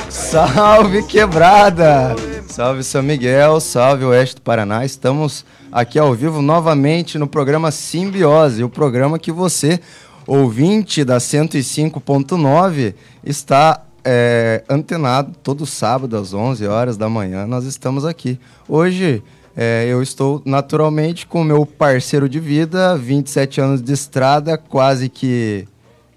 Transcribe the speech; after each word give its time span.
Salve 0.10 1.06
quebrada! 1.06 2.27
Salve 2.58 2.84
São 2.84 3.04
Miguel, 3.04 3.60
salve 3.60 4.04
Oeste 4.04 4.38
do 4.38 4.42
Paraná. 4.42 4.84
Estamos 4.84 5.46
aqui 5.72 6.00
ao 6.00 6.12
vivo 6.16 6.42
novamente 6.42 7.20
no 7.20 7.28
programa 7.28 7.70
Simbiose, 7.70 8.64
o 8.64 8.68
programa 8.68 9.20
que 9.20 9.32
você, 9.32 9.80
ouvinte 10.26 11.04
da 11.04 11.18
105.9, 11.18 12.96
está 13.24 13.84
é, 14.04 14.64
antenado 14.68 15.36
todo 15.44 15.68
sábado 15.68 16.18
às 16.18 16.34
11 16.34 16.66
horas 16.66 16.98
da 16.98 17.08
manhã. 17.08 17.46
Nós 17.46 17.64
estamos 17.66 18.04
aqui. 18.04 18.40
Hoje 18.68 19.22
é, 19.56 19.86
eu 19.88 20.02
estou 20.02 20.42
naturalmente 20.44 21.28
com 21.28 21.44
meu 21.44 21.64
parceiro 21.64 22.28
de 22.28 22.40
vida, 22.40 22.98
27 22.98 23.62
anos 23.62 23.84
de 23.84 23.94
estrada, 23.94 24.58
quase 24.58 25.10
que 25.10 25.68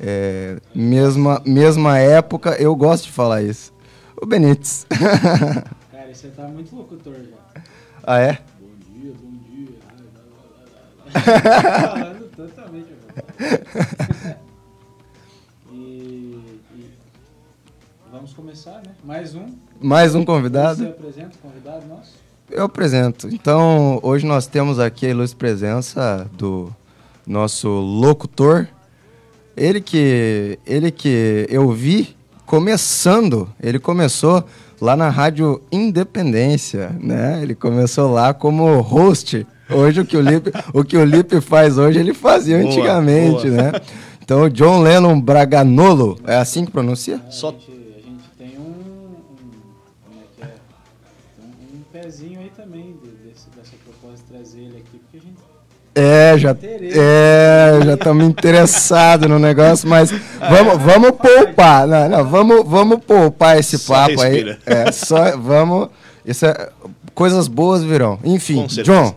é, 0.00 0.56
mesma, 0.74 1.42
mesma 1.44 1.98
época. 1.98 2.56
Eu 2.58 2.74
gosto 2.74 3.04
de 3.04 3.12
falar 3.12 3.42
isso. 3.42 3.74
O 4.16 4.24
Benítez. 4.24 4.86
Você 6.20 6.28
tá 6.28 6.46
muito 6.48 6.76
locutor 6.76 7.14
já. 7.14 7.62
ah, 8.02 8.18
é? 8.18 8.38
Bom 8.60 8.68
dia, 8.92 9.14
bom 9.22 9.30
dia. 9.48 9.68
Falando 11.88 12.30
totalmente 12.36 12.88
agora. 12.92 14.38
e, 15.72 15.76
e 16.74 16.90
vamos 18.12 18.34
começar, 18.34 18.82
né? 18.84 18.92
Mais 19.02 19.34
um. 19.34 19.46
Mais 19.80 20.14
um 20.14 20.18
Você 20.18 20.26
convidado? 20.26 20.88
apresenta 20.88 21.36
o 21.36 21.38
convidado 21.38 21.86
nosso? 21.86 22.12
Eu 22.50 22.64
apresento. 22.64 23.26
Então, 23.28 23.98
hoje 24.02 24.26
nós 24.26 24.46
temos 24.46 24.78
aqui 24.78 25.06
a 25.06 25.08
ilustre 25.08 25.38
presença 25.38 26.28
do 26.34 26.70
nosso 27.26 27.66
locutor. 27.66 28.68
Ele 29.56 29.80
que, 29.80 30.58
ele 30.66 30.90
que 30.90 31.46
eu 31.48 31.72
vi 31.72 32.14
começando, 32.44 33.48
ele 33.58 33.78
começou 33.78 34.44
lá 34.80 34.96
na 34.96 35.08
Rádio 35.08 35.60
Independência, 35.70 36.90
né? 37.00 37.40
Ele 37.42 37.54
começou 37.54 38.10
lá 38.12 38.32
como 38.34 38.80
host. 38.80 39.46
Hoje 39.70 40.00
o 40.00 40.04
que 40.04 40.16
o 40.16 40.20
Lipe, 40.20 40.50
o 40.74 40.82
que 40.82 40.96
o 40.96 41.04
Lipe 41.04 41.40
faz 41.40 41.78
hoje, 41.78 41.98
ele 41.98 42.14
fazia 42.14 42.58
Boa, 42.58 42.68
antigamente, 42.70 43.48
boa. 43.50 43.62
né? 43.62 43.72
Então, 44.22 44.42
o 44.44 44.50
John 44.50 44.80
Lennon 44.82 45.20
Braganolo, 45.20 46.18
é 46.26 46.36
assim 46.36 46.64
que 46.64 46.70
pronuncia? 46.70 47.20
Só- 47.30 47.54
É, 55.92 56.38
já 56.38 56.56
é, 56.60 57.80
já 57.84 57.94
estamos 57.94 58.24
interessados 58.24 59.28
no 59.28 59.40
negócio, 59.40 59.88
mas 59.88 60.10
vamos, 60.38 60.80
vamos 60.80 61.10
poupar, 61.12 61.86
não, 61.86 62.08
não, 62.08 62.24
vamos, 62.24 62.64
vamos 62.64 63.04
poupar 63.04 63.58
esse 63.58 63.76
Só 63.76 63.94
papo 63.94 64.22
respira. 64.22 64.58
aí. 64.64 64.72
É, 64.74 64.92
só 64.92 65.36
vamos, 65.36 65.88
isso 66.24 66.46
é, 66.46 66.68
coisas 67.12 67.48
boas 67.48 67.82
virão. 67.82 68.20
Enfim. 68.22 68.66
John, 68.84 69.16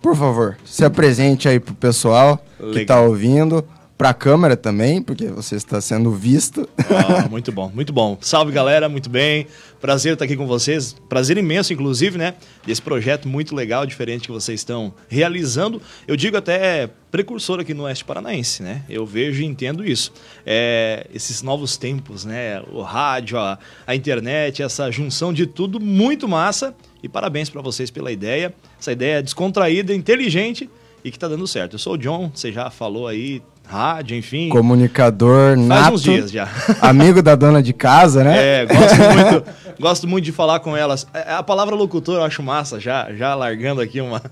por 0.00 0.16
favor, 0.16 0.56
se 0.64 0.84
apresente 0.84 1.48
aí 1.48 1.60
pro 1.60 1.74
pessoal 1.74 2.38
que 2.58 2.64
Legal. 2.64 2.80
está 2.82 3.00
ouvindo, 3.02 3.64
pra 3.96 4.12
câmera 4.12 4.56
também, 4.56 5.00
porque 5.00 5.28
você 5.28 5.56
está 5.56 5.80
sendo 5.80 6.10
visto. 6.10 6.68
Ah, 6.78 7.28
muito 7.30 7.52
bom, 7.52 7.70
muito 7.72 7.92
bom. 7.92 8.18
Salve 8.20 8.52
galera, 8.52 8.88
muito 8.88 9.08
bem. 9.08 9.46
Prazer 9.80 10.14
estar 10.14 10.24
aqui 10.24 10.36
com 10.36 10.46
vocês. 10.46 10.94
Prazer 11.08 11.38
imenso, 11.38 11.72
inclusive, 11.72 12.18
né? 12.18 12.34
Desse 12.66 12.82
projeto 12.82 13.28
muito 13.28 13.54
legal, 13.54 13.86
diferente 13.86 14.26
que 14.26 14.32
vocês 14.32 14.60
estão 14.60 14.92
realizando. 15.08 15.80
Eu 16.08 16.16
digo 16.16 16.36
até 16.36 16.90
precursor 17.10 17.60
aqui 17.60 17.72
no 17.72 17.84
Oeste 17.84 18.04
Paranaense, 18.04 18.62
né? 18.62 18.82
Eu 18.88 19.06
vejo 19.06 19.42
e 19.42 19.44
entendo 19.44 19.84
isso. 19.86 20.12
É, 20.44 21.06
esses 21.14 21.42
novos 21.42 21.76
tempos, 21.76 22.24
né? 22.24 22.60
O 22.72 22.82
rádio, 22.82 23.38
a, 23.38 23.58
a 23.86 23.94
internet, 23.94 24.62
essa 24.62 24.90
junção 24.90 25.32
de 25.32 25.46
tudo, 25.46 25.78
muito 25.78 26.26
massa. 26.26 26.74
E 27.02 27.08
parabéns 27.08 27.48
para 27.48 27.62
vocês 27.62 27.90
pela 27.90 28.10
ideia. 28.10 28.52
Essa 28.80 28.92
ideia 28.92 29.22
descontraída, 29.22 29.94
inteligente 29.94 30.68
e 31.04 31.10
que 31.10 31.18
tá 31.18 31.28
dando 31.28 31.46
certo. 31.46 31.74
Eu 31.74 31.78
sou 31.78 31.92
o 31.92 31.98
John, 31.98 32.32
você 32.34 32.50
já 32.50 32.70
falou 32.70 33.06
aí, 33.06 33.42
rádio, 33.66 34.16
enfim. 34.16 34.48
Comunicador 34.50 35.56
Faz 35.56 35.66
nato, 35.66 35.94
uns 35.94 36.02
dias 36.02 36.30
já. 36.30 36.48
amigo 36.80 37.22
da 37.22 37.34
dona 37.34 37.62
de 37.62 37.72
casa, 37.72 38.22
né? 38.22 38.62
É, 38.62 38.66
gosto 38.66 38.96
muito, 39.14 39.44
gosto 39.80 40.08
muito 40.08 40.24
de 40.24 40.32
falar 40.32 40.60
com 40.60 40.76
elas. 40.76 41.06
É, 41.12 41.32
A 41.34 41.42
palavra 41.42 41.74
locutor 41.74 42.16
eu 42.16 42.22
acho 42.24 42.42
massa, 42.42 42.78
já, 42.78 43.12
já 43.14 43.34
largando 43.34 43.80
aqui 43.80 44.00
uma. 44.00 44.22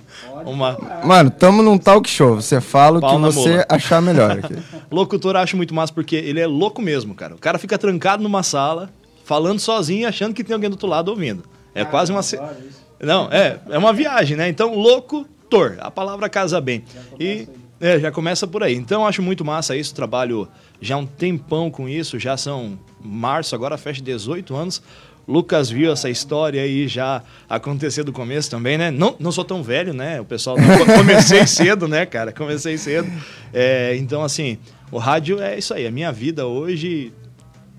uma 0.45 0.77
Mano, 1.05 1.31
tamo 1.31 1.63
num 1.63 1.79
talk 1.79 2.09
show, 2.09 2.37
você 2.37 2.61
fala 2.61 2.99
o 2.99 3.01
que 3.01 3.19
você 3.33 3.51
mula. 3.51 3.67
achar 3.69 4.01
melhor 4.03 4.31
aqui. 4.33 4.57
locutor 4.91 5.35
eu 5.35 5.41
acho 5.41 5.57
muito 5.57 5.75
massa 5.75 5.93
porque 5.93 6.17
ele 6.17 6.41
é 6.41 6.47
louco 6.47 6.81
mesmo, 6.83 7.15
cara. 7.15 7.35
O 7.35 7.39
cara 7.39 7.59
fica 7.59 7.77
trancado 7.79 8.23
numa 8.23 8.43
sala, 8.43 8.91
falando 9.25 9.59
sozinho, 9.59 10.07
achando 10.07 10.35
que 10.35 10.45
tem 10.45 10.55
alguém 10.55 10.69
do 10.71 10.75
outro 10.75 10.89
lado 10.89 11.09
ouvindo. 11.09 11.45
É 11.75 11.85
quase 11.85 12.13
uma. 12.13 12.23
se- 12.23 12.37
Adoro 12.37 12.55
isso. 12.69 12.83
Não, 13.01 13.29
é, 13.33 13.57
é 13.71 13.79
uma 13.79 13.93
viagem, 13.93 14.37
né? 14.37 14.49
Então, 14.49 14.75
locutor, 14.77 15.77
a 15.81 15.91
palavra 15.91 16.29
casa 16.29 16.61
bem. 16.61 16.85
E 17.19 17.49
é, 17.83 17.99
já 18.01 18.11
começa 18.11 18.47
por 18.47 18.63
aí. 18.63 18.75
Então, 18.75 19.03
eu 19.03 19.07
acho 19.09 19.21
muito 19.21 19.45
massa 19.45 19.77
isso, 19.77 19.95
trabalho 19.95 20.49
já 20.81 20.97
um 20.97 21.05
tempão 21.05 21.71
com 21.71 21.89
isso, 21.89 22.19
já 22.19 22.37
são 22.37 22.79
março, 23.05 23.55
agora 23.55 23.77
fecha 23.77 24.01
18 24.01 24.55
anos. 24.57 24.83
Lucas 25.29 25.71
viu 25.71 25.93
essa 25.93 26.11
história 26.11 26.61
aí 26.63 26.89
já 26.89 27.23
acontecer 27.49 28.03
do 28.03 28.13
começo 28.13 28.51
também, 28.51 28.77
né? 28.77 28.91
Não, 28.91 29.15
não 29.21 29.31
sou 29.31 29.45
tão 29.45 29.63
velho, 29.63 29.93
né? 29.95 30.21
O 30.21 30.25
pessoal. 30.25 30.57
co- 30.57 30.93
Comecei 30.99 31.47
cedo, 31.47 31.87
né, 31.87 32.05
cara? 32.07 32.33
Comecei 32.33 32.77
cedo. 32.77 33.09
É, 33.55 33.95
então, 33.97 34.23
assim, 34.25 34.59
o 34.91 34.99
rádio 34.99 35.41
é 35.41 35.57
isso 35.57 35.73
aí. 35.75 35.87
A 35.87 35.93
minha 35.93 36.11
vida 36.11 36.47
hoje 36.47 37.13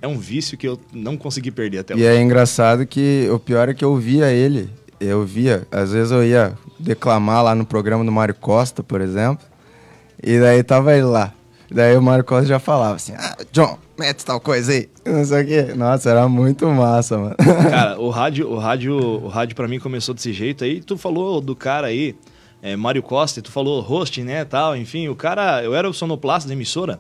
é 0.02 0.08
um 0.08 0.18
vício 0.18 0.58
que 0.58 0.66
eu 0.66 0.80
não 0.94 1.18
consegui 1.18 1.52
perder 1.52 1.80
até 1.80 1.94
E 1.94 1.98
hoje. 1.98 2.06
é 2.06 2.22
engraçado 2.22 2.86
que 2.86 3.28
o 3.30 3.38
pior 3.38 3.68
é 3.68 3.74
que 3.74 3.84
eu 3.84 3.96
via 3.98 4.32
ele. 4.32 4.70
Eu 4.98 5.26
via, 5.26 5.68
às 5.70 5.92
vezes 5.92 6.12
eu 6.14 6.24
ia 6.24 6.54
declamar 6.80 7.44
lá 7.44 7.54
no 7.54 7.66
programa 7.66 8.06
do 8.06 8.12
Mário 8.12 8.34
Costa, 8.36 8.82
por 8.82 9.02
exemplo. 9.02 9.46
E 10.24 10.40
daí 10.40 10.64
tava 10.64 10.94
ele 10.94 11.04
lá. 11.04 11.34
Daí 11.70 11.98
o 11.98 12.02
Mário 12.02 12.24
Costa 12.24 12.46
já 12.46 12.60
falava 12.60 12.96
assim: 12.96 13.14
Ah, 13.18 13.36
John, 13.52 13.78
mete 13.98 14.24
tal 14.24 14.40
coisa 14.40 14.72
aí. 14.72 14.90
Não 15.06 15.26
sei 15.26 15.44
o 15.44 15.46
quê. 15.46 15.74
Nossa, 15.76 16.10
era 16.10 16.28
muito 16.30 16.68
massa, 16.68 17.18
mano. 17.18 17.36
Cara, 17.70 18.00
o 18.00 18.10
rádio, 18.10 18.50
o 18.50 18.58
rádio, 18.58 18.96
o 18.96 19.28
rádio 19.28 19.56
para 19.56 19.68
mim 19.68 19.80
começou 19.80 20.14
desse 20.14 20.32
jeito 20.32 20.64
aí. 20.64 20.82
Tu 20.82 20.98
falou 20.98 21.42
do 21.42 21.56
cara 21.56 21.88
aí, 21.88 22.16
é, 22.62 22.76
Mário 22.78 23.04
Costa, 23.04 23.42
tu 23.42 23.52
falou 23.52 23.82
host, 23.82 24.24
né, 24.24 24.46
tal, 24.46 24.78
enfim, 24.78 25.10
o 25.10 25.16
cara, 25.16 25.62
eu 25.62 25.76
era 25.76 25.90
o 25.90 25.94
sonoplasta 25.94 26.48
da 26.48 26.54
emissora 26.54 26.98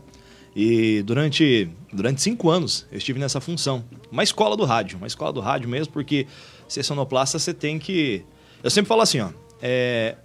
e 0.53 1.01
durante 1.03 1.69
durante 1.91 2.21
cinco 2.21 2.49
anos 2.49 2.85
eu 2.91 2.97
estive 2.97 3.17
nessa 3.17 3.39
função, 3.39 3.83
uma 4.11 4.23
escola 4.23 4.57
do 4.57 4.65
rádio, 4.65 4.97
uma 4.97 5.07
escola 5.07 5.31
do 5.31 5.39
rádio 5.39 5.69
mesmo, 5.69 5.93
porque 5.93 6.27
ser 6.67 6.83
sonoplasta 6.83 7.39
você 7.39 7.53
tem 7.53 7.79
que, 7.79 8.25
eu 8.61 8.69
sempre 8.69 8.89
falo 8.89 9.01
assim, 9.01 9.21
ó, 9.21 9.29
é, 9.61 10.17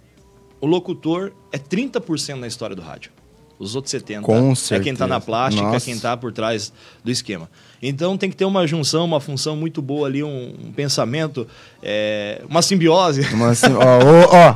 o 0.61 0.65
locutor 0.65 1.31
é 1.51 1.57
30% 1.57 2.35
na 2.35 2.47
história 2.47 2.75
do 2.75 2.81
rádio. 2.81 3.11
Os 3.59 3.75
outros 3.75 3.91
70 3.91 4.21
Com 4.21 4.37
é 4.37 4.39
quem 4.41 4.55
certeza. 4.55 4.97
tá 4.99 5.07
na 5.07 5.19
plástica, 5.19 5.67
Nossa. 5.67 5.85
quem 5.85 5.99
tá 5.99 6.15
por 6.15 6.31
trás 6.31 6.71
do 7.03 7.11
esquema. 7.11 7.49
Então 7.81 8.17
tem 8.17 8.29
que 8.29 8.35
ter 8.37 8.45
uma 8.45 8.65
junção, 8.65 9.03
uma 9.03 9.19
função 9.19 9.57
muito 9.57 9.81
boa 9.81 10.07
ali, 10.07 10.23
um, 10.23 10.55
um 10.65 10.71
pensamento, 10.71 11.45
é, 11.83 12.41
uma 12.49 12.61
simbiose. 12.61 13.27
Mas 13.35 13.61
assim, 13.61 13.73
ó, 13.75 13.81
ó, 13.81 14.55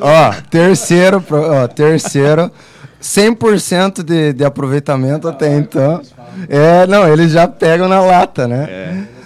ó, 0.00 0.32
terceiro, 0.48 1.24
ó, 1.30 1.66
terceiro, 1.66 2.48
100% 3.02 4.04
de, 4.04 4.32
de 4.32 4.44
aproveitamento 4.44 5.26
até 5.26 5.56
então. 5.56 6.00
É, 6.48 6.86
não, 6.86 7.12
eles 7.12 7.32
já 7.32 7.48
pegam 7.48 7.88
na 7.88 8.00
lata, 8.00 8.46
né? 8.46 8.62
Agradar. 8.62 9.17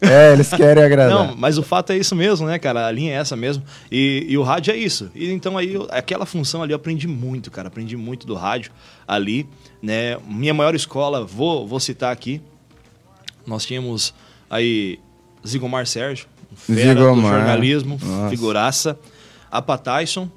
É, 0.00 0.32
eles 0.32 0.48
querem 0.48 0.82
agradar. 0.82 1.10
Não, 1.28 1.36
mas 1.36 1.58
o 1.58 1.62
fato 1.62 1.92
é 1.92 1.96
isso 1.98 2.16
mesmo, 2.16 2.46
né, 2.46 2.58
cara? 2.58 2.86
A 2.86 2.90
linha 2.90 3.12
é 3.12 3.16
essa 3.16 3.36
mesmo. 3.36 3.62
E, 3.90 4.24
e 4.28 4.38
o 4.38 4.42
rádio 4.42 4.72
é 4.72 4.76
isso. 4.76 5.10
E 5.14 5.30
então 5.30 5.58
aí, 5.58 5.74
eu- 5.74 5.86
aquela 5.90 6.24
função 6.24 6.62
ali 6.62 6.72
eu 6.72 6.76
aprendi 6.76 7.06
muito, 7.06 7.50
cara. 7.50 7.68
Aprendi 7.68 7.96
muito 7.96 8.26
do 8.26 8.34
rádio 8.34 8.72
ali, 9.06 9.46
né? 9.82 10.16
Minha 10.26 10.54
maior 10.54 10.74
escola, 10.74 11.24
vou, 11.24 11.66
vou 11.66 11.78
citar 11.80 12.12
aqui. 12.12 12.40
Nós 13.46 13.64
tínhamos 13.66 14.14
aí 14.48 14.98
Zigomar 15.46 15.86
Sérgio, 15.86 16.26
um 16.52 16.56
fera 16.56 16.94
do 16.94 17.00
Zigomar. 17.00 17.32
jornalismo, 17.38 17.98
Nossa. 18.02 18.30
figuraça. 18.30 18.98
Apa 19.50 19.76
Tyson, 19.76 20.28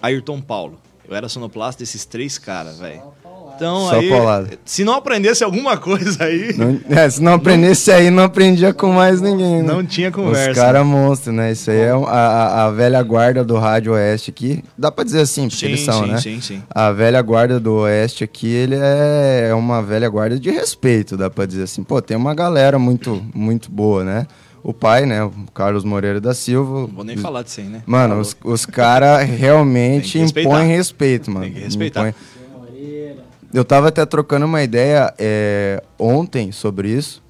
Ayrton 0.00 0.40
Paulo. 0.40 0.78
Eu 1.06 1.14
era 1.14 1.28
sonoplasta 1.28 1.80
desses 1.80 2.04
três 2.04 2.38
caras, 2.38 2.78
velho. 2.78 3.02
Então 3.56 3.88
Só 3.88 3.96
aí, 3.96 4.10
se 4.64 4.84
não 4.84 4.94
aprendesse 4.94 5.44
alguma 5.44 5.76
coisa 5.76 6.24
aí, 6.24 6.54
Não- 6.56 6.80
é, 6.90 7.08
se 7.08 7.22
não 7.22 7.34
aprendesse 7.34 7.90
aí, 7.92 8.10
não 8.10 8.24
aprendia 8.24 8.72
com 8.74 8.92
mais 8.92 9.20
ninguém. 9.20 9.62
né? 9.62 9.72
não 9.72 9.84
tinha 9.84 10.10
conversa. 10.10 10.50
Os 10.50 10.56
caras 10.58 10.84
monstros, 10.86 11.34
né? 11.34 11.52
Isso 11.52 11.70
aí 11.70 11.78
é 11.78 11.90
a, 11.90 12.64
a- 12.66 12.70
velha 12.70 13.02
guarda 13.02 13.44
do 13.44 13.56
Rádio 13.56 13.92
Oeste 13.92 14.30
aqui. 14.30 14.62
Dá 14.76 14.90
pra 14.90 15.04
dizer 15.04 15.20
assim, 15.20 15.42
porque 15.48 15.66
sim, 15.66 15.72
eles 15.72 15.80
são, 15.80 16.04
sim, 16.04 16.10
né? 16.10 16.20
sim, 16.20 16.40
sim. 16.40 16.62
A 16.70 16.90
velha 16.90 17.20
guarda 17.22 17.60
do 17.60 17.74
Oeste 17.80 18.24
aqui, 18.24 18.48
ele 18.48 18.76
é 18.78 19.52
uma 19.54 19.82
velha 19.82 20.08
guarda 20.08 20.38
de 20.38 20.50
respeito, 20.50 21.16
dá 21.16 21.30
pra 21.30 21.46
dizer 21.46 21.62
assim. 21.64 21.82
Pô, 21.84 22.02
tem 22.02 22.16
uma 22.16 22.34
galera 22.34 22.78
muito, 22.78 23.24
muito 23.34 23.70
boa, 23.70 24.02
né? 24.04 24.26
O 24.62 24.72
pai, 24.72 25.04
né? 25.04 25.22
O 25.22 25.30
Carlos 25.52 25.84
Moreira 25.84 26.18
da 26.20 26.32
Silva. 26.32 26.80
Não 26.80 26.86
vou 26.88 27.04
nem 27.04 27.18
falar 27.18 27.42
disso 27.42 27.60
aí, 27.60 27.66
né? 27.66 27.82
Mano, 27.84 28.14
Tá 28.14 28.20
os, 28.22 28.36
os 28.44 28.64
caras 28.66 29.28
realmente 29.28 30.18
impõem 30.18 30.68
respeito, 30.68 31.30
mano. 31.30 31.44
Tem 31.44 31.52
que 31.54 31.60
respeitar. 31.60 32.00
Impõem-. 32.00 32.14
Eu 33.54 33.64
tava 33.64 33.86
até 33.86 34.04
trocando 34.04 34.46
uma 34.46 34.64
ideia 34.64 35.14
é, 35.16 35.80
ontem 35.96 36.50
sobre 36.50 36.88
isso. 36.88 37.22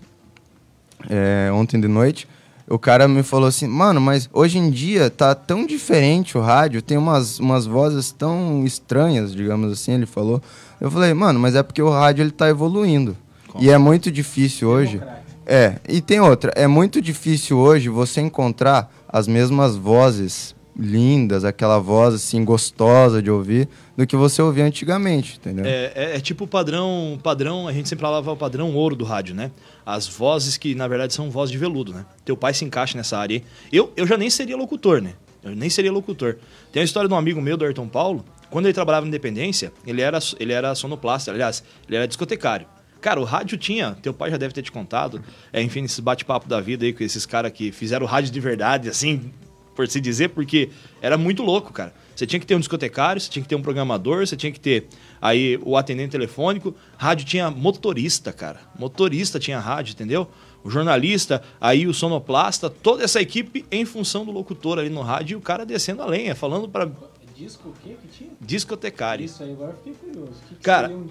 é, 1.11 1.53
ontem 1.53 1.79
de 1.79 1.87
noite. 1.87 2.27
O 2.67 2.79
cara 2.79 3.07
me 3.07 3.23
falou 3.23 3.47
assim, 3.47 3.67
mano, 3.69 4.01
mas 4.01 4.27
hoje 4.33 4.57
em 4.57 4.71
dia 4.71 5.11
tá 5.11 5.35
tão 5.35 5.67
diferente 5.67 6.39
o 6.39 6.41
rádio, 6.41 6.81
tem 6.81 6.97
umas, 6.97 7.39
umas 7.39 7.67
vozes 7.67 8.11
tão 8.11 8.65
estranhas, 8.65 9.35
digamos 9.35 9.71
assim, 9.71 9.93
ele 9.93 10.07
falou. 10.07 10.43
Eu 10.81 10.91
falei, 10.91 11.13
mano, 11.13 11.39
mas 11.39 11.55
é 11.55 11.63
porque 11.63 11.83
o 11.83 11.91
rádio 11.91 12.23
ele 12.23 12.31
tá 12.31 12.49
evoluindo. 12.49 13.15
E 13.61 13.69
é 13.69 13.77
muito 13.77 14.11
difícil 14.11 14.67
hoje. 14.67 15.03
É, 15.45 15.75
e 15.87 16.01
tem 16.01 16.21
outra, 16.21 16.51
é 16.57 16.67
muito 16.67 17.03
difícil 17.03 17.59
hoje 17.59 17.91
você 17.91 18.23
encontrar 18.23 18.91
as 19.07 19.29
mesmas 19.29 19.77
vozes 19.77 20.57
lindas, 20.77 21.45
aquela 21.45 21.79
voz 21.79 22.15
assim 22.15 22.45
gostosa 22.45 23.23
de 23.23 23.31
ouvir, 23.31 23.69
do 23.97 24.07
que 24.07 24.17
você 24.17 24.43
ouvia 24.43 24.65
antigamente, 24.65 25.37
entendeu? 25.39 25.65
É, 25.65 25.93
é- 25.95 26.17
é 26.17 26.21
tipo 26.21 26.45
o 26.45 26.47
padrão, 26.49 27.19
padrão, 27.23 27.69
a 27.69 27.73
gente 27.73 27.89
sempre 27.89 28.03
falava 28.03 28.33
o 28.33 28.37
padrão 28.37 28.75
ouro 28.75 28.97
do 28.97 29.05
rádio, 29.05 29.35
né? 29.35 29.51
As 29.87 30.09
vozes 30.09 30.57
que, 30.57 30.75
na 30.75 30.89
verdade, 30.89 31.15
são 31.15 31.31
vozes 31.31 31.53
de 31.53 31.59
veludo, 31.59 31.93
né? 31.93 32.05
Teu 32.25 32.37
pai 32.37 32.53
se 32.55 32.65
encaixa 32.65 32.97
nessa 32.99 33.17
área 33.19 33.37
aí. 33.37 33.45
Eu, 33.73 33.93
eu 33.97 34.07
já 34.07 34.17
nem 34.17 34.29
seria 34.31 34.57
locutor, 34.57 35.01
né? 35.01 35.15
Eu 35.43 35.55
nem 35.55 35.69
seria 35.71 35.93
locutor. 35.93 36.39
Tem 36.73 36.81
a 36.81 36.85
história 36.85 37.07
de 37.09 37.15
um 37.15 37.19
amigo 37.19 37.41
meu, 37.41 37.57
do 37.57 37.65
Ayrton 37.65 37.87
Paulo, 37.87 38.25
quando 38.51 38.67
ele 38.67 38.73
trabalhava 38.75 39.05
na 39.05 39.09
Independência, 39.09 39.73
ele 39.87 40.01
era, 40.01 40.19
ele 40.41 40.53
era 40.53 40.75
sonoplasta, 40.75 41.31
aliás, 41.31 41.63
ele 41.87 41.97
era 41.97 42.09
discotecário. 42.09 42.67
Cara, 43.01 43.21
o 43.21 43.25
rádio 43.25 43.59
tinha, 43.59 43.95
teu 44.01 44.15
pai 44.15 44.31
já 44.31 44.39
deve 44.39 44.55
ter 44.55 44.63
te 44.63 44.73
contado, 44.73 45.23
é, 45.53 45.61
enfim, 45.61 45.85
esses 45.85 46.01
bate-papo 46.01 46.49
da 46.49 46.59
vida 46.63 46.87
aí 46.87 46.93
com 46.95 47.05
esses 47.05 47.27
caras 47.27 47.53
que 47.53 47.71
fizeram 47.71 48.07
rádio 48.07 48.33
de 48.33 48.41
verdade, 48.41 48.89
assim, 48.89 49.31
por 49.75 49.89
se 49.89 50.01
dizer, 50.01 50.31
porque 50.31 50.71
era 51.01 51.17
muito 51.19 51.43
louco, 51.43 51.73
cara. 51.73 51.93
Você 52.15 52.27
tinha 52.27 52.39
que 52.39 52.47
ter 52.47 52.55
um 52.55 52.61
discotecário, 52.61 53.21
você 53.21 53.29
tinha 53.29 53.43
que 53.43 53.49
ter 53.49 53.57
um 53.57 53.63
programador, 53.63 54.27
você 54.27 54.37
tinha 54.37 54.53
que 54.53 54.61
ter 54.61 54.87
aí 55.21 55.59
o 55.63 55.77
atendente 55.77 56.13
telefônico. 56.13 56.75
Rádio 56.97 57.27
tinha 57.27 57.51
motorista, 57.51 58.33
cara. 58.33 58.61
Motorista 58.79 59.39
tinha 59.39 59.59
rádio, 59.59 59.93
entendeu? 59.93 60.29
O 60.63 60.71
jornalista, 60.71 61.43
aí 61.61 61.87
o 61.87 61.93
sonoplasta, 61.93 62.71
toda 62.71 63.03
essa 63.03 63.21
equipe 63.21 63.65
em 63.71 63.85
função 63.85 64.25
do 64.25 64.31
locutor 64.31 64.79
ali 64.79 64.89
no 64.89 65.03
rádio 65.03 65.35
e 65.35 65.37
o 65.37 65.41
cara 65.41 65.67
descendo 65.67 66.03
a 66.03 66.07
lenha, 66.07 66.35
falando 66.35 66.69
para 66.69 66.89
Disco 67.35 67.71
o 67.71 67.73
quê 67.83 67.97
que 68.01 68.09
tinha? 68.17 68.31
discotecário. 68.41 69.25
Isso 69.25 69.43
aí 69.43 69.53
agora 69.53 69.73
eu 69.73 69.77
fiquei 69.77 69.93
curioso. 69.95 70.31
O 70.31 70.49
que, 70.49 70.55
que 70.55 70.63
Cara, 70.63 70.89
um? 70.89 71.07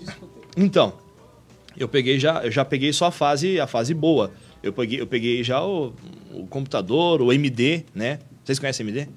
Então, 0.56 0.94
eu 1.78 1.88
peguei 1.88 2.18
já, 2.18 2.44
eu 2.46 2.52
já 2.52 2.64
peguei 2.64 2.94
só 2.94 3.08
a 3.08 3.12
fase, 3.12 3.60
a 3.60 3.68
fase 3.68 3.94
boa. 3.94 4.32
Eu 4.62 4.72
peguei, 4.72 5.02
eu 5.02 5.08
peguei 5.08 5.44
já 5.44 5.64
o, 5.64 5.94
o 6.32 6.48
computador, 6.48 7.22
o 7.22 7.34
MD, 7.34 7.84
né? 7.94 8.20
Vocês 8.44 8.60
conhecem 8.60 8.86
MD? 8.86 9.08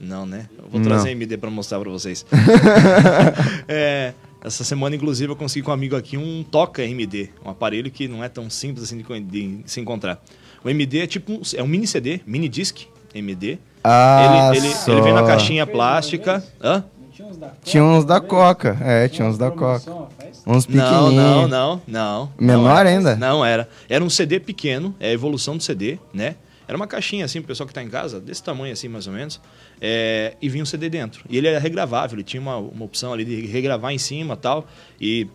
Não, 0.00 0.26
né? 0.26 0.48
Eu 0.58 0.68
vou 0.68 0.80
Não. 0.80 0.88
trazer 0.88 1.10
MD 1.10 1.36
para 1.36 1.50
mostrar 1.50 1.78
para 1.78 1.90
vocês. 1.90 2.26
É, 3.68 4.12
essa 4.44 4.64
semana, 4.64 4.96
inclusive, 4.96 5.30
eu 5.30 5.36
consegui 5.36 5.64
com 5.64 5.70
um 5.70 5.74
amigo 5.74 5.94
aqui 5.94 6.16
um 6.16 6.42
Toca 6.42 6.82
MD, 6.84 7.30
um 7.44 7.50
aparelho 7.50 7.90
que 7.90 8.08
não 8.08 8.24
é 8.24 8.28
tão 8.28 8.50
simples 8.50 8.84
assim 8.84 8.98
de, 8.98 9.20
de 9.20 9.60
se 9.66 9.80
encontrar. 9.80 10.20
O 10.64 10.68
MD 10.68 11.00
é 11.00 11.06
tipo 11.06 11.32
um, 11.32 11.40
é 11.56 11.62
um 11.62 11.66
mini 11.66 11.86
CD, 11.86 12.20
mini 12.26 12.48
disc 12.48 12.86
MD. 13.14 13.58
Ah, 13.84 14.50
ele, 14.54 14.66
ele, 14.66 14.74
só. 14.74 14.92
ele 14.92 15.02
vem 15.02 15.12
na 15.12 15.22
caixinha 15.24 15.66
plástica. 15.66 16.42
Hã? 16.60 16.84
Não 17.00 17.10
tinha 17.10 17.28
uns 17.28 17.36
da 17.36 17.48
Coca? 17.48 17.60
Tinha 17.64 17.84
uns 17.84 18.04
da? 18.04 18.20
Coca, 18.20 18.78
é, 18.80 19.08
tinha 19.08 19.28
uns 19.28 19.38
da 19.38 19.50
promoção, 19.50 19.94
Coca. 19.94 20.26
Uns 20.46 20.66
Não, 20.66 20.82
pequenininhos. 20.84 21.14
não, 21.14 21.48
não, 21.48 21.82
não. 21.86 22.32
Menor 22.38 22.62
Não 22.62 22.78
era. 22.78 22.88
ainda? 22.88 23.16
Não 23.16 23.44
era. 23.44 23.68
Era 23.88 24.02
um 24.02 24.10
CD 24.10 24.40
pequeno, 24.40 24.94
é 24.98 25.10
a 25.10 25.12
evolução 25.12 25.56
do 25.56 25.62
CD, 25.62 25.98
né? 26.12 26.34
Era 26.72 26.76
uma 26.78 26.86
caixinha 26.86 27.26
assim, 27.26 27.40
pro 27.40 27.48
pessoal 27.48 27.66
que 27.66 27.74
tá 27.74 27.82
em 27.82 27.88
casa, 27.90 28.18
desse 28.18 28.42
tamanho 28.42 28.72
assim, 28.72 28.88
mais 28.88 29.06
ou 29.06 29.12
menos. 29.12 29.38
É, 29.78 30.34
e 30.40 30.48
vinha 30.48 30.62
um 30.62 30.66
CD 30.66 30.88
dentro. 30.88 31.22
E 31.28 31.36
ele 31.36 31.46
era 31.46 31.58
regravável, 31.58 32.16
ele 32.16 32.24
tinha 32.24 32.40
uma, 32.40 32.56
uma 32.56 32.86
opção 32.86 33.12
ali 33.12 33.26
de 33.26 33.42
regravar 33.46 33.92
em 33.92 33.98
cima 33.98 34.38
tal. 34.38 34.66
E 34.98 35.28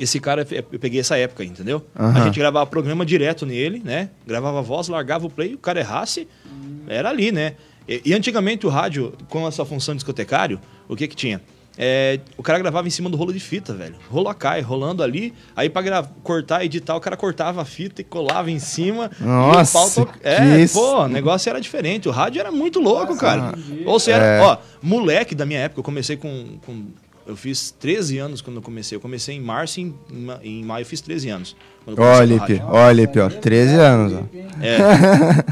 esse 0.00 0.18
cara, 0.18 0.44
eu 0.50 0.80
peguei 0.80 0.98
essa 0.98 1.16
época, 1.16 1.44
entendeu? 1.44 1.86
A 1.94 2.06
Aham. 2.06 2.24
gente 2.24 2.40
gravava 2.40 2.66
programa 2.66 3.06
direto 3.06 3.46
nele, 3.46 3.80
né? 3.84 4.10
Gravava 4.26 4.58
a 4.58 4.62
voz, 4.62 4.88
largava 4.88 5.26
o 5.26 5.30
play, 5.30 5.54
o 5.54 5.58
cara 5.58 5.78
errasse, 5.78 6.26
era 6.88 7.08
ali, 7.08 7.30
né? 7.30 7.54
E, 7.88 8.02
e 8.06 8.12
antigamente 8.12 8.66
o 8.66 8.68
rádio, 8.68 9.12
com 9.28 9.46
essa 9.46 9.64
função 9.64 9.94
de 9.94 9.98
discotecário, 9.98 10.60
o 10.88 10.96
que 10.96 11.06
que 11.06 11.14
tinha? 11.14 11.40
É, 11.80 12.18
o 12.36 12.42
cara 12.42 12.58
gravava 12.58 12.88
em 12.88 12.90
cima 12.90 13.08
do 13.08 13.16
rolo 13.16 13.32
de 13.32 13.38
fita, 13.38 13.72
velho. 13.72 13.94
Rolo 14.10 14.28
Akai, 14.28 14.60
rolando 14.60 15.00
ali. 15.00 15.32
Aí 15.54 15.70
pra 15.70 15.80
gra- 15.80 16.10
cortar, 16.24 16.64
editar, 16.64 16.96
o 16.96 17.00
cara 17.00 17.16
cortava 17.16 17.62
a 17.62 17.64
fita 17.64 18.00
e 18.00 18.04
colava 18.04 18.50
em 18.50 18.58
cima. 18.58 19.08
Nossa, 19.20 19.78
e 19.78 19.80
o 19.80 19.90
pau 19.94 20.06
to... 20.06 20.12
É, 20.24 20.60
isso. 20.60 20.74
pô, 20.74 21.02
o 21.04 21.08
negócio 21.08 21.48
era 21.48 21.60
diferente. 21.60 22.08
O 22.08 22.10
rádio 22.12 22.40
era 22.40 22.50
muito 22.50 22.80
louco, 22.80 23.12
Nossa, 23.14 23.20
cara. 23.20 23.54
Ou 23.86 24.00
seja, 24.00 24.18
É. 24.18 24.40
ó, 24.40 24.56
moleque 24.82 25.36
da 25.36 25.46
minha 25.46 25.60
época, 25.60 25.78
eu 25.78 25.84
comecei 25.84 26.16
com, 26.16 26.58
com- 26.66 26.86
Eu 27.24 27.36
fiz 27.36 27.70
13 27.78 28.18
anos 28.18 28.40
quando 28.40 28.56
eu 28.56 28.62
comecei. 28.62 28.96
Eu 28.96 29.00
comecei 29.00 29.36
em 29.36 29.40
março 29.40 29.78
e 29.78 29.82
em, 29.84 29.94
em 30.10 30.16
ma- 30.24 30.40
em 30.42 30.64
maio 30.64 30.82
eu 30.82 30.86
fiz 30.86 31.00
13 31.00 31.28
anos. 31.28 31.54
no 31.86 31.92
Lipe, 32.24 32.60
Lipe, 32.94 33.20
ó, 33.20 33.28
13 33.28 33.74
anos, 33.74 34.12
ó. 34.14 34.22
É. 34.64 34.78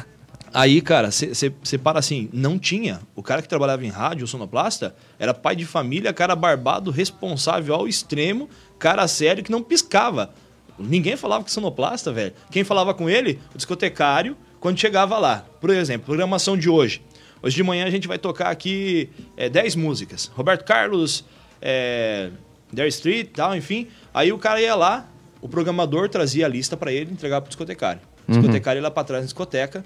Aí, 0.59 0.81
cara, 0.81 1.11
você 1.11 1.77
para 1.77 1.99
assim, 1.99 2.31
não 2.33 2.59
tinha. 2.59 3.01
O 3.15 3.23
cara 3.23 3.43
que 3.43 3.49
trabalhava 3.49 3.85
em 3.85 3.91
rádio, 3.91 4.25
o 4.25 4.27
sonoplasta, 4.27 4.97
era 5.19 5.35
pai 5.35 5.55
de 5.55 5.67
família, 5.67 6.15
cara 6.15 6.35
barbado, 6.35 6.91
responsável 6.91 7.75
ao 7.75 7.87
extremo, 7.87 8.49
cara 8.79 9.07
sério 9.07 9.45
que 9.45 9.51
não 9.51 9.63
piscava. 9.63 10.33
Ninguém 10.79 11.15
falava 11.15 11.45
com 11.45 11.51
sonoplasta, 11.51 12.11
velho. 12.11 12.33
Quem 12.51 12.65
falava 12.65 12.95
com 12.95 13.07
ele? 13.11 13.39
O 13.55 13.59
discotecário, 13.59 14.35
quando 14.59 14.81
chegava 14.81 15.19
lá. 15.19 15.45
Por 15.61 15.69
exemplo, 15.69 16.07
programação 16.07 16.57
de 16.57 16.71
hoje. 16.71 17.03
Hoje 17.43 17.55
de 17.55 17.63
manhã 17.63 17.85
a 17.85 17.91
gente 17.91 18.09
vai 18.09 18.17
tocar 18.17 18.49
aqui 18.49 19.11
é, 19.37 19.51
10 19.51 19.77
músicas. 19.77 20.31
Roberto 20.35 20.65
Carlos, 20.65 21.23
é, 21.61 22.31
Dare 22.73 22.89
Street 22.89 23.29
tal, 23.35 23.55
enfim. 23.55 23.89
Aí 24.15 24.33
o 24.33 24.39
cara 24.39 24.59
ia 24.59 24.75
lá, 24.75 25.07
o 25.43 25.51
programador 25.51 26.09
trazia 26.09 26.47
a 26.47 26.49
lista 26.49 26.79
pra 26.79 26.91
ele 26.91 27.11
e 27.11 27.13
entregava 27.13 27.43
pro 27.43 27.51
discotecário. 27.51 28.01
O 28.27 28.33
discotecário 28.33 28.79
ia 28.81 28.83
lá 28.85 28.91
pra 28.91 29.05
trás 29.05 29.23
na 29.23 29.27
discoteca, 29.27 29.85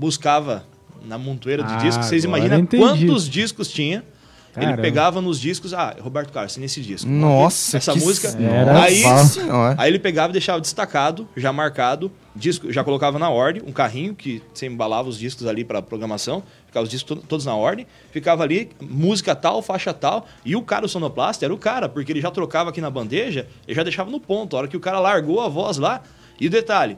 buscava 0.00 0.64
na 1.04 1.18
montoeira 1.18 1.62
de 1.62 1.72
Ah, 1.74 1.76
discos. 1.76 2.06
Vocês 2.06 2.24
imaginam 2.24 2.64
quantos 2.66 3.28
discos 3.28 3.68
tinha? 3.68 4.02
Caramba. 4.52 4.72
Ele 4.72 4.82
pegava 4.82 5.20
nos 5.20 5.38
discos, 5.40 5.72
ah, 5.72 5.94
Roberto 6.00 6.32
Carlos, 6.32 6.56
nesse 6.56 6.80
disco. 6.80 7.08
Nossa, 7.08 7.76
essa 7.76 7.92
que 7.92 8.00
música. 8.00 8.28
Era 8.42 8.82
aí, 8.82 9.04
senhora. 9.28 9.76
aí 9.78 9.88
ele 9.88 9.98
pegava 10.00 10.30
e 10.30 10.32
deixava 10.32 10.60
destacado, 10.60 11.28
já 11.36 11.52
marcado, 11.52 12.10
disco, 12.34 12.72
já 12.72 12.82
colocava 12.82 13.16
na 13.16 13.30
ordem, 13.30 13.62
um 13.64 13.70
carrinho 13.70 14.12
que 14.12 14.42
você 14.52 14.66
embalava 14.66 15.08
os 15.08 15.16
discos 15.16 15.46
ali 15.46 15.62
para 15.62 15.80
programação, 15.80 16.42
ficava 16.66 16.82
os 16.82 16.90
discos 16.90 17.16
to- 17.20 17.24
todos 17.28 17.46
na 17.46 17.54
ordem, 17.54 17.86
ficava 18.10 18.42
ali, 18.42 18.70
música 18.80 19.36
tal, 19.36 19.62
faixa 19.62 19.94
tal, 19.94 20.26
e 20.44 20.56
o 20.56 20.62
cara, 20.62 20.84
o 20.84 20.88
sonoplasta, 20.88 21.44
era 21.44 21.54
o 21.54 21.58
cara, 21.58 21.88
porque 21.88 22.10
ele 22.10 22.20
já 22.20 22.32
trocava 22.32 22.70
aqui 22.70 22.80
na 22.80 22.90
bandeja, 22.90 23.46
ele 23.68 23.76
já 23.76 23.84
deixava 23.84 24.10
no 24.10 24.18
ponto, 24.18 24.56
a 24.56 24.58
hora 24.60 24.68
que 24.68 24.76
o 24.76 24.80
cara 24.80 24.98
largou 24.98 25.40
a 25.40 25.48
voz 25.48 25.76
lá. 25.76 26.02
E 26.40 26.48
o 26.48 26.50
detalhe, 26.50 26.96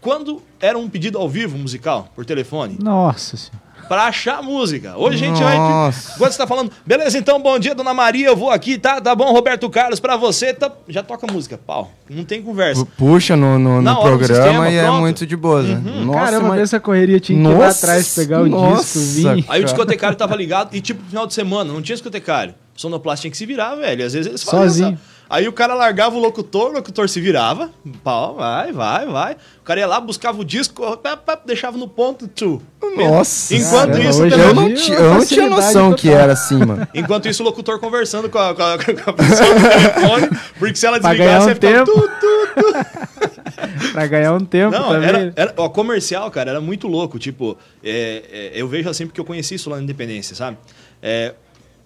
quando 0.00 0.42
era 0.60 0.76
um 0.78 0.88
pedido 0.88 1.18
ao 1.18 1.28
vivo 1.28 1.56
musical, 1.58 2.08
por 2.14 2.24
telefone, 2.24 2.76
Nossa 2.80 3.36
senhora. 3.36 3.68
Pra 3.88 4.02
achar 4.04 4.42
música. 4.42 4.98
Hoje 4.98 5.16
a 5.16 5.28
gente 5.28 5.42
vai. 5.42 5.56
Nossa. 5.56 6.18
Quando 6.18 6.30
você 6.30 6.36
tá 6.36 6.46
falando, 6.46 6.70
beleza, 6.84 7.16
então, 7.16 7.40
bom 7.40 7.58
dia, 7.58 7.74
dona 7.74 7.94
Maria, 7.94 8.26
eu 8.26 8.36
vou 8.36 8.50
aqui, 8.50 8.76
tá? 8.76 9.00
Tá 9.00 9.14
bom, 9.14 9.32
Roberto 9.32 9.70
Carlos, 9.70 9.98
pra 9.98 10.14
você, 10.14 10.52
tá... 10.52 10.70
já 10.86 11.02
toca 11.02 11.26
música. 11.32 11.56
Pau. 11.56 11.90
Não 12.06 12.22
tem 12.22 12.42
conversa. 12.42 12.84
Pu- 12.84 12.92
Puxa 12.98 13.34
no, 13.34 13.58
no, 13.58 13.80
no 13.80 14.00
programa 14.02 14.26
sistema, 14.42 14.70
e 14.70 14.76
é 14.76 14.82
pronto. 14.82 15.00
muito 15.00 15.26
de 15.26 15.34
boa, 15.34 15.62
né? 15.62 15.80
Nossa, 16.04 16.18
Caramba, 16.18 16.48
mas- 16.48 16.60
essa 16.60 16.78
correria 16.78 17.18
tinha 17.18 17.42
que 17.42 17.48
ir 17.50 17.56
lá 17.58 17.68
atrás 17.70 18.14
pegar 18.14 18.42
o 18.42 18.46
nossa, 18.46 18.98
disco, 18.98 19.14
vir. 19.34 19.46
Aí 19.48 19.62
o 19.62 19.64
discotecário 19.64 20.18
tava 20.18 20.36
ligado 20.36 20.76
e, 20.76 20.82
tipo, 20.82 21.02
final 21.08 21.26
de 21.26 21.32
semana, 21.32 21.72
não 21.72 21.80
tinha 21.80 21.96
discotecário. 21.96 22.54
O 22.76 22.80
sonoplasta 22.80 23.22
tinha 23.22 23.30
que 23.30 23.38
se 23.38 23.46
virar, 23.46 23.74
velho. 23.74 24.04
Às 24.04 24.12
vezes 24.12 24.26
eles 24.26 24.42
faziam 24.42 24.64
Sozinho. 24.68 24.88
essa- 24.92 25.17
Aí 25.30 25.46
o 25.46 25.52
cara 25.52 25.74
largava 25.74 26.16
o 26.16 26.18
locutor, 26.18 26.70
o 26.70 26.72
locutor 26.74 27.06
se 27.08 27.20
virava. 27.20 27.70
Pau, 28.02 28.36
vai, 28.36 28.72
vai, 28.72 29.06
vai. 29.06 29.32
O 29.60 29.64
cara 29.64 29.80
ia 29.80 29.86
lá, 29.86 30.00
buscava 30.00 30.40
o 30.40 30.44
disco, 30.44 30.96
pá, 30.96 31.16
pá, 31.18 31.38
deixava 31.44 31.76
no 31.76 31.86
ponto, 31.86 32.26
tchu. 32.28 32.62
Nossa. 32.96 33.54
Enquanto 33.54 33.90
Caramba, 33.92 34.08
isso, 34.08 34.24
Eu 34.24 34.54
não, 34.54 34.64
Hoje 34.64 34.74
ti- 34.74 34.92
é 34.92 34.96
eu 34.96 35.14
não 35.14 35.26
tinha 35.26 35.48
noção 35.50 35.92
que 35.94 36.08
era 36.10 36.32
assim, 36.32 36.56
mano. 36.56 36.88
Enquanto 36.94 37.28
isso, 37.28 37.42
o 37.42 37.46
locutor 37.46 37.78
conversando 37.78 38.30
com 38.30 38.38
a, 38.38 38.54
com 38.54 38.62
a, 38.62 38.78
com 39.04 39.10
a 39.10 39.12
pessoa 39.12 39.54
no 39.54 39.60
telefone, 39.68 40.28
porque 40.58 40.74
se 40.76 40.86
ela 40.86 40.98
desligasse, 41.00 41.46
um 41.50 41.54
ficar 41.54 41.84
tempo. 41.84 41.84
tu, 41.92 42.10
tu, 42.20 43.92
pra 43.92 44.06
ganhar 44.06 44.32
um 44.32 44.40
tempo 44.44 44.72
Não, 44.72 44.88
também. 44.90 45.08
era, 45.08 45.32
era, 45.36 45.54
ó, 45.58 45.68
comercial, 45.68 46.30
cara, 46.30 46.50
era 46.52 46.60
muito 46.60 46.88
louco. 46.88 47.18
Tipo, 47.18 47.56
é, 47.84 48.22
é, 48.30 48.50
eu 48.54 48.66
vejo 48.66 48.88
assim 48.88 49.06
porque 49.06 49.20
eu 49.20 49.24
conheci 49.24 49.56
isso 49.56 49.68
lá 49.68 49.76
na 49.76 49.82
Independência, 49.82 50.34
sabe? 50.34 50.56
É, 51.02 51.34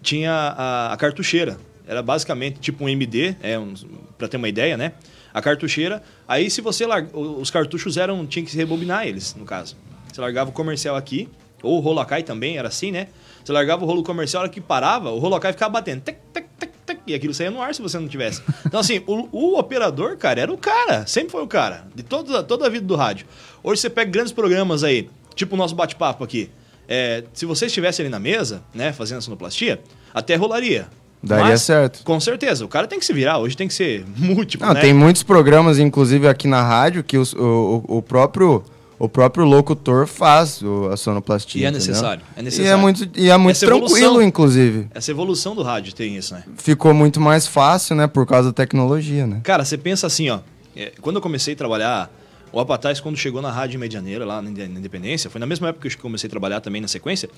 tinha 0.01 0.33
a, 0.57 0.93
a 0.93 0.97
cartucheira. 0.97 1.57
Era 1.87 2.03
basicamente 2.03 2.61
tipo 2.61 2.85
um 2.85 2.89
MD, 2.89 3.37
é 3.43 3.59
um, 3.59 3.75
para 4.17 4.29
ter 4.29 4.37
uma 4.37 4.49
ideia, 4.49 4.77
né? 4.77 4.93
A 5.33 5.41
cartucheira. 5.41 6.03
Aí 6.29 6.51
se 6.51 6.61
você 6.61 6.87
lar... 6.87 7.07
os 7.13 7.51
cartuchos 7.51 7.97
eram 7.97 8.27
tinha 8.27 8.45
que 8.45 8.51
se 8.51 8.57
rebobinar 8.57 9.07
eles, 9.07 9.35
no 9.35 9.45
caso. 9.45 9.77
Você 10.13 10.21
largava 10.21 10.51
o 10.51 10.53
comercial 10.53 10.95
aqui, 10.95 11.29
ou 11.63 11.79
o 11.79 11.81
Rolacai 11.81 12.23
também 12.23 12.59
era 12.59 12.69
assim, 12.69 12.91
né? 12.91 13.09
Você 13.43 13.53
largava 13.53 13.85
o 13.85 13.87
rolo 13.87 14.03
comercial, 14.03 14.43
a 14.43 14.45
hora 14.45 14.53
que 14.53 14.61
parava, 14.61 15.11
o 15.11 15.19
Rolacai 15.19 15.53
ficava 15.53 15.73
batendo. 15.73 16.03
Tec, 16.03 16.19
tec, 16.33 16.47
tec, 16.59 16.73
e 17.07 17.15
aquilo 17.15 17.35
saía 17.35 17.51
no 17.51 17.61
ar 17.61 17.75
se 17.75 17.83
você 17.83 17.99
não 17.99 18.09
tivesse. 18.09 18.43
Então, 18.67 18.81
assim, 18.81 19.03
o, 19.07 19.29
o 19.33 19.59
operador, 19.59 20.17
cara, 20.17 20.41
era 20.41 20.53
o 20.53 20.59
cara. 20.59 21.07
Sempre 21.07 21.33
foi 21.33 21.43
o 21.43 21.47
cara. 21.47 21.87
De 21.95 22.03
toda, 22.03 22.43
toda 22.43 22.67
a 22.67 22.69
vida 22.69 22.87
do 22.87 22.95
rádio. 22.95 23.27
Hoje 23.63 23.81
você 23.81 23.91
pega 23.91 24.11
grandes 24.11 24.33
programas 24.33 24.85
aí, 24.85 25.09
tipo 25.35 25.55
o 25.55 25.59
nosso 25.59 25.75
bate-papo 25.75 26.23
aqui. 26.23 26.51
É, 26.89 27.25
se 27.33 27.47
você 27.47 27.67
estivesse 27.67 28.03
ali 28.03 28.09
na 28.09 28.19
mesa, 28.19 28.63
né, 28.75 28.93
fazendo 28.93 29.19
a 29.19 29.21
sonoplastia, 29.21 29.81
até 30.13 30.35
rolaria. 30.35 30.89
Daria 31.23 31.45
Mas, 31.47 31.63
certo. 31.63 32.03
Com 32.05 32.19
certeza. 32.19 32.65
O 32.65 32.69
cara 32.69 32.87
tem 32.89 32.99
que 32.99 33.05
se 33.05 33.13
virar. 33.13 33.39
Hoje 33.39 33.57
tem 33.57 33.69
que 33.69 33.75
ser 33.75 34.05
múltiplo, 34.17 34.67
Não, 34.67 34.75
né? 34.75 34.81
tem 34.81 34.93
muitos 34.93 35.23
programas, 35.23 35.79
inclusive 35.79 36.27
aqui 36.27 36.49
na 36.49 36.63
rádio, 36.63 37.05
que 37.05 37.17
os- 37.17 37.33
o, 37.35 37.85
o, 37.87 38.03
próprio 38.03 38.65
o 38.99 39.09
próprio 39.09 39.45
locutor 39.45 40.07
faz 40.07 40.61
a 40.93 40.97
sonoplastia. 40.97 41.61
E 41.63 41.65
é 41.65 41.69
entendeu? 41.69 41.87
necessário. 41.87 42.23
É 42.37 42.41
E 42.41 42.45
necessário. 42.45 42.73
é 42.73 42.77
muito, 42.77 43.09
e 43.17 43.31
é 43.31 43.37
muito 43.37 43.57
Essa 43.57 43.67
evolução- 43.67 43.97
tranquilo, 43.99 44.23
inclusive. 44.23 44.87
Essa 44.95 45.11
evolução 45.11 45.55
do 45.55 45.63
rádio 45.63 45.95
tem 45.95 46.17
isso, 46.17 46.35
né? 46.35 46.43
Ficou 46.57 46.93
muito 46.95 47.21
mais 47.21 47.47
fácil, 47.47 47.95
né? 47.97 48.07
Por 48.07 48.27
causa 48.27 48.49
da 48.49 48.53
tecnologia, 48.53 49.27
né? 49.27 49.41
Cara, 49.45 49.65
você 49.65 49.77
pensa 49.79 50.07
assim, 50.07 50.29
ó. 50.31 50.41
é, 50.77 50.93
Quando 51.01 51.17
eu 51.17 51.23
comecei 51.23 51.55
a 51.55 51.57
trabalhar, 51.57 52.11
o 52.53 52.61
Apatais, 52.61 53.01
quando 53.01 53.17
chegou 53.17 53.41
na 53.43 53.51
Rádio 53.51 53.79
Medianeira, 53.81 54.25
lá 54.25 54.43
na 54.43 54.51
Independência, 54.51 55.31
foi 55.31 55.39
na 55.41 55.47
mesma 55.47 55.69
época 55.69 55.89
que 55.89 55.97
eu 55.97 56.01
comecei 56.01 56.27
a 56.29 56.31
trabalhar 56.31 56.61
também 56.61 56.81
na 56.83 56.89
sequência. 56.89 57.29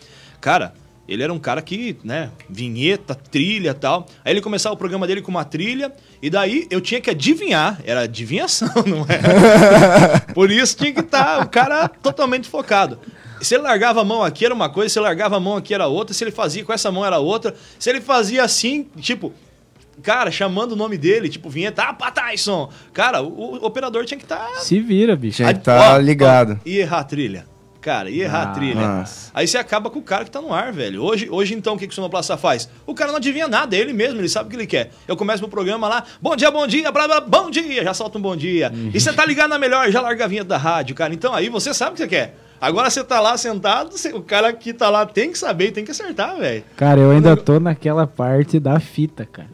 Cara, 0.40 0.74
ele 1.06 1.22
era 1.22 1.32
um 1.32 1.38
cara 1.38 1.60
que, 1.60 1.96
né, 2.02 2.30
vinheta, 2.48 3.14
trilha 3.14 3.70
e 3.70 3.74
tal. 3.74 4.06
Aí 4.24 4.32
ele 4.32 4.40
começava 4.40 4.74
o 4.74 4.78
programa 4.78 5.06
dele 5.06 5.20
com 5.20 5.30
uma 5.30 5.44
trilha, 5.44 5.92
e 6.22 6.30
daí 6.30 6.66
eu 6.70 6.80
tinha 6.80 7.00
que 7.00 7.10
adivinhar. 7.10 7.80
Era 7.84 8.02
adivinhação, 8.02 8.72
não 8.86 9.02
é? 9.02 10.32
Por 10.32 10.50
isso 10.50 10.76
tinha 10.76 10.92
que 10.92 11.00
estar 11.00 11.42
o 11.42 11.48
cara 11.48 11.88
totalmente 11.88 12.48
focado. 12.48 12.98
Se 13.40 13.54
ele 13.54 13.64
largava 13.64 14.00
a 14.00 14.04
mão 14.04 14.22
aqui 14.22 14.44
era 14.46 14.54
uma 14.54 14.70
coisa, 14.70 14.88
se 14.88 14.98
ele 14.98 15.04
largava 15.04 15.36
a 15.36 15.40
mão 15.40 15.56
aqui 15.56 15.74
era 15.74 15.86
outra, 15.86 16.14
se 16.14 16.24
ele 16.24 16.30
fazia 16.30 16.64
com 16.64 16.72
essa 16.72 16.90
mão 16.90 17.04
era 17.04 17.18
outra. 17.18 17.54
Se 17.78 17.90
ele 17.90 18.00
fazia 18.00 18.42
assim, 18.42 18.86
tipo, 18.96 19.34
cara, 20.02 20.30
chamando 20.30 20.72
o 20.72 20.76
nome 20.76 20.96
dele, 20.96 21.28
tipo, 21.28 21.50
vinheta, 21.50 21.82
ah, 21.82 21.92
pá, 21.92 22.10
Tyson. 22.10 22.70
Cara, 22.94 23.22
o, 23.22 23.56
o 23.56 23.66
operador 23.66 24.06
tinha 24.06 24.16
que 24.16 24.24
estar. 24.24 24.48
Se 24.60 24.80
vira, 24.80 25.14
bicho. 25.14 25.36
Tinha 25.36 25.52
que 25.52 25.60
estar 25.60 25.98
ligado. 26.02 26.58
E 26.64 26.78
errar 26.78 27.00
a 27.00 27.04
trilha. 27.04 27.53
Cara, 27.84 28.08
e 28.08 28.22
errar 28.22 28.38
a 28.38 28.42
Ah, 28.44 28.46
trilha. 28.54 28.80
nossa. 28.80 29.30
Aí 29.34 29.46
você 29.46 29.58
acaba 29.58 29.90
com 29.90 29.98
o 29.98 30.02
cara 30.02 30.24
que 30.24 30.30
tá 30.30 30.40
no 30.40 30.54
ar, 30.54 30.72
velho. 30.72 31.02
Hoje, 31.02 31.28
hoje 31.30 31.52
então, 31.52 31.74
o 31.74 31.78
que, 31.78 31.86
que 31.86 31.92
o 31.92 31.94
sonoplasta 31.94 32.34
faz? 32.34 32.66
O 32.86 32.94
cara 32.94 33.10
não 33.10 33.18
adivinha 33.18 33.46
nada, 33.46 33.76
é 33.76 33.78
ele 33.78 33.92
mesmo, 33.92 34.18
ele 34.22 34.28
sabe 34.30 34.46
o 34.46 34.50
que 34.50 34.56
ele 34.56 34.66
quer. 34.66 34.90
Eu 35.06 35.14
começo 35.18 35.42
meu 35.42 35.50
programa 35.50 35.86
lá, 35.86 36.02
bom 36.18 36.34
dia, 36.34 36.50
bom 36.50 36.66
dia, 36.66 36.90
blá, 36.90 37.06
blá, 37.06 37.20
bom 37.20 37.50
dia, 37.50 37.84
já 37.84 37.92
solta 37.92 38.16
um 38.16 38.22
bom 38.22 38.34
dia. 38.34 38.72
E 38.94 38.98
você 38.98 39.12
tá 39.12 39.26
ligado 39.26 39.50
na 39.50 39.58
melhor, 39.58 39.90
já 39.90 40.00
larga 40.00 40.24
a 40.24 40.28
vinheta 40.28 40.48
da 40.48 40.56
rádio, 40.56 40.94
cara. 40.94 41.12
Então 41.12 41.34
aí 41.34 41.50
você 41.50 41.74
sabe 41.74 41.90
o 41.90 41.92
que 41.94 41.98
você 42.00 42.08
quer. 42.08 42.38
Agora 42.58 42.88
você 42.88 43.04
tá 43.04 43.20
lá 43.20 43.36
sentado, 43.36 43.90
o 44.14 44.22
cara 44.22 44.50
que 44.54 44.72
tá 44.72 44.88
lá 44.88 45.04
tem 45.04 45.30
que 45.30 45.36
saber, 45.36 45.70
tem 45.70 45.84
que 45.84 45.90
acertar, 45.90 46.38
velho. 46.38 46.64
Cara, 46.78 46.98
eu 47.00 47.10
ainda 47.10 47.36
tô 47.36 47.60
naquela 47.60 48.06
parte 48.06 48.58
da 48.58 48.80
fita, 48.80 49.28
cara. 49.30 49.48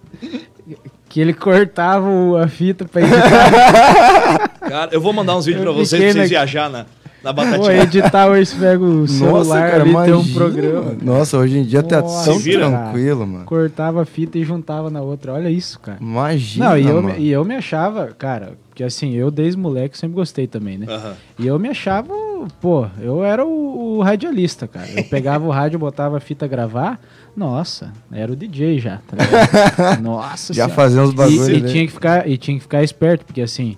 Que 1.08 1.20
ele 1.20 1.34
cortava 1.34 2.08
a 2.44 2.46
fita 2.46 2.84
pra 2.84 3.00
editar. 3.02 4.48
Cara, 4.60 4.90
eu 4.92 5.00
vou 5.00 5.12
mandar 5.12 5.36
uns 5.36 5.46
vídeos 5.46 5.64
Eu 5.66 5.72
pra 5.72 5.82
vocês, 5.82 6.00
pra 6.00 6.12
vocês 6.12 6.14
na- 6.14 6.28
viajar 6.28 6.70
na, 6.70 6.86
na 7.22 7.34
Pô, 7.34 7.42
batatinha. 7.44 7.82
editar 7.82 8.28
hoje 8.28 8.46
você 8.46 8.56
pega 8.58 8.82
o 8.84 9.06
celular 9.08 9.80
ali, 9.80 9.94
tem 10.04 10.14
um 10.14 10.32
programa. 10.32 10.82
mano. 10.82 10.98
Nossa, 11.02 11.36
hoje 11.38 11.58
em 11.58 11.64
dia 11.64 11.82
tá 11.82 12.00
Nossa, 12.00 12.24
tão 12.30 12.38
Se 12.38 12.42
vira. 12.44 12.68
tranquilo, 12.68 13.26
mano. 13.26 13.44
Cortava 13.44 14.02
a 14.02 14.04
fita 14.06 14.38
e 14.38 14.44
juntava 14.44 14.88
na 14.90 15.00
outra. 15.02 15.32
Olha 15.34 15.50
isso, 15.50 15.78
cara. 15.80 15.98
Imagina, 16.00 16.68
Não, 16.70 16.78
e 16.78 16.86
eu, 16.86 17.10
e 17.18 17.30
eu 17.30 17.44
me 17.44 17.54
achava, 17.56 18.06
cara, 18.18 18.52
porque 18.68 18.82
assim, 18.84 19.12
eu 19.14 19.30
desde 19.30 19.58
moleque 19.60 19.98
sempre 19.98 20.14
gostei 20.14 20.46
também, 20.46 20.78
né? 20.78 20.86
E 21.38 21.46
eu 21.46 21.58
me 21.58 21.68
achava, 21.68 22.12
pô, 22.60 22.86
eu 23.00 23.22
era 23.24 23.44
o, 23.44 23.98
o 23.98 24.02
radialista, 24.02 24.66
cara. 24.66 24.88
Eu 24.96 25.04
pegava 25.04 25.46
o 25.46 25.50
rádio, 25.50 25.78
botava 25.78 26.16
a 26.16 26.20
fita 26.20 26.46
gravar, 26.46 26.98
nossa, 27.36 27.92
era 28.10 28.32
o 28.32 28.36
DJ 28.36 28.78
já, 28.80 28.98
tá? 29.06 29.16
Nossa 30.00 30.52
Já 30.52 30.64
senhora. 30.64 30.74
fazia 30.74 31.02
uns 31.02 31.10
E, 31.10 31.14
bagulho, 31.14 31.56
e 31.56 31.60
né? 31.60 31.68
tinha 31.68 31.86
que 31.86 31.92
ficar 31.92 32.28
E 32.28 32.36
tinha 32.36 32.56
que 32.56 32.62
ficar 32.62 32.82
esperto, 32.82 33.24
porque 33.24 33.40
assim, 33.42 33.76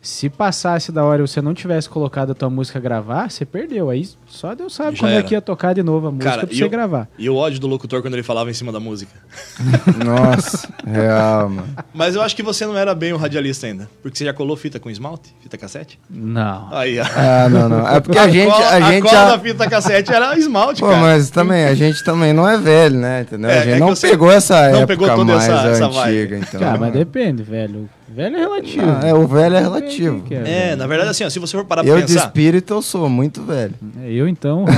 se 0.00 0.28
passasse 0.28 0.92
da 0.92 1.04
hora 1.04 1.22
e 1.22 1.26
você 1.26 1.40
não 1.40 1.54
tivesse 1.54 1.88
colocado 1.88 2.30
a 2.30 2.34
tua 2.34 2.50
música 2.50 2.78
a 2.78 2.82
gravar, 2.82 3.30
você 3.30 3.44
perdeu. 3.44 3.90
Aí 3.90 4.08
só 4.28 4.54
Deus 4.54 4.74
sabe 4.74 4.96
Já 4.96 5.00
quando 5.02 5.12
é 5.12 5.14
era. 5.16 5.22
que 5.24 5.34
ia 5.34 5.40
tocar 5.40 5.74
de 5.74 5.82
novo 5.82 6.08
a 6.08 6.10
música 6.12 6.30
Cara, 6.30 6.46
pra 6.46 6.54
você 6.56 6.62
eu- 6.64 6.70
gravar. 6.70 7.08
E 7.18 7.28
o 7.28 7.34
ódio 7.36 7.58
do 7.58 7.66
locutor 7.66 8.02
quando 8.02 8.14
ele 8.14 8.22
falava 8.22 8.50
em 8.50 8.54
cima 8.54 8.70
da 8.70 8.78
música. 8.80 9.12
Nossa, 10.04 10.68
real, 10.86 11.48
mano. 11.48 11.68
Mas 11.94 12.14
eu 12.14 12.22
acho 12.22 12.34
que 12.36 12.42
você 12.42 12.66
não 12.66 12.76
era 12.76 12.94
bem 12.94 13.12
o 13.12 13.16
radialista 13.16 13.66
ainda. 13.66 13.88
Porque 14.02 14.16
você 14.18 14.24
já 14.24 14.32
colou 14.32 14.56
fita 14.56 14.78
com 14.78 14.90
esmalte? 14.90 15.34
Fita 15.42 15.56
cassete? 15.56 15.98
Não. 16.08 16.68
Aí, 16.72 16.98
ó. 17.00 17.04
Ah, 17.16 17.48
não, 17.48 17.68
não. 17.68 17.88
É 17.88 18.00
porque 18.00 18.18
a, 18.18 18.28
gente. 18.28 18.50
cola, 18.50 18.68
A 18.70 18.80
gente 18.92 19.02
cola 19.02 19.14
já- 19.14 19.30
da 19.30 19.38
fita 19.38 19.68
cassete 19.68 20.12
era 20.12 20.36
esmalte, 20.38 20.80
Pô, 20.80 20.88
cara. 20.88 21.00
mas 21.00 21.30
também, 21.30 21.64
a 21.64 21.74
gente 21.74 22.04
também 22.04 22.32
não 22.32 22.48
é 22.48 22.56
velho, 22.58 22.96
né? 22.98 23.22
Entendeu? 23.22 23.50
É, 23.50 23.54
a 23.54 23.56
é 23.56 23.62
gente 23.64 23.74
que 23.74 23.80
não 23.80 23.88
você 23.88 24.08
pegou 24.10 24.30
essa 24.30 24.54
não 24.70 24.78
época 24.80 24.86
pegou 24.86 25.08
toda 25.08 25.34
mais 25.34 25.48
essa- 25.48 25.68
essa 25.68 25.88
vibe. 25.88 26.18
antiga, 26.18 26.38
então. 26.38 26.60
Cara, 26.60 26.78
mas 26.78 26.92
depende, 26.92 27.42
velho. 27.42 27.88
Velho 28.10 28.36
é 28.36 28.40
relativo. 28.40 28.86
Ah, 29.02 29.06
é, 29.06 29.14
o 29.14 29.26
velho 29.26 29.54
é 29.54 29.60
relativo. 29.60 30.24
É, 30.30 30.70
É, 30.70 30.76
na 30.76 30.86
verdade, 30.86 31.10
assim, 31.10 31.24
ó, 31.24 31.30
se 31.30 31.38
você 31.38 31.56
for 31.56 31.64
parar 31.66 31.82
pra 31.84 31.92
Eu 31.92 31.96
de 32.00 32.06
pensar... 32.06 32.26
espírito 32.26 32.72
eu 32.74 32.82
sou 32.82 33.06
muito 33.08 33.42
velho. 33.42 33.74
É, 34.02 34.10
Eu 34.18 34.28
então, 34.28 34.64
do 34.64 34.72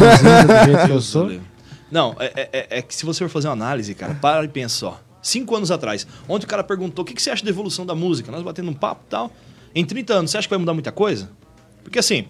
jeito 0.64 0.86
que 0.86 0.92
eu 0.92 1.00
sou. 1.00 1.30
Não, 1.90 2.14
é, 2.20 2.26
é- 2.36 2.48
é- 2.52 2.78
é 2.78 2.82
que 2.82 2.94
se 2.94 3.04
você 3.04 3.24
for 3.24 3.30
fazer 3.30 3.48
uma 3.48 3.54
análise, 3.54 3.94
cara, 3.94 4.14
para 4.14 4.44
e 4.44 4.48
pensa 4.48 4.76
só. 4.76 5.00
Cinco 5.22 5.56
anos 5.56 5.70
atrás, 5.70 6.06
ontem 6.28 6.44
o 6.46 6.48
cara 6.48 6.62
perguntou 6.62 7.02
o 7.02 7.06
que, 7.06 7.14
que 7.14 7.20
você 7.22 7.30
acha 7.30 7.44
da 7.44 7.50
evolução 7.50 7.84
da 7.84 7.94
música? 7.94 8.30
Nós 8.30 8.42
batendo 8.42 8.70
um 8.70 8.74
papo 8.74 9.02
e 9.06 9.10
tal. 9.10 9.32
Em 9.74 9.84
30 9.84 10.14
anos, 10.14 10.30
você 10.30 10.38
acha 10.38 10.46
que 10.46 10.50
vai 10.50 10.58
mudar 10.58 10.72
muita 10.74 10.92
coisa? 10.92 11.30
Porque 11.82 11.98
assim, 11.98 12.26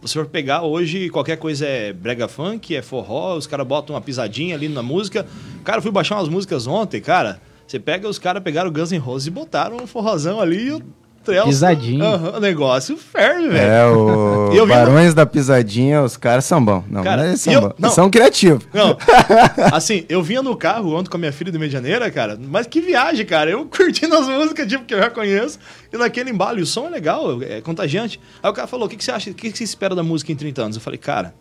você 0.00 0.14
for 0.18 0.26
pegar 0.26 0.62
hoje, 0.62 1.08
qualquer 1.10 1.36
coisa 1.36 1.66
é 1.66 1.92
brega 1.92 2.26
funk, 2.28 2.74
é 2.74 2.82
forró, 2.82 3.36
os 3.36 3.46
caras 3.46 3.66
botam 3.66 3.94
uma 3.94 4.00
pisadinha 4.00 4.54
ali 4.54 4.68
na 4.68 4.82
música. 4.82 5.26
Cara, 5.64 5.78
eu 5.78 5.82
fui 5.82 5.90
baixar 5.90 6.16
umas 6.16 6.28
músicas 6.28 6.66
ontem, 6.66 7.00
cara. 7.00 7.40
Você 7.66 7.78
pega, 7.78 8.08
os 8.08 8.18
caras 8.18 8.42
pegaram 8.42 8.68
o 8.68 8.72
Guns 8.72 8.90
N' 8.92 8.98
Roses 8.98 9.26
e 9.26 9.30
botaram 9.30 9.76
um 9.76 9.86
forrozão 9.86 10.40
ali 10.40 10.66
e 10.68 10.72
o 10.72 10.82
Trelson... 11.24 11.48
Pisadinha. 11.48 12.04
O 12.36 12.40
negócio 12.40 12.96
ferve, 12.96 13.48
velho. 13.48 13.70
É, 13.70 13.86
o 13.86 14.50
vi 14.52 14.66
Barões 14.66 15.14
da 15.14 15.24
Pisadinha, 15.24 16.02
os 16.02 16.16
caras 16.16 16.44
são 16.44 16.64
bons. 16.64 16.84
Não, 16.90 17.02
Cara, 17.02 17.26
eles 17.28 17.40
e 17.40 17.42
são 17.44 17.52
eu- 17.52 17.60
bons. 17.62 17.74
não. 17.78 17.90
São 17.90 18.10
criativos. 18.10 18.66
Não, 18.72 18.96
assim, 19.72 20.04
eu 20.08 20.22
vinha 20.22 20.42
no 20.42 20.56
carro 20.56 20.94
ontem 20.94 21.08
com 21.10 21.16
a 21.16 21.20
minha 21.20 21.32
filha 21.32 21.52
de 21.52 21.58
Medianeira, 21.58 22.10
cara, 22.10 22.38
mas 22.40 22.66
que 22.66 22.80
viagem, 22.80 23.24
cara. 23.24 23.50
Eu 23.50 23.64
curtindo 23.70 24.14
as 24.14 24.26
músicas, 24.28 24.66
tipo, 24.66 24.84
que 24.84 24.94
eu 24.94 24.98
já 24.98 25.10
conheço, 25.10 25.58
e 25.92 25.96
naquele 25.96 26.30
embalo, 26.30 26.58
e 26.58 26.62
o 26.62 26.66
som 26.66 26.86
é 26.86 26.90
legal, 26.90 27.42
é 27.42 27.60
contagiante. 27.60 28.20
Aí 28.42 28.50
o 28.50 28.52
cara 28.54 28.66
falou: 28.66 28.86
o 28.86 28.88
que, 28.88 28.96
que 28.96 29.04
você 29.04 29.12
acha, 29.12 29.30
o 29.30 29.34
que, 29.34 29.50
que 29.52 29.58
você 29.58 29.64
espera 29.64 29.94
da 29.94 30.02
música 30.02 30.32
em 30.32 30.36
30 30.36 30.62
anos? 30.62 30.76
Eu 30.76 30.82
falei, 30.82 30.98
cara, 30.98 31.34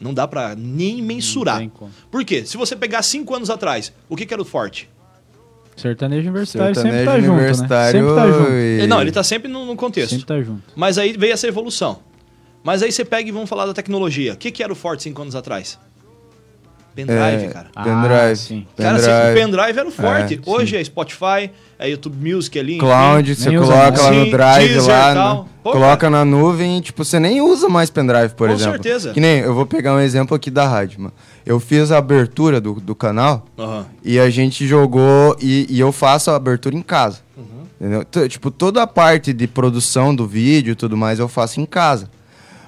não 0.00 0.12
dá 0.12 0.26
pra 0.26 0.54
nem 0.56 1.00
mensurar. 1.00 1.58
tem 1.58 1.68
como. 1.68 1.90
Por 2.10 2.24
quê? 2.24 2.44
Se 2.44 2.56
você 2.56 2.74
pegar 2.74 3.02
cinco 3.02 3.34
anos 3.34 3.48
atrás, 3.50 3.92
o 4.08 4.16
que, 4.16 4.26
que 4.26 4.34
era 4.34 4.42
o 4.42 4.44
forte? 4.44 4.90
Sertanejo 5.76 6.28
universitário 6.28 6.74
sempre 6.74 6.90
Sertanejo 6.90 7.10
tá 7.10 7.16
junto, 7.20 7.28
né? 7.30 7.36
universitário 7.38 8.00
Sempre 8.00 8.14
tá 8.14 8.30
junto. 8.30 8.50
e- 8.52 8.86
Não, 8.86 9.00
ele 9.00 9.12
tá 9.12 9.22
sempre 9.22 9.48
no, 9.50 9.64
no 9.66 9.76
contexto. 9.76 10.10
Sempre 10.10 10.26
tá 10.26 10.40
junto. 10.42 10.62
Mas 10.76 10.98
aí 10.98 11.14
veio 11.16 11.32
essa 11.32 11.46
evolução. 11.48 12.00
Mas 12.62 12.82
aí 12.82 12.92
você 12.92 13.04
pega 13.04 13.28
e 13.28 13.32
vamos 13.32 13.48
falar 13.48 13.66
da 13.66 13.74
tecnologia. 13.74 14.34
O 14.34 14.36
que, 14.36 14.50
que 14.50 14.62
era 14.62 14.72
o 14.72 14.76
forte 14.76 15.02
cinco 15.02 15.20
anos 15.22 15.34
atrás? 15.34 15.78
Pendrive, 16.94 17.44
É, 17.44 17.48
cara. 17.48 17.66
Pendrive. 17.82 18.14
Ah, 18.32 18.36
sim. 18.36 18.66
Cara, 18.76 18.96
assim, 18.96 19.06
o 19.06 19.10
pendrive. 19.34 19.40
pendrive 19.40 19.78
era 19.78 19.88
o 19.88 19.90
forte. 19.90 20.34
É, 20.46 20.50
Hoje 20.50 20.76
é 20.76 20.84
Spotify, 20.84 21.50
é 21.78 21.88
YouTube 21.88 22.16
Music 22.34 22.58
ali. 22.58 22.72
enfim. 22.76 22.80
Cloud, 22.80 23.34
você 23.34 23.48
Nem 23.48 23.58
usa 23.58 23.72
coloca 23.72 24.02
lá 24.02 24.10
no 24.12 24.30
drive 24.30 24.68
Deezer, 24.68 24.90
lá, 24.92 25.14
tal. 25.14 25.42
né? 25.44 25.48
Pô, 25.62 25.72
coloca 25.72 26.10
na 26.10 26.24
nuvem, 26.24 26.80
tipo, 26.80 27.04
você 27.04 27.18
nem 27.18 27.40
usa 27.40 27.68
mais 27.68 27.88
pendrive, 27.88 28.34
por 28.34 28.48
Com 28.48 28.54
exemplo. 28.54 28.72
certeza. 28.72 29.12
Que 29.12 29.20
nem, 29.20 29.38
eu 29.40 29.54
vou 29.54 29.64
pegar 29.64 29.94
um 29.94 30.00
exemplo 30.00 30.36
aqui 30.36 30.50
da 30.50 30.66
rádio, 30.68 31.00
mano. 31.00 31.14
Eu 31.46 31.58
fiz 31.58 31.90
a 31.90 31.98
abertura 31.98 32.60
do, 32.60 32.74
do 32.74 32.94
canal 32.94 33.46
Aham. 33.58 33.86
e 34.04 34.18
a 34.18 34.28
gente 34.28 34.66
jogou 34.66 35.36
e, 35.40 35.66
e 35.70 35.80
eu 35.80 35.92
faço 35.92 36.30
a 36.30 36.36
abertura 36.36 36.76
em 36.76 36.82
casa. 36.82 37.20
Uhum. 37.36 37.44
Entendeu? 37.80 38.04
T- 38.04 38.28
Tipo, 38.28 38.50
toda 38.50 38.82
a 38.82 38.86
parte 38.86 39.32
de 39.32 39.46
produção 39.46 40.14
do 40.14 40.26
vídeo 40.26 40.72
e 40.72 40.74
tudo 40.76 40.96
mais 40.96 41.18
eu 41.18 41.26
faço 41.28 41.60
em 41.60 41.64
casa. 41.66 42.08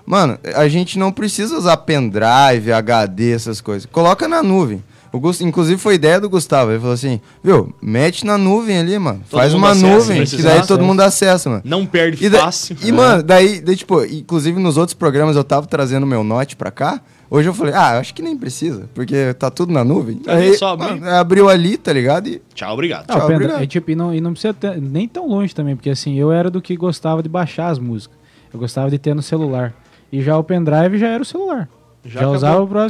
Mano, 0.07 0.39
a 0.55 0.69
gente 0.69 0.99
não 0.99 1.11
precisa 1.11 1.57
usar 1.57 1.77
pendrive, 1.79 2.73
HD, 2.73 3.33
essas 3.33 3.61
coisas. 3.61 3.87
Coloca 3.87 4.29
na 4.29 4.43
nuvem. 4.43 4.83
O 5.13 5.21
Gus- 5.21 5.41
inclusive 5.41 5.81
foi 5.81 5.95
ideia 5.95 6.21
do 6.21 6.29
Gustavo. 6.29 6.73
Ele 6.73 6.81
falou 6.81 6.95
assim, 6.95 7.21
viu, 7.43 7.73
mete 7.81 8.27
na 8.27 8.37
nuvem 8.37 8.79
ali, 8.79 8.99
mano. 8.99 9.21
Todo 9.31 9.39
Faz 9.39 9.55
uma 9.55 9.71
acessa, 9.71 9.87
nuvem, 9.87 10.09
que 10.15 10.19
precisa 10.23 10.43
daí 10.43 10.53
acessa. 10.59 10.67
todo 10.69 10.85
mundo 10.85 11.01
acessa, 11.03 11.49
mano. 11.51 11.63
Não 11.65 11.87
perde 11.87 12.25
E, 12.25 12.29
da- 12.29 12.41
fácil. 12.41 12.77
e 12.83 12.91
mano, 12.91 13.23
daí, 13.23 13.61
daí, 13.61 13.77
tipo, 13.77 14.05
inclusive 14.05 14.59
nos 14.61 14.77
outros 14.77 14.93
programas 14.95 15.37
eu 15.37 15.45
tava 15.45 15.67
trazendo 15.69 16.05
meu 16.05 16.25
note 16.25 16.57
pra 16.57 16.71
cá. 16.73 17.01
Hoje 17.31 17.49
eu 17.49 17.55
falei, 17.55 17.73
ah, 17.75 17.99
acho 17.99 18.13
que 18.13 18.23
nem 18.23 18.37
precisa, 18.37 18.89
porque 18.93 19.33
tá 19.35 19.51
tudo 19.51 19.73
na 19.73 19.85
nuvem. 19.85 20.21
Ali, 20.27 20.59
só 20.59 20.73
abrir. 20.73 21.01
mano, 21.01 21.09
abriu 21.11 21.49
ali, 21.49 21.77
tá 21.77 21.93
ligado? 21.93 22.29
E 22.29 22.43
Tchau, 22.53 22.73
obrigado. 22.75 23.09
Não, 23.09 23.17
Tchau, 23.17 23.31
obrigado. 23.31 23.63
é, 23.63 23.67
tipo, 23.67 23.91
e, 23.93 23.95
não, 23.95 24.13
e 24.13 24.21
não 24.21 24.33
precisa 24.33 24.53
ter- 24.53 24.81
nem 24.81 25.07
tão 25.09 25.29
longe 25.29 25.55
também, 25.55 25.77
porque 25.77 25.91
assim, 25.91 26.19
eu 26.19 26.33
era 26.33 26.51
do 26.51 26.61
que 26.61 26.77
gostava 26.77 27.23
de 27.23 27.29
baixar 27.29 27.69
as 27.69 27.79
músicas. 27.79 28.17
Eu 28.53 28.59
gostava 28.61 28.91
de 28.91 28.99
ter 28.99 29.15
no 29.15 29.23
celular. 29.23 29.73
E 30.15 30.23
já 30.23 30.37
o 30.39 30.45
pendrive 30.45 30.97
já 30.99 31.09
era 31.09 31.23
o 31.23 31.27
celular. 31.27 31.69
Já, 32.07 32.21
acabou. 32.21 32.37
usava 32.37 32.67
pra, 32.67 32.87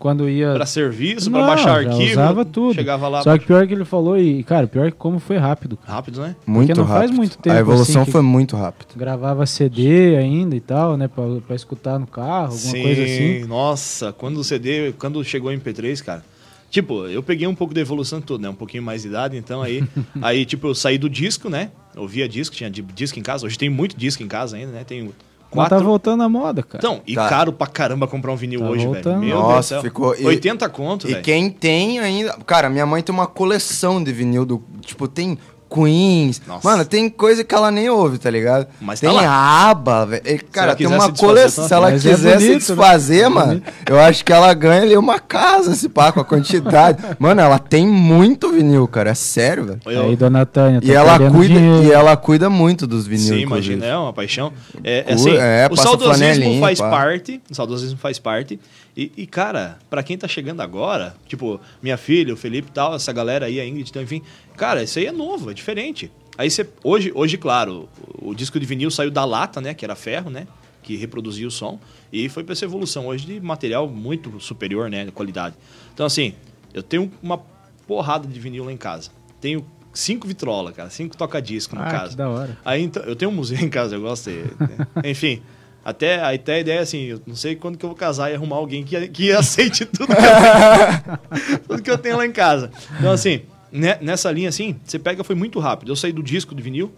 quando 0.00 0.28
ia... 0.28 0.52
Pra 0.54 0.66
serviço, 0.66 1.30
Não, 1.30 1.38
pra 1.38 1.46
baixar 1.48 1.82
já 1.84 1.90
arquivo. 1.90 2.10
usava 2.10 2.44
tudo. 2.44 2.74
Chegava 2.74 3.06
lá. 3.08 3.22
Só 3.22 3.38
que 3.38 3.46
pior 3.46 3.64
que 3.68 3.72
ele 3.72 3.84
falou, 3.84 4.18
e 4.18 4.42
cara, 4.42 4.66
pior 4.66 4.90
que 4.90 4.96
como 4.98 5.20
foi 5.20 5.36
rápido. 5.36 5.76
cara. 5.76 5.92
Rápido, 5.94 6.20
né? 6.20 6.34
Muito 6.44 6.74
não 6.76 6.84
faz 6.86 7.02
rápido. 7.02 7.16
muito 7.16 7.38
tempo, 7.38 7.56
A 7.56 7.60
evolução 7.60 8.02
assim, 8.02 8.10
foi 8.10 8.20
muito 8.20 8.56
rápida. 8.56 8.90
Gravava 8.96 9.46
CD 9.46 10.16
ainda 10.16 10.56
e 10.56 10.60
tal, 10.60 10.96
né? 10.96 11.06
Pra, 11.06 11.22
pra 11.46 11.54
escutar 11.54 11.98
no 12.00 12.06
carro, 12.06 12.46
alguma 12.52 12.58
Sim, 12.58 12.82
coisa 12.82 13.02
assim. 13.04 13.44
nossa, 13.46 14.12
quando 14.12 14.38
o 14.38 14.44
CD, 14.44 14.92
quando 14.98 15.22
chegou 15.24 15.50
o 15.50 15.54
MP3, 15.54 16.02
cara. 16.02 16.24
Tipo, 16.68 17.06
eu 17.06 17.22
peguei 17.22 17.46
um 17.46 17.54
pouco 17.54 17.72
da 17.72 17.80
evolução 17.80 18.18
de 18.18 18.24
tudo, 18.26 18.42
né? 18.42 18.48
Um 18.48 18.54
pouquinho 18.54 18.82
mais 18.82 19.02
de 19.02 19.08
idade, 19.08 19.36
então 19.36 19.62
aí, 19.62 19.84
aí 20.20 20.44
tipo, 20.44 20.66
eu 20.66 20.74
saí 20.74 20.98
do 20.98 21.08
disco, 21.08 21.48
né? 21.48 21.70
Ouvia 21.96 22.28
disco, 22.28 22.56
tinha 22.56 22.68
di- 22.70 22.82
disco 22.82 23.18
em 23.20 23.22
casa. 23.22 23.46
Hoje 23.46 23.56
tem 23.56 23.70
muito 23.70 23.96
disco 23.96 24.22
em 24.22 24.26
casa 24.28 24.56
ainda, 24.56 24.72
né? 24.72 24.82
Tenho 24.82 25.12
Mas 25.54 25.64
tá 25.68 25.76
quatro. 25.76 25.84
voltando 25.86 26.22
à 26.22 26.28
moda, 26.28 26.62
cara. 26.62 26.78
Então, 26.78 27.00
e 27.06 27.14
Tá. 27.14 27.28
caro 27.28 27.52
pra 27.52 27.66
caramba 27.66 28.06
comprar 28.08 28.32
um 28.32 28.36
vinil 28.36 28.60
Tá 28.60 28.66
hoje, 28.70 28.84
voltando. 28.86 29.20
velho. 29.20 29.34
Meu 29.34 29.38
Nossa, 29.38 29.52
Deus 29.52 29.64
do 29.64 29.68
céu. 29.68 29.82
ficou- 29.82 30.14
e- 30.16 30.24
80 30.26 30.68
conto, 30.68 31.06
E 31.06 31.12
velho. 31.12 31.22
quem 31.22 31.50
tem 31.50 31.98
ainda. 31.98 32.32
Cara, 32.46 32.68
minha 32.70 32.86
mãe 32.86 33.02
tem 33.02 33.14
uma 33.14 33.26
coleção 33.26 34.02
de 34.02 34.12
vinil 34.12 34.44
do. 34.46 34.62
Tipo, 34.80 35.06
tem 35.06 35.38
Queens. 35.72 36.40
Nossa. 36.46 36.68
Mano, 36.68 36.84
tem 36.84 37.08
coisa 37.08 37.42
que 37.44 37.54
ela 37.54 37.70
nem 37.70 37.88
ouve, 37.88 38.18
tá 38.18 38.30
ligado? 38.30 38.66
Mas 38.80 39.00
tá 39.00 39.08
tem 39.08 39.16
lá. 39.16 39.70
aba, 39.70 40.06
velho. 40.06 40.22
Cara, 40.50 40.68
ela 40.68 40.76
tem 40.76 40.86
quiser 40.86 40.96
uma 40.98 41.06
se 41.06 41.12
desfazer, 41.12 41.26
coleção. 41.34 41.64
tá? 41.64 41.68
Se 41.68 41.74
ela 41.74 41.90
Mas 41.90 42.06
é 42.06 42.10
quiser 42.10 42.30
se 42.32 42.34
bonito, 42.46 42.52
né? 42.52 42.58
desfazer, 42.58 43.20
É 43.22 43.28
mano, 43.28 43.46
bonito. 43.46 43.72
eu 43.88 44.00
acho 44.00 44.24
que 44.24 44.32
ela 44.32 44.52
ganha 44.54 44.82
ali 44.82 44.96
uma 44.96 45.18
casa, 45.18 45.72
esse 45.72 45.88
pá, 45.88 46.12
com 46.12 46.20
a 46.20 46.24
quantidade. 46.24 46.98
mano, 47.18 47.40
ela 47.40 47.58
tem 47.58 47.86
muito 47.86 48.50
vinil, 48.52 48.86
cara. 48.88 49.10
É 49.10 49.14
sério, 49.14 49.64
velho. 49.64 49.80
Eu- 49.86 50.02
Aí, 50.02 50.16
dona 50.16 50.44
Tânia, 50.44 50.80
tá 50.80 50.86
E 50.86 50.90
ela, 50.92 51.18
perdendo 51.18 51.34
cuida, 51.36 51.54
dinheiro. 51.54 51.84
e 51.88 51.92
ela 51.92 52.16
cuida 52.16 52.50
muito 52.50 52.86
dos 52.86 53.06
vinil. 53.06 53.34
Sim, 53.34 53.40
imagina, 53.40 53.86
é 53.86 53.96
uma 53.96 54.12
paixão. 54.12 54.52
É, 54.84 55.04
é 55.08 55.12
assim, 55.14 55.36
é, 55.36 55.68
o 55.70 55.76
saudosismo 55.76 56.60
faz 56.60 56.78
pá. 56.78 56.90
parte. 56.90 57.40
O 57.50 57.54
saudosismo 57.54 57.98
faz 57.98 58.18
parte. 58.18 58.58
E, 58.96 59.10
e, 59.16 59.26
cara, 59.26 59.78
pra 59.88 60.02
quem 60.02 60.18
tá 60.18 60.28
chegando 60.28 60.60
agora, 60.60 61.14
tipo, 61.26 61.58
minha 61.82 61.96
filha, 61.96 62.34
o 62.34 62.36
Felipe 62.36 62.68
e 62.68 62.72
tal, 62.72 62.94
essa 62.94 63.12
galera 63.12 63.46
aí, 63.46 63.58
a 63.58 63.66
Ingrid, 63.66 63.88
então, 63.88 64.02
enfim, 64.02 64.20
cara, 64.56 64.82
isso 64.82 64.98
aí 64.98 65.06
é 65.06 65.12
novo, 65.12 65.50
é 65.50 65.54
diferente. 65.54 66.10
Aí 66.36 66.50
você. 66.50 66.68
Hoje, 66.84 67.10
hoje, 67.14 67.38
claro, 67.38 67.88
o, 68.20 68.30
o 68.30 68.34
disco 68.34 68.60
de 68.60 68.66
vinil 68.66 68.90
saiu 68.90 69.10
da 69.10 69.24
lata, 69.24 69.60
né? 69.60 69.72
Que 69.74 69.84
era 69.84 69.94
ferro, 69.94 70.28
né? 70.30 70.46
Que 70.82 70.96
reproduzia 70.96 71.46
o 71.46 71.50
som. 71.50 71.78
E 72.12 72.28
foi 72.28 72.42
pra 72.44 72.52
essa 72.52 72.64
evolução 72.64 73.06
hoje 73.06 73.24
de 73.26 73.40
material 73.40 73.88
muito 73.88 74.38
superior, 74.40 74.90
né? 74.90 75.04
De 75.06 75.12
qualidade. 75.12 75.54
Então, 75.94 76.04
assim, 76.04 76.34
eu 76.74 76.82
tenho 76.82 77.10
uma 77.22 77.38
porrada 77.86 78.26
de 78.26 78.38
vinil 78.40 78.64
lá 78.64 78.72
em 78.72 78.76
casa. 78.76 79.10
Tenho 79.40 79.64
cinco 79.92 80.26
vitrola, 80.26 80.72
cara, 80.72 80.88
cinco 80.90 81.16
toca-disco 81.16 81.76
no 81.76 81.82
Ah, 81.82 81.86
caso. 81.90 82.10
que 82.12 82.16
da 82.16 82.28
hora. 82.28 82.58
Aí 82.64 82.82
então, 82.82 83.02
eu 83.04 83.14
tenho 83.16 83.30
um 83.30 83.34
museu 83.34 83.58
em 83.58 83.68
casa, 83.68 83.94
eu 83.96 84.00
gosto 84.02 84.30
de, 84.30 84.42
de- 84.42 84.52
Enfim, 85.10 85.42
até, 85.84 86.20
até 86.22 86.54
a 86.54 86.60
ideia 86.60 86.78
é 86.78 86.82
assim, 86.82 87.02
eu 87.04 87.20
não 87.26 87.34
sei 87.34 87.56
quando 87.56 87.76
que 87.76 87.84
eu 87.84 87.88
vou 87.88 87.96
casar 87.96 88.30
e 88.30 88.34
arrumar 88.34 88.56
alguém 88.56 88.84
que, 88.84 89.08
que 89.08 89.32
aceite 89.32 89.84
tudo 89.84 90.06
que, 90.06 90.12
eu 90.12 90.18
tenho, 90.22 91.58
tudo 91.68 91.82
que 91.82 91.90
eu 91.90 91.98
tenho 91.98 92.16
lá 92.16 92.26
em 92.26 92.32
casa. 92.32 92.70
Então, 92.98 93.10
assim, 93.10 93.42
ne- 93.70 93.98
nessa 94.00 94.30
linha 94.30 94.48
assim, 94.48 94.76
você 94.84 94.98
pega, 94.98 95.24
foi 95.24 95.34
muito 95.34 95.58
rápido. 95.58 95.90
Eu 95.90 95.96
saí 95.96 96.12
do 96.12 96.22
disco 96.22 96.54
de 96.54 96.62
vinil, 96.62 96.92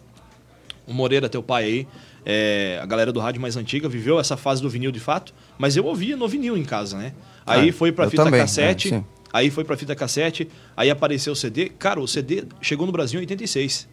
o 0.87 0.93
Moreira, 0.93 1.29
teu 1.29 1.43
pai 1.43 1.65
aí, 1.65 1.89
é, 2.27 2.79
a 2.83 2.87
galera 2.87 3.11
do 3.13 3.21
rádio 3.21 3.41
mais 3.41 3.57
antiga, 3.57 3.89
viveu 3.89 4.19
essa 4.21 4.37
fase 4.37 4.61
do 4.61 4.69
vinil 4.69 4.93
de 4.93 5.01
fato, 5.01 5.33
mas 5.59 5.77
eu 5.77 5.85
ouvia 5.87 6.17
no 6.17 6.29
vinil 6.29 6.57
em 6.57 6.65
casa, 6.65 6.99
né? 6.99 7.13
Aí 7.47 7.71
Ah, 7.71 7.73
foi 7.73 7.91
pra 7.93 8.09
fita 8.11 8.25
também, 8.25 8.41
cassete, 8.41 8.95
é, 8.95 9.03
aí 9.33 9.51
foi 9.51 9.65
pra 9.65 9.77
fita 9.77 9.95
cassete, 9.95 10.49
aí 10.77 10.91
apareceu 10.91 11.33
o 11.33 11.37
CD. 11.37 11.71
Cara, 11.71 12.01
o 12.01 12.07
CD 12.09 12.45
chegou 12.61 12.87
no 12.87 12.93
Brasil 12.93 13.19
em 13.19 13.23
86. 13.23 13.89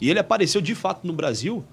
E 0.00 0.10
ele 0.10 0.18
apareceu 0.18 0.60
de 0.60 0.74
fato 0.74 1.06
no 1.06 1.12
Brasil 1.12 1.64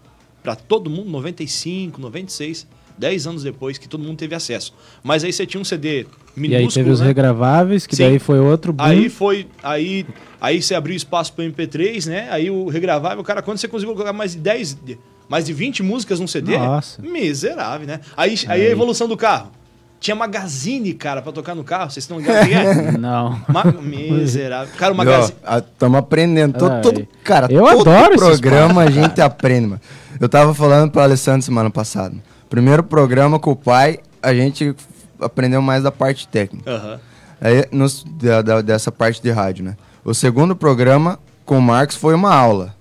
pra 0.43 0.55
todo 0.55 0.89
mundo 0.89 1.09
95, 1.09 1.99
96, 2.01 2.67
10 2.97 3.27
anos 3.27 3.43
depois 3.43 3.77
que 3.77 3.87
todo 3.87 4.03
mundo 4.03 4.17
teve 4.17 4.35
acesso. 4.35 4.73
Mas 5.03 5.23
aí 5.23 5.33
você 5.33 5.45
tinha 5.45 5.59
um 5.59 5.63
CD 5.63 6.05
minúsculo, 6.35 6.51
E 6.51 6.55
aí 6.55 6.67
teve 6.67 6.89
os 6.91 6.99
né? 6.99 7.07
regraváveis, 7.07 7.87
que 7.87 7.95
Sim. 7.95 8.03
daí 8.03 8.19
foi 8.19 8.39
outro 8.39 8.71
boom. 8.73 8.83
Aí 8.83 9.09
foi. 9.09 9.47
Aí, 9.63 10.05
aí 10.39 10.61
você 10.61 10.75
abriu 10.75 10.95
espaço 10.95 11.33
pro 11.33 11.43
MP3, 11.43 12.05
né? 12.07 12.27
Aí 12.29 12.51
o 12.51 12.67
regravável, 12.67 13.23
cara, 13.23 13.41
quando 13.41 13.57
você 13.57 13.67
conseguiu 13.67 13.93
colocar 13.95 14.13
mais 14.13 14.33
de 14.33 14.39
10, 14.39 14.77
de- 14.85 14.99
mais 15.27 15.45
de 15.45 15.53
20 15.53 15.81
músicas 15.81 16.19
num 16.19 16.27
CD, 16.27 16.57
Nossa. 16.57 17.01
miserável, 17.01 17.87
né? 17.87 17.99
Aí, 18.15 18.35
aí 18.47 18.67
a 18.67 18.69
evolução 18.69 19.07
do 19.07 19.17
carro. 19.17 19.51
Tinha 19.99 20.15
magazine, 20.15 20.93
cara, 20.93 21.21
pra 21.21 21.31
tocar 21.31 21.55
no 21.55 21.63
carro. 21.63 21.89
Vocês 21.89 22.03
estão 22.03 22.19
ligados 22.19 22.43
o 22.43 22.49
que 22.49 22.53
é? 22.53 22.91
Não. 22.99 23.41
Ma- 23.47 23.63
miserável. 23.81 24.73
Cara, 24.77 24.91
o 24.93 24.97
magazine. 24.97 25.37
Estamos 25.71 25.97
aprendendo. 25.97 26.57
Todo, 26.59 26.81
todo- 26.81 27.07
cara, 27.23 27.47
Eu 27.49 27.63
todo 27.63 27.89
adoro 27.89 28.15
programa 28.17 28.81
a 28.83 28.91
gente 28.91 29.21
aprende, 29.21 29.67
mano. 29.67 29.81
Eu 30.23 30.29
tava 30.29 30.53
falando 30.53 30.89
pro 30.89 31.01
Alessandro 31.01 31.41
semana 31.41 31.69
passada. 31.69 32.15
Primeiro 32.49 32.81
programa 32.81 33.37
com 33.37 33.51
o 33.51 33.55
pai, 33.57 33.99
a 34.21 34.33
gente 34.33 34.73
aprendeu 35.19 35.61
mais 35.61 35.83
da 35.83 35.91
parte 35.91 36.29
técnica. 36.29 36.71
Aham. 36.71 36.99
Aí, 37.41 37.65
nos- 37.73 38.05
da- 38.09 38.41
da- 38.41 38.61
dessa 38.61 38.89
parte 38.89 39.21
de 39.21 39.29
rádio, 39.29 39.65
né? 39.65 39.75
O 40.05 40.13
segundo 40.13 40.55
programa 40.55 41.19
com 41.45 41.57
o 41.57 41.61
Marcos 41.61 41.97
foi 41.97 42.13
uma 42.15 42.33
aula. 42.33 42.73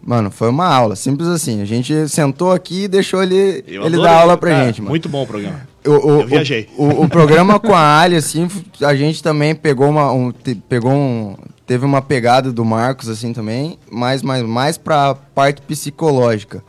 Mano, 0.00 0.30
foi 0.30 0.48
uma 0.50 0.66
aula, 0.68 0.94
simples 0.94 1.26
assim. 1.26 1.60
A 1.60 1.64
gente 1.64 2.08
sentou 2.08 2.52
aqui 2.52 2.84
e 2.84 2.88
deixou 2.88 3.24
ele, 3.24 3.64
Eu 3.66 3.84
ele 3.84 3.96
dar 4.00 4.20
aula 4.20 4.36
pra 4.36 4.50
cara, 4.52 4.66
gente, 4.66 4.80
mano. 4.80 4.90
Muito 4.90 5.08
bom 5.08 5.24
o 5.24 5.26
programa. 5.26 5.60
O, 5.84 5.90
o- 5.90 6.20
Eu 6.20 6.26
viajei. 6.28 6.68
O, 6.78 7.02
o- 7.02 7.08
programa 7.08 7.58
com 7.58 7.74
a 7.74 7.98
Ali, 7.98 8.14
assim, 8.14 8.48
a 8.82 8.94
gente 8.94 9.20
também 9.20 9.52
pegou 9.52 9.88
uma. 9.90 10.12
um- 10.12 10.30
te- 10.30 10.54
pegou 10.54 10.92
um. 10.92 11.34
Teve 11.66 11.84
uma 11.84 12.00
pegada 12.00 12.50
do 12.50 12.64
Marcos, 12.64 13.10
assim, 13.10 13.34
também, 13.34 13.78
mais, 13.92 14.22
mais, 14.22 14.42
mais 14.42 14.78
pra 14.78 15.14
parte 15.14 15.60
psicológica. 15.60 16.62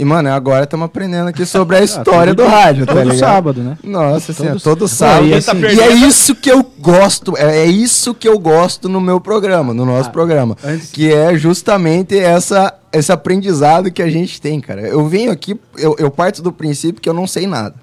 E, 0.00 0.04
mano, 0.04 0.28
agora 0.32 0.62
estamos 0.62 0.84
aprendendo 0.86 1.26
aqui 1.28 1.44
sobre 1.44 1.76
a 1.76 1.82
história 1.82 2.32
Ah, 2.32 2.36
todo 2.36 2.44
do 2.44 2.46
rádio, 2.46 2.86
tá 2.86 2.92
todo 2.92 3.02
ligado? 3.10 3.18
sábado, 3.18 3.60
né? 3.62 3.76
Nossa 3.82 4.32
senhora, 4.32 4.54
Todo- 4.54 4.62
todo 4.62 4.78
Pô, 4.82 4.88
sábado. 4.88 5.26
e 5.26 5.34
assim- 5.34 5.58
e 5.60 5.80
é 5.80 5.92
isso 5.92 6.36
que 6.36 6.48
eu 6.48 6.62
gosto, 6.78 7.36
é, 7.36 7.62
é 7.62 7.66
isso 7.66 8.14
que 8.14 8.28
eu 8.28 8.38
gosto 8.38 8.88
no 8.88 9.00
meu 9.00 9.20
programa, 9.20 9.74
no 9.74 9.84
nosso 9.84 10.08
Ah, 10.08 10.12
programa. 10.12 10.56
antes- 10.62 10.92
Que 10.92 11.12
é 11.12 11.36
justamente 11.36 12.16
essa, 12.16 12.72
esse 12.92 13.10
aprendizado 13.10 13.90
que 13.90 14.00
a 14.00 14.08
gente 14.08 14.40
tem, 14.40 14.60
cara. 14.60 14.82
Eu 14.82 15.04
venho 15.08 15.32
aqui, 15.32 15.58
eu, 15.76 15.96
eu 15.98 16.12
parto 16.12 16.42
do 16.42 16.52
princípio 16.52 17.02
que 17.02 17.08
eu 17.08 17.14
não 17.14 17.26
sei 17.26 17.48
nada. 17.48 17.74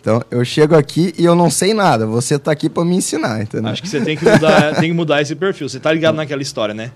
Então, 0.00 0.22
eu 0.30 0.44
chego 0.44 0.76
aqui 0.76 1.14
e 1.18 1.24
eu 1.24 1.34
não 1.34 1.50
sei 1.50 1.72
nada. 1.72 2.06
Você 2.06 2.38
tá 2.38 2.52
aqui 2.52 2.68
pra 2.68 2.84
me 2.84 2.94
ensinar, 2.96 3.40
entendeu? 3.40 3.70
Acho 3.72 3.82
que 3.82 3.88
você 3.88 4.00
tem 4.02 4.16
que 4.18 4.24
mudar, 4.24 4.74
tem 4.76 4.90
que 4.90 4.94
mudar 4.96 5.22
esse 5.22 5.34
perfil. 5.34 5.66
Você 5.68 5.80
tá 5.80 5.90
ligado 5.92 6.14
naquela 6.14 6.40
história, 6.42 6.74
né? 6.74 6.90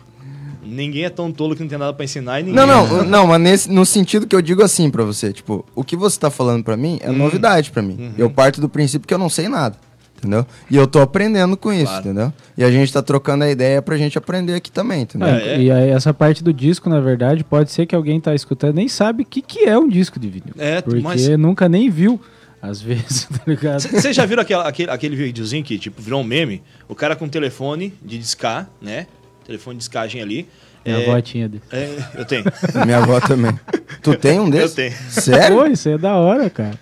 Ninguém 0.65 1.05
é 1.05 1.11
tão 1.11 1.33
tolo 1.33 1.55
que 1.57 1.63
não 1.63 1.69
tem 1.69 1.79
nada 1.79 1.93
pra 1.93 2.05
ensinar 2.05 2.41
e 2.41 2.45
ninguém. 2.45 2.55
Não, 2.57 2.67
não, 2.87 3.05
não, 3.05 3.27
mas 3.27 3.41
nesse, 3.41 3.71
no 3.71 3.85
sentido 3.85 4.27
que 4.27 4.35
eu 4.37 4.43
digo 4.43 4.63
assim 4.63 4.91
pra 4.91 5.03
você, 5.05 5.33
tipo, 5.33 5.65
o 5.75 5.83
que 5.83 5.97
você 5.97 6.19
tá 6.19 6.31
falando 6.31 6.63
pra 6.63 6.77
mim 6.77 6.99
é 7.03 7.11
Hum. 7.11 7.15
novidade 7.17 7.71
pra 7.71 7.83
mim. 7.83 7.97
Uhum. 7.99 8.13
Eu 8.17 8.31
parto 8.31 8.61
do 8.61 8.69
princípio 8.69 9.07
que 9.09 9.13
eu 9.13 9.19
não 9.19 9.29
sei 9.29 9.49
nada, 9.49 9.77
entendeu? 10.19 10.47
E 10.71 10.77
eu 10.77 10.87
tô 10.87 11.01
aprendendo 11.01 11.57
com 11.57 11.73
isso, 11.73 11.87
Claro. 11.87 12.01
entendeu? 12.01 12.33
E 12.57 12.63
a 12.63 12.71
gente 12.71 12.93
tá 12.93 13.03
trocando 13.03 13.43
a 13.45 13.51
ideia 13.51 13.83
pra 13.83 13.97
gente 13.97 14.17
aprender 14.17 14.55
aqui 14.55 14.71
também, 14.71 15.03
entendeu? 15.03 15.29
É, 15.29 15.55
é. 15.55 15.61
E 15.63 15.71
aí, 15.71 15.91
essa 15.91 16.15
parte 16.15 16.45
do 16.45 16.53
disco, 16.53 16.89
na 16.89 17.01
verdade, 17.01 17.43
pode 17.43 17.71
ser 17.73 17.85
que 17.87 17.95
alguém 17.95 18.21
tá 18.21 18.35
escutando 18.35 18.73
e 18.75 18.77
nem 18.77 18.89
sabe 18.89 19.25
o 19.25 19.27
que, 19.27 19.43
que 19.43 19.65
é 19.65 19.77
um 19.77 19.89
disco 19.89 20.21
de 20.21 20.29
vinil. 20.29 20.55
É, 20.59 20.81
porque 20.81 21.01
mas- 21.01 21.27
nunca 21.31 21.69
nem 21.69 21.91
viu, 21.91 22.21
às 22.63 22.81
vezes, 22.81 23.25
tá 23.35 23.41
ligado? 23.47 23.81
Vocês 23.81 24.15
já 24.15 24.25
viram 24.25 24.43
aquela- 24.43 24.69
aquele, 24.69 24.91
aquele 24.91 25.17
videozinho 25.17 25.65
que 25.65 25.77
tipo, 25.77 26.01
virou 26.01 26.21
um 26.21 26.25
meme? 26.25 26.63
O 26.89 26.95
cara 26.95 27.17
com 27.17 27.29
telefone 27.29 27.93
de 28.01 28.17
discar, 28.17 28.71
né? 28.81 29.09
Telefone 29.45 29.75
de 29.77 29.79
discagem 29.81 30.23
ali. 30.23 30.49
Minha 30.85 30.99
é, 30.99 31.03
avó 31.11 31.21
tinha 31.21 31.49
desse. 31.49 31.65
é, 31.71 31.97
eu 32.17 32.25
tenho. 32.25 32.45
Minha 32.85 32.99
avó 32.99 33.21
também. 33.21 33.59
Tu 34.03 34.17
tem 34.17 34.41
um 34.41 34.51
desses? 34.51 34.71
Eu 34.71 34.75
tenho. 34.91 34.97
Sério? 35.11 35.57
Pô, 35.59 35.67
isso 35.67 35.89
é 35.89 35.97
da 35.99 36.15
hora, 36.15 36.51
cara. 36.51 36.75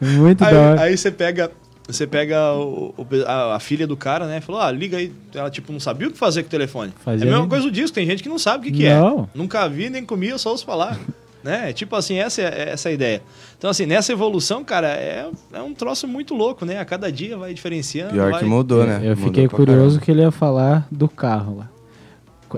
Muito 0.00 0.44
Aí, 0.44 0.54
da 0.54 0.60
hora. 0.60 0.80
aí 0.82 0.96
você 0.96 1.10
pega. 1.10 1.50
Você 1.88 2.06
pega 2.06 2.52
o- 2.54 2.94
o- 2.96 3.06
a, 3.26 3.56
a 3.56 3.60
filha 3.60 3.86
do 3.88 3.96
cara, 3.96 4.26
né? 4.26 4.40
Falou, 4.40 4.60
ah, 4.60 4.70
liga 4.70 4.96
aí. 4.96 5.12
Ela, 5.34 5.50
tipo, 5.50 5.72
não 5.72 5.80
sabia 5.80 6.06
o 6.08 6.12
que 6.12 6.16
fazer 6.18 6.42
com 6.42 6.46
o 6.46 6.50
telefone. 6.50 6.92
Fazia 7.04 7.24
é 7.24 7.28
a 7.28 7.30
mesma 7.30 7.40
nem- 7.40 7.48
coisa 7.48 7.64
do 7.64 7.72
disco, 7.72 7.92
tem 7.94 8.06
gente 8.06 8.22
que 8.22 8.28
não 8.28 8.38
sabe 8.38 8.68
o 8.68 8.72
que, 8.72 8.78
que 8.78 8.88
Não. 8.88 9.24
é. 9.34 9.38
Nunca 9.38 9.68
vi, 9.68 9.90
nem 9.90 10.04
comi, 10.04 10.28
eu 10.28 10.38
só 10.38 10.50
ouço 10.50 10.64
falar. 10.64 10.96
Né? 11.42 11.72
Tipo 11.72 11.96
assim, 11.96 12.18
essa 12.18 12.40
é, 12.42 12.70
essa 12.70 12.88
é 12.88 12.90
a 12.90 12.94
ideia. 12.94 13.22
Então, 13.58 13.70
assim, 13.70 13.86
nessa 13.86 14.12
evolução, 14.12 14.62
cara, 14.64 14.88
é, 14.88 15.26
é 15.52 15.60
um 15.62 15.74
troço 15.74 16.06
muito 16.08 16.34
louco, 16.34 16.64
né? 16.64 16.78
A 16.78 16.84
cada 16.84 17.10
dia 17.10 17.36
vai 17.36 17.52
diferenciando. 17.54 18.12
Pior 18.12 18.30
vai... 18.30 18.40
que 18.40 18.46
mudou, 18.46 18.84
né? 18.84 19.00
Eu 19.02 19.10
Mudou 19.16 19.24
fiquei 19.26 19.48
curioso 19.48 20.00
que 20.00 20.10
ele 20.10 20.22
ia 20.22 20.30
falar 20.30 20.86
do 20.90 21.08
carro 21.08 21.58
lá. 21.58 21.68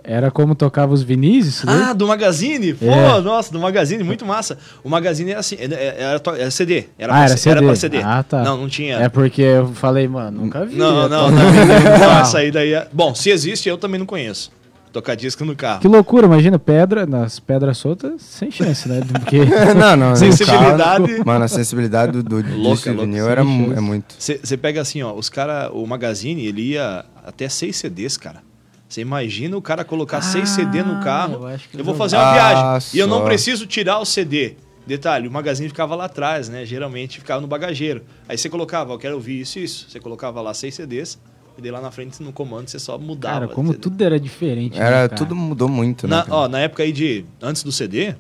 Era 0.02 0.28
como 0.28 0.56
tocava 0.56 0.92
os 0.92 1.04
vinis, 1.04 1.46
isso 1.46 1.66
daí? 1.66 1.80
Ah, 1.82 1.92
do 1.92 2.08
Magazine? 2.08 2.74
Pô, 2.74 2.84
É. 2.86 3.20
nossa, 3.20 3.52
do 3.52 3.60
Magazine, 3.60 4.02
muito 4.02 4.26
massa. 4.26 4.58
O 4.82 4.88
Magazine 4.88 5.30
era 5.30 5.38
assim, 5.38 5.56
era, 5.56 5.74
era, 5.76 6.20
era 6.36 6.50
CD. 6.50 6.86
Era 6.98 7.12
Ah, 7.12 7.16
pra, 7.16 7.24
era 7.26 7.36
C- 7.36 7.48
Era 7.48 7.60
CD. 7.60 7.66
pra 7.68 7.76
CD. 7.76 7.98
Ah, 8.02 8.22
tá. 8.24 8.42
Não, 8.42 8.56
não 8.56 8.68
tinha. 8.68 8.96
É 8.98 9.08
porque 9.08 9.42
eu 9.42 9.68
falei, 9.68 10.08
mano, 10.08 10.40
nunca 10.42 10.66
vi. 10.66 10.74
Não, 10.76 11.08
não, 11.08 11.30
não. 11.30 11.30
não 11.30 12.20
essa 12.20 12.38
aí 12.38 12.50
daí 12.50 12.72
é... 12.74 12.88
Bom, 12.92 13.14
se 13.14 13.30
existe, 13.30 13.68
eu 13.68 13.78
também 13.78 14.00
não 14.00 14.06
conheço. 14.06 14.50
Tocar 14.94 15.16
disco 15.16 15.44
no 15.44 15.56
carro. 15.56 15.80
Que 15.80 15.88
loucura, 15.88 16.24
imagina, 16.26 16.56
pedra, 16.56 17.04
nas 17.04 17.40
pedras 17.40 17.76
soltas, 17.78 18.22
sem 18.22 18.48
chance, 18.50 18.88
né? 18.88 19.00
Porque 19.12 19.40
não, 19.74 19.96
não. 19.96 20.10
no 20.10 20.16
Sensibilidade. 20.16 21.08
carro- 21.08 21.24
mano, 21.26 21.44
a 21.44 21.48
sensibilidade 21.48 22.12
do, 22.12 22.22
do 22.22 22.36
Louca, 22.56 22.90
louca. 22.92 22.94
vinil 23.04 23.28
era, 23.28 23.42
mu- 23.42 23.72
é 23.72 23.80
muito. 23.80 24.14
Você 24.16 24.56
pega 24.56 24.80
assim, 24.80 25.02
ó, 25.02 25.12
os 25.12 25.28
cara, 25.28 25.68
o 25.72 25.84
Magazine, 25.84 26.46
ele 26.46 26.62
ia 26.74 27.04
até 27.24 27.48
6 27.48 27.74
CDs, 27.76 28.16
cara. 28.16 28.40
Você 28.88 29.00
imagina 29.00 29.56
o 29.56 29.60
cara 29.60 29.84
colocar 29.84 30.22
6 30.22 30.48
CD 30.48 30.82
no 30.84 30.98
Ah, 30.98 31.00
carro. 31.00 31.34
eu 31.42 31.46
acho 31.48 31.68
que 31.68 31.76
Eu, 31.80 31.84
vou 31.84 31.96
fazer 31.96 32.14
uma 32.16 32.30
Ah, 32.30 32.32
viagem 32.34 32.88
e 32.94 32.98
eu 33.00 33.08
não 33.08 33.24
preciso 33.24 33.66
tirar 33.66 33.98
o 33.98 34.04
CD. 34.04 34.54
Detalhe, 34.86 35.26
o 35.26 35.30
magazine 35.32 35.68
ficava 35.68 35.96
lá 35.96 36.04
atrás, 36.04 36.48
né? 36.48 36.64
Geralmente 36.64 37.18
ficava 37.18 37.40
no 37.40 37.48
bagageiro. 37.48 38.02
Aí 38.28 38.38
você 38.38 38.48
colocava, 38.48 38.92
eu 38.92 38.98
quero 38.98 39.16
ouvir 39.16 39.40
isso 39.40 39.58
e 39.58 39.64
isso. 39.64 39.86
Você 39.90 39.98
colocava 39.98 40.40
lá 40.40 40.54
seis 40.54 40.76
CDs, 40.76 41.18
e 41.56 41.62
daí 41.62 41.70
lá 41.70 41.80
na 41.80 41.90
frente 41.90 42.22
no 42.22 42.32
comando 42.32 42.68
você 42.68 42.78
só 42.78 42.98
mudava. 42.98 43.40
Cara, 43.40 43.48
como 43.48 43.74
tudo 43.74 44.02
era 44.02 44.18
diferente. 44.18 44.78
né, 44.78 44.84
Era, 44.84 45.08
cara? 45.08 45.14
tudo 45.14 45.34
mudou 45.36 45.68
muito, 45.68 46.06
né? 46.08 46.16
Na, 46.16 46.26
ó, 46.28 46.48
na 46.48 46.58
época 46.60 46.82
aí 46.82 46.92
de. 46.92 47.24
Antes 47.40 47.62
do 47.62 47.70
CD, 47.72 48.14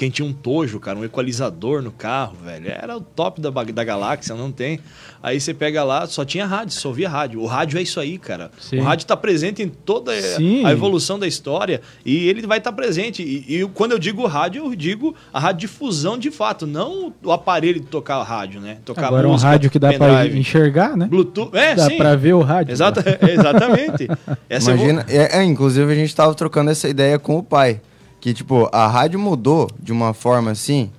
quem 0.00 0.08
tinha 0.08 0.26
um 0.26 0.32
tojo, 0.32 0.80
cara, 0.80 0.98
um 0.98 1.04
equalizador 1.04 1.82
no 1.82 1.92
carro, 1.92 2.34
velho. 2.42 2.70
Era 2.70 2.96
o 2.96 3.02
top 3.02 3.38
da, 3.38 3.50
da 3.50 3.84
galáxia, 3.84 4.34
não 4.34 4.50
tem. 4.50 4.80
Aí 5.22 5.38
você 5.38 5.52
pega 5.52 5.84
lá, 5.84 6.06
só 6.06 6.24
tinha 6.24 6.46
rádio, 6.46 6.72
só 6.72 6.88
ouvia 6.88 7.06
rádio. 7.06 7.38
O 7.38 7.44
rádio 7.44 7.78
é 7.78 7.82
isso 7.82 8.00
aí, 8.00 8.16
cara. 8.16 8.50
Sim. 8.58 8.78
O 8.78 8.82
rádio 8.82 9.06
tá 9.06 9.14
presente 9.14 9.62
em 9.62 9.68
toda 9.68 10.18
Sim. 10.18 10.64
a 10.64 10.72
evolução 10.72 11.18
da 11.18 11.26
história 11.26 11.82
e 12.02 12.26
ele 12.30 12.46
vai 12.46 12.56
estar 12.56 12.72
presente. 12.72 13.22
E, 13.22 13.58
e 13.58 13.68
quando 13.74 13.92
eu 13.92 13.98
digo 13.98 14.26
rádio, 14.26 14.64
eu 14.64 14.74
digo 14.74 15.14
a 15.34 15.38
radiodifusão 15.38 16.16
de 16.16 16.30
fato, 16.30 16.66
não 16.66 17.12
o 17.22 17.30
aparelho 17.30 17.78
de 17.78 17.86
tocar 17.86 18.22
rádio, 18.22 18.58
né? 18.58 18.78
Tocar 18.82 19.08
Agora 19.08 19.28
um 19.28 19.32
música, 19.32 19.50
rádio 19.50 19.70
que 19.70 19.78
dá 19.78 19.92
pra 19.92 20.22
pendrive, 20.22 20.38
enxergar, 20.38 20.96
né? 20.96 21.08
Bluetooth. 21.08 21.54
É, 21.54 21.74
dá 21.74 21.90
sim. 21.90 21.98
pra 21.98 22.16
ver 22.16 22.32
o 22.32 22.40
rádio. 22.40 22.72
Exata, 22.72 23.04
exatamente. 23.30 24.08
Essa 24.48 24.70
eu 24.70 24.78
vou- 24.78 24.86
Imagina, 24.88 25.04
é, 25.10 25.40
é, 25.40 25.44
inclusive 25.44 25.92
a 25.92 25.94
gente 25.94 26.16
tava 26.16 26.34
trocando 26.34 26.70
essa 26.70 26.88
ideia 26.88 27.18
com 27.18 27.36
o 27.36 27.42
pai. 27.42 27.82
Que, 28.20 28.34
tipo, 28.34 28.68
a 28.72 28.86
rádio 28.86 29.18
mudou 29.18 29.68
de 29.80 29.92
uma 29.92 30.12
forma 30.12 30.50
assim 30.50 30.90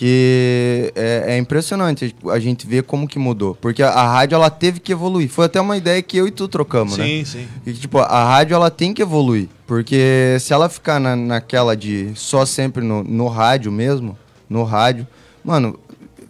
que 0.00 0.90
é, 0.96 1.34
é 1.34 1.38
impressionante 1.38 2.16
a 2.30 2.38
gente 2.38 2.66
ver 2.66 2.84
como 2.84 3.06
que 3.06 3.18
mudou. 3.18 3.54
Porque 3.54 3.82
a, 3.82 3.90
a 3.90 4.10
rádio, 4.10 4.34
ela 4.34 4.48
teve 4.48 4.80
que 4.80 4.92
evoluir. 4.92 5.28
Foi 5.28 5.44
até 5.44 5.60
uma 5.60 5.76
ideia 5.76 6.00
que 6.00 6.16
eu 6.16 6.26
e 6.26 6.30
tu 6.30 6.48
trocamos, 6.48 6.96
né? 6.96 7.04
Sim, 7.04 7.24
sim. 7.26 7.48
E, 7.66 7.74
tipo, 7.74 7.98
a 7.98 8.24
rádio, 8.24 8.54
ela 8.54 8.70
tem 8.70 8.94
que 8.94 9.02
evoluir. 9.02 9.48
Porque 9.66 10.38
se 10.40 10.54
ela 10.54 10.70
ficar 10.70 10.98
na, 10.98 11.14
naquela 11.14 11.76
de 11.76 12.12
só 12.14 12.46
sempre 12.46 12.82
no, 12.82 13.04
no 13.04 13.28
rádio 13.28 13.70
mesmo, 13.70 14.16
no 14.48 14.64
rádio, 14.64 15.06
mano, 15.44 15.78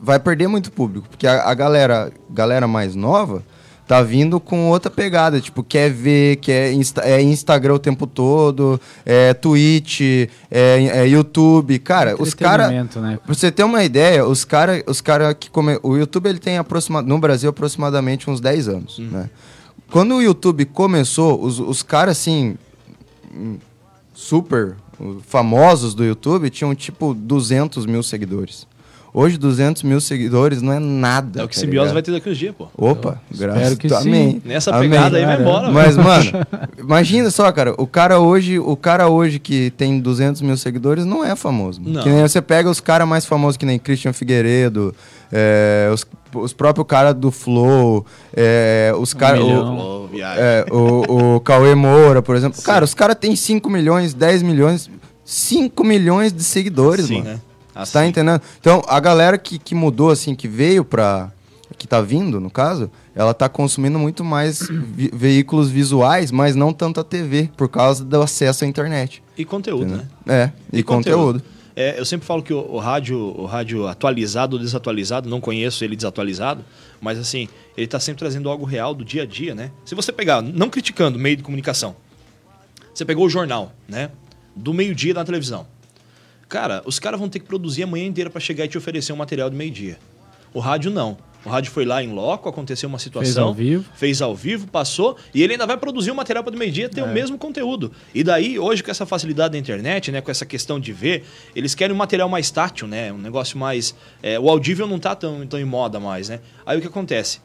vai 0.01 0.19
perder 0.19 0.49
muito 0.49 0.73
público. 0.73 1.07
Porque 1.09 1.29
a, 1.29 1.49
a 1.49 1.55
galera, 1.55 2.13
galera 2.29 2.67
mais 2.67 2.97
nova 2.97 3.45
tá 3.91 4.03
vindo 4.03 4.39
com 4.39 4.69
outra 4.69 4.89
pegada. 4.89 5.41
Tipo, 5.41 5.65
quer 5.65 5.91
ver, 5.91 6.37
quer 6.37 6.73
insta, 6.73 7.01
é 7.01 7.21
Instagram 7.21 7.75
o 7.75 7.79
tempo 7.81 8.07
todo, 8.07 8.81
é 9.05 9.35
Twitch, 9.35 10.01
é, 10.01 10.29
é 10.49 11.09
YouTube. 11.09 11.77
Cara, 11.81 12.15
os 12.17 12.33
caras... 12.33 12.71
Né? 12.71 13.19
Pra 13.27 13.35
você 13.35 13.51
ter 13.51 13.65
uma 13.65 13.83
ideia, 13.83 14.25
os 14.25 14.45
caras 14.45 14.85
os 14.87 15.01
cara 15.01 15.35
que 15.35 15.51
come... 15.51 15.77
O 15.83 15.97
YouTube 15.97 16.29
ele 16.29 16.39
tem 16.39 16.57
aproxima... 16.57 17.03
no 17.03 17.19
Brasil 17.19 17.51
aproximadamente 17.51 18.31
uns 18.31 18.41
10 18.41 18.69
anos, 18.69 18.99
né? 19.01 19.29
Quando 19.91 20.15
o 20.15 20.23
YouTube 20.23 20.67
começou, 20.67 21.43
os, 21.43 21.59
os 21.59 21.83
caras 21.83 22.17
assim 22.17 22.57
super 24.15 24.77
famosos 25.27 25.95
do 25.95 26.05
YouTube 26.05 26.49
tinham 26.49 26.73
tipo 26.77 27.13
200 27.13 27.87
mil 27.87 28.05
seguidores. 28.05 28.69
Hoje 29.13 29.37
200 29.37 29.83
mil 29.83 30.01
seguidores 30.01 30.63
não 30.63 30.73
é 30.73 30.79
nada. 30.79 31.41
É 31.41 31.45
o 31.45 31.49
que 31.49 31.55
tá 31.55 31.61
Simbiose 31.61 31.89
ligado? 31.89 31.95
vai 31.95 32.03
ter 32.03 32.13
daqui 32.13 32.31
uns 32.31 32.39
dias, 32.39 32.55
pô. 32.57 32.69
Opa, 32.77 33.21
graças 33.37 33.77
que 33.77 33.93
a 33.93 34.01
sim. 34.01 34.09
Amém. 34.09 34.43
Nessa 34.45 34.71
Amém. 34.71 34.89
pegada 34.89 35.17
aí 35.17 35.25
vai 35.25 35.41
embora. 35.41 35.71
Mas, 35.71 35.97
mano, 35.97 36.31
imagina 36.79 37.29
só, 37.31 37.51
cara, 37.51 37.75
o 37.77 37.87
cara 37.87 38.21
hoje, 38.21 38.59
o 38.61 38.77
cara 38.77 39.09
hoje 39.09 39.41
que 39.41 39.71
tem 39.73 39.99
200 39.99 40.43
mil 40.43 40.57
seguidores 40.57 41.05
não 41.05 41.25
é 41.25 41.35
famoso. 41.35 41.81
Não. 41.85 42.03
Que 42.03 42.09
nem 42.09 42.23
você 42.23 42.41
pega 42.41 42.71
os 42.71 42.79
caras 42.81 43.09
mais 43.09 43.27
famosos 43.27 43.57
que 43.57 43.67
nem 43.67 43.79
Christian 43.81 44.13
Figueiredo, 44.13 44.95
é, 45.33 45.91
os, 45.93 46.07
os 46.35 46.53
próprios 46.53 46.87
caras 46.87 47.15
do 47.15 47.33
Flow, 47.33 48.07
é, 48.37 48.93
os 48.97 49.13
caras. 49.13 49.41
Ô, 49.41 50.07
viagem. 50.07 50.41
É, 50.43 50.67
o, 50.71 51.37
o 51.37 51.41
Cauê 51.41 51.75
Moura, 51.75 52.23
por 52.23 52.37
exemplo. 52.37 52.61
Cara, 52.63 52.85
os 52.85 52.95
caras 52.95 53.17
têm 53.17 53.35
5 53.35 53.69
milhões, 53.69 54.15
10 54.15 54.43
milhões, 54.43 54.89
5 55.25 55.83
milhões 55.83 56.33
de 56.33 56.45
seguidores, 56.45 57.07
Sim, 57.07 57.19
mano. 57.19 57.31
né? 57.31 57.41
Você 57.85 57.93
tá 57.93 58.07
entendendo? 58.07 58.41
Então, 58.61 58.83
a 58.89 58.99
galera 59.01 59.37
que, 59.39 59.59
que 59.59 59.75
mudou, 59.75 60.11
assim, 60.11 60.35
que 60.35 60.47
veio 60.49 60.85
pra. 60.85 61.31
que 61.79 61.87
tá 61.87 62.01
vindo, 62.01 62.41
no 62.41 62.51
caso, 62.51 62.91
ela 63.15 63.33
tá 63.35 63.49
consumindo 63.49 63.99
muito 63.99 64.23
mais 64.25 64.69
vi- 64.69 65.11
veículos 65.13 65.69
visuais, 65.71 66.31
mas 66.31 66.55
não 66.55 66.73
tanto 66.73 67.01
a 67.01 67.05
TV, 67.05 67.51
por 67.57 67.69
causa 67.69 68.05
do 68.05 68.21
acesso 68.23 68.65
à 68.65 68.67
internet. 68.67 69.23
E 69.37 69.45
conteúdo, 69.45 69.97
né? 69.97 70.09
É, 70.27 70.51
e, 70.73 70.83
conteúdo. 70.83 71.43
É, 71.77 71.99
eu 71.99 72.05
sempre 72.05 72.27
falo 72.27 72.43
que 72.43 72.53
o, 72.53 72.59
o 72.59 72.79
rádio, 72.79 73.17
o 73.19 73.47
rádio 73.47 73.87
atualizado 73.87 74.57
ou 74.57 74.63
desatualizado, 74.63 75.31
não 75.31 75.41
conheço 75.41 75.83
ele 75.85 75.97
desatualizado, 75.97 76.63
mas 77.01 77.19
assim, 77.19 77.49
ele 77.77 77.87
está 77.87 77.99
sempre 77.99 78.19
trazendo 78.19 78.51
algo 78.51 78.67
real 78.67 78.93
do 78.93 79.05
dia 79.05 79.23
a 79.23 79.27
dia, 79.27 79.55
né? 79.55 79.71
Se 79.85 79.95
você 79.95 80.13
pegar, 80.13 80.43
não 80.43 80.69
criticando 80.69 81.19
meio 81.19 81.37
de 81.37 81.43
comunicação, 81.43 81.95
você 82.93 83.05
pegou 83.05 83.25
o 83.25 83.31
jornal, 83.31 83.73
né? 83.89 84.11
Do 84.55 84.75
meio-dia 84.75 85.15
na 85.15 85.25
televisão. 85.25 85.67
Cara, 86.51 86.83
os 86.85 86.99
caras 86.99 87.19
vão 87.21 87.29
ter 87.29 87.39
que 87.39 87.47
produzir 87.47 87.85
a 87.85 87.87
manhã 87.87 88.05
inteira 88.05 88.29
para 88.29 88.41
chegar 88.41 88.65
e 88.65 88.69
te 88.69 88.77
oferecer 88.77 89.13
um 89.13 89.17
material 89.17 89.49
do 89.49 89.57
meio-dia. 89.57 89.99
O 90.53 90.59
rádio 90.59 90.91
não. 90.91 91.17
O 91.45 91.49
rádio 91.49 91.71
foi 91.71 91.85
lá 91.85 92.03
em 92.03 92.13
loco, 92.13 92.49
aconteceu 92.49 92.89
uma 92.89 92.99
situação. 92.99 93.49
ao 93.49 93.55
vivo. 93.55 93.85
Fez 93.95 94.21
ao 94.21 94.35
vivo, 94.35 94.67
passou, 94.67 95.17
e 95.33 95.45
ele 95.45 95.53
ainda 95.53 95.65
vai 95.65 95.77
produzir 95.77 96.11
um 96.11 96.15
material 96.15 96.43
para 96.43 96.51
do 96.51 96.59
meio-dia 96.59 96.89
ter 96.89 97.03
o 97.03 97.09
mesmo 97.09 97.39
conteúdo. 97.39 97.93
E 98.13 98.25
daí, 98.25 98.59
hoje, 98.59 98.83
com 98.83 98.91
essa 98.91 99.07
facilidade 99.07 99.53
da 99.53 99.59
internet, 99.59 100.11
né, 100.11 100.21
com 100.21 100.31
essa 100.31 100.45
questão 100.45 100.81
de 100.81 100.93
ver, 100.93 101.25
eles 101.55 101.73
querem 101.73 101.95
um 101.95 101.99
material 101.99 102.29
mais 102.29 102.51
tátil, 102.51 102.89
né? 102.89 103.13
Um 103.13 103.19
negócio 103.19 103.57
mais. 103.57 103.95
é, 104.21 104.39
o 104.39 104.51
audível 104.51 104.89
não 104.89 104.99
tá 104.99 105.15
tão, 105.15 105.47
tão 105.47 105.59
em 105.59 105.65
moda 105.65 106.01
mais, 106.01 106.29
né? 106.29 106.41
Aí 106.67 106.77
o 106.77 106.81
que 106.81 106.89
acontece? 106.89 107.41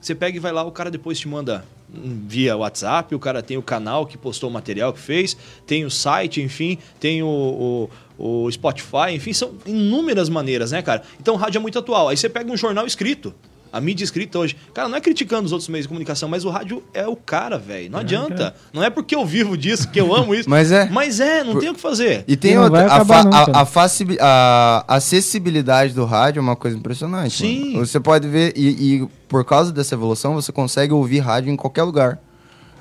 Você 0.00 0.14
pega 0.14 0.36
e 0.36 0.40
vai 0.40 0.52
lá, 0.52 0.62
o 0.62 0.70
cara 0.70 0.90
depois 0.90 1.18
te 1.18 1.26
manda 1.26 1.64
via 1.92 2.56
WhatsApp, 2.56 3.14
o 3.14 3.18
cara 3.18 3.42
tem 3.42 3.56
o 3.56 3.62
canal 3.62 4.06
que 4.06 4.16
postou 4.16 4.48
o 4.48 4.52
material 4.52 4.92
que 4.92 5.00
fez, 5.00 5.36
tem 5.66 5.84
o 5.84 5.90
site, 5.90 6.40
enfim, 6.40 6.78
tem 6.98 7.22
o, 7.22 7.26
o, 7.26 7.90
o 8.20 8.50
Spotify, 8.52 9.12
enfim, 9.14 9.32
são 9.32 9.52
inúmeras 9.64 10.28
maneiras, 10.28 10.70
né, 10.72 10.82
cara? 10.82 11.02
Então 11.20 11.34
o 11.34 11.36
rádio 11.38 11.58
é 11.58 11.62
muito 11.62 11.78
atual. 11.78 12.08
Aí 12.08 12.16
você 12.16 12.28
pega 12.28 12.52
um 12.52 12.56
jornal 12.56 12.86
escrito, 12.86 13.34
a 13.72 13.80
mídia 13.80 14.02
escrita 14.04 14.36
hoje. 14.38 14.56
Cara, 14.74 14.88
não 14.88 14.96
é 14.96 15.00
criticando 15.00 15.46
os 15.46 15.52
outros 15.52 15.68
meios 15.68 15.84
de 15.84 15.88
comunicação, 15.88 16.28
mas 16.28 16.44
o 16.44 16.50
rádio 16.50 16.82
é 16.92 17.06
o 17.06 17.14
cara, 17.14 17.56
velho. 17.56 17.88
Não 17.90 18.00
adianta. 18.00 18.52
Não 18.72 18.82
é 18.82 18.90
porque 18.90 19.14
eu 19.14 19.24
vivo 19.24 19.56
disso, 19.56 19.88
que 19.90 20.00
eu 20.00 20.12
amo 20.14 20.34
isso. 20.34 20.50
Mas 20.50 20.72
é. 20.72 20.88
Mas 20.90 21.20
é, 21.20 21.44
não 21.44 21.56
tem 21.58 21.68
o 21.70 21.74
que 21.74 21.80
fazer. 21.80 22.24
E 22.26 22.36
tem 22.36 22.56
não 22.56 22.64
outra, 22.64 22.86
a, 22.92 23.04
fa- 23.04 23.22
nunca, 23.24 23.36
a- 23.36 23.60
a 23.62 23.64
faci- 23.64 24.18
a 24.20 24.84
acessibilidade 24.88 25.92
do 25.94 26.04
rádio 26.04 26.40
é 26.40 26.42
uma 26.42 26.56
coisa 26.56 26.76
impressionante. 26.76 27.36
Sim. 27.38 27.72
mano. 27.74 27.86
Você 27.86 28.00
pode 28.00 28.26
ver, 28.28 28.52
e, 28.56 28.68
e 29.02 29.08
por 29.28 29.44
causa 29.44 29.70
dessa 29.72 29.94
evolução, 29.94 30.34
você 30.34 30.50
consegue 30.50 30.92
ouvir 30.92 31.20
rádio 31.20 31.52
em 31.52 31.56
qualquer 31.56 31.84
lugar. 31.84 32.18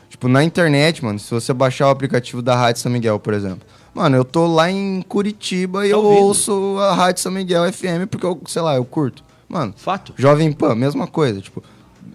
Tipo, 0.09 0.27
na 0.27 0.43
internet, 0.43 1.03
mano, 1.05 1.19
se 1.19 1.29
você 1.31 1.53
baixar 1.53 1.87
o 1.87 1.91
aplicativo 1.91 2.41
da 2.41 2.55
Rádio 2.55 2.81
São 2.81 2.91
Miguel, 2.91 3.19
por 3.19 3.33
exemplo. 3.35 3.61
Mano, 3.93 4.15
eu 4.17 4.23
tô 4.25 4.45
lá 4.47 4.69
em 4.71 5.01
Curitiba 5.01 5.85
e 5.85 5.89
Tá 5.89 5.95
eu 5.95 6.03
ouvindo. 6.03 6.23
ouço 6.25 6.77
a 6.79 6.93
Rádio 6.93 7.21
São 7.21 7.31
Miguel 7.31 7.71
FM 7.71 8.07
porque 8.09 8.25
eu, 8.25 8.39
sei 8.45 8.61
lá, 8.61 8.75
eu 8.75 8.85
curto. 8.85 9.23
Mano, 9.47 9.73
Fato. 9.75 10.13
Jovem 10.15 10.51
Pan, 10.51 10.75
mesma 10.75 11.07
coisa, 11.07 11.41
tipo, 11.41 11.63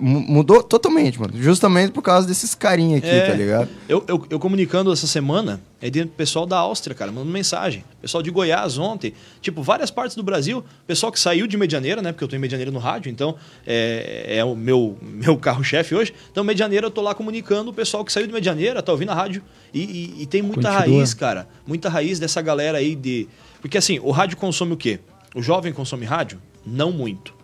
mudou 0.00 0.62
totalmente, 0.62 1.20
mano. 1.20 1.32
Justamente 1.36 1.92
por 1.92 2.02
causa 2.02 2.26
desses 2.26 2.54
carinha 2.54 2.98
aqui, 2.98 3.06
É. 3.08 3.26
tá 3.26 3.34
ligado? 3.34 3.68
Eu, 3.88 4.04
eu, 4.08 4.26
eu 4.30 4.38
comunicando 4.38 4.92
essa 4.92 5.06
semana, 5.06 5.60
é 5.80 5.90
dentro 5.90 6.10
do 6.10 6.14
pessoal 6.16 6.46
da 6.46 6.58
Áustria, 6.58 6.94
cara, 6.94 7.10
mandando 7.12 7.30
mensagem. 7.32 7.84
Pessoal 8.00 8.22
de 8.22 8.30
Goiás 8.30 8.78
ontem, 8.78 9.12
tipo, 9.40 9.62
várias 9.62 9.90
partes 9.90 10.16
do 10.16 10.22
Brasil, 10.22 10.64
pessoal 10.86 11.10
que 11.12 11.18
saiu 11.20 11.46
de 11.46 11.56
Medianeira, 11.56 12.00
né? 12.02 12.12
Porque 12.12 12.24
eu 12.24 12.28
tô 12.28 12.36
em 12.36 12.38
Medianeira 12.38 12.70
no 12.70 12.78
rádio, 12.78 13.10
então 13.10 13.36
é, 13.66 14.36
é 14.38 14.44
o 14.44 14.54
meu, 14.54 14.96
meu 15.02 15.36
carro-chefe 15.36 15.94
hoje. 15.94 16.14
Então, 16.30 16.42
Medianeira, 16.44 16.86
eu 16.86 16.90
tô 16.90 17.00
lá 17.02 17.14
comunicando 17.14 17.70
o 17.70 17.74
pessoal 17.74 18.04
que 18.04 18.12
saiu 18.12 18.26
de 18.26 18.32
Medianeira, 18.32 18.82
tá 18.82 18.92
ouvindo 18.92 19.10
a 19.10 19.14
rádio. 19.14 19.42
E, 19.72 19.80
e- 19.80 20.22
e 20.22 20.26
tem 20.26 20.40
muita 20.42 20.70
Continua. 20.70 20.98
raiz, 20.98 21.14
cara. 21.14 21.48
Muita 21.66 21.88
raiz 21.88 22.18
dessa 22.18 22.40
galera 22.40 22.78
aí 22.78 22.94
de. 22.94 23.26
Porque 23.60 23.78
assim, 23.78 23.98
o 24.02 24.10
rádio 24.10 24.36
consome 24.36 24.72
o 24.74 24.76
quê? 24.76 25.00
O 25.34 25.42
jovem 25.42 25.72
consome 25.72 26.04
rádio? 26.06 26.40
Não 26.64 26.92
muito. 26.92 27.34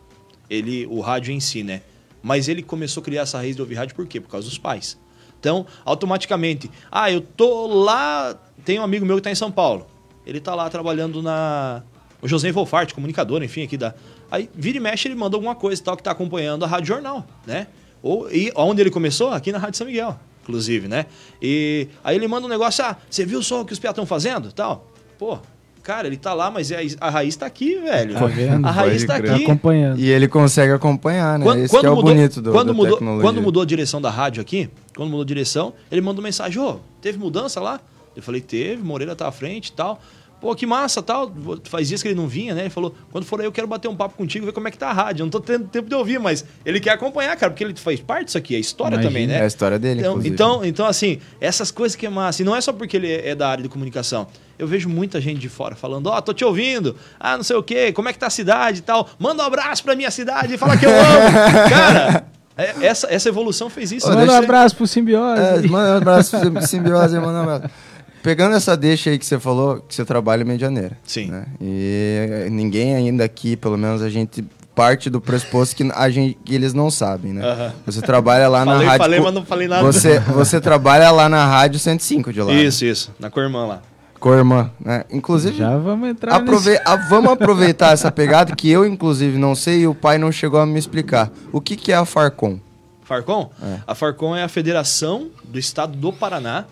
Ele, 0.48 0.86
o 0.86 1.00
rádio 1.00 1.32
em 1.32 1.40
si, 1.40 1.62
né? 1.62 1.82
Mas 2.22 2.48
ele 2.48 2.62
começou 2.62 3.00
a 3.00 3.04
criar 3.04 3.22
essa 3.22 3.38
raiz 3.38 3.56
de 3.56 3.62
ouvir 3.62 3.74
rádio 3.74 3.94
por 3.94 4.06
quê? 4.06 4.20
Por 4.20 4.28
causa 4.28 4.48
dos 4.48 4.58
pais. 4.58 4.98
Então, 5.38 5.66
automaticamente, 5.84 6.70
ah, 6.90 7.10
eu 7.10 7.20
tô 7.20 7.66
lá, 7.66 8.38
tem 8.64 8.78
um 8.78 8.82
amigo 8.82 9.06
meu 9.06 9.16
que 9.16 9.22
tá 9.22 9.30
em 9.30 9.34
São 9.34 9.50
Paulo. 9.50 9.86
Ele 10.26 10.38
tá 10.38 10.54
lá 10.54 10.68
trabalhando 10.68 11.22
na 11.22 11.82
o 12.22 12.28
José 12.28 12.52
Wolfart, 12.52 12.92
comunicador, 12.92 13.42
enfim, 13.42 13.62
aqui 13.62 13.78
da 13.78 13.94
Aí 14.30 14.48
vira 14.54 14.76
e 14.76 14.80
mexe, 14.80 15.08
ele 15.08 15.14
manda 15.14 15.36
alguma 15.36 15.54
coisa 15.54 15.80
e 15.80 15.84
tal 15.84 15.96
que 15.96 16.02
tá 16.02 16.12
acompanhando 16.12 16.64
a 16.64 16.68
Rádio 16.68 16.86
Jornal, 16.86 17.26
né? 17.44 17.66
Ou 18.02 18.30
e 18.30 18.52
onde 18.54 18.80
ele 18.80 18.90
começou? 18.90 19.30
Aqui 19.30 19.50
na 19.50 19.58
Rádio 19.58 19.78
São 19.78 19.86
Miguel, 19.86 20.18
inclusive, 20.42 20.86
né? 20.86 21.06
E 21.42 21.88
aí 22.04 22.14
ele 22.14 22.28
manda 22.28 22.46
um 22.46 22.50
negócio, 22.50 22.84
ah, 22.84 22.96
você 23.10 23.26
viu 23.26 23.42
só 23.42 23.62
o 23.62 23.64
que 23.64 23.72
os 23.72 23.78
piá 23.78 23.90
estão 23.90 24.06
fazendo, 24.06 24.52
tal? 24.52 24.86
Pô, 25.18 25.38
cara, 25.82 26.06
ele 26.06 26.16
tá 26.16 26.32
lá, 26.34 26.50
mas 26.50 26.70
é- 26.70 26.86
a 27.00 27.10
raiz 27.10 27.36
tá 27.36 27.46
aqui, 27.46 27.76
velho. 27.76 28.14
Tá 28.14 28.26
vendo? 28.26 28.66
A 28.66 28.70
raiz 28.70 29.04
tá 29.04 29.18
crer. 29.18 29.32
Aqui. 29.32 29.44
acompanhando. 29.44 29.98
E 29.98 30.08
ele 30.10 30.28
consegue 30.28 30.72
acompanhar, 30.72 31.38
né? 31.38 31.44
Quando, 31.44 31.58
Esse 31.60 31.68
quando 31.70 31.80
que 31.80 31.86
é 31.86 31.90
o 31.90 31.94
mudou, 31.96 32.10
bonito 32.14 32.40
do, 32.42 32.52
quando 32.52 32.66
da 32.68 32.72
mudou, 32.74 32.92
tecnologia. 32.94 33.22
Quando 33.22 33.42
mudou 33.42 33.62
a 33.62 33.66
direção 33.66 34.00
da 34.00 34.10
rádio 34.10 34.40
aqui, 34.40 34.68
quando 34.96 35.08
mudou 35.10 35.22
a 35.22 35.26
direção, 35.26 35.72
ele 35.90 36.00
mandou 36.00 36.22
mensagem, 36.22 36.60
ô, 36.60 36.76
teve 37.00 37.18
mudança 37.18 37.60
lá? 37.60 37.80
Eu 38.16 38.22
falei, 38.22 38.40
teve, 38.40 38.82
Moreira 38.82 39.14
tá 39.16 39.28
à 39.28 39.32
frente 39.32 39.68
e 39.68 39.72
tal. 39.72 40.00
Pô, 40.40 40.54
que 40.54 40.64
massa, 40.64 41.02
tal. 41.02 41.30
Faz 41.64 41.88
dias 41.88 42.00
que 42.02 42.08
ele 42.08 42.14
não 42.14 42.26
vinha, 42.26 42.54
né? 42.54 42.62
Ele 42.62 42.70
falou, 42.70 42.94
quando 43.12 43.24
for 43.26 43.38
aí 43.40 43.46
eu 43.46 43.52
quero 43.52 43.66
bater 43.66 43.88
um 43.88 43.94
papo 43.94 44.16
contigo, 44.16 44.46
ver 44.46 44.52
como 44.52 44.66
é 44.68 44.70
que 44.70 44.78
tá 44.78 44.88
a 44.88 44.92
rádio. 44.92 45.20
Eu 45.20 45.26
não 45.26 45.30
tô 45.30 45.38
tendo 45.38 45.68
tempo 45.68 45.86
de 45.86 45.94
ouvir, 45.94 46.18
mas 46.18 46.46
ele 46.64 46.80
quer 46.80 46.92
acompanhar, 46.92 47.36
cara, 47.36 47.50
porque 47.52 47.62
ele 47.62 47.74
faz 47.76 48.00
parte 48.00 48.24
disso 48.26 48.38
aqui, 48.38 48.56
é 48.56 48.58
história 48.58 48.94
Imagina. 48.94 49.10
também, 49.12 49.26
né? 49.26 49.38
É 49.38 49.42
a 49.42 49.46
história 49.46 49.78
dele, 49.78 50.00
Então, 50.00 50.12
inclusive. 50.12 50.34
então, 50.34 50.64
então, 50.64 50.86
assim, 50.86 51.18
essas 51.42 51.70
coisas 51.70 51.94
que 51.94 52.06
é 52.06 52.08
massa. 52.08 52.40
E 52.40 52.44
não 52.46 52.56
é 52.56 52.60
só 52.62 52.72
porque 52.72 52.96
ele 52.96 53.12
é 53.12 53.34
da 53.34 53.50
área 53.50 53.62
de 53.62 53.68
comunicação. 53.68 54.26
Eu 54.60 54.66
vejo 54.66 54.88
muita 54.88 55.20
gente 55.20 55.38
de 55.38 55.48
fora 55.48 55.74
falando, 55.74 56.08
ó, 56.08 56.20
tô 56.20 56.34
te 56.34 56.44
ouvindo, 56.44 56.94
ah, 57.18 57.36
não 57.36 57.42
sei 57.42 57.56
o 57.56 57.62
quê, 57.62 57.92
como 57.92 58.08
é 58.08 58.12
que 58.12 58.18
tá 58.18 58.26
a 58.26 58.30
cidade 58.30 58.78
e 58.80 58.82
tal. 58.82 59.08
Manda 59.18 59.42
um 59.42 59.46
abraço 59.46 59.82
pra 59.82 59.96
minha 59.96 60.10
cidade 60.10 60.54
e 60.54 60.58
fala 60.58 60.76
que 60.76 60.84
eu 60.84 60.90
amo. 60.90 61.30
Cara, 61.70 62.24
é- 62.58 62.74
essa, 62.86 63.06
essa 63.10 63.28
evolução 63.28 63.70
fez 63.70 63.90
isso. 63.90 64.06
Ô, 64.06 64.10
né? 64.10 64.16
Manda 64.16 64.32
um 64.32 64.36
abraço 64.36 64.76
pro 64.76 64.86
Simbiose. 64.86 65.40
É, 65.40 65.62
manda 65.66 65.94
um 65.94 65.96
abraço, 65.96 66.38
sim- 66.38 66.60
simbiose, 66.66 67.18
manda 67.18 67.38
um 67.38 67.42
abraço. 67.54 67.74
Pegando 68.22 68.54
essa 68.54 68.76
deixa 68.76 69.08
aí 69.08 69.18
que 69.18 69.24
você 69.24 69.40
falou, 69.40 69.80
que 69.80 69.94
você 69.94 70.04
trabalha 70.04 70.42
em 70.42 70.46
Medianeira. 70.46 70.98
Sim. 71.04 71.28
né? 71.30 71.46
E 71.58 72.48
ninguém 72.50 72.94
ainda 72.94 73.24
aqui, 73.24 73.56
pelo 73.56 73.78
menos 73.78 74.02
a 74.02 74.10
gente 74.10 74.44
parte 74.74 75.08
do 75.10 75.20
pressuposto 75.20 75.74
que, 75.74 75.90
a 75.94 76.10
gente, 76.10 76.38
que 76.44 76.54
eles 76.54 76.72
não 76.74 76.90
sabem, 76.90 77.32
né? 77.32 77.72
Você 77.86 78.00
trabalha 78.00 78.48
lá 78.48 78.64
Falei, 78.64 78.78
na 78.78 78.84
rádio... 78.84 78.98
falei, 79.04 79.20
mas 79.20 79.34
não 79.34 79.44
falei 79.44 79.68
nada. 79.68 79.82
Você, 79.82 80.20
você 80.20 80.60
trabalha 80.60 81.10
lá 81.10 81.28
na 81.28 81.46
rádio 81.46 81.78
105 81.78 82.32
de 82.32 82.40
lá. 82.42 82.52
Isso, 82.52 82.84
isso. 82.84 83.14
Na 83.18 83.30
Cormã 83.30 83.66
lá. 83.66 83.82
Com 84.20 84.32
a 84.32 84.36
irmã, 84.36 84.70
né? 84.78 85.04
Inclusive, 85.10 85.56
Já 85.56 85.76
vamos 85.78 86.08
entrar 86.10 86.34
aprove 86.36 86.78
a- 86.84 86.96
vamos 87.08 87.32
aproveitar 87.32 87.92
essa 87.92 88.12
pegada 88.12 88.54
que 88.54 88.70
eu, 88.70 88.84
inclusive, 88.86 89.38
não 89.38 89.54
sei 89.54 89.80
e 89.80 89.86
o 89.86 89.94
pai 89.94 90.18
não 90.18 90.30
chegou 90.30 90.60
a 90.60 90.66
me 90.66 90.78
explicar. 90.78 91.30
O 91.50 91.58
que, 91.60 91.74
que 91.74 91.90
é 91.90 91.94
a 91.96 92.04
Farcom? 92.04 92.58
Farcom? 93.02 93.50
É. 93.62 93.78
A 93.86 93.94
Farcom 93.94 94.36
é 94.36 94.42
a 94.42 94.48
federação 94.48 95.30
do 95.42 95.58
estado 95.58 95.96
do 95.96 96.12
Paraná 96.12 96.66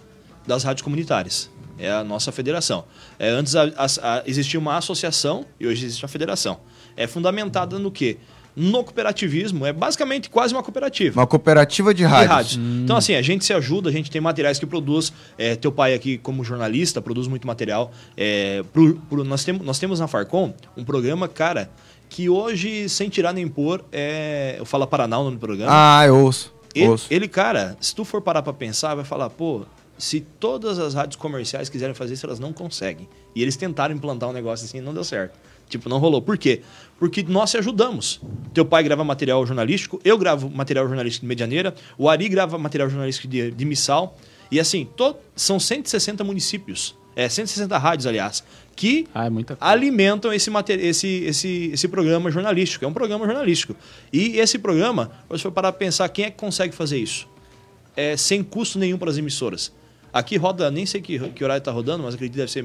das 0.47 0.63
rádios 0.63 0.83
comunitárias. 0.83 1.51
É 1.79 1.91
a 1.91 2.05
nossa 2.05 2.31
federação. 2.31 2.85
É, 3.19 3.31
antes 3.31 3.57
a- 3.57 3.65
a- 3.77 3.87
a- 4.19 4.23
existia 4.27 4.61
uma 4.61 4.77
associação 4.77 5.47
e 5.59 5.67
hoje 5.67 5.87
existe 5.87 6.05
uma 6.05 6.09
federação. 6.09 6.59
É 6.97 7.07
fundamentada 7.07 7.79
no 7.79 7.91
quê? 7.91 8.19
No 8.59 8.83
cooperativismo. 8.83 9.65
É 9.65 9.73
basicamente 9.73 10.29
quase 10.29 10.53
uma 10.53 10.63
cooperativa. 10.63 11.21
Uma 11.21 11.27
cooperativa 11.27 11.95
de 11.95 11.99
de 11.99 12.05
rádios. 12.05 12.29
rádios. 12.31 12.57
Então, 12.57 12.97
assim, 12.97 13.15
a 13.15 13.23
gente 13.23 13.45
se 13.45 13.53
ajuda, 13.53 13.89
a 13.89 13.93
gente 13.93 14.11
tem 14.11 14.21
materiais 14.21 14.59
que 14.59 14.67
produz. 14.67 15.13
É, 15.37 15.55
teu 15.57 15.71
pai 15.73 15.95
aqui, 15.95 16.19
como 16.19 16.43
jornalista, 16.45 17.01
produz 17.01 17.27
muito 17.29 17.47
material. 17.47 17.93
É, 18.17 18.63
pro- 18.73 18.95
pro- 19.09 19.25
nós, 19.25 19.45
temos, 19.45 19.65
nós 19.67 19.79
temos 19.79 20.01
na 20.01 20.07
Farcom 20.09 20.53
um 20.77 20.85
programa, 20.85 21.29
cara, 21.29 21.71
que 22.09 22.29
hoje, 22.29 22.89
sem 22.89 23.09
tirar 23.09 23.33
nem 23.33 23.47
pôr, 23.47 23.85
é. 23.93 24.57
Eu 24.59 24.65
falo 24.65 24.87
Paraná 24.87 25.19
o 25.19 25.25
nome 25.25 25.37
do 25.37 25.41
programa. 25.41 25.71
Ah, 25.73 26.07
eu 26.07 26.17
ouço. 26.17 26.53
Ele, 26.75 26.89
ouço. 26.89 27.07
ele, 27.11 27.29
cara, 27.29 27.77
se 27.81 27.95
tu 27.95 28.05
for 28.05 28.21
parar 28.23 28.43
pra 28.43 28.53
pensar, 28.53 28.95
vai 28.95 29.05
falar, 29.05 29.29
pô, 29.31 29.63
se 29.97 30.21
todas 30.21 30.79
as 30.79 30.95
rádios 30.95 31.17
comerciais 31.17 31.69
quiserem 31.69 31.95
fazer 31.95 32.15
isso, 32.15 32.25
elas 32.27 32.39
não 32.39 32.53
conseguem. 32.53 33.09
E 33.35 33.43
eles 33.43 33.57
tentaram 33.57 33.95
implantar 33.95 34.29
um 34.29 34.33
negócio 34.33 34.65
assim 34.67 34.79
e 34.79 34.81
não 34.81 34.95
deu 34.95 35.03
certo. 35.05 35.39
Tipo, 35.69 35.89
não 35.89 35.99
rolou. 35.99 36.21
Por 36.23 36.37
quê? 36.39 36.63
Porque 36.99 37.23
nós 37.23 37.51
se 37.51 37.59
ajudamos. 37.59 38.21
Teu 38.55 38.65
pai 38.65 38.83
grava 38.83 39.05
material 39.05 39.45
jornalístico, 39.47 40.01
eu 40.05 40.17
gravo 40.19 40.49
material 40.51 40.87
jornalístico 40.87 41.25
de 41.25 41.29
Medianeira, 41.29 41.75
o 41.97 42.09
Ari 42.09 42.29
grava 42.29 42.59
material 42.59 42.89
jornalístico 42.89 43.29
de, 43.29 43.51
de 43.51 43.65
Missal. 43.65 44.17
E 44.51 44.59
assim, 44.59 44.89
to- 44.97 45.15
são 45.37 45.61
160 45.61 46.25
municípios, 46.25 46.97
é, 47.15 47.29
160 47.29 47.77
rádios, 47.77 48.07
aliás, 48.07 48.43
que 48.75 49.07
Ah, 49.15 49.27
é 49.27 49.31
alimentam 49.61 50.33
esse, 50.33 50.49
mater- 50.51 50.83
esse, 50.83 51.07
esse, 51.25 51.71
esse 51.75 51.87
programa 51.89 52.31
jornalístico. 52.31 52.85
É 52.85 52.89
um 52.89 52.93
programa 52.95 53.27
jornalístico. 53.27 53.77
E 54.13 54.39
esse 54.39 54.59
programa, 54.59 55.11
você 55.29 55.43
for 55.43 55.53
parar 55.53 55.71
pra 55.73 55.79
pensar, 55.79 56.09
quem 56.09 56.25
é 56.25 56.31
que 56.31 56.37
consegue 56.39 56.75
fazer 56.75 56.97
isso? 56.99 57.29
É 57.97 58.17
sem 58.17 58.43
custo 58.43 58.79
nenhum 58.79 58.97
para 58.97 59.11
as 59.11 59.19
emissoras. 59.19 59.73
Aqui 60.13 60.37
roda, 60.39 60.71
nem 60.71 60.87
sei 60.87 61.03
que, 61.03 61.19
que 61.31 61.45
horário 61.45 61.63
tá 61.63 61.71
rodando, 61.71 62.03
mas 62.05 62.15
acredito 62.15 62.33
que 62.35 62.39
deve 62.39 62.51
ser 62.51 62.65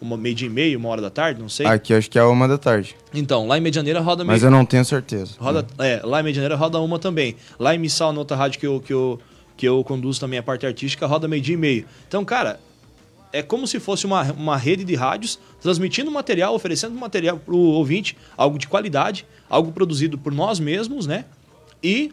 uma 0.00 0.16
meio 0.16 0.34
dia 0.34 0.46
e 0.46 0.50
meio, 0.50 0.78
uma 0.78 0.88
hora 0.88 1.02
da 1.02 1.10
tarde, 1.10 1.40
não 1.40 1.48
sei. 1.48 1.66
Aqui 1.66 1.92
acho 1.92 2.10
que 2.10 2.18
é 2.18 2.22
uma 2.22 2.46
da 2.46 2.58
tarde. 2.58 2.94
Então, 3.12 3.46
lá 3.46 3.58
em 3.58 3.60
Medianeira 3.60 4.00
roda 4.00 4.24
meio. 4.24 4.32
Mas 4.32 4.42
eu 4.42 4.50
não 4.50 4.64
tenho 4.64 4.84
certeza. 4.84 5.34
Roda, 5.38 5.66
é, 5.78 6.00
lá 6.04 6.20
em 6.20 6.24
Medianeira 6.24 6.56
roda 6.56 6.80
uma 6.80 6.98
também. 6.98 7.36
Lá 7.58 7.74
em 7.74 7.78
Missal, 7.78 8.12
na 8.12 8.20
outra 8.20 8.36
rádio 8.36 8.60
que 8.60 8.66
eu, 8.66 8.80
que 8.80 8.92
eu, 8.92 9.20
que 9.56 9.68
eu 9.68 9.82
conduzo 9.84 10.20
também 10.20 10.38
a 10.38 10.42
parte 10.42 10.66
artística, 10.66 11.06
roda 11.06 11.26
meio-dia 11.26 11.54
e 11.54 11.58
meio. 11.58 11.84
Então, 12.06 12.24
cara, 12.24 12.60
é 13.32 13.42
como 13.42 13.66
se 13.66 13.78
fosse 13.80 14.06
uma, 14.06 14.22
uma 14.32 14.56
rede 14.56 14.84
de 14.84 14.94
rádios 14.94 15.38
transmitindo 15.60 16.10
material, 16.10 16.54
oferecendo 16.54 16.94
material 16.94 17.38
pro 17.38 17.56
ouvinte, 17.56 18.16
algo 18.36 18.58
de 18.58 18.68
qualidade, 18.68 19.26
algo 19.48 19.72
produzido 19.72 20.16
por 20.16 20.32
nós 20.32 20.60
mesmos, 20.60 21.06
né? 21.06 21.24
E 21.82 22.12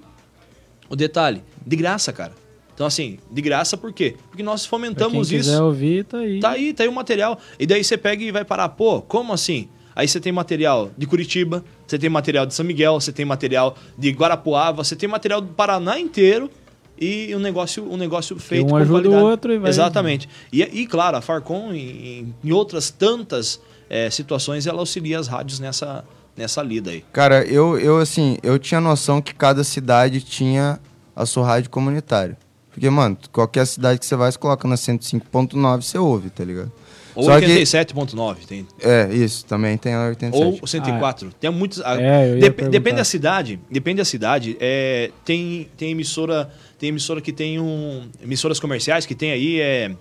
o 0.90 0.96
detalhe, 0.96 1.44
de 1.66 1.76
graça, 1.76 2.12
cara. 2.12 2.34
Então, 2.76 2.86
assim, 2.86 3.18
de 3.32 3.42
graça 3.42 3.76
por 3.78 3.92
quê? 3.94 4.16
Porque 4.30 4.44
nós 4.44 4.62
quem 4.62 4.70
fomentamos 4.70 5.30
quiser 5.30 5.54
isso. 5.54 5.64
ouvir, 5.64 6.04
tá 6.04 6.18
aí. 6.20 6.40
Tá 6.42 6.50
aí, 6.52 6.74
tá 6.74 6.84
aí 6.84 6.90
o 6.90 6.92
material. 6.92 7.40
E 7.58 7.66
daí 7.66 7.82
você 7.84 7.98
pega 7.98 8.22
e 8.22 8.32
vai 8.32 8.44
parar, 8.46 8.70
pô, 8.70 9.02
como 9.02 9.32
assim? 9.34 9.70
Aí 9.96 10.06
você 10.10 10.20
tem 10.20 10.34
material 10.34 10.92
de 10.98 11.06
Curitiba, 11.08 11.64
você 11.88 11.98
tem 11.98 12.10
material 12.10 12.46
de 12.46 12.54
São 12.54 12.66
Miguel, 12.66 13.00
você 13.00 13.14
tem 13.14 13.24
material 13.26 13.78
de 13.98 14.12
Guarapuava, 14.12 14.84
você 14.84 14.94
tem 14.94 15.08
material 15.08 15.40
do 15.40 15.48
Paraná 15.54 15.98
inteiro 15.98 16.52
e 17.00 17.34
um 17.34 17.40
negócio, 17.40 17.90
um 17.90 17.96
negócio 17.96 18.38
feito 18.38 18.66
um 18.66 18.70
com 18.72 18.76
ajuda 18.76 19.10
o 19.10 19.14
outro 19.24 19.54
e 19.54 19.58
vai- 19.58 19.70
Exatamente. 19.70 20.28
E, 20.52 20.62
e 20.62 20.86
claro, 20.86 21.16
a 21.16 21.22
Farcom, 21.22 21.72
em, 21.74 22.34
em 22.44 22.52
outras 22.52 22.90
tantas 22.90 23.62
eh, 23.90 24.10
situações, 24.10 24.68
ela 24.68 24.80
auxilia 24.80 25.18
as 25.18 25.30
rádios 25.30 25.62
nessa, 25.62 26.04
nessa 26.36 26.62
lida 26.62 26.92
aí. 26.92 27.06
Cara, 27.14 27.46
eu, 27.46 27.80
eu 27.80 27.98
assim, 27.98 28.38
eu 28.44 28.60
tinha 28.60 28.82
noção 28.82 29.22
que 29.22 29.34
cada 29.34 29.64
cidade 29.64 30.20
tinha 30.20 30.78
a 31.16 31.26
sua 31.26 31.46
rádio 31.48 31.70
comunitária. 31.70 32.38
Porque, 32.76 32.90
mano, 32.90 33.18
qualquer 33.32 33.66
cidade 33.66 33.98
que 34.00 34.06
você 34.06 34.16
vai, 34.18 34.30
você 34.30 34.38
coloca 34.38 34.68
na 34.68 34.76
105.9, 34.76 35.82
você 35.82 35.98
ouve, 35.98 36.30
tá 36.30 36.44
ligado? 36.44 36.70
Ou 37.16 37.24
Só 37.24 37.40
que- 37.40 37.46
87.9, 37.46 38.46
tem. 38.46 38.68
É, 38.82 39.08
isso, 39.14 39.46
também 39.46 39.78
tem 39.78 39.94
a 39.94 40.08
87. 40.08 40.60
Ou 40.62 40.68
104. 40.68 41.32
Tem 41.40 41.50
muitos. 41.50 41.80
a- 41.82 41.96
É, 42.02 42.30
eu 42.32 42.36
ia 42.36 42.42
dep- 42.42 42.70
depende 42.70 42.98
da 42.98 43.06
cidade. 43.06 43.58
Depende 43.72 43.98
da 44.00 44.06
cidade. 44.06 44.58
É, 44.60 45.10
tem, 45.24 45.70
tem 45.78 45.92
emissora. 45.92 46.52
Tem 46.78 46.90
emissora 46.90 47.22
que 47.22 47.32
tem 47.32 47.58
um. 47.58 48.10
Emissoras 48.22 48.60
comerciais 48.60 49.06
que 49.06 49.16
tem 49.16 49.32
aí 49.32 49.62
é, 49.62 49.96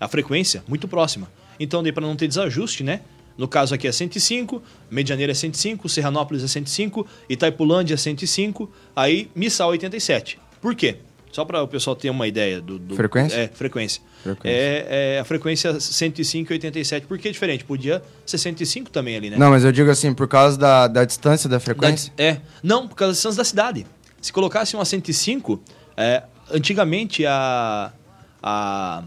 a 0.00 0.08
frequência 0.08 0.64
muito 0.66 0.88
próxima. 0.88 1.30
Então, 1.60 1.80
daí 1.80 1.92
para 1.92 2.04
não 2.04 2.16
ter 2.16 2.26
desajuste, 2.26 2.82
né? 2.82 3.02
No 3.38 3.46
caso 3.46 3.72
aqui 3.72 3.86
é 3.86 3.92
105, 3.92 4.60
Medianeira 4.90 5.30
é 5.30 5.34
105, 5.36 5.88
Serranópolis 5.88 6.42
é 6.42 6.48
105, 6.48 7.06
Itaipulândia 7.28 7.94
é 7.94 7.96
105, 7.96 8.68
aí 8.96 9.30
Missal 9.34 9.68
87. 9.70 10.40
Por 10.60 10.74
quê? 10.74 10.96
Só 11.32 11.44
para 11.44 11.62
o 11.62 11.66
pessoal 11.66 11.96
ter 11.96 12.10
uma 12.10 12.28
ideia 12.28 12.60
do. 12.60 12.78
do- 12.78 12.94
Frequência? 12.94 13.36
É, 13.36 13.48
frequência. 13.48 14.02
Frequência. 14.22 14.54
É, 14.56 15.14
é 15.16 15.18
a 15.18 15.24
frequência 15.24 15.80
105 15.80 16.52
e 16.52 16.54
87. 16.54 17.06
Por 17.06 17.18
que 17.18 17.26
é 17.28 17.32
diferente? 17.32 17.64
Podia 17.64 18.02
ser 18.26 18.36
105 18.38 18.90
também 18.90 19.16
ali, 19.16 19.30
né? 19.30 19.36
Não, 19.38 19.50
mas 19.50 19.64
eu 19.64 19.72
digo 19.72 19.90
assim, 19.90 20.12
por 20.12 20.28
causa 20.28 20.58
da, 20.58 20.86
da 20.86 21.04
distância 21.04 21.48
da 21.48 21.56
Da- 21.56 21.60
frequência. 21.60 22.12
é. 22.18 22.38
Não, 22.62 22.86
por 22.86 22.94
causa 22.94 23.10
das 23.12 23.16
distâncias 23.16 23.36
da 23.38 23.44
cidade. 23.44 23.86
Se 24.20 24.32
colocasse 24.32 24.76
uma 24.76 24.84
105, 24.84 25.60
é, 25.96 26.22
antigamente 26.50 27.24
a, 27.26 27.92
a, 28.42 29.02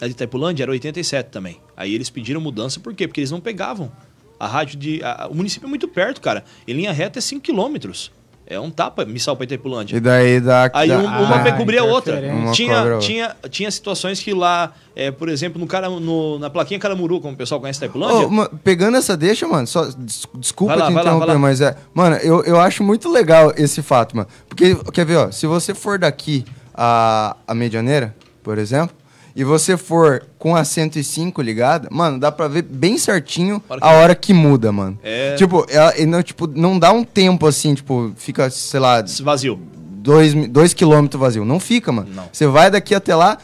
a 0.00 0.04
de 0.06 0.12
Itaipulândia 0.12 0.64
era 0.64 0.70
87 0.70 1.30
também. 1.30 1.60
Aí 1.76 1.94
eles 1.94 2.10
pediram 2.10 2.40
mudança, 2.40 2.78
por 2.78 2.94
quê? 2.94 3.08
Porque 3.08 3.20
eles 3.20 3.30
não 3.30 3.40
pegavam. 3.40 3.90
A 4.38 4.46
rádio 4.46 4.78
de. 4.78 5.02
a- 5.02 5.28
o 5.30 5.34
município 5.34 5.66
é 5.66 5.68
muito 5.68 5.88
perto, 5.88 6.20
cara. 6.20 6.44
Em 6.68 6.72
linha 6.74 6.92
reta 6.92 7.18
é 7.18 7.22
5 7.22 7.40
quilômetros. 7.42 8.12
É 8.50 8.58
um 8.58 8.68
tapa, 8.68 9.04
Missal 9.04 9.36
para 9.36 9.44
Itaipulândia. 9.44 9.96
E 9.96 10.00
daí 10.00 10.40
da. 10.40 10.68
Aí 10.74 10.90
um- 10.90 11.04
uma 11.06 11.36
Ah, 11.36 11.42
vai 11.44 11.56
cobrir 11.56 11.78
a 11.78 11.84
outra. 11.84 12.18
Uma 12.20 12.50
Tinha, 12.50 12.98
tinha, 12.98 13.36
tinha 13.48 13.70
situações 13.70 14.18
que 14.18 14.34
lá, 14.34 14.72
é, 14.96 15.12
por 15.12 15.28
exemplo, 15.28 15.60
no, 15.60 15.68
cara, 15.68 15.88
no- 15.88 16.36
na 16.38 16.50
plaquinha 16.50 16.80
Caramuru, 16.80 17.20
como 17.20 17.34
o 17.34 17.36
pessoal 17.36 17.60
conhece 17.60 17.78
Itaipulândia, 17.78 18.26
Ô, 18.26 18.30
ma- 18.30 18.50
pegando 18.64 18.96
essa 18.96 19.16
deixa, 19.16 19.46
mano, 19.46 19.68
só 19.68 19.84
des- 19.84 20.26
desculpa 20.34 20.74
lá, 20.74 20.86
te 20.88 20.92
interromper, 20.92 21.26
lá. 21.28 21.38
mas 21.38 21.60
é. 21.60 21.76
Mano, 21.94 22.16
eu, 22.16 22.42
eu 22.42 22.60
acho 22.60 22.82
muito 22.82 23.08
legal 23.08 23.52
esse 23.56 23.82
fato, 23.82 24.16
mano. 24.16 24.28
Porque, 24.48 24.74
quer 24.92 25.06
ver, 25.06 25.16
ó, 25.16 25.30
se 25.30 25.46
você 25.46 25.72
for 25.72 25.96
daqui 25.96 26.44
a, 26.74 27.36
a 27.46 27.54
Medianeira, 27.54 28.16
por 28.42 28.58
exemplo, 28.58 28.96
e 29.34 29.44
você 29.44 29.76
for 29.76 30.24
com 30.38 30.56
a 30.56 30.64
105 30.64 31.40
ligada, 31.42 31.88
mano, 31.90 32.18
dá 32.18 32.32
pra 32.32 32.48
ver 32.48 32.62
bem 32.62 32.98
certinho 32.98 33.62
Hora 33.68 33.80
que 33.80 33.86
a 33.86 33.90
hora 33.90 34.14
que 34.14 34.32
muda, 34.34 34.72
mano. 34.72 34.98
É. 35.02 35.34
Tipo, 35.36 35.66
ela, 35.68 35.96
e 35.98 36.06
não, 36.06 36.22
tipo, 36.22 36.46
não 36.46 36.78
dá 36.78 36.92
um 36.92 37.04
tempo 37.04 37.46
assim, 37.46 37.74
tipo, 37.74 38.12
fica, 38.16 38.50
sei 38.50 38.80
lá, 38.80 39.04
vazio. 39.22 39.60
dois, 39.92 40.34
dois 40.48 40.74
quilômetros 40.74 41.20
vazio. 41.20 41.44
Não 41.44 41.60
fica, 41.60 41.92
mano. 41.92 42.08
Não. 42.14 42.28
Você 42.32 42.46
vai 42.46 42.70
daqui 42.70 42.94
até 42.94 43.14
lá, 43.14 43.38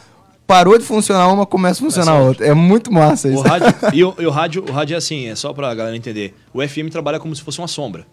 parou 0.47 0.79
de 0.79 0.85
funcionar 0.85 1.29
uma, 1.29 1.45
começa 1.47 1.81
a 1.81 1.85
funcionar 1.85 2.13
a 2.13 2.21
outra. 2.21 2.47
É 2.47 2.55
muito 2.55 2.93
massa 2.93 3.29
O 3.29 3.33
isso. 3.35 3.43
rádio, 3.43 3.75
e, 3.95 4.05
o, 4.05 4.15
e 4.19 4.27
o 4.27 4.31
rádio, 4.31 4.65
o 4.69 4.73
rádio 4.73 4.95
é 4.95 4.99
assim, 4.99 5.29
é 5.29 5.35
só 5.35 5.53
pra 5.53 5.75
galera 5.75 5.97
entender. 5.97 6.35
O 6.53 6.67
FM 6.67 6.91
trabalha 6.91 7.19
como 7.21 7.35
se 7.35 7.43
fosse 7.43 7.59
uma 7.59 7.69
sombra. 7.69 8.07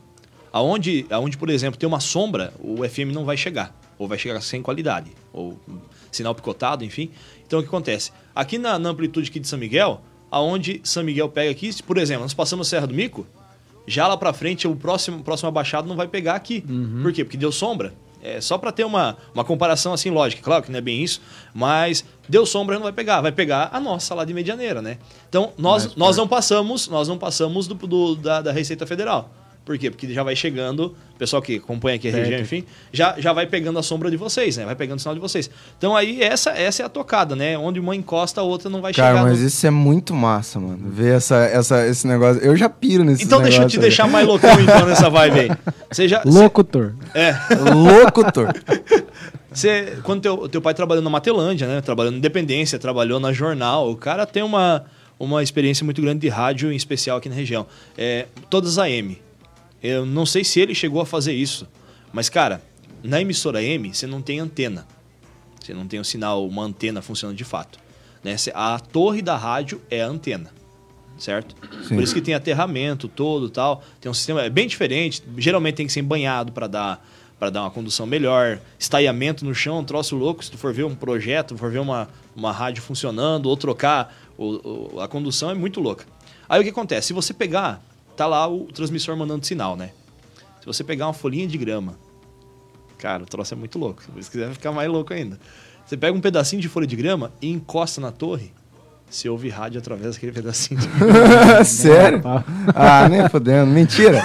Aonde, 0.51 1.05
aonde, 1.09 1.35
por 1.37 1.49
exemplo, 1.49 1.79
tem 1.79 1.87
uma 1.87 1.99
sombra, 1.99 2.53
o 2.59 2.87
FM 2.87 3.11
não 3.11 3.25
vai 3.25 3.35
chegar. 3.35 3.75
Ou 3.97 4.07
vai 4.07 4.17
chegar 4.17 4.39
sem 4.41 4.61
qualidade. 4.61 5.11
Ou 5.31 5.59
sinal 6.11 6.35
picotado, 6.35 6.83
enfim. 6.83 7.09
Então 7.53 7.59
o 7.59 7.63
que 7.63 7.69
acontece? 7.69 8.11
Aqui 8.33 8.57
na, 8.57 8.79
na 8.79 8.89
amplitude 8.89 9.29
aqui 9.29 9.39
de 9.39 9.47
São 9.47 9.59
Miguel, 9.59 10.01
aonde 10.31 10.81
São 10.83 11.03
Miguel 11.03 11.29
pega 11.29 11.51
aqui, 11.51 11.69
por 11.83 11.97
exemplo, 11.99 12.23
nós 12.23 12.33
passamos 12.33 12.67
Serra 12.67 12.87
do 12.87 12.93
Mico, 12.95 13.27
já 13.85 14.07
lá 14.07 14.17
pra 14.17 14.33
frente, 14.33 14.67
o 14.67 14.75
próximo, 14.75 15.23
próximo 15.23 15.49
abaixado 15.49 15.87
não 15.87 15.95
vai 15.95 16.07
pegar 16.07 16.33
aqui. 16.33 16.63
Por 17.03 17.13
quê? 17.13 17.23
Porque 17.23 17.37
deu 17.37 17.51
sombra. 17.51 17.93
É 18.23 18.39
só 18.41 18.57
para 18.57 18.71
ter 18.71 18.85
uma, 18.85 19.17
uma 19.35 19.43
comparação 19.43 19.91
assim 19.93 20.09
lógica. 20.09 20.41
Claro 20.41 20.63
que 20.63 20.71
não 20.71 20.77
é 20.79 20.81
bem 20.81 21.03
isso, 21.03 21.21
mas 21.53 22.05
deu 22.27 22.45
sombra 22.45 22.75
não 22.77 22.83
vai 22.83 22.93
pegar, 22.93 23.19
vai 23.21 23.33
pegar 23.33 23.69
a 23.73 23.79
nossa 23.81 24.15
lá 24.15 24.23
de 24.25 24.33
Medianeira, 24.33 24.81
né? 24.81 24.97
Então 25.29 25.51
nós, 25.57 25.83
nós 25.97 26.15
não 26.17 26.27
passamos, 26.27 26.87
nós 26.87 27.07
não 27.09 27.17
passamos 27.17 27.67
do, 27.67 27.75
do- 27.75 28.15
da, 28.15 28.41
da 28.41 28.51
Receita 28.51 28.87
Federal. 28.87 29.29
Por 29.65 29.77
quê? 29.77 29.89
Porque 29.89 30.13
já 30.13 30.23
vai 30.23 30.35
chegando, 30.35 30.93
o 31.15 31.17
pessoal 31.17 31.41
que 31.41 31.55
acompanha 31.55 31.95
aqui 31.95 32.09
a 32.09 32.11
Certo. 32.11 32.23
região, 32.25 32.41
enfim, 32.41 32.65
já, 32.91 33.15
já 33.17 33.31
vai 33.31 33.47
pegando 33.47 33.79
a 33.79 33.83
sombra 33.83 34.11
de 34.11 34.17
vocês, 34.17 34.57
né? 34.57 34.65
Vai 34.65 34.75
pegando 34.75 34.97
o 34.97 35.01
sinal 35.01 35.15
de 35.15 35.21
vocês. 35.21 35.49
Então 35.77 35.95
aí 35.95 36.21
essa, 36.21 36.49
essa 36.51 36.83
é 36.83 36.85
a 36.85 36.89
tocada, 36.89 37.33
né? 37.33 37.57
Onde 37.57 37.79
uma 37.79 37.95
encosta, 37.95 38.41
a 38.41 38.43
outra 38.43 38.69
não 38.69 38.81
vai 38.81 38.91
Cara, 38.93 39.15
chegar. 39.19 39.29
mas 39.29 39.39
no- 39.39 39.47
isso 39.47 39.65
é 39.65 39.69
muito 39.69 40.13
massa, 40.13 40.59
mano. 40.59 40.89
Ver 40.91 41.15
essa, 41.15 41.37
essa, 41.45 41.87
esse 41.87 42.05
negócio. 42.05 42.43
Eu 42.43 42.57
já 42.57 42.67
piro 42.67 43.05
nesse 43.05 43.23
Então 43.23 43.41
deixa 43.41 43.61
eu 43.63 43.67
te 43.69 43.79
deixar 43.79 44.05
mais 44.05 44.27
loucão 44.27 44.51
então 44.59 44.85
nessa 44.85 45.09
vibe 45.09 45.39
aí. 45.39 45.49
Você 45.89 46.09
já. 46.09 46.21
Locutor. 46.25 46.93
É. 47.13 47.33
Locutor. 47.73 48.49
Você, 49.51 49.97
quando 50.03 50.21
teu, 50.21 50.49
teu 50.49 50.61
pai 50.61 50.73
trabalhou 50.73 51.03
na 51.03 51.09
Matelândia, 51.09 51.67
né? 51.67 51.79
Trabalhando 51.81 52.13
na 52.13 52.17
Independência, 52.17 52.79
trabalhou 52.79 53.19
na 53.19 53.31
Jornal, 53.31 53.89
o 53.89 53.95
cara 53.95 54.25
tem 54.25 54.41
uma, 54.41 54.83
uma 55.19 55.43
experiência 55.43 55.85
muito 55.85 56.01
grande 56.01 56.21
de 56.21 56.27
rádio, 56.29 56.71
em 56.71 56.75
especial 56.75 57.17
aqui 57.17 57.29
na 57.29 57.35
região. 57.35 57.65
É, 57.97 58.25
todas 58.49 58.77
AM. 58.79 59.17
Eu 59.83 60.05
não 60.05 60.25
sei 60.25 60.43
se 60.43 60.59
ele 60.61 60.73
chegou 60.73 61.01
a 61.01 61.05
fazer 61.05 61.33
isso, 61.33 61.67
mas, 62.13 62.29
cara, 62.29 62.61
na 63.03 63.19
emissora 63.21 63.59
AM, 63.59 63.93
você 63.93 64.07
não 64.07 64.21
tem 64.21 64.39
antena. 64.39 64.87
Você 65.59 65.73
não 65.73 65.85
tem 65.87 65.99
um 65.99 66.03
sinal, 66.03 66.47
uma 66.47 66.63
antena 66.63 67.01
funcionando 67.01 67.35
de 67.37 67.43
fato. 67.43 67.77
Né? 68.23 68.35
A 68.53 68.79
torre 68.79 69.21
da 69.21 69.35
rádio 69.35 69.81
é 69.89 70.01
a 70.01 70.07
antena, 70.07 70.51
certo? 71.17 71.55
Sim. 71.87 71.95
Por 71.95 72.03
isso 72.03 72.13
que 72.13 72.21
tem 72.21 72.33
aterramento 72.33 73.07
todo 73.09 73.49
tal. 73.49 73.83
Tem 73.99 74.09
um 74.09 74.13
sistema 74.13 74.41
é 74.43 74.49
bem 74.49 74.67
diferente. 74.67 75.21
Geralmente 75.37 75.75
tem 75.75 75.85
que 75.87 75.91
ser 75.93 76.01
banhado 76.01 76.51
para 76.51 76.67
dar 76.67 77.05
para 77.39 77.49
dar 77.49 77.61
uma 77.63 77.71
condução 77.71 78.05
melhor. 78.05 78.61
Estaiamento 78.79 79.43
no 79.43 79.53
chão, 79.53 79.79
um 79.79 79.83
troço 79.83 80.15
louco. 80.15 80.45
Se 80.45 80.49
tu 80.49 80.57
for 80.57 80.73
ver 80.73 80.85
um 80.85 80.95
projeto, 80.95 81.57
for 81.57 81.69
ver 81.69 81.79
uma, 81.79 82.07
uma 82.33 82.53
rádio 82.53 82.81
funcionando 82.81 83.47
ou 83.49 83.57
trocar 83.57 84.15
o- 84.37 84.93
o- 84.95 84.99
a 85.01 85.09
condução 85.09 85.49
é 85.49 85.53
muito 85.53 85.81
louca. 85.81 86.05
Aí 86.47 86.61
o 86.61 86.63
que 86.63 86.69
acontece? 86.69 87.07
Se 87.07 87.13
você 87.13 87.33
pegar, 87.33 87.83
tá 88.15 88.25
lá 88.27 88.47
o 88.47 88.65
transmissor 88.65 89.15
mandando 89.15 89.45
sinal, 89.45 89.75
né? 89.75 89.91
Se 90.59 90.65
você 90.65 90.83
pegar 90.83 91.07
uma 91.07 91.13
folhinha 91.13 91.47
de 91.47 91.57
grama, 91.57 91.95
cara, 92.97 93.23
o 93.23 93.25
troço 93.25 93.53
é 93.53 93.57
muito 93.57 93.77
louco. 93.77 94.01
Se 94.21 94.29
quiser 94.31 94.51
ficar 94.53 94.71
mais 94.71 94.89
louco 94.89 95.13
ainda. 95.13 95.39
Você 95.85 95.97
pega 95.97 96.17
um 96.17 96.21
pedacinho 96.21 96.61
de 96.61 96.69
folha 96.69 96.87
de 96.87 96.95
grama 96.95 97.31
e 97.41 97.49
encosta 97.49 97.99
na 97.99 98.11
torre, 98.11 98.53
você 99.09 99.27
ouve 99.27 99.49
rádio 99.49 99.79
através 99.79 100.15
daquele 100.15 100.31
pedacinho 100.31 100.79
de 100.79 100.87
grama. 100.97 101.63
Sério? 101.65 102.21
Ah, 102.73 103.07
nem 103.09 103.27
fodendo. 103.29 103.69
Mentira. 103.69 104.23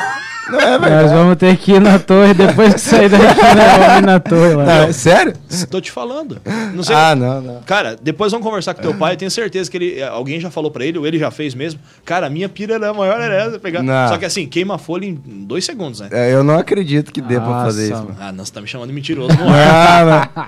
Não 0.50 0.60
é 0.60 0.78
Nós 0.78 0.80
verdade. 0.80 1.14
vamos 1.14 1.36
ter 1.36 1.56
que 1.56 1.72
ir 1.72 1.80
na 1.80 1.98
torre 1.98 2.32
depois 2.34 2.74
que 2.74 2.80
sair 2.80 3.08
daqui, 3.08 3.24
nós 3.24 3.78
vamos 3.78 3.98
ir 3.98 4.02
na 4.06 4.20
torre 4.20 4.54
lá. 4.54 4.64
Não, 4.64 4.72
é 4.84 4.92
sério? 4.92 5.34
Tô 5.70 5.80
te 5.80 5.90
falando. 5.92 6.40
Não 6.74 6.82
sei. 6.82 6.96
Ah, 6.96 7.14
não, 7.14 7.40
não. 7.40 7.60
Cara, 7.62 7.96
depois 8.00 8.32
vamos 8.32 8.46
conversar 8.46 8.74
com 8.74 8.82
teu 8.82 8.94
pai. 8.94 9.12
Eu 9.14 9.16
tenho 9.18 9.30
certeza 9.30 9.70
que 9.70 9.76
ele, 9.76 10.02
alguém 10.02 10.40
já 10.40 10.50
falou 10.50 10.70
pra 10.70 10.84
ele, 10.84 10.98
ou 10.98 11.06
ele 11.06 11.18
já 11.18 11.30
fez 11.30 11.54
mesmo. 11.54 11.80
Cara, 12.04 12.26
a 12.26 12.30
minha 12.30 12.48
pira 12.48 12.74
era 12.74 12.94
maior, 12.94 13.20
era 13.20 13.34
essa. 13.34 13.58
Pegar. 13.58 13.82
Não. 13.82 14.08
Só 14.08 14.16
que 14.16 14.24
assim, 14.24 14.46
queima 14.46 14.76
a 14.76 14.78
folha 14.78 15.04
em 15.06 15.14
dois 15.14 15.64
segundos, 15.64 16.00
né? 16.00 16.08
É, 16.10 16.32
eu 16.32 16.42
não 16.42 16.58
acredito 16.58 17.12
que 17.12 17.20
dê 17.20 17.34
pra 17.36 17.44
Nossa, 17.48 17.64
fazer 17.66 17.84
isso, 17.92 18.02
mano. 18.02 18.16
Ah, 18.20 18.32
não, 18.32 18.44
você 18.44 18.52
tá 18.52 18.60
me 18.60 18.66
chamando 18.66 18.88
de 18.88 18.94
mentiroso. 18.94 19.36
Não 19.36 19.54
é. 19.54 19.64
Ah, 19.66 20.30
não. 20.36 20.44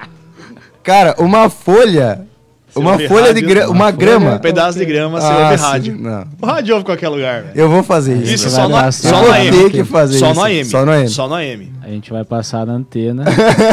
Cara, 0.82 1.14
uma 1.18 1.50
folha. 1.50 2.26
Uma 2.74 2.98
folha 2.98 3.34
de 3.34 3.40
rádio, 3.40 3.48
grama. 3.48 3.66
uma 3.72 3.74
Uma 3.84 3.90
grama. 3.90 4.34
Um 4.34 4.38
pedaço 4.38 4.78
de 4.78 4.84
grama, 4.84 5.20
você 5.20 5.26
Ah, 5.26 5.38
ouve 5.44 5.58
sim, 5.58 5.64
rádio. 5.64 5.98
Não. 5.98 6.24
O 6.40 6.46
rádio 6.46 6.74
ouve 6.74 6.82
em 6.82 6.86
qualquer 6.86 7.08
lugar, 7.08 7.42
velho. 7.42 7.52
Eu 7.54 7.68
vou 7.68 7.82
fazer 7.82 8.16
isso. 8.16 8.34
Isso 8.34 8.50
só, 8.50 8.68
passar 8.68 9.10
só 9.10 9.22
no 9.22 9.32
AM. 9.32 9.70
que 9.70 9.84
fazer 9.84 10.18
só 10.18 10.30
isso. 10.30 10.34
no 10.40 10.44
AM. 10.46 10.64
Só 10.64 10.84
no 10.84 10.92
AM. 10.92 11.08
Só 11.08 11.28
no 11.28 11.34
AM. 11.34 11.72
A 11.82 11.88
gente 11.88 12.10
vai 12.12 12.24
passar 12.24 12.66
na 12.66 12.74
antena. 12.74 13.24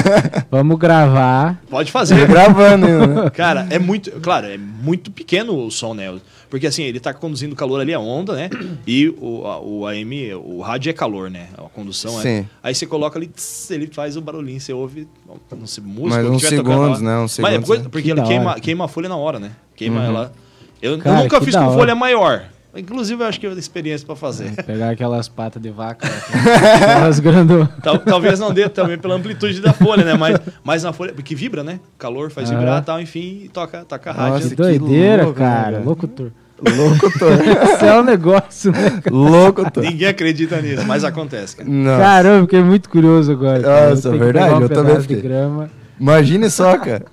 vamos 0.49 0.77
gravar. 0.79 1.59
Pode 1.69 1.91
fazer. 1.91 2.27
gravando 2.27 2.87
né? 2.87 3.29
Cara, 3.31 3.67
é 3.69 3.77
muito. 3.77 4.11
Claro, 4.21 4.47
é 4.47 4.57
muito 4.57 5.11
pequeno 5.11 5.65
o 5.65 5.69
som, 5.69 5.93
né? 5.93 6.11
Porque 6.49 6.65
assim, 6.67 6.83
ele 6.83 6.99
tá 6.99 7.13
conduzindo 7.13 7.55
calor 7.55 7.81
ali, 7.81 7.93
a 7.93 7.99
onda, 7.99 8.33
né? 8.33 8.49
E 8.85 9.09
o, 9.19 9.45
a- 9.45 9.59
o 9.59 9.85
AM, 9.85 10.33
o 10.35 10.61
rádio 10.61 10.89
é 10.89 10.93
calor, 10.93 11.29
né? 11.29 11.49
A 11.57 11.63
condução 11.63 12.17
é. 12.19 12.21
Sim. 12.23 12.47
Aí 12.63 12.73
você 12.73 12.85
coloca 12.85 13.19
ali, 13.19 13.27
tss, 13.27 13.71
ele 13.73 13.87
faz 13.87 14.15
o 14.15 14.21
barulhinho, 14.21 14.59
você 14.59 14.71
ouve, 14.71 15.07
não 15.57 15.67
sei, 15.67 15.83
música, 15.83 16.21
Mas 16.23 16.31
uns 16.31 16.41
tiver 16.41 16.55
tocando 16.57 16.73
segundos, 16.75 17.01
lá. 17.01 17.09
né? 17.17 17.23
Uns 17.23 17.39
Mas 17.39 17.49
é 17.49 17.51
segundos, 17.51 17.67
coisa- 17.67 17.83
né? 17.83 17.89
porque 17.91 18.07
Que 18.13 18.19
ele 18.19 18.21
queima, 18.27 18.59
queima 18.59 18.85
a 18.85 18.87
folha 18.87 19.09
na 19.09 19.17
hora, 19.17 19.39
né? 19.39 19.51
Queima 19.75 19.99
Uhum. 19.99 20.05
ela. 20.05 20.31
Eu, 20.81 20.91
eu 20.93 20.97
Cara, 20.99 21.23
nunca 21.23 21.39
que 21.39 21.45
fiz 21.45 21.55
com 21.55 21.71
folha 21.73 21.95
maior. 21.95 22.45
Inclusive, 22.77 23.23
eu 23.23 23.27
acho 23.27 23.39
que 23.39 23.45
eu 23.47 23.51
tenho 23.51 23.59
experiência 23.59 24.05
pra 24.05 24.15
fazer. 24.15 24.51
Pegar 24.63 24.91
aquelas 24.91 25.27
patas 25.27 25.61
de 25.61 25.69
vaca. 25.69 26.07
Aquelas 26.81 27.19
grandonas. 27.19 27.69
Tal- 27.81 27.99
talvez 27.99 28.39
não 28.39 28.53
dê 28.53 28.69
também 28.69 28.97
pela 28.97 29.15
amplitude 29.15 29.59
da 29.61 29.73
folha, 29.73 30.05
né? 30.05 30.13
Mas, 30.13 30.37
mas 30.63 30.83
na 30.83 30.93
folha, 30.93 31.13
porque 31.13 31.33
vibra, 31.35 31.63
né? 31.63 31.79
Calor 31.97 32.29
faz 32.29 32.49
vibrar 32.49 32.67
Aham. 32.69 32.81
e 32.81 32.85
tal, 32.85 33.01
enfim, 33.01 33.41
e 33.45 33.49
toca, 33.49 33.83
toca 33.85 34.11
a 34.11 34.13
Nossa, 34.13 34.29
rádio. 34.29 34.49
Que 34.49 34.55
que 34.55 34.61
doideira, 34.61 35.23
louco, 35.23 35.39
né, 35.39 35.45
cara. 35.45 35.63
cara? 35.71 35.83
Locutor. 35.83 36.31
Locutor. 36.59 37.33
Isso 37.73 37.85
é 37.85 37.99
um 37.99 38.03
negócio, 38.03 38.71
né? 38.71 39.01
Locutor. 39.11 39.83
Ninguém 39.83 40.07
acredita 40.07 40.61
nisso, 40.61 40.85
mas 40.85 41.03
acontece, 41.03 41.55
cara. 41.57 41.69
Não. 41.69 41.97
Caramba, 41.99 42.41
fiquei 42.43 42.63
muito 42.63 42.89
curioso 42.89 43.31
agora. 43.31 43.61
cara. 43.61 43.89
Nossa, 43.91 44.11
que 44.11 44.17
verdade, 44.17 44.53
um 44.53 44.61
eu 44.61 44.69
também 44.69 45.01
fiquei. 45.01 45.23
Imagine 45.99 46.49
só, 46.49 46.77
cara. 46.77 47.05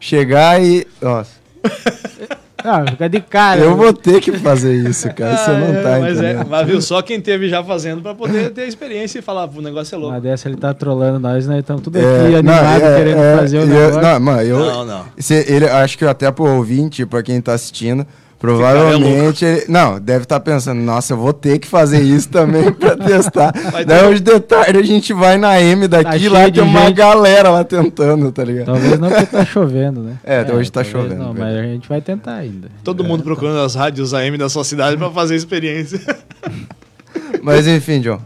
Chegar 0.00 0.62
e. 0.62 0.86
Nossa. 1.00 1.30
Não, 2.66 2.86
fica 2.86 3.08
de 3.08 3.20
cara. 3.20 3.60
Eu 3.60 3.76
vou 3.76 3.92
ter 3.92 4.20
que 4.20 4.32
fazer 4.32 4.74
isso, 4.74 5.08
cara. 5.14 5.36
Você 5.36 5.50
não 5.52 5.82
tá 5.82 5.96
Ah, 5.96 6.00
mas, 6.00 6.20
é, 6.20 6.30
entendendo. 6.30 6.48
mas 6.50 6.66
viu, 6.66 6.82
só 6.82 7.00
quem 7.00 7.20
teve 7.20 7.48
já 7.48 7.62
fazendo 7.62 8.02
pra 8.02 8.14
poder 8.14 8.50
ter 8.50 8.62
a 8.62 8.66
experiência 8.66 9.18
e 9.20 9.22
falar, 9.22 9.48
o 9.54 9.62
negócio 9.62 9.94
é 9.94 9.98
louco. 9.98 10.20
dessa 10.20 10.48
ele 10.48 10.56
tá 10.56 10.74
trolando 10.74 11.18
nós, 11.20 11.46
nós 11.46 11.58
estamos 11.60 11.82
tudo 11.82 11.96
É, 11.98 12.00
aqui 12.00 12.30
não, 12.32 12.38
animado 12.54 12.82
é, 12.82 12.96
querendo 12.96 13.18
é, 13.22 13.36
fazer 13.36 13.58
o 13.58 13.60
eu- 13.62 13.66
negócio. 13.66 14.00
Não, 14.02 14.20
mano, 14.20 14.42
eu. 14.42 14.58
Não, 14.58 14.84
não. 14.84 15.04
Se 15.18 15.34
ele, 15.48 15.66
acho 15.68 15.96
que 15.96 16.04
até 16.04 16.30
pro 16.32 16.44
ouvinte, 16.44 17.06
pra 17.06 17.22
quem 17.22 17.40
tá 17.40 17.52
assistindo, 17.54 18.06
provavelmente. 18.54 19.44
ele- 19.44 19.64
não, 19.68 19.98
deve 20.00 20.22
estar 20.24 20.40
pensando, 20.40 20.80
nossa, 20.80 21.12
eu 21.12 21.16
vou 21.16 21.32
ter 21.32 21.58
que 21.58 21.66
fazer 21.66 22.00
isso 22.02 22.28
também 22.28 22.72
pra 22.72 22.96
testar. 22.98 23.52
Daí 23.86 24.06
hoje 24.06 24.20
de 24.20 24.38
tarde 24.40 24.78
a 24.78 24.82
gente 24.82 25.12
vai 25.12 25.36
na 25.36 25.60
M 25.60 25.86
daqui 25.88 26.04
Tá 26.10 26.16
e 26.16 26.20
cheio 26.20 26.32
lá 26.32 26.48
de 26.48 26.60
tem 26.60 26.68
uma 26.68 26.86
gente. 26.86 26.94
galera 26.94 27.50
lá 27.50 27.64
tentando, 27.64 28.30
tá 28.32 28.44
ligado? 28.44 28.66
Talvez 28.66 28.98
não 28.98 29.08
porque 29.08 29.26
tá 29.26 29.44
chovendo, 29.46 30.00
né? 30.02 30.16
É, 30.24 30.46
hoje 30.52 30.70
tá 30.70 30.82
chovendo, 30.84 31.16
Não, 31.16 31.34
mas 31.34 31.44
verdade. 31.52 31.58
a 31.58 31.72
gente 31.72 31.88
vai 31.88 32.00
tentar 32.00 32.34
ainda. 32.34 32.68
Todo 32.84 33.02
mundo 33.04 33.22
procurando 33.22 33.60
as 33.60 33.74
rádios 33.74 34.14
AM 34.14 34.36
da 34.38 34.48
sua 34.48 34.64
cidade 34.64 34.96
pra 34.96 35.10
fazer 35.10 35.34
a 35.34 35.36
experiência. 35.36 36.00
Mas 37.42 37.66
enfim, 37.66 38.00
John. 38.00 38.20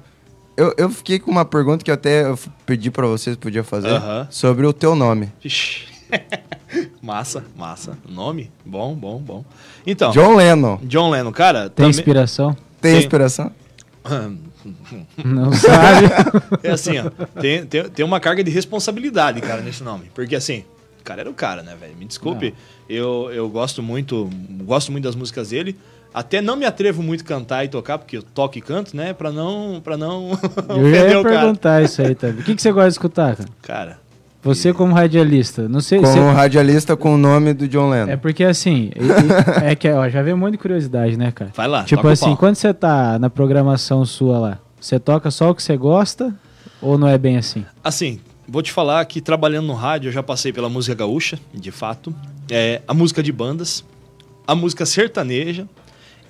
Eu, 0.57 0.75
eu 0.77 0.91
fiquei 0.91 1.19
com 1.19 1.31
uma 1.31 1.45
pergunta 1.45 1.85
que 1.85 1.91
eu 1.91 1.95
até 1.95 2.25
eu 2.25 2.39
pedi 2.67 2.91
pra 2.91 3.07
vocês, 3.07 3.37
podia 3.37 3.63
fazer, 3.65 3.89
Aham. 3.89 4.27
sobre 4.31 4.67
o 4.67 4.73
teu 4.73 4.95
nome. 4.95 5.31
Ixi. 5.45 5.85
Massa, 7.03 7.45
massa. 7.57 7.97
Nome? 8.09 8.51
Bom, 8.65 8.95
bom, 8.95 9.19
bom. 9.19 9.45
Então, 9.87 10.11
John 10.13 10.35
Lennon. 10.37 10.79
John 10.83 11.11
Lennon, 11.11 11.33
cara. 11.33 11.63
Tem 11.63 11.71
também- 11.85 11.91
inspiração? 11.91 12.57
Tem 12.81 12.93
Sim. 12.93 12.99
inspiração? 13.01 13.53
Não 15.25 15.53
sabe? 15.53 16.07
É 16.63 16.71
assim, 16.71 16.99
ó. 16.99 17.11
Tem, 17.41 17.65
tem, 17.67 17.85
tem 17.89 18.05
uma 18.05 18.21
carga 18.21 18.43
de 18.45 18.51
responsabilidade, 18.51 19.41
cara, 19.41 19.61
nesse 19.61 19.83
nome. 19.83 20.11
Porque 20.15 20.35
assim, 20.37 20.65
o 21.01 21.05
cara 21.05 21.21
era 21.23 21.31
o 21.31 21.35
cara, 21.35 21.63
né, 21.63 21.75
velho? 21.79 21.95
Me 21.97 22.05
desculpe. 22.05 22.55
Eu, 22.89 23.31
eu 23.33 23.49
gosto 23.49 23.83
muito, 23.83 24.29
gosto 24.65 24.91
muito 24.93 25.05
das 25.05 25.15
músicas 25.15 25.51
dele. 25.51 25.77
Até 26.13 26.41
não 26.41 26.57
me 26.57 26.65
atrevo 26.67 27.03
muito 27.03 27.23
a 27.23 27.27
cantar 27.27 27.65
e 27.65 27.69
tocar, 27.69 27.97
porque 27.97 28.17
eu 28.17 28.23
toco 28.23 28.59
e 28.59 28.61
canto, 28.61 28.97
né? 28.97 29.13
Pra 29.13 29.31
não, 29.31 29.81
pra 29.83 29.97
não 29.97 30.31
Eu 30.71 30.89
ia 30.91 31.21
o 31.21 31.23
cara. 31.23 31.39
perguntar 31.41 31.83
isso 31.85 32.03
aí 32.03 32.15
também. 32.17 32.41
O 32.41 32.45
que, 32.45 32.55
que 32.57 32.61
você 32.61 32.73
gosta 32.73 32.89
de 32.89 32.95
escutar, 32.95 33.37
cara? 33.37 33.49
Cara, 33.63 33.99
Você 34.43 34.73
como 34.73 34.95
radialista, 34.95 35.69
não 35.69 35.81
sei 35.81 36.01
Como 36.01 36.13
se... 36.13 36.19
radialista 36.19 36.97
com 36.97 37.15
o 37.15 37.19
nome 37.19 37.53
do 37.53 37.69
John 37.69 37.91
Lennon. 37.91 38.11
É 38.11 38.17
porque 38.17 38.43
assim, 38.43 38.91
é 39.63 39.75
que 39.75 39.89
ó, 39.91 40.09
já 40.09 40.23
veio 40.23 40.35
um 40.35 40.39
monte 40.39 40.53
de 40.53 40.59
curiosidade, 40.59 41.17
né, 41.17 41.31
cara? 41.31 41.53
vai 41.55 41.69
lá. 41.69 41.85
Tipo 41.85 41.97
toca 41.97 42.09
o 42.09 42.13
assim, 42.13 42.25
pau. 42.27 42.37
quando 42.39 42.55
você 42.55 42.73
tá 42.73 43.19
na 43.19 43.29
programação 43.29 44.05
sua 44.07 44.39
lá, 44.39 44.59
você 44.81 44.99
toca 44.99 45.31
só 45.31 45.51
o 45.51 45.55
que 45.55 45.63
você 45.63 45.77
gosta 45.77 46.35
ou 46.81 46.97
não 46.97 47.07
é 47.07 47.19
bem 47.19 47.37
assim? 47.37 47.67
Assim, 47.85 48.19
vou 48.49 48.63
te 48.63 48.73
falar 48.73 49.05
que 49.05 49.21
trabalhando 49.21 49.67
no 49.67 49.75
rádio 49.75 50.09
eu 50.09 50.13
já 50.13 50.23
passei 50.23 50.53
pela 50.53 50.71
música 50.71 50.95
gaúcha, 50.95 51.39
de 51.53 51.71
fato, 51.71 52.15
é, 52.51 52.81
a 52.89 52.95
música 52.95 53.23
de 53.23 53.31
bandas, 53.31 53.85
a 54.47 54.55
música 54.55 54.87
sertaneja 54.87 55.69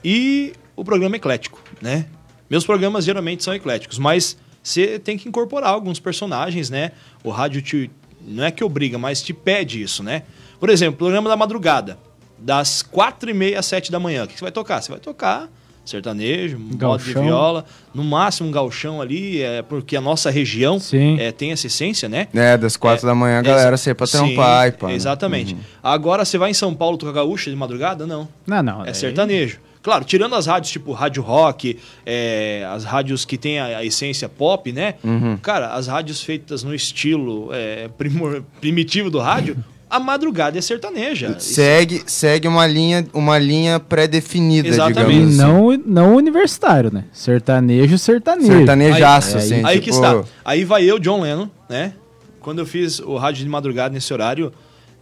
e 0.05 0.53
o 0.75 0.85
programa 0.85 1.15
eclético, 1.15 1.63
né? 1.81 2.07
Meus 2.51 2.65
programas 2.67 3.05
geralmente 3.05 3.45
são 3.45 3.55
ecléticos, 3.55 3.99
mas 3.99 4.37
você 4.63 4.99
tem 4.99 5.17
que 5.17 5.29
incorporar 5.29 5.71
alguns 5.71 5.99
personagens, 6.01 6.69
né? 6.69 6.93
O 7.25 7.31
rádio 7.31 7.63
te, 7.63 7.91
não 8.27 8.45
é 8.45 8.51
que 8.51 8.63
obriga, 8.65 8.99
mas 8.99 9.23
te 9.23 9.33
pede 9.33 9.83
isso, 9.83 10.03
né? 10.03 10.23
Por 10.59 10.69
exemplo, 10.71 10.99
programa 10.99 11.29
da 11.29 11.37
madrugada, 11.37 11.99
das 12.39 12.83
quatro 12.83 13.31
e 13.31 13.35
meia 13.35 13.59
às 13.59 13.67
sete 13.67 13.91
da 13.91 13.99
manhã, 14.01 14.25
o 14.25 14.27
que 14.29 14.35
você 14.35 14.43
vai 14.43 14.53
tocar? 14.53 14.83
Você 14.83 14.91
vai 14.91 15.01
tocar 15.01 15.49
sertanejo, 15.85 16.59
modo 16.59 17.03
de 17.03 17.13
viola, 17.15 17.65
no 17.93 18.05
máximo 18.05 18.49
um 18.49 18.53
galchão 18.53 19.01
ali, 19.01 19.43
é 19.43 19.61
porque 19.63 19.97
a 19.97 20.01
nossa 20.01 20.31
região 20.31 20.79
Sim. 20.79 21.19
é, 21.19 21.33
tem 21.33 21.51
essa 21.53 21.67
essência, 21.67 22.09
né? 22.09 22.29
É, 22.33 22.57
das 22.57 22.77
quatro 22.77 23.07
É, 23.07 23.09
da 23.11 23.15
manhã 23.15 23.39
a 23.41 23.43
galera 23.43 23.75
exa- 23.75 23.77
sai 23.85 23.95
pra 23.95 24.07
Sim, 24.07 24.19
trampar 24.19 24.69
e 24.69 24.73
pá. 24.73 24.87
né? 24.89 24.95
Exatamente. 24.95 25.57
Agora 25.83 26.25
você 26.25 26.39
vai 26.39 26.51
em 26.51 26.55
São 26.55 26.75
Paulo 26.75 26.97
tocar 26.97 27.13
gaúcha 27.13 27.51
de 27.51 27.57
madrugada? 27.57 28.07
Não. 28.07 28.29
Não, 28.47 28.63
não. 28.63 28.83
É 28.83 28.87
daí- 28.87 28.95
sertanejo. 28.95 29.59
Claro, 29.83 30.05
tirando 30.05 30.35
as 30.35 30.47
rádios 30.47 30.71
tipo 30.71 30.93
rádio 30.93 31.23
rock, 31.23 31.79
é, 32.05 32.67
as 32.71 32.85
rádios 32.85 33.25
que 33.25 33.39
tem 33.39 33.59
a, 33.59 33.79
a 33.79 33.85
essência 33.85 34.29
pop, 34.29 34.71
né? 34.73 34.95
Uhum. 35.03 35.37
Cara, 35.39 35.73
as 35.75 35.87
rádios 35.87 36.21
feitas 36.23 36.63
no 36.63 36.75
estilo 36.75 37.49
é, 37.53 37.89
primor- 37.97 38.43
primitivo 38.61 39.09
do 39.11 39.19
rádio, 39.19 39.57
a 39.89 39.99
madrugada 39.99 40.59
é 40.59 40.61
sertaneja. 40.61 41.41
Segue, 41.41 42.03
segue 42.07 42.47
uma 42.47 42.67
linha, 42.67 43.07
uma 43.15 43.39
linha 43.39 43.81
pré-definida, 43.81 44.69
Exatamente. 44.69 45.01
E 45.01 45.21
digamos 45.31 45.41
assim. 45.41 45.83
não, 45.87 46.05
não 46.07 46.15
universitário, 46.15 46.93
né? 46.93 47.05
Sertanejo, 47.13 47.97
sertanejo. 47.99 48.53
Sertanejaço, 48.53 49.39
Aí- 49.39 49.43
assim. 49.43 49.65
Aí 49.65 49.79
que 49.81 49.91
tipo, 49.91 49.97
está. 49.97 50.23
Aí 50.45 50.63
vai 50.65 50.85
eu, 50.85 50.99
John 50.99 51.23
Lennon, 51.23 51.49
né? 51.69 51.95
Quando 52.39 52.59
eu 52.59 52.67
fiz 52.67 53.01
o 53.01 53.17
rádio 53.17 53.43
de 53.43 53.49
madrugada 53.49 53.93
nesse 53.95 54.13
horário, 54.13 54.53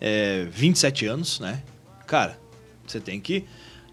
é, 0.01 0.47
27 0.53 1.07
anos, 1.07 1.41
né? 1.41 1.62
Cara, 2.07 2.39
você 2.87 3.01
tem 3.01 3.20
que. 3.20 3.45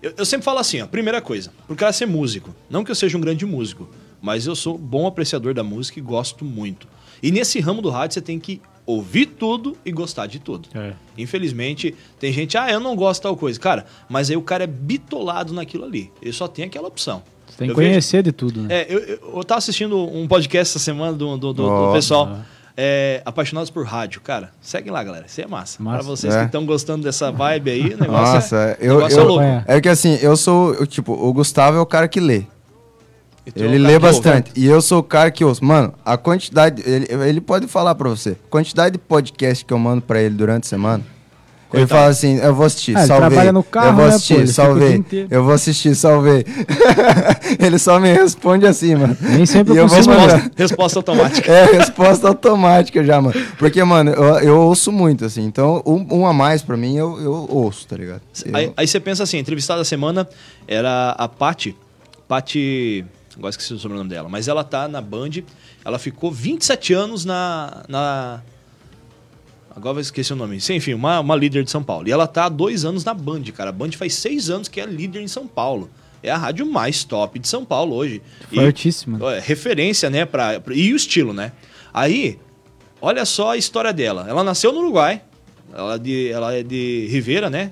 Eu, 0.06 0.14
eu 0.18 0.26
sempre 0.26 0.46
falo 0.46 0.60
assim, 0.60 0.82
ó, 0.82 0.86
primeira 0.88 1.20
coisa, 1.22 1.52
pro 1.66 1.76
cara 1.76 1.92
ser 1.92 2.06
músico. 2.06 2.54
Não 2.70 2.84
que 2.84 2.92
eu 2.92 2.96
seja 2.96 3.18
um 3.18 3.22
grande 3.22 3.46
músico, 3.46 3.90
mas 4.22 4.46
eu 4.46 4.56
sou 4.56 4.78
bom 4.78 5.08
apreciador 5.08 5.54
da 5.54 5.64
música 5.64 5.98
e 6.00 6.02
gosto 6.02 6.46
muito. 6.46 6.88
E 7.24 7.32
nesse 7.32 7.60
ramo 7.60 7.82
do 7.82 7.90
rádio 7.90 8.14
você 8.14 8.22
tem 8.22 8.40
que 8.40 8.62
ouvir 8.86 9.26
tudo 9.26 9.76
e 9.84 9.92
gostar 9.92 10.28
de 10.28 10.38
tudo. 10.40 10.70
É. 10.76 10.94
Infelizmente, 11.18 11.96
tem 12.20 12.32
gente, 12.32 12.56
ah, 12.58 12.72
eu 12.72 12.80
não 12.80 12.96
gosto 12.96 13.20
de 13.22 13.24
tal 13.24 13.36
coisa. 13.36 13.60
Cara, 13.60 13.86
mas 14.08 14.30
aí 14.30 14.38
o 14.38 14.42
cara 14.44 14.64
é 14.64 14.68
bitolado 14.68 15.54
naquilo 15.54 15.86
ali. 15.86 16.12
Ele 16.22 16.32
só 16.32 16.48
tem 16.48 16.66
aquela 16.66 16.88
opção. 16.88 17.24
Você 17.48 17.58
tem 17.58 17.68
que 17.68 17.72
Eu 17.74 17.76
vejo- 17.78 17.90
conhecer 17.90 18.22
de 18.22 18.32
tudo, 18.32 18.62
né? 18.62 18.82
é, 18.82 18.86
eu, 18.94 19.00
eu, 19.00 19.34
eu 19.38 19.44
tava 19.44 19.58
assistindo 19.58 19.98
um 19.98 20.28
podcast 20.28 20.72
essa 20.72 20.80
semana 20.80 21.14
do, 21.14 21.36
do, 21.38 21.52
do- 21.52 21.54
do 21.54 21.64
Ó. 21.68 21.94
pessoal. 21.94 22.40
É, 22.78 23.22
apaixonados 23.26 23.70
por 23.70 23.86
rádio, 23.86 24.20
cara. 24.22 24.52
Segue 24.62 24.90
lá, 24.92 25.04
galera. 25.04 25.26
Isso 25.28 25.40
é 25.42 25.48
massa. 25.48 25.82
Massa. 25.82 25.98
Pra 26.00 26.08
vocês 26.08 26.34
É. 26.34 26.40
que 26.42 26.46
estão 26.48 26.66
gostando 26.66 27.04
dessa 27.04 27.32
vibe 27.32 27.72
aí, 27.72 27.94
o 27.94 27.98
negócio 28.02 28.34
Nossa, 28.36 28.56
é, 28.58 28.78
eu, 28.82 28.94
o 28.94 28.98
negócio 28.98 29.18
eu- 29.18 29.24
é 29.24 29.28
louco. 29.28 29.44
É. 29.44 29.64
é 29.68 29.82
que 29.82 29.90
assim, 29.90 30.16
eu 30.22 30.36
sou, 30.36 30.74
eu, 30.74 30.86
tipo, 30.88 31.14
o 31.14 31.32
Gustavo 31.34 31.78
é 31.78 31.82
o 31.82 31.86
cara 31.86 32.08
que 32.08 32.20
lê. 32.20 32.44
Então, 33.48 33.64
Ele 33.64 33.78
lê 33.78 34.00
bastante. 34.00 34.52
E 34.56 34.66
eu 34.66 34.82
sou 34.82 35.00
o 35.00 35.04
cara 35.04 35.30
que 35.30 35.46
ouço. 35.46 35.64
Mano, 35.64 35.94
a 36.04 36.18
quantidade. 36.18 36.82
Ele, 36.84 37.06
ele 37.30 37.40
pode 37.40 37.68
falar 37.68 37.94
pra 37.94 38.10
você. 38.10 38.32
A 38.32 38.50
quantidade 38.50 38.94
de 38.94 38.98
podcast 38.98 39.64
que 39.64 39.72
eu 39.72 39.78
mando 39.78 40.02
pra 40.02 40.20
ele 40.20 40.34
durante 40.34 40.64
a 40.64 40.68
semana. 40.70 41.04
Ele 41.74 41.82
Coitado. 41.82 42.00
fala 42.00 42.12
assim: 42.12 42.38
eu 42.38 42.56
vou 42.56 42.66
assistir, 42.66 42.96
Ah, 42.96 43.00
ele 43.00 43.08
salvei. 43.08 43.30
trabalha 43.30 43.52
no 43.52 43.64
carro, 43.64 43.88
eu 43.88 43.94
vou 43.96 44.04
né, 44.06 44.10
pô? 44.12 44.16
assistir, 44.16 44.36
dia 44.44 44.48
salvei. 44.48 45.06
Eu 45.30 45.44
vou 45.44 45.54
assistir, 45.54 45.96
salvei. 45.96 46.46
ele 47.60 47.78
só 47.80 48.00
me 48.00 48.14
responde 48.14 48.66
assim, 48.66 48.96
mano. 48.96 49.18
Nem 49.22 49.46
sempre 49.46 49.74
E 49.74 49.78
eu 49.78 49.88
vou. 49.88 49.98
Resposta, 49.98 50.52
resposta 50.56 51.00
automática. 51.00 51.52
É, 51.52 51.66
resposta 51.78 52.28
automática 52.28 53.04
já, 53.04 53.20
mano. 53.22 53.36
Porque, 53.58 53.84
mano, 53.84 54.12
eu, 54.12 54.24
eu 54.40 54.60
ouço 54.62 54.92
muito, 54.92 55.26
assim. 55.26 55.44
Então, 55.44 55.82
um, 55.86 56.06
um 56.20 56.26
a 56.28 56.34
mais 56.34 56.62
pra 56.62 56.78
mim, 56.78 56.96
eu, 56.98 57.20
eu 57.20 57.48
ouço, 57.50 57.88
tá 57.88 57.98
ligado? 57.98 58.22
Eu- 58.46 58.56
Aí, 58.56 58.74
aí 58.78 58.88
você 58.88 59.00
pensa 59.00 59.24
assim, 59.24 59.38
entrevistada 59.38 59.80
da 59.80 59.86
semana 59.86 60.28
era 60.68 61.12
a 61.18 61.28
Pati. 61.28 61.76
Pati. 62.28 63.06
Agora 63.38 63.50
esqueci 63.50 63.74
o 63.74 63.78
sobrenome 63.80 64.10
dela, 64.10 64.30
mas 64.30 64.48
ela 64.48 64.64
tá 64.64 64.88
na 64.88 65.02
Band. 65.02 65.32
Ela 65.84 66.00
ficou 66.00 66.32
27 66.32 66.94
anos 66.94 67.26
na. 67.26 67.84
na 67.90 68.42
agora 69.76 69.98
eu 69.98 70.02
esqueci 70.02 70.32
o 70.34 70.36
nome. 70.36 70.60
Sim, 70.62 70.76
enfim, 70.76 70.94
uma, 70.94 71.20
uma 71.20 71.36
líder 71.36 71.64
de 71.64 71.72
São 71.72 71.84
Paulo. 71.84 72.08
E 72.08 72.12
ela 72.12 72.26
tá 72.28 72.46
há 72.46 72.50
dois 72.50 72.86
anos 72.86 73.04
na 73.04 73.14
Band, 73.14 73.44
cara. 73.56 73.70
A 73.70 73.74
Band 73.74 73.92
faz 73.92 74.14
seis 74.16 74.50
anos 74.50 74.68
que 74.68 74.80
é 74.80 74.86
líder 74.86 75.22
em 75.22 75.28
São 75.28 75.48
Paulo. 75.48 75.90
É 76.24 76.32
a 76.32 76.38
rádio 76.38 76.66
mais 76.66 77.04
top 77.04 77.38
de 77.38 77.48
São 77.48 77.64
Paulo 77.64 77.96
hoje. 77.96 78.22
E- 78.52 78.56
Fortíssima. 78.56 79.34
é, 79.36 79.40
referência, 79.40 80.10
né? 80.10 80.26
Pra, 80.26 80.60
pra- 80.60 80.74
e 80.76 80.92
o 80.94 80.96
estilo, 80.96 81.34
né? 81.34 81.52
Aí, 81.94 82.40
olha 83.02 83.24
só 83.26 83.52
a 83.52 83.58
história 83.58 83.94
dela. 83.94 84.26
Ela 84.28 84.44
nasceu 84.44 84.72
no 84.74 84.80
Uruguai. 84.80 85.22
Ela, 85.74 85.96
é 85.96 85.98
de, 86.00 86.28
ela 86.30 86.54
é 86.54 86.64
de 86.64 87.08
Rivera, 87.12 87.50
né? 87.50 87.72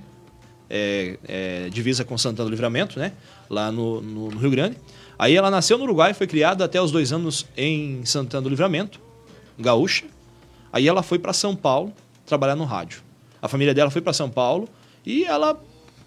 É, 0.70 1.18
é, 1.28 1.70
divisa 1.70 2.04
com 2.04 2.18
Santana 2.18 2.48
do 2.48 2.52
Livramento, 2.52 3.00
né? 3.00 3.14
Lá 3.50 3.72
no, 3.72 4.02
no- 4.02 4.30
no 4.30 4.38
Rio 4.38 4.52
Grande. 4.52 4.78
Aí 5.18 5.36
ela 5.36 5.50
nasceu 5.50 5.78
no 5.78 5.84
Uruguai, 5.84 6.14
foi 6.14 6.28
criada 6.28 6.66
até 6.66 6.82
os 6.82 6.92
dois 6.92 7.12
anos 7.14 7.46
em 7.56 8.04
Santana 8.06 8.42
do 8.42 8.50
Livramento, 8.50 9.00
gaúcha. 9.58 10.06
Aí 10.74 10.88
ela 10.88 11.04
foi 11.04 11.20
para 11.20 11.32
São 11.32 11.56
Paulo 11.56 11.94
trabalhar 12.26 12.56
no 12.56 12.66
rádio. 12.66 13.04
A 13.40 13.48
família 13.48 13.74
dela 13.76 13.92
foi 13.92 14.02
para 14.02 14.12
São 14.12 14.30
Paulo 14.30 14.68
e 15.06 15.24
ela 15.24 15.56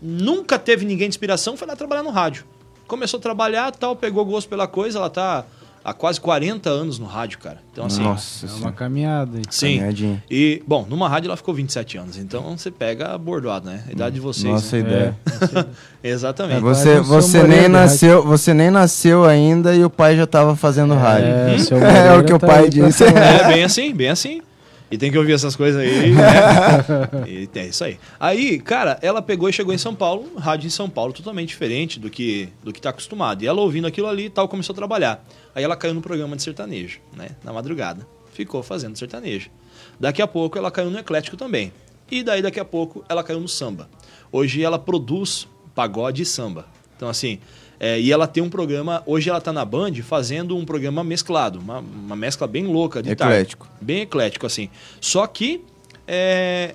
nunca 0.03 0.59
teve 0.59 0.85
ninguém 0.85 1.09
de 1.09 1.13
inspiração, 1.13 1.57
foi 1.57 1.69
lá 1.69 1.77
trabalhar 1.77 2.03
no 2.03 2.11
rádio. 2.11 2.45
Começou 2.89 3.19
a 3.19 3.23
trabalhar, 3.23 3.71
tal, 3.73 3.95
pegou 3.95 4.25
gosto 4.25 4.49
pela 4.49 4.67
coisa, 4.67 4.99
ela 4.99 5.09
tá 5.09 5.45
há 5.85 5.93
quase 5.93 6.21
40 6.21 6.69
anos 6.69 6.99
no 6.99 7.07
rádio, 7.07 7.39
cara. 7.39 7.59
Então 7.73 7.87
assim, 7.87 8.03
Nossa 8.03 8.47
É 8.47 8.51
uma 8.55 8.73
caminhada. 8.73 9.37
hein? 9.39 9.45
sim. 9.49 9.77
Caminhadinha. 9.77 10.25
E 10.29 10.61
bom, 10.67 10.85
numa 10.89 11.09
rádio 11.09 11.29
ela 11.29 11.37
ficou 11.37 11.55
27 11.55 11.99
anos, 11.99 12.17
então 12.17 12.57
você 12.59 12.71
pega 12.73 13.17
bordoado, 13.17 13.71
né? 13.71 13.85
A 13.89 13.93
idade 13.93 14.17
de 14.17 14.21
vocês. 14.21 14.53
Nossa 14.53 14.77
né? 14.77 14.83
ideia. 14.83 15.17
Exatamente. 16.03 16.61
Você, 16.61 16.91
Agora 16.91 16.99
eu 16.99 17.05
sou 17.05 17.15
você, 17.23 17.39
moreno 17.39 17.55
nem 17.55 17.63
de 17.63 17.69
nasceu, 17.69 18.25
você 18.25 18.55
nem 18.55 18.71
nasceu 18.71 19.25
ainda 19.25 19.75
e 19.77 19.85
o 19.85 19.91
pai 19.91 20.17
já 20.17 20.27
tava 20.27 20.57
fazendo 20.57 20.95
rádio. 20.95 21.29
É, 21.55 21.59
seu 21.59 21.79
É 21.79 21.81
Moreira 21.81 22.19
o 22.19 22.25
que 22.25 22.33
o 22.33 22.39
tá 22.39 22.47
pai 22.47 22.69
disse. 22.69 23.05
É, 23.15 23.47
bem 23.47 23.63
assim, 23.63 23.95
bem 23.95 24.09
assim. 24.09 24.43
E 24.91 24.97
tem 24.97 25.11
que 25.11 25.19
ouvir 25.19 25.33
essas 25.33 25.57
coisas 25.57 25.81
aí, 25.81 26.13
né? 26.15 27.27
E 27.27 27.59
é 27.59 27.67
isso 27.67 27.83
aí. 27.83 27.99
Aí, 28.21 28.59
cara, 28.61 28.99
ela 29.03 29.21
pegou 29.21 29.49
e 29.49 29.53
chegou 29.53 29.75
em 29.75 29.79
São 29.79 29.95
Paulo, 29.95 30.37
rádio 30.37 30.69
em 30.69 30.71
São 30.71 30.89
Paulo, 30.89 31.13
totalmente 31.13 31.49
diferente 31.49 31.99
do 31.99 32.09
que 32.09 32.49
do 32.63 32.73
que 32.73 32.81
tá 32.81 32.91
acostumado. 32.91 33.43
E 33.43 33.47
ela 33.47 33.61
ouvindo 33.61 33.87
aquilo 33.87 34.07
ali 34.07 34.27
e 34.27 34.31
tal, 34.31 34.49
começou 34.49 34.73
a 34.73 34.77
trabalhar. 34.77 35.27
Aí 35.55 35.65
ela 35.65 35.77
caiu 35.77 35.95
no 35.95 36.01
programa 36.01 36.37
de 36.37 36.43
sertanejo, 36.43 37.01
né? 37.17 37.31
Na 37.43 37.53
madrugada. 37.53 38.07
Ficou 38.33 38.63
fazendo 38.63 38.97
sertanejo. 38.97 39.51
Daqui 39.99 40.23
a 40.23 40.27
pouco 40.27 40.57
ela 40.57 40.71
caiu 40.71 40.91
no 40.91 40.99
eclético 40.99 41.37
também. 41.37 41.73
E 42.09 42.23
daí 42.23 42.41
daqui 42.41 42.61
a 42.61 42.65
pouco 42.65 43.05
ela 43.09 43.25
caiu 43.25 43.41
no 43.41 43.49
samba. 43.49 43.89
Hoje 44.31 44.63
ela 44.63 44.79
produz 44.79 45.49
pagode 45.75 46.23
e 46.23 46.27
samba. 46.27 46.67
Então 46.97 47.09
assim, 47.09 47.41
é, 47.79 48.01
e 48.01 48.11
ela 48.11 48.27
tem 48.27 48.43
um 48.43 48.49
programa, 48.49 49.03
hoje 49.07 49.29
ela 49.29 49.41
tá 49.41 49.53
na 49.53 49.65
Band 49.65 49.95
fazendo 50.03 50.57
um 50.57 50.65
programa 50.65 51.05
mesclado, 51.05 51.59
uma, 51.59 51.79
uma 51.79 52.17
mescla 52.17 52.47
bem 52.47 52.67
louca 52.67 53.03
de 53.03 53.15
tarde. 53.15 53.35
Eclético. 53.35 53.69
Bem 53.81 54.01
eclético, 54.03 54.47
assim. 54.47 54.69
Só 55.01 55.27
que 55.27 55.63
é, 56.07 56.75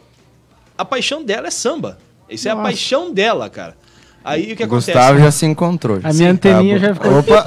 a 0.78 0.86
paixão 0.86 1.24
dela 1.24 1.48
é 1.48 1.52
samba. 1.52 1.98
Isso 2.30 2.48
é 2.48 2.52
a 2.52 2.56
Nossa. 2.56 2.68
paixão 2.68 3.14
dela, 3.14 3.50
cara. 3.50 3.76
Aí 4.24 4.54
o 4.54 4.56
que 4.56 4.64
acontece? 4.64 4.92
Gustavo 4.92 5.20
já 5.20 5.32
se 5.32 5.46
encontrou. 5.46 6.00
A 6.04 6.14
minha 6.14 6.32
anteninha 6.32 6.78
já 6.78 6.94
ficou 6.94 7.20
Opa, 7.20 7.44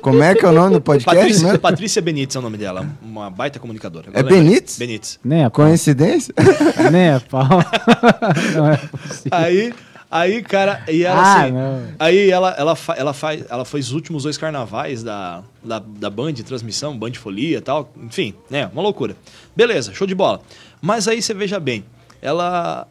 como 0.00 0.22
é 0.22 0.34
que 0.34 0.44
é 0.44 0.48
o 0.48 0.52
nome 0.52 0.74
do 0.74 0.80
podcast 0.80 1.18
Patrícia, 1.18 1.46
mesmo? 1.46 1.58
Patrícia 1.58 2.02
Benítez 2.02 2.36
é 2.36 2.38
o 2.38 2.42
nome 2.42 2.56
dela, 2.56 2.88
uma 3.02 3.28
baita 3.28 3.58
comunicadora. 3.58 4.06
É 4.12 4.18
Agora 4.18 4.34
lembrei. 4.34 4.54
Benítez? 4.54 4.78
Benítez. 4.78 5.20
Nem 5.22 5.44
a 5.44 5.50
pau. 5.50 5.66
Coincidência? 5.66 6.34
Nem 6.90 7.10
a 7.10 7.20
pau. 7.20 7.46
não 8.56 8.70
é 8.70 8.76
possível. 8.78 9.30
Aí, 9.32 9.74
aí, 10.18 10.42
cara, 10.42 10.82
e 10.88 11.04
ela 11.04 11.20
Ah, 11.20 11.42
assim. 11.42 11.52
não. 11.52 11.88
Aí 11.98 12.30
ela, 12.30 12.50
ela, 12.56 12.74
fa- 12.76 12.94
ela, 12.94 13.12
faz, 13.12 13.44
ela 13.50 13.64
foi 13.64 13.80
os 13.80 13.92
últimos 13.92 14.22
dois 14.22 14.38
carnavais 14.38 15.02
da, 15.02 15.42
da, 15.62 15.78
da 15.78 16.08
Band, 16.08 16.32
transmissão, 16.34 16.96
Band 16.96 17.12
Folia 17.14 17.58
e 17.58 17.60
tal. 17.60 17.90
Enfim, 17.96 18.34
né? 18.48 18.70
Uma 18.72 18.82
loucura. 18.82 19.16
Beleza, 19.54 19.92
show 19.92 20.06
de 20.06 20.14
bola. 20.14 20.40
Mas 20.80 21.08
aí 21.08 21.20
você 21.20 21.34
veja 21.34 21.58
bem, 21.60 21.84
ela, 22.22 22.86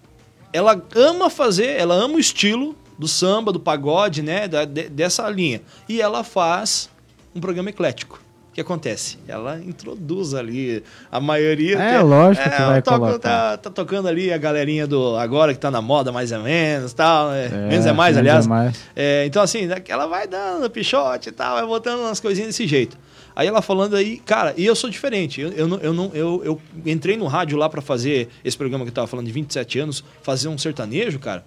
ela 0.52 0.82
ama 0.96 1.30
fazer, 1.30 1.80
ela 1.80 1.96
ama 1.96 2.16
o 2.16 2.20
estilo 2.20 2.76
do 3.00 3.08
samba, 3.08 3.52
do 3.52 3.60
pagode, 3.60 4.22
né? 4.22 4.48
da- 4.48 4.66
de- 4.66 4.90
dessa 4.90 5.28
linha. 5.30 5.62
E 5.90 6.02
ela 6.02 6.24
faz 6.24 6.90
um 7.36 7.40
programa 7.40 7.70
eclético. 7.70 8.22
O 8.54 8.56
que 8.56 8.62
acontece? 8.62 9.18
Ela 9.28 9.58
introduz 9.60 10.36
ali 10.36 10.84
a 11.12 11.20
maioria. 11.20 11.76
É, 11.80 12.00
lógico 12.00 12.48
que 12.48 12.62
vai 12.62 12.82
toca- 12.84 12.98
colocar. 13.00 13.20
Tá, 13.20 13.58
tá 13.58 13.70
tocando 13.72 14.08
ali 14.08 14.32
a 14.32 14.38
galerinha 14.38 14.86
do 14.86 15.18
agora 15.18 15.56
que 15.56 15.60
tá 15.60 15.72
na 15.72 15.82
moda, 15.82 16.12
mais 16.12 16.32
ou 16.32 16.40
menos, 16.44 16.94
tal. 16.94 17.32
né? 17.32 17.48
É, 17.48 17.68
menos 17.68 17.86
é 17.88 17.92
mais, 17.92 18.16
menos 18.16 18.30
aliás. 18.30 18.46
é 18.46 18.50
mais. 18.50 18.80
É, 18.96 19.26
então, 19.26 19.42
assim, 19.42 19.68
ela 19.88 20.06
vai 20.06 20.28
dando 20.28 20.70
pichote 20.70 21.30
e 21.30 21.32
tal, 21.32 21.56
vai 21.56 21.66
botando 21.66 22.02
umas 22.02 22.20
coisinhas 22.20 22.50
desse 22.50 22.68
jeito. 22.68 22.96
Aí 23.36 23.48
ela 23.48 23.60
falando 23.64 23.96
aí, 23.96 24.18
cara, 24.20 24.54
e 24.56 24.64
eu 24.64 24.76
sou 24.76 24.88
diferente. 24.88 25.42
Eu, 25.42 25.50
eu, 25.54 25.68
não- 25.68 25.80
eu, 25.80 25.92
não, 25.92 26.12
eu, 26.14 26.42
eu 26.46 26.62
entrei 26.86 27.18
no 27.18 27.26
rádio 27.26 27.58
lá 27.58 27.68
pra 27.68 27.82
fazer 27.82 28.30
esse 28.46 28.56
programa 28.56 28.86
que 28.86 28.92
eu 28.92 28.94
tava 28.94 29.08
falando 29.08 29.26
de 29.26 29.32
27 29.32 29.80
anos, 29.80 30.04
fazer 30.22 30.48
um 30.48 30.60
sertanejo, 30.60 31.18
cara. 31.18 31.44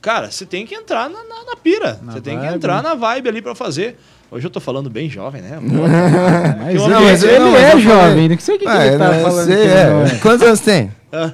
Cara, 0.00 0.28
você 0.30 0.44
tem 0.46 0.66
que 0.66 0.74
entrar 0.74 1.08
na, 1.08 1.22
na, 1.22 1.44
na 1.44 1.56
pira. 1.56 2.00
Você 2.04 2.20
tem 2.20 2.38
que 2.38 2.46
entrar 2.46 2.82
na 2.82 2.94
vibe 2.94 3.28
ali 3.28 3.42
pra 3.42 3.54
fazer. 3.54 3.96
Hoje 4.30 4.46
eu 4.46 4.50
tô 4.50 4.60
falando 4.60 4.90
bem 4.90 5.08
jovem, 5.08 5.40
né? 5.40 5.58
Mas 5.60 6.74
Eu 6.76 6.88
não, 6.88 7.00
mas 7.02 7.22
ele 7.22 7.36
eu- 7.36 7.40
não, 7.40 7.50
mas 7.52 7.62
é 7.62 7.72
eu 7.72 7.80
jovem, 7.80 8.28
não 8.28 8.38
sei 8.38 8.56
o 8.56 8.58
que, 8.58 8.64
que 8.66 8.70
Ah, 8.70 8.86
ele 8.86 8.98
tá 8.98 9.12
falando. 9.14 9.46
sei, 9.46 9.56
que 9.56 9.62
é. 9.72 9.84
não 9.90 10.02
é. 10.02 10.10
Quantos 10.20 10.46
anos 10.46 10.60
tem? 10.60 10.92
Ah, 11.10 11.30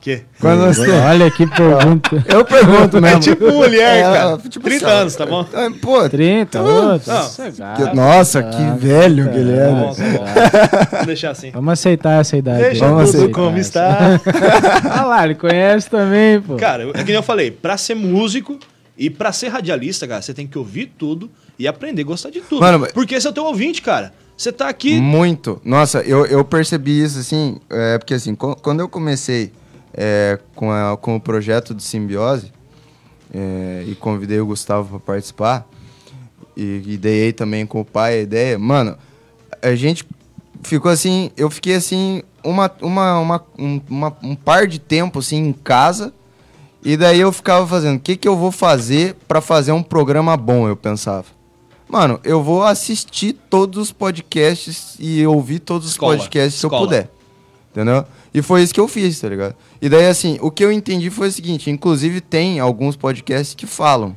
que? 0.00 0.22
Quantos 0.40 0.62
anos 0.64 0.78
tem? 0.78 1.00
Olha 1.00 1.30
que 1.30 1.46
pergunta. 1.46 2.24
Eu 2.28 2.44
pergunto 2.44 2.98
mesmo. 3.02 3.16
É 3.18 3.20
tipo 3.20 3.52
mulher, 3.52 4.02
cara. 4.02 4.38
tipo 4.38 4.64
30 4.64 4.86
assim, 4.86 4.94
anos, 4.96 5.14
tá 5.16 5.26
bom? 5.26 5.46
Pô, 5.80 6.08
30, 6.08 6.60
Não. 6.60 6.92
outro. 6.92 7.12
sossegado. 7.12 7.88
que- 7.88 7.94
nossa, 7.96 8.42
que 8.42 8.62
velho 8.84 9.26
tá. 9.26 9.32
que. 9.32 9.38
Bom, 9.44 9.94
tá 9.94 10.02
bom. 10.18 10.88
Vamos 10.90 11.06
deixar 11.06 11.30
assim. 11.30 11.50
Vamos 11.52 11.72
aceitar 11.72 12.20
essa 12.20 12.36
idade. 12.36 12.62
Deixa. 12.62 12.84
Vamos 12.84 13.10
tudo 13.12 13.18
aceitar 13.18 13.34
como 13.40 13.58
está. 13.58 13.98
Ah 14.90 15.04
lá, 15.04 15.24
ele 15.24 15.36
conhece 15.36 15.88
também, 15.88 16.40
pô. 16.40 16.56
Cara, 16.56 16.82
é 16.90 16.98
que 16.98 17.04
nem 17.04 17.14
eu 17.14 17.22
falei, 17.22 17.52
pra 17.52 17.76
ser 17.76 17.94
músico 17.94 18.58
e 18.96 19.08
pra 19.08 19.30
ser 19.32 19.48
radialista, 19.50 20.06
cara, 20.08 20.20
você 20.20 20.34
tem 20.34 20.48
que 20.48 20.58
ouvir 20.58 20.92
tudo 20.98 21.30
e 21.58 21.66
aprender 21.66 22.02
a 22.02 22.04
gostar 22.04 22.30
de 22.30 22.40
tudo. 22.40 22.60
Mano, 22.60 22.86
Porque 22.94 23.14
esse 23.14 23.26
é 23.26 23.30
o 23.30 23.32
teu 23.32 23.44
ouvinte, 23.44 23.82
cara. 23.82 24.12
Você 24.36 24.52
tá 24.52 24.68
aqui. 24.68 25.00
Muito. 25.00 25.60
Nossa, 25.64 26.00
eu, 26.02 26.24
eu 26.26 26.44
percebi 26.44 27.02
isso, 27.02 27.18
assim, 27.18 27.58
é, 27.68 27.98
porque 27.98 28.14
assim, 28.14 28.34
quando 28.34 28.80
eu 28.80 28.88
comecei 28.88 29.50
é, 29.92 30.38
com, 30.54 30.70
a- 30.70 30.96
com 30.96 31.16
o 31.16 31.20
projeto 31.20 31.74
de 31.74 31.82
simbiose, 31.82 32.52
é, 33.34 33.84
e 33.86 33.94
convidei 33.96 34.38
o 34.40 34.46
Gustavo 34.46 34.88
para 35.00 35.14
participar, 35.14 35.66
e, 36.56 36.82
e 36.86 36.96
dei 36.96 37.32
também 37.32 37.66
com 37.66 37.80
o 37.80 37.84
pai 37.84 38.18
a 38.18 38.22
ideia, 38.22 38.58
mano, 38.58 38.96
a 39.60 39.74
gente 39.74 40.04
ficou 40.62 40.90
assim, 40.90 41.30
eu 41.36 41.50
fiquei 41.50 41.74
assim, 41.74 42.22
uma, 42.44 42.70
uma, 42.80 43.18
uma, 43.20 43.44
um, 43.58 43.80
uma- 43.90 44.16
um 44.22 44.34
par 44.36 44.66
de 44.68 44.78
tempo 44.78 45.18
assim 45.18 45.36
em 45.48 45.52
casa, 45.52 46.12
e 46.84 46.96
daí 46.96 47.18
eu 47.20 47.32
ficava 47.32 47.66
fazendo, 47.66 47.96
o 47.96 48.00
que, 48.00 48.16
que 48.16 48.28
eu 48.28 48.36
vou 48.36 48.52
fazer 48.52 49.16
para 49.26 49.40
fazer 49.40 49.72
um 49.72 49.82
programa 49.82 50.36
bom, 50.36 50.68
eu 50.68 50.76
pensava. 50.76 51.26
Mano, 51.88 52.20
eu 52.22 52.42
vou 52.42 52.62
assistir 52.62 53.32
todos 53.48 53.80
os 53.80 53.92
podcasts 53.92 54.96
e 54.98 55.26
ouvir 55.26 55.60
todos 55.60 55.86
os 55.86 55.92
Escola, 55.92 56.16
podcasts 56.16 56.60
se 56.60 56.66
eu 56.66 56.70
puder. 56.70 57.10
Entendeu? 57.70 58.04
E 58.32 58.42
foi 58.42 58.62
isso 58.62 58.74
que 58.74 58.80
eu 58.80 58.88
fiz, 58.88 59.18
tá 59.20 59.28
ligado? 59.28 59.54
E 59.80 59.88
daí, 59.88 60.06
assim, 60.06 60.38
o 60.42 60.50
que 60.50 60.64
eu 60.64 60.70
entendi 60.70 61.08
foi 61.10 61.28
o 61.28 61.32
seguinte: 61.32 61.70
inclusive, 61.70 62.20
tem 62.20 62.60
alguns 62.60 62.96
podcasts 62.96 63.54
que 63.54 63.66
falam. 63.66 64.16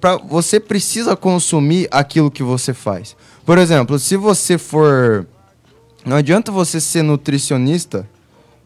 Pra, 0.00 0.16
você 0.16 0.60
precisa 0.60 1.16
consumir 1.16 1.88
aquilo 1.90 2.30
que 2.30 2.42
você 2.42 2.72
faz. 2.72 3.16
Por 3.44 3.58
exemplo, 3.58 3.98
se 3.98 4.16
você 4.16 4.56
for. 4.56 5.26
Não 6.04 6.16
adianta 6.16 6.50
você 6.50 6.80
ser 6.80 7.02
nutricionista 7.02 8.08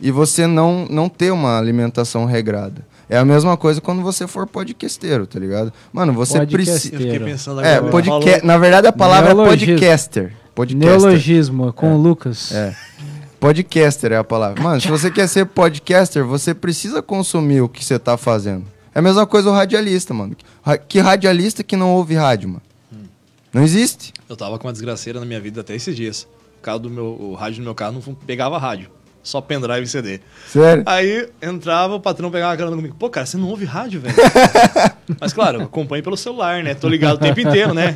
e 0.00 0.10
você 0.10 0.46
não, 0.46 0.86
não 0.88 1.08
ter 1.08 1.32
uma 1.32 1.58
alimentação 1.58 2.24
regrada. 2.24 2.86
É 3.12 3.18
a 3.18 3.24
mesma 3.26 3.58
coisa 3.58 3.78
quando 3.80 4.00
você 4.00 4.26
for 4.26 4.46
podcasteiro, 4.46 5.26
tá 5.26 5.38
ligado? 5.38 5.70
Mano, 5.92 6.14
você 6.14 6.46
precisa. 6.46 6.94
Eu 6.94 7.00
fiquei 7.00 7.18
pensando 7.20 7.60
É, 7.60 7.74
agora. 7.76 7.90
podca... 7.92 8.08
falou- 8.10 8.40
na 8.42 8.56
verdade 8.56 8.86
a 8.86 8.92
palavra 8.92 9.34
Neologismo. 9.34 9.74
é 9.74 9.76
podcaster. 9.76 10.36
Podcaster. 10.54 10.88
Neologismo 10.88 11.72
com 11.74 11.94
o 11.94 12.00
Lucas. 12.00 12.52
É. 12.52 12.74
Podcaster 13.38 14.12
é 14.12 14.16
a 14.16 14.24
palavra. 14.24 14.62
Mano, 14.62 14.80
se 14.80 14.88
você 14.88 15.10
quer 15.10 15.28
ser 15.28 15.44
podcaster, 15.46 16.24
você 16.24 16.54
precisa 16.54 17.02
consumir 17.02 17.60
o 17.60 17.68
que 17.68 17.84
você 17.84 17.98
tá 17.98 18.16
fazendo. 18.16 18.64
É 18.94 18.98
a 19.00 19.02
mesma 19.02 19.26
coisa 19.26 19.50
o 19.50 19.52
radialista, 19.52 20.14
mano. 20.14 20.34
Que 20.88 20.98
radialista 21.00 21.62
que 21.62 21.76
não 21.76 21.90
ouve 21.92 22.14
rádio, 22.14 22.48
mano? 22.48 22.62
Não 23.52 23.62
existe. 23.62 24.12
Eu 24.28 24.36
tava 24.36 24.58
com 24.58 24.66
uma 24.66 24.72
desgraceira 24.72 25.20
na 25.20 25.26
minha 25.26 25.40
vida 25.40 25.60
até 25.60 25.74
esses 25.74 25.94
dias. 25.94 26.26
O, 26.58 26.62
carro 26.62 26.78
do 26.78 26.88
meu, 26.88 27.04
o 27.20 27.34
rádio 27.34 27.58
do 27.60 27.64
meu 27.64 27.74
carro 27.74 28.00
não 28.06 28.14
pegava 28.14 28.56
rádio. 28.56 28.88
Só 29.22 29.40
pendrive 29.40 29.82
e 29.82 29.86
CD. 29.86 30.20
Sério? 30.48 30.82
Aí 30.84 31.28
entrava, 31.40 31.94
o 31.94 32.00
patrão 32.00 32.30
pegava 32.30 32.52
a 32.54 32.56
carona 32.56 32.74
comigo. 32.74 32.96
Pô, 32.98 33.08
cara, 33.08 33.24
você 33.24 33.36
não 33.36 33.48
ouve 33.48 33.64
rádio, 33.64 34.00
velho? 34.00 34.14
mas 35.20 35.32
claro, 35.32 35.62
acompanho 35.62 36.02
pelo 36.02 36.16
celular, 36.16 36.62
né? 36.62 36.74
Tô 36.74 36.88
ligado 36.88 37.14
o 37.14 37.18
tempo 37.18 37.38
inteiro, 37.40 37.72
né? 37.72 37.94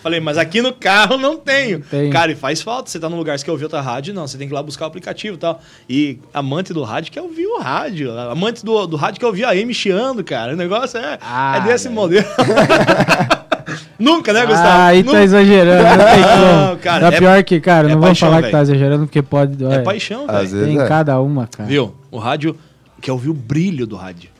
Falei, 0.00 0.20
mas 0.20 0.38
aqui 0.38 0.62
no 0.62 0.72
carro 0.72 1.16
não 1.18 1.36
tenho. 1.36 1.80
tem. 1.80 2.10
Cara, 2.10 2.30
e 2.30 2.36
faz 2.36 2.62
falta. 2.62 2.88
Você 2.88 3.00
tá 3.00 3.08
num 3.08 3.16
lugar, 3.16 3.36
você 3.38 3.44
quer 3.44 3.50
ouvir 3.50 3.64
outra 3.64 3.80
rádio? 3.80 4.14
Não, 4.14 4.26
você 4.28 4.38
tem 4.38 4.46
que 4.46 4.52
ir 4.52 4.56
lá 4.56 4.62
buscar 4.62 4.84
o 4.84 4.88
aplicativo 4.88 5.34
e 5.36 5.38
tal. 5.40 5.60
E 5.88 6.18
amante 6.32 6.72
do 6.72 6.82
rádio 6.84 7.10
quer 7.10 7.22
ouvir 7.22 7.46
o 7.46 7.58
rádio. 7.58 8.16
Amante 8.18 8.64
do, 8.64 8.86
do 8.86 8.96
rádio 8.96 9.18
quer 9.18 9.26
ouvir 9.26 9.44
a 9.44 9.56
M 9.56 9.74
chiando, 9.74 10.22
cara. 10.22 10.52
O 10.52 10.56
negócio 10.56 10.98
é, 10.98 11.18
Ah, 11.20 11.56
é 11.56 11.60
desse 11.62 11.88
velho. 11.88 11.94
modelo. 12.00 12.26
Nunca, 13.98 14.32
né, 14.32 14.46
Gustavo? 14.46 14.68
Ah, 14.68 14.86
aí 14.86 15.02
Nunca. 15.02 15.18
tá 15.18 15.24
exagerando, 15.24 15.82
não 15.88 16.04
tem 16.06 16.20
Não, 16.20 16.76
cara, 16.78 17.10
Tá 17.10 17.16
é- 17.16 17.18
pior 17.18 17.44
que, 17.44 17.60
cara, 17.60 17.86
é 17.88 17.92
não 17.92 18.00
vamos 18.00 18.06
paixão, 18.18 18.28
falar 18.28 18.36
que 18.38 18.42
velho. 18.42 18.52
tá 18.52 18.62
exagerando, 18.62 19.06
porque 19.06 19.22
pode. 19.22 19.64
É 19.64 19.78
paixão, 19.80 20.26
velho. 20.26 20.64
Tem 20.64 20.80
é. 20.80 20.86
cada 20.86 21.20
uma, 21.20 21.46
cara. 21.46 21.68
Viu? 21.68 21.94
O 22.10 22.18
rádio 22.18 22.56
quer 23.00 23.12
ouvir 23.12 23.30
o 23.30 23.34
brilho 23.34 23.86
do 23.86 23.96
rádio. 23.96 24.30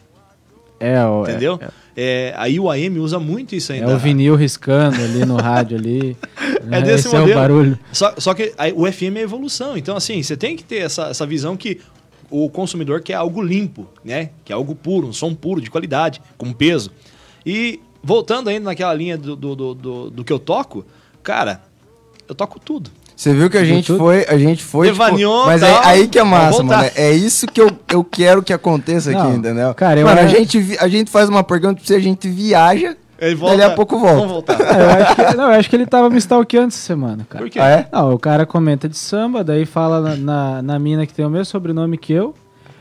É, 0.79 1.05
o, 1.05 1.27
é- 1.27 1.31
Entendeu? 1.31 1.61
É, 1.97 2.33
aí 2.37 2.59
o 2.59 2.71
AM 2.71 2.99
usa 3.01 3.19
muito 3.19 3.55
isso 3.55 3.73
É, 3.73 3.77
ainda. 3.77 3.95
o 3.95 3.99
vinil 3.99 4.35
riscando 4.37 4.97
ali 4.97 5.25
no 5.27 5.37
rádio 5.37 5.77
ali. 5.77 6.17
É 6.71 6.81
desse 6.83 7.09
Esse 7.09 7.17
é 7.17 7.19
o 7.19 7.23
modelo. 7.23 7.41
barulho. 7.41 7.79
Só, 7.91 8.15
só 8.19 8.33
que 8.35 8.53
aí 8.57 8.73
o 8.77 8.87
FM 8.91 9.17
é 9.17 9.21
evolução. 9.23 9.77
Então, 9.77 9.97
assim, 9.97 10.23
você 10.23 10.37
tem 10.37 10.55
que 10.57 10.63
ter 10.63 10.77
essa, 10.77 11.07
essa 11.09 11.27
visão 11.27 11.57
que 11.57 11.81
o 12.31 12.49
consumidor 12.49 13.01
quer 13.01 13.15
algo 13.15 13.43
limpo, 13.43 13.89
né? 14.05 14.31
Que 14.45 14.53
é 14.53 14.55
algo 14.55 14.75
puro, 14.75 15.09
um 15.09 15.13
som 15.13 15.35
puro, 15.35 15.61
de 15.61 15.69
qualidade, 15.71 16.21
com 16.39 16.53
peso. 16.53 16.91
E 17.45 17.81
voltando 18.03 18.49
ainda 18.49 18.65
naquela 18.67 18.95
linha 18.95 19.17
do, 19.19 19.35
do, 19.37 19.55
do, 19.55 19.75
do- 19.75 20.11
do 20.11 20.25
que 20.25 20.33
eu 20.33 20.39
toco, 20.39 20.85
cara, 21.23 21.61
eu 22.29 22.35
toco 22.35 22.59
tudo. 22.59 22.91
Você 23.15 23.35
viu 23.35 23.51
que 23.51 23.59
a 23.59 23.65
gente 23.65 23.93
foi, 23.99 24.25
a 24.27 24.39
gente 24.39 24.63
foi. 24.65 24.87
tipo, 24.91 24.99
Devaneou, 24.99 25.45
mas 25.45 25.61
tal, 25.61 25.69
é 25.83 25.87
aí 25.87 26.09
que 26.09 26.19
é 26.19 26.23
massa, 26.25 26.63
mano. 26.63 26.91
É 26.95 27.13
isso 27.13 27.47
que 27.47 27.61
eu, 27.61 27.71
eu 27.93 28.03
quero 28.03 28.43
que 28.43 28.51
aconteça 28.53 29.11
aqui, 29.11 29.19
Não, 29.21 29.35
entendeu? 29.37 29.75
cara, 29.75 30.01
eu 30.01 30.07
mano, 30.07 30.19
a, 30.21 30.23
era- 30.23 30.31
gente, 30.31 30.77
a 30.81 30.89
gente 30.89 31.11
faz 31.11 31.29
uma 31.29 31.45
pergunta 31.45 31.75
pra 31.75 31.85
você, 31.85 31.97
a 31.97 32.01
gente 32.01 32.27
viaja, 32.31 32.97
Ele 33.21 33.35
dali 33.35 33.63
a 33.63 33.71
pouco 33.73 33.99
volta. 33.99 34.15
Vamos 34.17 34.33
voltar. 34.33 34.59
É, 34.59 34.83
eu, 34.83 34.91
acho 35.05 35.17
que, 35.17 35.37
não, 35.37 35.45
eu 35.53 35.61
acho 35.61 35.69
que 35.69 35.77
ele 35.77 35.85
tava 35.87 36.09
me 36.09 36.17
stalkeando 36.17 36.69
essa 36.69 36.79
semana, 36.79 37.27
cara. 37.29 37.45
Por 37.45 37.51
quê? 37.51 37.61
Ah, 37.61 37.69
é? 37.69 37.89
Não, 37.93 38.15
o 38.15 38.19
cara 38.19 38.47
comenta 38.47 38.89
de 38.89 38.97
samba, 38.97 39.45
daí 39.45 39.67
fala 39.67 40.01
na, 40.01 40.17
na, 40.17 40.63
na 40.63 40.79
mina 40.79 41.05
que 41.05 41.13
tem 41.13 41.27
o 41.27 41.29
mesmo 41.31 41.45
sobrenome 41.45 41.99
que 41.99 42.15
eu. 42.15 42.35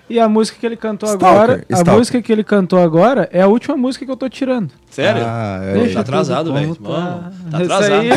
E 0.09 0.19
a 0.19 0.27
música 0.27 0.57
que 0.59 0.65
ele 0.65 0.75
cantou 0.75 1.07
Stalker, 1.09 1.27
agora. 1.29 1.53
A 1.69 1.73
stalker. 1.73 1.93
música 1.93 2.21
que 2.21 2.31
ele 2.31 2.43
cantou 2.43 2.79
agora 2.79 3.29
é 3.31 3.41
a 3.41 3.47
última 3.47 3.77
música 3.77 4.03
que 4.05 4.11
eu 4.11 4.17
tô 4.17 4.27
tirando. 4.27 4.71
Sério? 4.89 5.21
Ah, 5.23 5.59
é. 5.63 5.73
Deixa 5.73 5.93
tá 5.95 5.99
atrasado, 6.01 6.51
velho. 6.51 6.75
tá. 6.75 7.31
Tá 7.51 7.57
atrasado. 7.59 7.93
aí, 7.93 8.09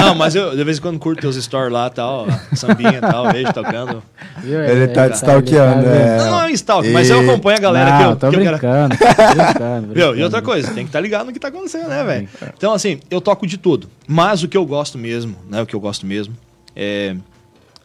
Não, 0.00 0.14
mas 0.16 0.34
eu 0.34 0.56
de 0.56 0.64
vez 0.64 0.78
em 0.78 0.80
quando 0.80 0.98
curto 0.98 1.20
teus 1.20 1.36
stories 1.36 1.72
lá 1.72 1.86
e 1.86 1.90
tal, 1.90 2.26
sambinha 2.54 2.98
e 2.98 3.00
tal, 3.00 3.30
vejo 3.32 3.52
tocando. 3.52 4.02
Ele 4.42 4.82
É, 4.84 4.86
tá 4.88 5.04
é, 5.04 5.08
te 5.10 5.14
stalkeando, 5.14 5.80
ele 5.86 5.90
tá 5.90 5.94
é. 5.96 6.18
Não, 6.18 6.30
não 6.32 6.40
é 6.40 6.44
um 6.46 6.48
stalk, 6.50 6.88
mas 6.90 7.08
eu 7.08 7.20
acompanho 7.20 7.56
a 7.58 7.60
galera 7.60 7.92
que 7.92 8.02
Não, 8.02 8.10
eu, 8.10 8.16
tô 8.16 8.30
que 8.30 8.36
eu 8.36 8.40
quero- 8.42 8.58
brincando, 8.58 8.96
tô 8.98 9.04
brincando, 9.34 9.86
brincando. 9.88 10.18
E 10.18 10.22
outra 10.24 10.42
coisa, 10.42 10.66
tem 10.68 10.84
que 10.84 10.88
estar 10.88 11.00
ligado 11.00 11.26
no 11.26 11.32
que 11.32 11.38
tá 11.38 11.48
acontecendo, 11.48 11.88
né, 11.88 12.02
velho? 12.02 12.28
Então, 12.56 12.72
assim, 12.72 12.98
eu 13.08 13.20
toco 13.20 13.46
de 13.46 13.56
tudo. 13.58 13.88
Mas 14.08 14.42
o 14.42 14.48
que 14.48 14.56
eu 14.56 14.66
gosto 14.66 14.98
mesmo, 14.98 15.36
né? 15.48 15.62
O 15.62 15.66
que 15.66 15.74
eu 15.76 15.80
gosto 15.80 16.04
mesmo 16.04 16.34
é 16.74 17.14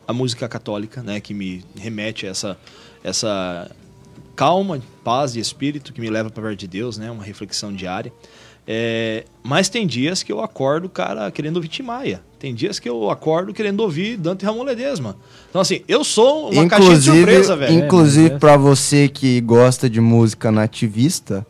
a 0.08 0.14
música 0.14 0.48
católica, 0.48 1.04
né? 1.04 1.20
Que 1.20 1.34
me 1.36 1.64
remete 1.78 2.26
a 2.26 2.30
essa, 2.32 2.58
essa 3.04 3.70
calma, 4.36 4.80
paz 5.04 5.34
de 5.34 5.40
espírito 5.40 5.92
que 5.94 6.00
me 6.02 6.10
leva 6.10 6.30
para 6.30 6.44
perto 6.44 6.60
de 6.60 6.68
Deus, 6.68 6.98
né? 6.98 7.10
Uma 7.10 7.24
reflexão 7.24 7.74
diária. 7.74 8.12
É, 8.70 9.24
mas 9.42 9.70
tem 9.70 9.88
dias 9.88 10.22
que 10.24 10.32
eu 10.32 10.42
acordo, 10.42 10.90
cara, 10.90 11.32
querendo 11.32 11.56
ouvir 11.56 11.70
Tim 11.70 11.84
Maia. 11.84 12.22
Tem 12.38 12.54
dias 12.54 12.80
que 12.80 12.88
eu 12.88 13.10
acordo 13.10 13.54
querendo 13.54 13.80
ouvir 13.80 14.18
Dante 14.18 14.46
Ramon 14.46 14.64
Ledesma. 14.64 15.16
Então, 15.50 15.62
assim, 15.62 15.82
eu 15.88 16.04
sou 16.04 16.52
uma 16.52 16.68
caixinha 16.68 16.98
de 16.98 17.04
surpresa, 17.06 17.56
velho. 17.56 17.74
Inclusive, 17.86 18.26
É, 18.28 18.30
mas 18.30 18.36
é- 18.36 18.40
pra 18.40 18.58
você 18.58 19.08
que 19.08 19.40
gosta 19.40 19.90
de 19.90 20.02
música 20.02 20.52
nativista, 20.52 21.48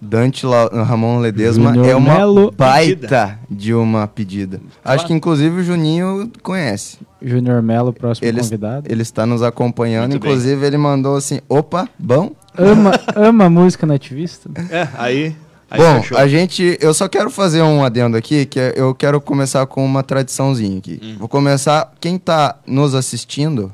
Dante 0.00 0.46
La- 0.46 0.68
Ramon 0.84 1.18
Ledesma 1.20 1.74
é 1.86 1.94
uma 1.94 2.14
Melo. 2.14 2.50
baita 2.56 3.38
de 3.50 3.74
uma 3.74 4.06
pedida. 4.06 4.60
Acho 4.84 5.06
que 5.06 5.12
inclusive 5.12 5.60
o 5.60 5.62
Juninho 5.62 6.30
conhece. 6.42 6.96
Júnior 7.22 7.60
Melo, 7.62 7.92
próximo 7.92 8.26
Ele, 8.26 8.40
convidado. 8.40 8.86
ele 8.90 9.02
está 9.02 9.26
nos 9.26 9.42
acompanhando. 9.42 10.10
Muito 10.12 10.22
bem. 10.22 10.30
inclusive, 10.32 10.66
ele 10.66 10.78
mandou 10.78 11.16
assim: 11.16 11.40
opa, 11.48 11.86
bom. 11.98 12.32
Ama, 12.56 12.92
ama 13.14 13.50
música 13.50 13.86
nativista? 13.86 14.48
É, 14.70 14.88
aí. 14.96 15.36
aí 15.70 15.78
Bom, 15.80 16.00
fechou. 16.00 16.16
a 16.16 16.26
gente. 16.26 16.78
Eu 16.80 16.94
só 16.94 17.06
quero 17.06 17.28
fazer 17.30 17.60
um 17.60 17.84
adendo 17.84 18.16
aqui, 18.16 18.46
que 18.46 18.58
é- 18.58 18.72
eu 18.76 18.94
quero 18.94 19.20
começar 19.20 19.66
com 19.66 19.84
uma 19.84 20.02
tradiçãozinha 20.02 20.78
aqui. 20.78 20.98
Hum. 21.02 21.16
Vou 21.18 21.28
começar. 21.28 21.92
Quem 22.00 22.18
tá 22.18 22.56
nos 22.66 22.94
assistindo 22.94 23.70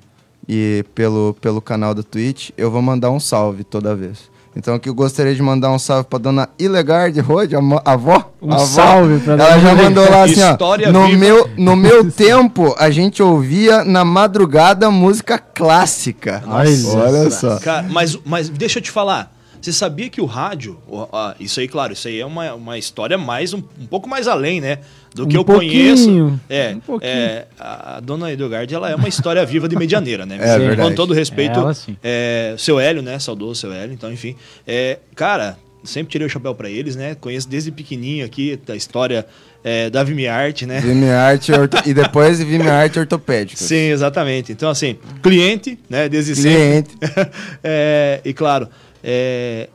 e 0.48 0.84
pelo, 0.94 1.36
pelo 1.40 1.60
canal 1.60 1.94
da 1.94 2.02
Twitch, 2.02 2.50
eu 2.56 2.68
vou 2.70 2.82
mandar 2.82 3.10
um 3.12 3.20
salve 3.20 3.62
toda 3.62 3.94
vez. 3.94 4.28
Então 4.56 4.74
aqui 4.74 4.88
eu 4.88 4.94
gostaria 4.94 5.34
de 5.34 5.42
mandar 5.42 5.70
um 5.70 5.78
salve 5.78 6.08
pra 6.08 6.18
dona 6.18 6.48
Ilegard 6.58 7.20
Rode, 7.20 7.54
a 7.54 7.60
avó. 7.84 8.32
Um 8.40 8.50
a 8.50 8.54
avó. 8.54 8.64
salve 8.64 9.18
pra 9.18 9.34
Ela 9.34 9.50
dona 9.50 9.60
já 9.60 9.74
mandou 9.74 10.10
lá 10.10 10.24
assim, 10.24 10.50
História 10.50 10.88
ó. 10.88 10.92
No 10.92 11.06
viva. 11.06 11.18
meu, 11.18 11.50
no 11.58 11.76
meu 11.76 12.10
tempo, 12.10 12.74
a 12.78 12.88
gente 12.88 13.22
ouvia 13.22 13.84
na 13.84 14.02
madrugada 14.02 14.90
música 14.90 15.38
clássica. 15.38 16.42
Nossa. 16.46 16.98
Olha 16.98 17.30
só. 17.30 17.58
Cara, 17.58 17.86
mas, 17.90 18.18
mas 18.24 18.48
deixa 18.48 18.78
eu 18.78 18.82
te 18.82 18.90
falar. 18.90 19.35
Você 19.66 19.72
sabia 19.72 20.08
que 20.08 20.20
o 20.20 20.26
rádio, 20.26 20.78
a- 21.12 21.34
isso 21.40 21.58
aí, 21.58 21.66
claro, 21.66 21.92
isso 21.92 22.06
aí 22.06 22.20
é 22.20 22.24
uma, 22.24 22.54
uma 22.54 22.78
história 22.78 23.18
mais 23.18 23.52
um, 23.52 23.58
um 23.80 23.86
pouco 23.86 24.08
mais 24.08 24.28
além, 24.28 24.60
né? 24.60 24.78
Do 25.12 25.24
Um 25.24 25.28
que 25.28 25.36
eu 25.36 25.44
pouquinho, 25.44 25.72
conheço. 25.96 26.40
É, 26.48 26.74
um 26.76 26.78
pouquinho. 26.78 27.10
é, 27.12 27.46
a, 27.58 27.96
a 27.96 28.00
dona 28.00 28.30
Edogard, 28.30 28.72
ela 28.72 28.88
é 28.88 28.94
uma 28.94 29.08
história 29.08 29.44
viva 29.44 29.68
de 29.68 29.74
medianeira, 29.74 30.24
né? 30.24 30.36
É 30.40 30.52
Com 30.56 30.64
verdade. 30.66 30.94
todo 30.94 31.12
respeito, 31.12 31.58
Ela, 31.58 31.74
sim. 31.74 31.96
é, 32.00 32.54
seu 32.56 32.78
Hélio, 32.78 33.02
né? 33.02 33.18
Saudoso 33.18 33.60
seu 33.60 33.72
Hélio, 33.72 33.92
então, 33.92 34.12
enfim. 34.12 34.36
É, 34.64 35.00
cara, 35.16 35.58
sempre 35.82 36.12
tirei 36.12 36.28
o 36.28 36.30
chapéu 36.30 36.54
pra 36.54 36.70
eles, 36.70 36.94
né? 36.94 37.16
Conheço 37.20 37.48
desde 37.48 37.72
pequenininho 37.72 38.24
aqui 38.24 38.56
da 38.64 38.76
história 38.76 39.26
é, 39.64 39.90
da 39.90 40.04
Vimiarte, 40.04 40.64
né? 40.64 40.78
Vime 40.80 41.10
Arte 41.10 41.50
orto- 41.50 41.82
e 41.88 41.92
depois 41.92 42.38
Vime 42.40 42.68
Arte 42.68 43.00
Ortopédica. 43.00 43.60
Sim, 43.60 43.90
exatamente. 43.90 44.52
Então, 44.52 44.70
assim, 44.70 44.96
cliente, 45.20 45.76
né? 45.90 46.08
Desde 46.08 46.36
sempre. 46.36 46.94
Cliente. 46.94 46.96
É, 47.64 48.20
e 48.24 48.32
claro, 48.32 48.68
é, 49.08 49.68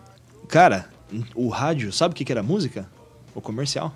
cara, 0.49 0.89
o 1.33 1.47
rádio, 1.47 1.93
sabe 1.93 2.11
o 2.11 2.15
que, 2.15 2.25
que 2.25 2.31
era 2.33 2.43
música? 2.43 2.85
O 3.33 3.39
comercial. 3.39 3.95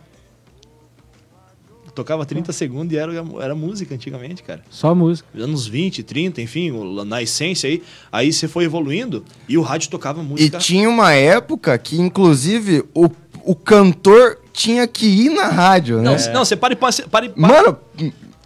Tocava 1.94 2.26
30 2.26 2.52
segundos 2.52 2.94
e 2.94 2.98
era, 2.98 3.14
era 3.42 3.56
música 3.56 3.96
antigamente, 3.96 4.44
cara. 4.44 4.62
Só 4.70 4.94
música. 4.94 5.28
Anos 5.38 5.66
20, 5.66 6.04
30, 6.04 6.42
enfim, 6.42 6.72
na 7.06 7.22
essência 7.22 7.70
aí. 7.70 7.82
Aí 8.12 8.34
você 8.34 8.50
foi 8.50 8.66
evoluindo 8.66 9.24
e 9.48 9.58
o 9.58 9.62
rádio 9.62 9.90
tocava 9.90 10.22
E 10.22 10.26
música. 10.26 10.58
tinha 10.58 10.90
uma 10.90 11.14
época 11.14 11.78
que, 11.78 12.00
inclusive, 12.00 12.84
o, 12.94 13.10
o 13.46 13.56
cantor 13.56 14.40
tinha 14.52 14.86
que 14.88 15.06
ir 15.06 15.30
na 15.30 15.48
rádio, 15.48 16.02
né? 16.02 16.04
Não, 16.18 16.34
não, 16.34 16.46
você 16.46 16.58
pare, 16.58 16.76
pare, 16.76 16.96
pare, 17.04 17.30
pare 17.30 17.34
Mano, 17.36 17.78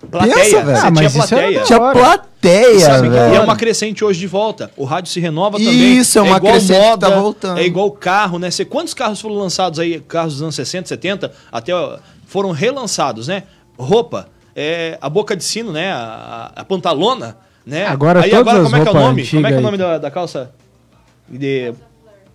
Plateia. 0.10 0.36
Pensa, 0.36 0.62
velho. 0.64 0.78
Você 0.78 0.88
Ah, 0.88 0.92
mas 0.92 1.12
tinha 1.12 1.24
isso 1.24 1.36
era 1.36 1.42
plateia. 1.44 1.64
Tinha 1.64 1.82
hora. 1.82 2.00
plateia, 2.00 2.80
Sabe 2.80 3.08
que 3.10 3.14
velho. 3.14 3.36
é 3.36 3.40
uma 3.42 3.56
crescente 3.56 4.04
hoje 4.06 4.20
de 4.20 4.28
volta. 4.28 4.72
O 4.78 4.86
rádio 4.86 5.12
se 5.12 5.20
renova 5.20 5.58
também. 5.58 5.98
Isso, 5.98 6.18
é 6.20 6.22
uma 6.22 6.38
igual 6.38 6.54
crescente 6.54 6.78
que 6.80 6.84
moda, 6.88 7.10
tá 7.10 7.20
voltando. 7.20 7.60
É 7.60 7.66
igual 7.66 7.92
carro, 7.92 8.40
né? 8.40 8.50
Você, 8.50 8.64
quantos 8.64 8.94
carros 8.94 9.20
foram 9.20 9.36
lançados 9.36 9.78
aí, 9.80 10.00
carros 10.00 10.34
dos 10.34 10.42
anos 10.44 10.56
60, 10.56 10.88
70, 10.88 11.32
até 11.52 11.74
foram 12.26 12.52
relançados, 12.52 13.28
né? 13.28 13.44
Roupa, 13.78 14.28
é, 14.56 14.98
a 15.02 15.10
boca 15.10 15.36
de 15.36 15.44
sino, 15.44 15.72
né? 15.74 15.92
A, 15.92 16.52
a- 16.56 16.62
a 16.62 16.66
pantalona, 16.66 17.36
né? 17.66 17.86
Agora 17.86 18.24
aí 18.24 18.30
todas 18.30 18.48
agora 18.48 18.58
as 18.60 18.64
como 18.72 18.76
é 18.78 18.82
que 18.82 18.88
é 18.88 18.92
o 18.92 18.94
nome? 18.94 19.28
Como 19.28 19.48
é 19.48 19.50
que 19.50 19.56
é 19.56 19.60
o 19.60 19.62
nome 19.62 19.78
da, 19.78 19.98
da 19.98 20.10
calça? 20.12 20.52
De 21.28 21.74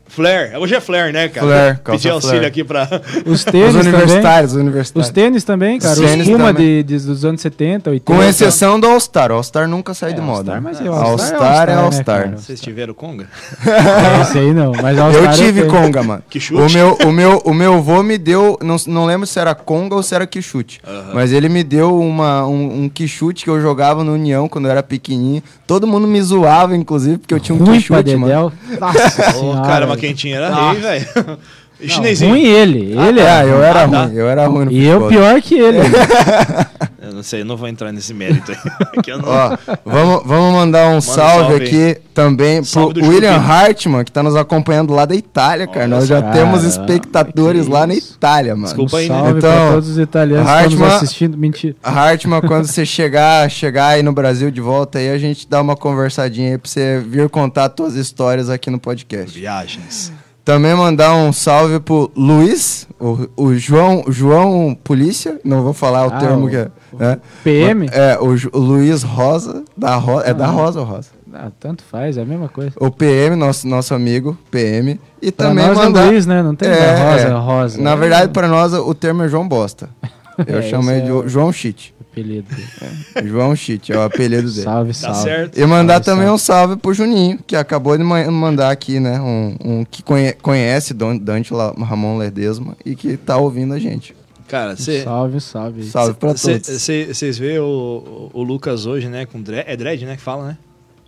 Flare. 0.06 0.56
Hoje 0.58 0.74
é 0.74 0.80
flare, 0.80 1.12
né, 1.12 1.28
cara? 1.28 1.80
Calça 1.82 1.98
Pedir 1.98 2.10
auxílio 2.10 2.34
flare. 2.36 2.46
aqui 2.46 2.62
pra. 2.62 2.88
Os 3.26 3.40
Os 3.40 3.44
tênis 3.44 3.72
também. 3.74 3.88
universitários, 3.94 4.50
os 4.52 4.56
Os 4.56 4.62
universitários. 4.62 5.10
tênis 5.10 5.44
também, 5.44 5.78
cara. 5.80 5.92
Os 5.94 5.98
Os 5.98 6.04
tênis 6.10 6.26
Puma 6.28 6.38
também. 6.54 6.54
de, 6.66 6.82
de- 6.98 7.06
dos 7.06 7.24
anos 7.24 7.40
70, 7.40 7.90
80. 7.90 8.12
Com 8.12 8.22
exceção 8.22 8.78
do 8.78 8.86
All-Star. 8.86 9.32
O 9.32 9.34
All-Star 9.34 9.66
nunca 9.66 9.92
sai 9.94 10.10
É, 10.10 10.12
de 10.14 10.20
moda. 10.20 10.52
All-Star, 10.54 10.62
mas 10.62 10.80
é 10.80 10.86
All-Star 10.88 11.10
All-Star, 11.10 11.68
é 11.68 11.72
é 11.72 11.74
All-Star. 11.76 11.84
All-Star, 11.84 12.30
né, 12.30 12.36
Vocês 12.36 12.60
tiveram 12.60 12.94
conga? 12.94 13.26
É, 13.66 14.20
Esse 14.22 14.38
aí 14.38 14.52
não, 14.54 14.72
mas 14.80 14.98
All 14.98 15.10
Eu 15.10 15.22
Star 15.22 15.34
tive 15.34 15.62
tenho. 15.62 15.72
conga, 15.72 16.02
mano. 16.02 16.22
Que 16.28 16.38
chute. 16.38 16.60
O 16.60 16.70
meu, 16.70 16.98
o 17.06 17.12
meu, 17.12 17.42
o 17.44 17.54
meu 17.54 17.74
avô 17.74 18.02
me 18.02 18.16
deu, 18.18 18.58
não, 18.62 18.76
não 18.86 19.06
lembro 19.06 19.26
se 19.26 19.38
era 19.40 19.54
conga 19.54 19.94
ou 19.96 20.02
se 20.02 20.14
era 20.14 20.26
quichute, 20.26 20.80
mas 21.12 21.32
ele 21.32 21.48
me 21.48 21.64
deu 21.64 21.98
uma, 21.98 22.46
um, 22.46 22.84
um 22.84 22.88
quichute 22.88 23.42
que 23.44 23.50
eu 23.50 23.60
jogava 23.60 24.04
no 24.04 24.12
União 24.12 24.48
quando 24.48 24.66
eu 24.66 24.70
era 24.70 24.82
pequenininho. 24.82 25.42
Todo 25.66 25.86
mundo 25.86 26.06
me 26.06 26.20
zoava, 26.20 26.76
inclusive, 26.76 27.16
porque 27.18 27.32
eu 27.32 27.40
tinha 27.40 27.56
um 27.56 27.64
pra 27.64 27.72
quichute, 27.74 28.16
mano. 28.16 28.52
Nossa 28.78 29.62
cara, 29.66 29.86
mas 29.94 30.00
quem 30.00 30.14
tinha 30.14 30.36
era 30.36 30.50
Nossa. 30.50 30.72
rei, 30.72 30.80
velho. 30.80 31.38
E 31.80 31.86
Não, 31.86 31.94
Chinesinho. 31.94 32.30
ruim 32.30 32.44
ele, 32.44 32.96
ele 32.98 33.20
é. 33.20 33.28
Ah, 33.30 33.44
eu 33.44 33.62
era 33.62 33.84
Ah, 33.84 33.88
tá. 33.88 34.04
ruim, 34.04 34.14
eu 34.14 34.28
era 34.28 34.46
ruim 34.46 34.64
no 34.66 34.72
E 34.72 34.84
eu 34.86 35.08
pior 35.08 35.40
que 35.42 35.54
ele. 35.58 35.78
Eu 37.04 37.12
não 37.12 37.22
sei, 37.22 37.42
eu 37.42 37.44
não 37.44 37.54
vou 37.54 37.68
entrar 37.68 37.92
nesse 37.92 38.14
mérito 38.14 38.50
aí. 38.50 38.56
eu 39.06 39.18
não... 39.18 39.28
Ó, 39.28 39.58
vamos, 39.84 40.22
vamos 40.24 40.52
mandar 40.54 40.88
um 40.88 41.02
salve, 41.02 41.50
salve 41.50 41.54
aqui 41.56 42.00
também 42.14 42.64
Salve 42.64 42.94
pro 42.94 43.06
William 43.10 43.34
Chupino. 43.34 43.52
Hartman, 43.52 44.04
que 44.04 44.10
tá 44.10 44.22
nos 44.22 44.34
acompanhando 44.34 44.94
lá 44.94 45.04
da 45.04 45.14
Itália, 45.14 45.66
cara. 45.66 45.86
Nós 45.86 46.06
já 46.08 46.22
só. 46.22 46.30
temos 46.30 46.60
Cara, 46.62 46.68
espectadores 46.68 47.66
lá 47.66 47.86
na. 47.86 47.92
Itália, 47.94 48.54
mano. 48.56 48.68
Desculpa 48.68 48.96
aí, 48.96 49.08
né? 49.10 49.14
salve 49.16 49.38
Então, 49.38 49.50
pra 49.52 49.70
todos 49.72 49.88
os 49.90 49.98
italianos 49.98 50.46
que 50.46 50.50
estão 50.50 50.64
Hartmann- 50.64 50.88
nos 50.94 51.02
assistindo. 51.02 51.36
Mentira. 51.36 51.76
Hartman, 51.82 52.40
quando 52.48 52.66
você 52.66 52.86
chegar, 52.86 53.50
chegar 53.50 53.88
aí 53.88 54.02
no 54.02 54.12
Brasil 54.12 54.50
de 54.50 54.62
volta 54.62 54.98
aí, 54.98 55.10
a 55.10 55.18
gente 55.18 55.46
dá 55.46 55.60
uma 55.60 55.76
conversadinha 55.76 56.52
aí 56.52 56.58
pra 56.58 56.70
você 56.70 57.04
vir 57.06 57.28
contar 57.28 57.70
suas 57.76 57.96
histórias 57.96 58.48
aqui 58.48 58.70
no 58.70 58.78
podcast. 58.80 59.38
Viagens. 59.38 60.10
Também 60.44 60.74
mandar 60.74 61.14
um 61.14 61.32
salve 61.32 61.80
pro 61.80 62.10
Luiz, 62.14 62.86
o, 63.00 63.28
o 63.34 63.54
João, 63.54 64.04
João 64.08 64.74
Polícia, 64.84 65.40
não 65.42 65.62
vou 65.62 65.72
falar 65.72 66.06
o 66.06 66.12
Ah, 66.12 66.18
termo 66.18 66.46
o- 66.46 66.50
que 66.50 66.56
é. 66.56 66.70
né? 66.98 67.18
PM? 67.42 67.88
É, 67.90 68.18
o, 68.20 68.34
o 68.56 68.60
Luiz 68.60 69.02
Rosa, 69.02 69.64
da 69.74 69.96
Ro, 69.96 70.20
é 70.20 70.34
da 70.34 70.46
Rosa 70.46 70.80
ou 70.80 70.86
Rosa? 70.86 71.08
Ah, 71.32 71.50
tanto 71.58 71.82
faz, 71.82 72.18
é 72.18 72.22
a 72.22 72.24
mesma 72.26 72.48
coisa. 72.48 72.72
O 72.78 72.90
PM, 72.90 73.36
nosso, 73.36 73.66
nosso 73.66 73.94
amigo 73.94 74.36
PM. 74.50 75.00
E 75.20 75.32
Pra 75.32 75.48
também 75.48 75.66
nós 75.66 75.78
mandar. 75.78 76.04
é 76.06 76.10
Luiz, 76.10 76.26
né? 76.26 76.42
Não 76.42 76.54
tem 76.54 76.68
É, 76.68 76.94
rosa, 76.94 77.26
é. 77.28 77.32
rosa. 77.32 77.82
Na 77.82 77.96
verdade, 77.96 78.30
pra 78.30 78.46
nós, 78.46 78.72
o 78.74 78.94
termo 78.94 79.22
é 79.22 79.28
João 79.28 79.48
Bosta. 79.48 79.88
Eu 80.46 80.58
É, 80.58 80.62
chamei 80.62 80.98
esse 80.98 81.06
de 81.06 81.10
é 81.26 81.28
João 81.28 81.50
Shit. 81.52 81.93
Apelido 82.14 82.48
dele. 82.54 83.28
João 83.28 83.54
Shit, 83.56 83.92
é 83.92 83.96
o 83.98 84.02
apelido 84.02 84.48
dele. 84.50 84.62
Salve, 84.62 84.92
Tá 84.92 84.98
salve. 84.98 85.22
certo. 85.22 85.58
E 85.58 85.66
mandar 85.66 85.94
Salve, 85.94 86.04
também 86.06 86.24
salve. 86.26 86.34
um 86.34 86.38
salve 86.38 86.76
pro 86.76 86.94
Juninho, 86.94 87.38
que 87.46 87.56
acabou 87.56 87.96
de 87.98 88.04
ma- 88.04 88.30
mandar 88.30 88.70
aqui, 88.70 89.00
né? 89.00 89.20
Um, 89.20 89.56
um 89.64 89.84
que 89.84 90.02
conhe- 90.02 90.32
conhece 90.34 90.94
Don- 90.94 91.18
Dante 91.18 91.52
La- 91.52 91.72
Ramon 91.72 92.16
Ledesma 92.18 92.76
e 92.84 92.94
que 92.94 93.16
tá 93.16 93.36
ouvindo 93.36 93.74
a 93.74 93.78
gente. 93.78 94.14
Cara, 94.48 94.76
você. 94.76 95.02
Salve, 95.02 95.40
salve. 95.40 95.82
Salve 95.84 96.14
pra 96.14 96.34
todos. 96.34 96.66
Vocês 96.68 97.38
vê 97.38 97.58
o, 97.58 98.30
o 98.32 98.42
Lucas 98.42 98.86
hoje, 98.86 99.08
né? 99.08 99.26
Com 99.26 99.40
dread, 99.40 99.64
é 99.66 99.76
dread, 99.76 100.04
né? 100.04 100.16
Que 100.16 100.22
fala, 100.22 100.48
né? 100.48 100.58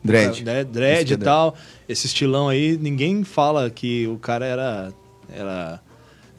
Dredd. 0.02 0.42
Dread, 0.42 0.62
Isso 0.64 0.72
dread 0.72 1.04
que 1.06 1.12
e 1.12 1.14
é 1.14 1.16
tal. 1.18 1.54
Esse 1.88 2.06
estilão 2.06 2.48
aí, 2.48 2.78
ninguém 2.80 3.24
fala 3.24 3.68
que 3.70 4.06
o 4.06 4.16
cara 4.18 4.46
era. 4.46 4.92
era 5.32 5.80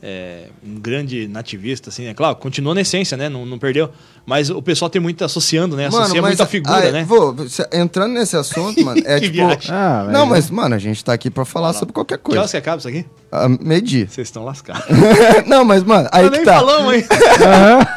é, 0.02 0.46
um 0.66 0.76
grande 0.80 1.28
nativista, 1.28 1.90
assim, 1.90 2.06
é 2.06 2.14
claro, 2.14 2.36
continuou 2.36 2.76
na 2.76 2.82
essência, 2.82 3.18
né? 3.18 3.30
Não, 3.30 3.46
não 3.46 3.58
perdeu. 3.58 3.90
Mas 4.26 4.50
o 4.50 4.62
pessoal 4.62 4.90
tem 4.90 5.02
muito 5.02 5.24
associando, 5.24 5.76
né? 5.76 5.88
Associa 5.88 6.22
muita 6.22 6.46
figura, 6.46 6.90
ah, 6.90 6.92
né? 6.92 7.04
Vou, 7.08 7.48
se- 7.48 7.68
entrando 7.72 8.14
nesse 8.14 8.36
assunto, 8.36 8.84
mano, 8.86 9.02
é 9.06 9.20
Que 9.20 9.30
tipo. 9.32 9.48
Ah, 9.70 10.08
Não, 10.12 10.26
mas, 10.26 10.50
mano, 10.50 10.76
a 10.76 10.78
gente 10.80 11.04
tá 11.04 11.14
aqui 11.14 11.30
pra 11.30 11.46
falar 11.46 11.74
sobre 11.74 11.94
qualquer 11.94 12.18
Que 12.18 12.24
coisa. 12.26 12.40
horas 12.42 12.52
que 12.52 12.58
acaba 12.58 12.78
isso 12.78 12.88
aqui? 12.88 13.06
Ah, 13.32 13.48
medir. 13.50 14.10
Vocês 14.10 14.28
estão 14.28 14.44
lascados. 14.44 14.84
não, 15.48 15.64
mas, 15.66 15.84
mano, 15.84 16.10
aí 16.12 16.24
Nós 16.24 16.32
que 16.32 16.38
nem 16.38 16.46
tá. 16.46 16.56
falamos, 16.60 16.94
hein? 16.94 17.06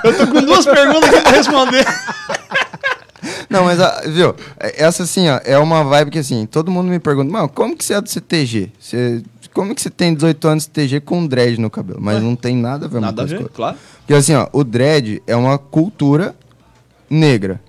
Eu 0.05 0.17
tô 0.17 0.27
com 0.29 0.43
duas 0.43 0.65
perguntas 0.65 1.09
aqui 1.11 1.21
pra 1.23 1.33
responder. 1.33 1.85
Não, 3.49 3.65
mas, 3.65 3.79
viu, 4.13 4.35
é- 4.59 4.85
essa 4.85 5.03
assim, 5.05 5.29
ó, 5.29 5.41
é 5.45 5.59
uma 5.59 5.83
vibe 5.85 6.11
que 6.13 6.19
assim, 6.19 6.47
todo 6.47 6.71
mundo 6.71 6.89
me 6.89 6.99
pergunta, 6.99 7.31
mano, 7.31 7.49
como 7.49 7.77
que 7.77 7.85
você 7.85 7.95
é 7.95 8.01
do 8.01 8.09
CTG? 8.09 8.71
Você, 8.79 9.23
como 9.53 9.75
que 9.75 9.83
você 9.83 9.91
tem 9.91 10.15
18 10.15 10.49
anos 10.49 10.63
de 10.65 10.69
CTG 10.69 11.01
com 11.01 11.27
dread 11.27 11.61
no 11.61 11.69
cabelo? 11.71 11.99
Mas 12.01 12.17
Ué, 12.17 12.21
não 12.23 12.37
tem 12.37 12.57
nada 12.57 12.87
a 12.87 12.89
ver 12.89 12.99
uma 12.99 13.07
Nada 13.09 13.23
a 13.23 13.25
ver, 13.27 13.43
com 13.43 13.49
claro. 13.49 13.77
Porque 13.99 14.15
assim, 14.15 14.35
ó, 14.35 14.47
o 14.53 14.63
dread 14.65 15.23
é 15.27 15.35
uma 15.37 15.59
cultura 15.59 16.35
negra. 17.09 17.61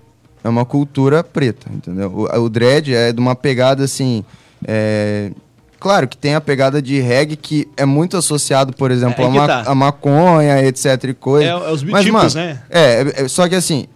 É 0.44 0.50
uma 0.50 0.66
cultura 0.66 1.24
preta, 1.24 1.68
entendeu? 1.72 2.12
O, 2.12 2.40
o 2.44 2.50
dread 2.50 2.94
é 2.96 3.12
de 3.12 3.20
uma 3.20 3.36
pegada 3.36 3.84
assim. 3.84 4.24
é, 4.68 5.32
Claro 5.80 6.08
que 6.08 6.16
tem 6.16 6.36
a 6.36 6.42
pegada 6.42 6.80
de 6.80 7.00
reggae 7.00 7.36
que 7.36 7.68
é 7.76 7.86
muito 7.86 8.16
associado, 8.16 8.72
por 8.74 8.92
exemplo, 8.92 9.20
É, 9.20 9.24
a, 9.24 9.28
aí 9.28 9.32
que 9.34 9.38
ma 9.40 9.48
tá. 9.48 9.64
a 9.66 9.74
maconha, 9.74 10.64
etc 10.64 11.04
e 11.06 11.14
coisa. 11.16 11.46
É, 11.48 11.50
é 11.50 11.72
os 11.72 11.84
Mas, 11.84 12.06
biotipos, 12.06 12.36
mano, 12.36 12.48
né? 12.48 12.62
É, 12.70 12.80
é, 13.02 13.14
é, 13.24 13.28
só 13.28 13.50
que 13.50 13.56
assim, 13.56 13.88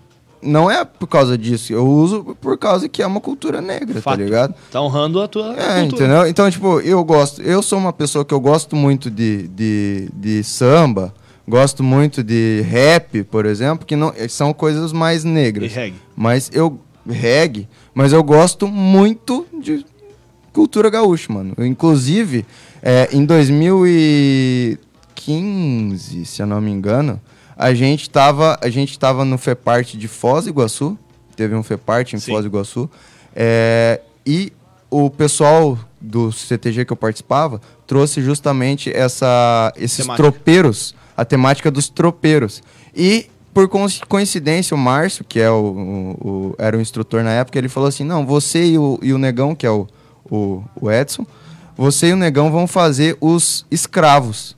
não 0.46 0.70
é 0.72 0.86
por 0.86 1.08
causa 1.08 1.38
disso. 1.38 1.74
Eu 1.74 1.86
uso 1.88 2.36
por 2.40 2.58
causa 2.58 2.88
que 2.88 3.02
é 3.02 3.08
uma 3.08 3.20
cultura 3.20 3.60
negra, 3.62 4.02
Fato. 4.02 4.18
tá 4.18 4.24
ligado? 4.24 4.54
Tá 4.72 4.82
honrando 4.82 5.22
a 5.22 5.28
tua 5.28 5.52
É, 5.54 5.82
cultura. 5.82 6.06
entendeu? 6.06 6.28
Então, 6.28 6.50
tipo, 6.52 6.80
eu 6.82 7.04
gosto. 7.04 7.42
Eu 7.42 7.62
sou 7.62 7.78
uma 7.80 7.92
pessoa 7.92 8.24
que 8.24 8.34
eu 8.34 8.40
gosto 8.40 8.74
muito 8.76 9.10
de, 9.12 9.48
de, 9.50 10.10
de 10.14 10.44
samba, 10.44 11.14
gosto 11.48 11.84
muito 11.84 12.24
de 12.24 12.62
rap, 12.70 13.24
por 13.24 13.46
exemplo, 13.46 13.86
que 13.86 13.96
não 13.96 14.14
são 14.30 14.54
coisas 14.54 14.94
mais 14.94 15.24
E 15.24 15.28
negras. 15.28 15.74
reggae. 15.74 15.96
Mas 16.16 16.50
eu. 16.54 16.80
reggae, 17.08 17.68
mas 17.94 18.14
eu 18.14 18.24
gosto 18.24 18.68
muito 18.68 19.46
de 19.62 19.86
cultura 20.54 20.90
gaúcha, 20.90 21.32
mano. 21.34 21.54
Eu, 21.58 21.66
inclusive, 21.66 22.46
é, 22.82 23.10
em 23.12 23.26
2015, 23.26 26.26
se 26.26 26.42
eu 26.42 26.48
não 26.48 26.62
me 26.62 26.72
engano, 26.72 27.20
a 27.58 27.74
gente 27.74 28.10
tava, 28.10 28.58
a 28.62 28.70
gente 28.70 28.98
tava 29.00 29.24
no 29.26 29.38
FEPART 29.38 29.94
de 29.96 30.08
Foz 30.08 30.46
do 30.46 30.50
Iguaçu. 30.50 30.98
Teve 31.36 31.56
um 31.56 31.64
FEPART 31.64 32.14
em 32.14 32.20
Sim. 32.20 32.32
Foz 32.32 32.44
do 32.44 32.48
Iguaçu. 32.50 32.90
É, 33.36 34.02
e 34.26 34.52
o 34.90 35.10
pessoal 35.10 35.78
do 36.00 36.32
CTG 36.32 36.86
que 36.86 36.94
eu 36.94 36.98
participava 36.98 37.60
trouxe 37.88 38.22
justamente 38.22 38.92
essa, 38.96 39.74
esses 39.76 40.06
Temática. 40.06 40.24
tropeiros, 40.32 40.96
a 41.18 41.26
temática 41.26 41.70
dos 41.72 41.90
tropeiros. 41.90 42.62
E, 42.96 43.28
por 43.54 43.68
coinc- 43.68 44.06
coincidência, 44.08 44.76
o 44.76 44.78
Márcio, 44.78 45.24
que 45.28 45.40
é 45.40 45.50
o, 45.50 45.56
o- 45.56 46.28
o- 46.30 46.56
era 46.58 46.78
o 46.78 46.82
instrutor 46.82 47.24
na 47.24 47.32
época, 47.32 47.58
ele 47.58 47.70
falou 47.70 47.90
assim: 47.90 48.04
não, 48.04 48.26
você 48.26 48.66
e 48.66 48.78
o, 48.78 49.00
e 49.02 49.14
o 49.14 49.18
Negão, 49.18 49.56
que 49.56 49.66
é 49.66 49.70
o, 49.72 49.88
o, 50.30 50.64
o 50.80 50.92
Edson, 50.92 51.26
você 51.76 52.08
e 52.10 52.14
o 52.14 52.18
Negão 52.18 52.52
vão 52.52 52.68
fazer 52.68 53.18
os 53.20 53.66
escravos 53.70 54.56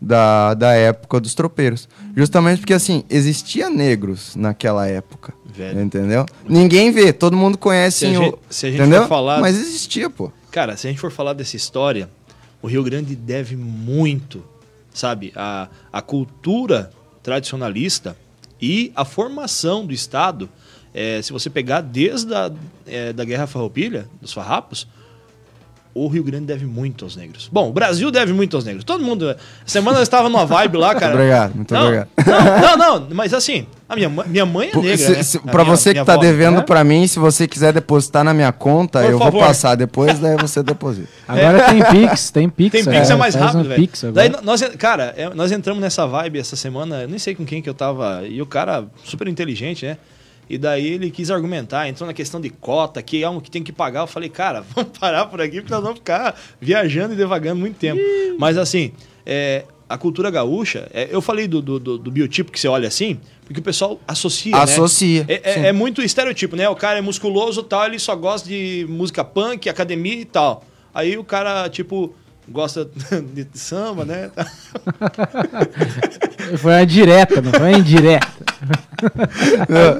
da, 0.00 0.54
da 0.54 0.72
época 0.74 1.20
dos 1.20 1.34
tropeiros. 1.34 1.88
Justamente 2.16 2.60
porque, 2.60 2.74
assim, 2.74 3.04
existia 3.10 3.68
negros 3.70 4.34
naquela 4.36 4.86
época. 4.86 5.32
Velho. 5.46 5.80
Entendeu? 5.80 6.24
Ninguém 6.48 6.90
vê, 6.92 7.12
todo 7.12 7.36
mundo 7.36 7.58
conhece 7.58 7.98
Se 8.00 8.06
a 8.06 8.10
o. 8.10 8.22
gente- 8.24 8.38
se 8.50 8.66
a 8.66 8.70
gente 8.70 8.80
entendeu? 8.80 9.02
for 9.02 9.08
falar- 9.08 9.40
Mas 9.40 9.56
existia, 9.58 10.08
pô. 10.08 10.30
Cara, 10.50 10.76
se 10.76 10.86
a 10.86 10.90
gente 10.90 11.00
for 11.00 11.10
falar 11.10 11.32
dessa 11.32 11.56
história, 11.56 12.08
o 12.62 12.66
Rio 12.68 12.82
Grande 12.84 13.14
deve 13.16 13.56
muito, 13.56 14.42
sabe, 14.94 15.32
a, 15.34 15.68
a 15.92 16.00
cultura 16.00 16.90
tradicionalista 17.22 18.16
e 18.60 18.92
a 18.96 19.04
formação 19.04 19.84
do 19.86 19.92
Estado. 19.92 20.48
eh, 20.94 21.20
se 21.22 21.32
você 21.32 21.50
pegar 21.50 21.80
desde 21.82 22.32
a 22.34 22.50
eh, 22.86 23.12
da 23.12 23.24
Guerra 23.24 23.46
Farroupilha, 23.46 24.08
dos 24.22 24.32
farrapos, 24.32 24.88
o 25.94 26.06
Rio 26.06 26.22
Grande 26.22 26.44
deve 26.46 26.64
muito 26.66 27.04
aos 27.04 27.16
negros. 27.16 27.48
Bom, 27.52 27.68
o 27.68 27.72
Brasil 27.72 28.10
deve 28.10 28.32
muito 28.32 28.56
aos 28.56 28.64
negros. 28.64 28.84
Todo 28.84 29.02
mundo. 29.02 29.34
Semana 29.66 29.98
eu 29.98 30.02
estava 30.02 30.28
numa 30.28 30.46
vibe 30.46 30.76
lá, 30.76 30.94
cara. 30.94 31.14
Obrigado, 31.14 31.54
muito 31.54 31.74
não, 31.74 31.82
obrigado. 31.84 32.08
Não, 32.26 32.76
não, 32.76 33.00
não, 33.00 33.08
mas 33.14 33.34
assim, 33.34 33.66
a 33.88 33.96
minha, 33.96 34.08
mãe- 34.08 34.28
minha 34.28 34.46
mãe 34.46 34.70
é 34.72 34.76
negra. 34.76 34.96
se- 34.96 35.12
né? 35.12 35.22
se- 35.22 35.38
pra 35.40 35.64
minha- 35.64 35.76
você 35.76 35.92
que 35.94 36.04
tá 36.04 36.12
avó, 36.12 36.22
devendo 36.22 36.56
né? 36.58 36.62
pra 36.62 36.84
mim, 36.84 37.06
se 37.06 37.18
você 37.18 37.48
quiser 37.48 37.72
depositar 37.72 38.22
na 38.22 38.32
minha 38.32 38.52
conta, 38.52 39.00
Por 39.00 39.10
eu 39.10 39.18
favor. 39.18 39.32
vou 39.32 39.40
passar 39.48 39.74
depois, 39.74 40.18
daí 40.18 40.36
você 40.36 40.62
deposita. 40.62 41.08
Agora 41.26 41.64
tem 41.72 41.82
Pix, 41.84 42.30
tem 42.30 42.48
Pix. 42.48 42.70
Tem 42.72 42.84
Pix 42.84 42.96
agora, 43.10 43.14
é 43.14 43.16
mais 43.16 43.34
rápido, 43.34 43.60
um 43.60 43.64
velho. 43.64 43.88
Daí 44.12 44.32
nós, 44.42 44.60
cara, 44.78 45.14
é, 45.16 45.28
nós 45.34 45.50
entramos 45.50 45.80
nessa 45.82 46.06
vibe 46.06 46.38
essa 46.38 46.54
semana, 46.54 47.02
eu 47.02 47.08
nem 47.08 47.18
sei 47.18 47.34
com 47.34 47.44
quem 47.44 47.60
que 47.60 47.68
eu 47.68 47.74
tava, 47.74 48.22
e 48.28 48.40
o 48.40 48.46
cara 48.46 48.84
super 49.04 49.26
inteligente, 49.26 49.84
né? 49.86 49.96
E 50.48 50.56
daí 50.58 50.86
ele 50.94 51.10
quis 51.10 51.30
argumentar, 51.30 51.88
entrou 51.88 52.06
na 52.06 52.14
questão 52.14 52.40
de 52.40 52.50
cota, 52.50 53.02
que 53.02 53.22
é 53.22 53.28
um 53.28 53.40
que 53.40 53.50
tem 53.50 53.62
que 53.62 53.72
pagar. 53.72 54.00
Eu 54.00 54.06
falei, 54.06 54.28
cara, 54.28 54.62
vamos 54.74 54.96
parar 54.98 55.26
por 55.26 55.40
aqui, 55.40 55.60
porque 55.60 55.72
nós 55.72 55.82
vamos 55.82 55.98
ficar 55.98 56.38
viajando 56.60 57.14
e 57.14 57.16
devagando 57.16 57.60
muito 57.60 57.76
tempo. 57.76 58.00
Mas 58.38 58.56
assim, 58.56 58.92
é, 59.26 59.64
a 59.88 59.96
cultura 59.98 60.30
gaúcha, 60.30 60.88
é, 60.92 61.08
eu 61.10 61.20
falei 61.20 61.46
do, 61.48 61.60
do, 61.60 61.78
do- 61.78 61.98
do 61.98 62.10
biotipo 62.10 62.50
que 62.52 62.58
você 62.60 62.68
olha 62.68 62.88
assim, 62.88 63.18
porque 63.44 63.60
o 63.60 63.62
pessoal 63.62 64.00
associa. 64.06 64.52
né? 64.52 64.62
Associa, 64.62 65.24
É, 65.28 65.40
é- 65.50 65.54
sim. 65.54 65.60
é 65.66 65.72
muito 65.72 66.02
estereotipo, 66.02 66.56
né? 66.56 66.68
O 66.68 66.76
cara 66.76 66.98
é 66.98 67.02
musculoso 67.02 67.62
tal, 67.62 67.84
ele 67.86 67.98
só 67.98 68.14
gosta 68.16 68.48
de 68.48 68.86
música 68.88 69.22
punk, 69.24 69.68
academia 69.68 70.20
e 70.20 70.24
tal. 70.24 70.64
Aí 70.94 71.16
o 71.16 71.24
cara, 71.24 71.68
tipo, 71.68 72.14
gosta 72.50 72.86
de 73.34 73.46
samba, 73.54 74.04
né? 74.04 74.30
Foi 76.58 76.72
uma 76.72 76.86
direta, 76.86 77.42
não 77.42 77.50
foi 77.52 77.60
uma 77.72 77.78
indireta. 77.78 78.26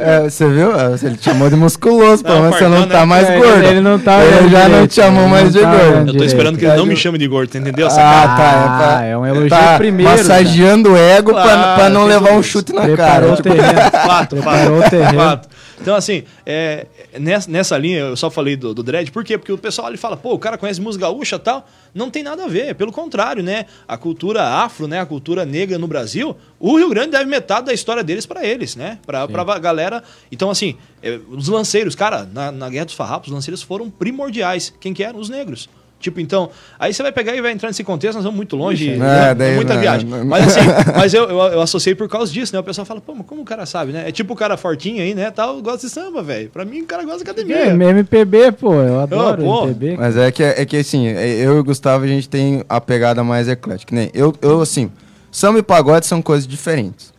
É, 0.00 0.22
você 0.28 0.48
viu? 0.48 0.72
É, 0.76 0.94
Ele 1.00 1.16
te 1.16 1.26
chamou 1.26 1.48
de 1.48 1.54
musculoso, 1.54 2.24
pelo 2.24 2.34
Não, 2.34 2.42
menos 2.44 2.58
você 2.58 2.66
não 2.66 2.88
tá 2.88 2.98
né? 3.00 3.04
mais 3.04 3.28
É, 3.30 3.38
gordo. 3.38 3.62
ele 3.62 3.80
não 3.80 3.96
tá 3.96 4.24
Ele 4.24 4.48
já 4.48 4.62
não 4.62 4.70
direito, 4.70 4.88
te 4.90 4.94
chamou 4.96 5.28
mais 5.28 5.44
não 5.44 5.50
de 5.52 5.60
tá 5.60 5.70
gordo. 5.70 5.84
Eu 5.86 5.92
tô 5.98 6.04
direito. 6.12 6.24
esperando 6.24 6.58
que 6.58 6.64
ele 6.64 6.76
não 6.76 6.86
me 6.86 6.96
chame 6.96 7.16
de 7.18 7.28
gordo, 7.28 7.56
entendeu? 7.56 7.86
Ah, 7.86 7.90
sacada? 7.90 8.36
tá. 8.36 8.42
É, 8.42 8.64
pra- 8.78 8.98
Ah, 8.98 9.04
é 9.04 9.16
um 9.16 9.24
elogio 9.24 9.48
tá 9.50 9.76
primeiro, 9.78 10.10
Massageando 10.10 10.92
o 10.92 10.96
ego 10.96 11.32
pra, 11.32 11.42
Claro, 11.44 11.74
pra 11.80 11.88
não 11.90 12.00
sem 12.00 12.08
levar 12.08 12.32
um 12.32 12.42
chute 12.42 12.72
na 12.72 12.80
Preparou 12.82 13.28
cara. 13.28 13.32
o 13.34 13.36
terreno. 13.42 13.90
Fato, 13.92 14.36
Preparou 14.36 14.78
o 14.80 14.82
terreno. 14.90 15.18
fato. 15.20 15.48
Então, 15.80 15.94
assim, 15.94 16.24
é, 16.44 16.86
nessa, 17.18 17.50
nessa 17.50 17.78
linha, 17.78 18.00
eu 18.00 18.16
só 18.16 18.30
falei 18.30 18.56
do, 18.56 18.74
do 18.74 18.82
dread, 18.82 19.10
por 19.10 19.24
quê? 19.24 19.38
Porque 19.38 19.52
o 19.52 19.58
pessoal 19.58 19.88
ele 19.88 19.96
fala, 19.96 20.16
pô, 20.16 20.34
o 20.34 20.38
cara 20.38 20.58
conhece 20.58 20.80
música 20.80 21.06
gaúcha 21.06 21.36
e 21.36 21.38
tal. 21.38 21.68
Não 21.94 22.10
tem 22.10 22.22
nada 22.22 22.44
a 22.44 22.48
ver, 22.48 22.74
pelo 22.74 22.92
contrário, 22.92 23.42
né? 23.42 23.66
A 23.86 23.96
cultura 23.96 24.42
afro, 24.42 24.86
né? 24.86 25.00
A 25.00 25.06
cultura 25.06 25.44
negra 25.44 25.78
no 25.78 25.86
Brasil, 25.86 26.36
o 26.58 26.76
Rio 26.76 26.88
Grande 26.90 27.10
deve 27.10 27.24
metade 27.24 27.66
da 27.66 27.72
história 27.72 28.02
deles 28.02 28.26
pra 28.26 28.44
eles, 28.44 28.76
né? 28.76 28.98
Pra, 29.06 29.26
pra 29.26 29.58
galera. 29.58 30.02
Então, 30.30 30.50
assim, 30.50 30.76
é, 31.02 31.18
os 31.28 31.48
lanceiros, 31.48 31.94
cara, 31.94 32.28
na, 32.32 32.50
na 32.50 32.68
Guerra 32.68 32.86
dos 32.86 32.94
Farrapos, 32.94 33.28
os 33.28 33.34
lanceiros 33.34 33.62
foram 33.62 33.88
primordiais. 33.88 34.72
Quem 34.80 34.92
que 34.92 35.02
eram? 35.02 35.18
Os 35.18 35.28
negros. 35.28 35.68
Tipo, 36.00 36.20
então, 36.20 36.48
aí 36.78 36.94
você 36.94 37.02
vai 37.02 37.10
pegar 37.10 37.34
e 37.34 37.40
vai 37.40 37.50
entrar 37.50 37.68
nesse 37.68 37.82
contexto, 37.82 38.14
nós 38.14 38.22
vamos 38.24 38.36
muito 38.36 38.54
longe, 38.54 38.90
Ixi, 38.90 38.98
né? 38.98 39.30
é, 39.30 39.34
daí 39.34 39.52
é 39.52 39.54
muita 39.56 39.74
não- 39.74 39.80
viagem. 39.80 40.08
não- 40.08 40.24
Mas 40.24 40.46
assim, 40.46 40.60
mas 40.96 41.12
eu, 41.12 41.24
eu, 41.28 41.38
eu 41.38 41.60
associei 41.60 41.92
por 41.94 42.08
causa 42.08 42.32
disso, 42.32 42.54
né? 42.54 42.60
O 42.60 42.62
pessoal 42.62 42.84
fala, 42.84 43.00
pô, 43.00 43.14
mas 43.16 43.26
como 43.26 43.42
o 43.42 43.44
cara 43.44 43.66
sabe, 43.66 43.90
né? 43.92 44.08
É 44.08 44.12
tipo 44.12 44.32
o 44.32 44.36
cara 44.36 44.56
fortinho 44.56 45.02
aí, 45.02 45.12
né? 45.12 45.28
Tal, 45.32 45.60
gosta 45.60 45.88
de 45.88 45.92
samba, 45.92 46.22
velho. 46.22 46.50
Pra 46.50 46.64
mim, 46.64 46.82
o 46.82 46.86
cara 46.86 47.02
gosta 47.02 47.24
de 47.24 47.30
academia. 47.30 47.56
É, 47.56 47.68
MPB, 47.70 48.52
pô, 48.52 48.74
eu 48.74 49.00
adoro 49.00 49.42
pô. 49.42 49.64
MPB. 49.64 49.96
Mas 49.96 50.16
é 50.16 50.30
que, 50.30 50.42
é 50.44 50.64
que 50.64 50.76
assim, 50.76 51.08
é- 51.08 51.34
eu 51.44 51.56
e 51.56 51.58
o 51.58 51.64
Gustavo, 51.64 52.04
a 52.04 52.08
gente 52.08 52.28
tem 52.28 52.62
a 52.68 52.80
pegada 52.80 53.24
mais 53.24 53.48
eclética. 53.48 53.92
Nem 53.92 54.08
eu, 54.14 54.32
eu, 54.40 54.60
assim, 54.60 54.92
samba 55.32 55.58
e 55.58 55.62
pagode 55.64 56.06
são 56.06 56.22
coisas 56.22 56.46
diferentes. 56.46 57.12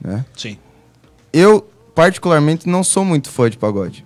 Né? 0.00 0.24
Sim. 0.36 0.58
Eu, 1.32 1.64
particularmente, 1.94 2.68
não 2.68 2.82
sou 2.82 3.04
muito 3.04 3.28
fã 3.30 3.48
de 3.48 3.56
pagode. 3.56 4.04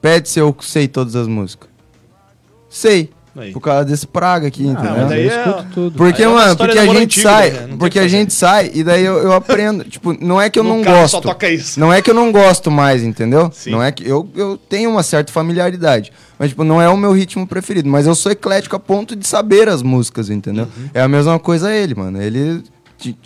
Pede 0.00 0.30
se 0.30 0.38
eu 0.38 0.56
sei 0.60 0.88
todas 0.88 1.14
as 1.14 1.26
músicas. 1.26 1.68
Sei. 2.70 3.10
Aí. 3.38 3.52
Por 3.52 3.60
causa 3.60 3.84
desse 3.84 4.06
praga 4.06 4.48
aqui, 4.48 4.66
Ah, 4.66 4.72
entendeu? 4.72 4.92
mas 4.96 5.08
daí 5.08 5.26
eu 5.26 5.30
é- 5.32 5.38
escuto 5.48 5.66
tudo. 5.74 5.96
Porque, 5.98 6.22
Aí 6.22 6.26
é 6.26 6.28
uma 6.28 6.38
mano, 6.40 6.50
história 6.52 6.74
porque 6.74 6.88
a 6.88 6.92
gente 6.94 7.02
antigo, 7.04 7.22
sai, 7.28 7.50
né? 7.50 7.68
Porque 7.78 7.98
a 7.98 8.08
gente 8.08 8.32
sai 8.34 8.70
e 8.74 8.82
daí 8.84 9.04
eu, 9.04 9.18
eu 9.18 9.32
aprendo, 9.32 9.84
tipo, 9.88 10.12
não 10.24 10.40
é 10.40 10.48
que 10.48 10.58
eu 10.58 10.64
No 10.64 10.76
não 10.76 10.82
gosto. 10.82 11.10
só 11.12 11.20
toca 11.20 11.48
isso. 11.50 11.78
Não 11.78 11.92
é 11.92 12.00
que 12.00 12.10
eu 12.10 12.14
não 12.14 12.32
gosto 12.32 12.70
mais, 12.70 13.02
entendeu? 13.02 13.50
Sim. 13.52 13.70
Não 13.70 13.82
é 13.82 13.92
que 13.92 14.06
eu, 14.08 14.28
eu 14.34 14.56
tenho 14.56 14.90
uma 14.90 15.02
certa 15.02 15.32
familiaridade, 15.32 16.12
mas 16.38 16.48
tipo, 16.50 16.64
não 16.64 16.80
é 16.80 16.88
o 16.88 16.96
meu 16.96 17.12
ritmo 17.12 17.46
preferido, 17.46 17.88
mas 17.88 18.06
eu 18.06 18.14
sou 18.14 18.32
eclético 18.32 18.76
a 18.76 18.78
ponto 18.78 19.14
de 19.14 19.26
saber 19.26 19.68
as 19.68 19.82
músicas, 19.82 20.30
entendeu? 20.30 20.64
Uhum. 20.76 20.90
É 20.94 21.00
a 21.02 21.08
mesma 21.08 21.38
coisa 21.38 21.72
ele, 21.72 21.94
mano. 21.94 22.20
Ele 22.22 22.62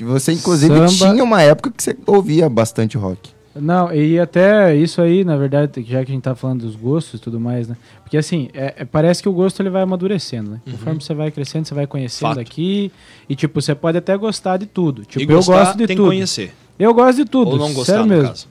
você 0.01 0.33
inclusive 0.33 0.75
Samba- 0.89 1.13
tinha 1.13 1.23
uma 1.23 1.41
época 1.43 1.71
que 1.71 1.81
você 1.83 1.97
ouvia 2.05 2.49
bastante 2.49 2.97
rock. 2.99 3.31
Não, 3.55 3.93
e 3.93 4.19
até 4.19 4.75
isso 4.77 5.03
aí, 5.03 5.25
na 5.25 5.37
verdade, 5.37 5.83
já 5.83 6.05
que 6.05 6.13
a 6.13 6.15
gente 6.15 6.23
tá 6.23 6.35
falando 6.37 6.61
dos 6.61 6.77
gostos 6.77 7.19
e 7.19 7.23
tudo 7.23 7.41
mais, 7.41 7.67
né? 7.69 7.77
Porque 8.03 8.17
assim, 8.17 8.49
é- 8.55 8.75
é- 8.79 8.85
parece 8.85 9.21
que 9.23 9.29
o 9.29 9.33
gosto 9.33 9.61
ele 9.61 9.71
vai 9.71 9.83
amadurecendo, 9.83 10.53
né? 10.53 10.61
Conforme 10.71 11.01
você 11.03 11.13
vai 11.15 11.31
crescendo, 11.33 11.67
você 11.67 11.75
vai 11.75 11.87
conhecendo 11.87 12.29
Uhum. 12.29 12.35
Fato. 12.37 12.41
aqui. 12.41 12.93
E 13.29 13.35
tipo, 13.35 13.61
você 13.61 13.75
pode 13.75 13.99
até 13.99 14.17
gostar 14.17 14.57
de 14.57 14.67
tudo. 14.67 15.05
Tipo, 15.05 15.21
e 15.21 15.35
eu 15.35 15.43
gosto 15.43 15.77
de 15.77 15.87
tem 15.89 15.97
tudo. 15.97 16.07
conhecer. 16.09 16.53
Eu 16.79 16.95
gosto 16.95 17.17
de 17.19 17.25
tudo. 17.25 17.51
Ou 17.53 17.59
não 17.59 17.73
gostar, 17.75 17.95
sério 17.95 18.07
mesmo. 18.07 18.29
caso. 18.29 18.47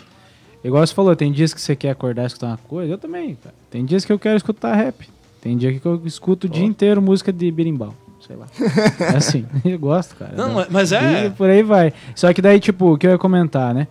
Igual 0.63 0.85
você 0.85 0.93
falou, 0.93 1.15
tem 1.15 1.31
dias 1.31 1.53
que 1.53 1.61
você 1.61 1.75
quer 1.77 1.91
acordar 1.91 2.23
e 2.23 2.27
escutar 2.27 2.47
uma 2.47 2.57
coisa, 2.57 2.91
eu 2.93 2.97
também, 2.97 3.35
cara. 3.41 3.55
Tem 3.71 3.85
dias 3.85 4.03
que 4.03 4.11
eu 4.11 4.19
quero 4.19 4.35
escutar 4.35 4.75
rap. 4.75 5.07
Tem 5.41 5.55
dia 5.55 5.71
que 5.79 5.85
eu 5.85 6.01
escuto 6.05 6.47
o 6.47 6.49
dia 6.49 6.65
inteiro 6.65 7.01
música 7.01 7.31
de 7.31 7.49
berimbau. 7.49 7.95
Sei 8.27 8.35
lá. 8.35 8.47
é 9.13 9.15
assim, 9.15 9.45
eu 9.63 9.79
gosto, 9.79 10.13
cara. 10.17 10.33
Não, 10.35 10.65
mas 10.69 10.91
é... 10.91 11.27
e 11.27 11.29
por 11.29 11.49
aí 11.49 11.63
vai. 11.63 11.93
Só 12.13 12.33
que 12.33 12.41
daí, 12.41 12.59
tipo, 12.59 12.93
o 12.93 12.97
que 12.97 13.07
eu 13.07 13.11
ia 13.11 13.17
comentar, 13.17 13.73
né? 13.73 13.87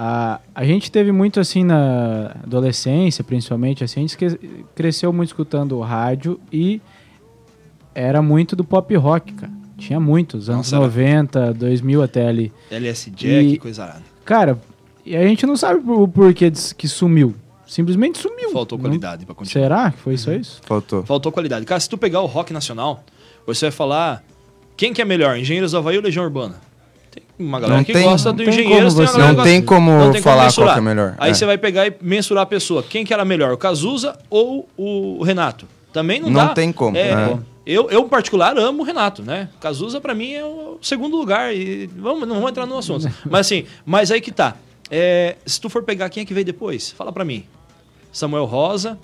A, 0.00 0.40
a 0.54 0.64
gente 0.64 0.92
teve 0.92 1.10
muito 1.10 1.40
assim 1.40 1.64
na 1.64 2.36
adolescência, 2.44 3.24
principalmente, 3.24 3.82
assim, 3.82 4.04
a 4.04 4.06
gente 4.06 4.38
cresceu 4.72 5.12
muito 5.12 5.30
escutando 5.30 5.76
rádio 5.80 6.38
e 6.52 6.80
era 7.92 8.22
muito 8.22 8.54
do 8.54 8.62
pop 8.62 8.94
rock, 8.94 9.32
cara. 9.32 9.50
Tinha 9.76 9.98
muitos, 9.98 10.48
anos 10.48 10.70
Nossa, 10.70 10.76
era- 10.76 10.84
90, 10.84 11.52
2000 11.54 12.00
até 12.00 12.28
ali. 12.28 12.52
LS 12.70 13.10
Jack, 13.10 13.54
E- 13.54 13.58
coisa 13.58 13.82
arada. 13.84 14.02
Cara, 14.24 14.56
e 15.04 15.16
a 15.16 15.26
gente 15.26 15.44
não 15.44 15.56
sabe 15.56 15.80
o 15.90 16.06
porquê 16.06 16.52
que 16.76 16.86
sumiu. 16.86 17.34
Simplesmente 17.66 18.18
sumiu. 18.18 18.52
Faltou 18.52 18.78
Não- 18.78 18.84
qualidade 18.84 19.26
pra 19.26 19.34
continuar. 19.34 19.64
Será 19.64 19.90
que 19.90 19.98
foi 19.98 20.16
só 20.16 20.32
isso? 20.32 20.60
Faltou. 20.64 21.02
Faltou 21.04 21.32
qualidade. 21.32 21.66
Cara, 21.66 21.80
se 21.80 21.88
tu 21.88 21.98
pegar 21.98 22.20
o 22.20 22.26
rock 22.26 22.52
nacional, 22.52 23.02
você 23.44 23.66
vai 23.66 23.72
falar 23.72 24.22
quem 24.76 24.92
que 24.94 25.02
é 25.02 25.04
melhor, 25.04 25.36
Engenheiros 25.36 25.72
do 25.72 25.78
Havaí 25.78 25.96
ou 25.96 26.02
Legião 26.04 26.24
Urbana? 26.24 26.54
Uma 27.38 27.60
galera 27.60 27.78
Não 27.78 27.84
que 27.84 27.92
tem- 27.92 28.02
gosta 28.02 28.30
não 28.30 28.36
do 28.36 28.44
tem 28.44 28.52
como 28.52 28.64
tem 28.66 28.74
Não 29.36 29.44
tem 29.44 29.62
como 29.62 29.90
não 29.92 30.10
tem 30.12 30.20
falar 30.22 30.52
qual 30.52 30.76
é 30.76 30.80
melhor. 30.80 31.14
Aí 31.18 31.30
É. 31.30 31.34
você 31.34 31.46
vai 31.46 31.56
pegar 31.56 31.86
e 31.86 31.94
mensurar 32.00 32.42
a 32.42 32.46
pessoa. 32.46 32.82
Quem 32.82 33.04
que 33.04 33.14
era 33.14 33.24
melhor, 33.24 33.52
o 33.52 33.56
Cazuza 33.56 34.18
ou 34.28 34.68
o 34.76 35.22
Renato? 35.22 35.66
Também 35.92 36.20
não, 36.20 36.28
Não 36.30 36.46
dá. 36.48 36.52
tem 36.54 36.72
como, 36.72 36.96
É, 36.96 37.10
é. 37.10 37.38
Eu, 37.64 37.90
eu, 37.90 38.00
em 38.00 38.08
particular, 38.08 38.56
amo 38.56 38.82
o 38.82 38.84
Renato, 38.84 39.22
né? 39.22 39.48
Cazuza, 39.60 40.00
pra 40.00 40.14
mim, 40.14 40.32
é 40.32 40.42
o 40.44 40.78
segundo 40.80 41.16
lugar. 41.16 41.54
E 41.54 41.86
vamos, 41.98 42.26
não 42.26 42.36
vamos 42.36 42.50
entrar 42.50 42.64
no 42.66 42.78
assunto. 42.78 43.06
mas 43.28 43.40
assim, 43.46 43.64
mas 43.84 44.10
aí 44.10 44.20
que 44.22 44.32
tá. 44.32 44.56
É, 44.90 45.36
se 45.44 45.60
tu 45.60 45.68
for 45.68 45.82
pegar 45.82 46.08
quem 46.08 46.22
é 46.22 46.26
que 46.26 46.32
veio 46.32 46.46
depois, 46.46 46.90
fala 46.90 47.12
pra 47.12 47.24
mim. 47.26 47.44
Samuel 48.10 48.46
Rosa, 48.46 48.98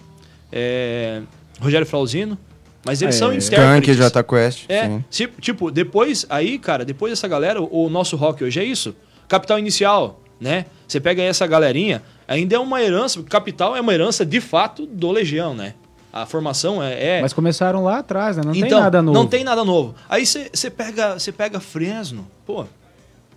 é, 0.51 1.21
Rogério 1.61 1.87
Flauzino. 1.87 2.39
Mas 2.85 3.01
eles 3.01 3.15
É, 3.15 3.19
são 3.19 3.33
Skank, 3.33 3.61
intérpretes. 3.63 3.97
Jota 3.97 4.23
Quest. 4.23 4.65
É, 4.69 4.87
sim. 4.87 5.05
se- 5.11 5.29
tipo, 5.41 5.71
depois, 5.71 6.27
aí, 6.29 6.59
cara, 6.59 6.85
depois 6.85 7.13
dessa 7.13 7.27
galera, 7.27 7.61
o, 7.63 7.87
o 7.87 7.89
nosso 7.91 8.17
rock 8.17 8.45
hoje 8.45 8.61
é 8.61 8.65
isso. 8.65 8.95
Capital 9.27 9.59
Inicial, 9.59 10.21
né? 10.41 10.67
Você 10.87 11.01
pega 11.01 11.23
aí 11.23 11.29
essa 11.29 11.47
galerinha, 11.47 12.03
ainda 12.29 12.57
é 12.57 12.59
uma 12.59 12.83
herança, 12.83 13.23
Capital 13.23 13.75
é 13.75 13.81
uma 13.81 13.93
herança 13.95 14.25
de 14.25 14.41
fato 14.41 14.85
do 14.87 15.11
Legião, 15.11 15.55
né? 15.55 15.75
A 16.13 16.27
formação 16.27 16.83
é... 16.83 17.19
é- 17.19 17.23
Mas 17.23 17.33
começaram 17.33 17.83
lá 17.83 17.99
atrás, 17.99 18.37
né? 18.37 18.43
Não 18.45 18.55
então, 18.55 18.69
tem 18.69 18.79
nada 18.81 19.03
novo. 19.03 19.19
Não 19.19 19.27
tem 19.27 19.43
nada 19.45 19.65
novo. 19.65 19.95
Aí 20.09 20.25
você 20.27 20.71
pega, 20.71 21.19
você 21.19 21.33
pega 21.33 21.59
Fresno, 21.59 22.27
pô, 22.47 22.67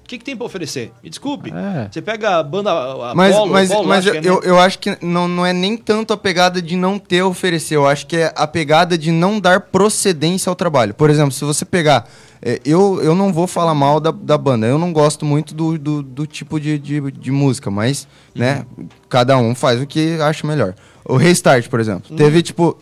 que, 0.07 0.17
que 0.17 0.23
tem 0.23 0.35
pra 0.35 0.45
oferecer? 0.45 0.91
Me 1.03 1.09
desculpe. 1.09 1.51
É. 1.51 1.89
Você 1.91 2.01
pega 2.01 2.37
a 2.37 2.43
banda 2.43 2.71
a 2.71 3.13
Mas, 3.13 3.35
Apollo, 3.35 3.51
mas, 3.51 3.71
Apollo, 3.71 3.87
mas 3.89 3.97
acho 3.99 4.07
eu, 4.07 4.11
que 4.13 4.17
é, 4.17 4.21
né? 4.21 4.29
eu, 4.29 4.41
eu 4.43 4.59
acho 4.59 4.79
que 4.79 4.97
não, 5.01 5.27
não 5.27 5.45
é 5.45 5.53
nem 5.53 5.75
tanto 5.75 6.13
a 6.13 6.17
pegada 6.17 6.61
de 6.61 6.75
não 6.75 6.97
ter 6.97 7.19
a 7.19 7.27
oferecer, 7.27 7.75
eu 7.75 7.85
acho 7.85 8.07
que 8.07 8.15
é 8.15 8.33
a 8.35 8.47
pegada 8.47 8.97
de 8.97 9.11
não 9.11 9.39
dar 9.39 9.59
procedência 9.59 10.49
ao 10.49 10.55
trabalho. 10.55 10.93
Por 10.93 11.09
exemplo, 11.09 11.31
se 11.31 11.43
você 11.43 11.65
pegar. 11.65 12.07
é, 12.41 12.59
eu, 12.65 13.01
eu 13.03 13.13
não 13.13 13.33
vou 13.33 13.47
falar 13.47 13.75
mal 13.75 13.99
da, 13.99 14.11
da 14.11 14.37
banda, 14.37 14.65
eu 14.65 14.77
não 14.79 14.93
gosto 14.93 15.25
muito 15.25 15.53
do, 15.53 15.77
do, 15.77 16.01
do 16.01 16.25
tipo 16.25 16.59
de, 16.59 16.79
de, 16.79 17.11
de 17.11 17.31
música, 17.31 17.69
mas, 17.69 18.07
né, 18.33 18.65
cada 19.09 19.37
um 19.37 19.53
faz 19.53 19.81
o 19.81 19.85
que 19.85 20.19
acha 20.21 20.47
melhor. 20.47 20.73
O 21.03 21.17
Restart, 21.17 21.67
por 21.67 21.79
exemplo, 21.79 22.15
teve 22.15 22.41
tipo. 22.41 22.77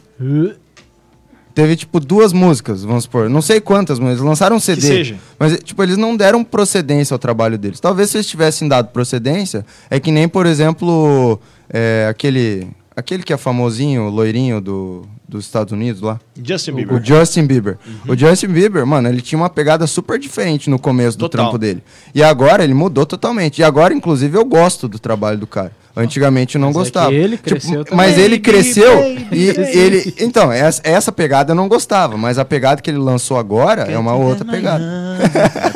Teve, 1.56 1.78
tipo, 1.78 2.02
duas 2.02 2.34
músicas, 2.34 2.84
vamos 2.84 3.06
supor. 3.06 3.30
Não 3.30 3.42
sei 3.42 3.62
quantas, 3.62 3.98
mas 3.98 4.10
eles 4.10 4.22
lançaram 4.22 4.58
um 4.58 4.60
CD. 4.60 4.82
seja. 4.82 5.16
Mas, 5.40 5.58
tipo, 5.64 5.82
eles 5.82 5.96
não 5.96 6.18
deram 6.18 6.44
procedência 6.44 7.16
ao 7.16 7.18
trabalho 7.18 7.58
deles. 7.58 7.80
Talvez 7.80 8.10
se 8.10 8.18
eles 8.18 8.28
tivessem 8.28 8.68
dado 8.68 8.90
procedência, 8.90 9.66
é 9.90 9.98
que 9.98 10.12
nem, 10.12 10.28
por 10.28 10.46
exemplo, 10.46 11.40
é, 11.70 12.08
aquele. 12.10 12.68
Aquele 12.94 13.24
que 13.24 13.34
é 13.34 13.38
famosinho, 13.38 14.08
loirinho 14.10 14.62
do, 14.62 15.06
dos 15.28 15.44
Estados 15.44 15.74
Unidos 15.74 16.02
lá. 16.02 16.18
Justin 16.42 16.74
Bieber. 16.74 16.96
O 16.96 17.04
Justin 17.06 17.46
Bieber. 17.46 17.78
O 18.08 18.16
Justin 18.16 18.48
Bieber, 18.48 18.86
mano, 18.86 19.10
ele 19.10 19.22
tinha 19.22 19.38
uma 19.38 19.50
pegada 19.50 19.86
super 19.86 20.18
diferente 20.18 20.70
no 20.70 20.80
começo 20.80 21.18
do 21.18 21.28
Total. 21.28 21.46
trampo 21.46 21.58
dele. 21.58 21.84
E 22.14 22.24
agora 22.24 22.64
ele 22.64 22.74
mudou 22.74 23.06
totalmente. 23.06 23.60
E 23.60 23.64
agora, 23.66 23.94
inclusive, 23.94 24.38
eu 24.38 24.46
gosto 24.46 24.88
do 24.88 24.98
trabalho 24.98 25.38
do 25.38 25.46
cara. 25.46 25.74
Antigamente 25.96 26.56
eu 26.56 26.62
não 26.62 26.68
Mas 26.70 26.76
é 26.76 26.80
gostava. 26.80 27.10
que 27.10 27.16
ele 27.16 27.38
Tipo, 27.38 27.50
cresceu 27.50 27.86
também. 27.86 27.98
mas 27.98 28.18
ele 28.18 28.40
cresceu 28.40 29.02
e 29.32 29.48
ele. 29.50 30.14
Então, 30.20 30.52
essa, 30.52 30.82
essa 30.84 31.12
pegada 31.12 31.52
eu 31.52 31.56
não 31.56 31.68
gostava, 31.70 32.18
mas 32.18 32.38
a 32.38 32.44
pegada 32.44 32.82
que 32.82 32.90
ele 32.90 32.98
lançou 32.98 33.38
agora 33.38 33.84
é 33.84 33.98
uma 33.98 34.14
outra 34.16 34.44
pegada. 34.46 34.84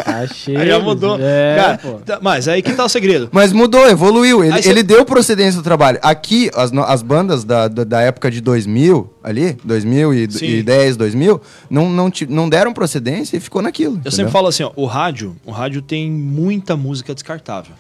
Tá 0.10 0.28
cheio. 0.28 0.60
Aí 0.60 0.68
já 0.68 0.80
mudou. 0.80 1.18
É, 1.20 1.56
Cara, 1.56 1.78
tá- 2.06 2.20
mas 2.22 2.48
aí 2.50 2.62
que 2.62 2.74
tá 2.74 2.84
o 2.84 2.90
segredo. 2.90 3.30
Mas 3.32 3.54
mudou, 3.54 3.88
evoluiu. 3.90 4.44
Ele, 4.44 4.62
cê- 4.62 4.70
ele 4.70 4.84
deu 4.84 5.06
procedência 5.06 5.62
do 5.62 5.64
trabalho. 5.64 5.98
Aqui, 6.02 6.50
as, 6.54 6.74
as 6.74 7.02
bandas 7.02 7.46
da, 7.46 7.70
da, 7.70 7.86
da 7.86 8.02
época 8.02 8.30
de 8.30 8.42
2000, 8.42 9.10
ali, 9.24 9.56
2010, 9.64 10.98
2000, 10.98 11.42
não, 11.70 11.90
não, 11.90 12.12
não 12.28 12.50
deram 12.50 12.74
procedência 12.74 13.38
e 13.38 13.40
ficou 13.40 13.62
naquilo. 13.62 13.94
Eu 13.94 13.96
entendeu? 14.00 14.12
sempre 14.12 14.32
falo 14.32 14.48
assim, 14.48 14.64
ó, 14.64 14.72
o 14.76 14.86
rádio, 14.86 15.36
o 15.46 15.52
rádio 15.52 15.82
tem 15.82 16.12
muita 16.12 16.76
música 16.76 17.14
descartável. 17.14 17.72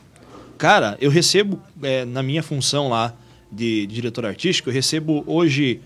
Cara, 0.60 0.98
eu 1.00 1.10
recebo, 1.10 1.58
é, 1.82 2.04
na 2.04 2.22
minha 2.22 2.44
função 2.44 2.90
lá 2.90 3.14
de, 3.50 3.88
de 3.88 3.96
diretor 3.96 4.26
artístico, 4.26 4.70
eu 4.70 4.74
recebo 4.74 5.24
hoje 5.26 5.80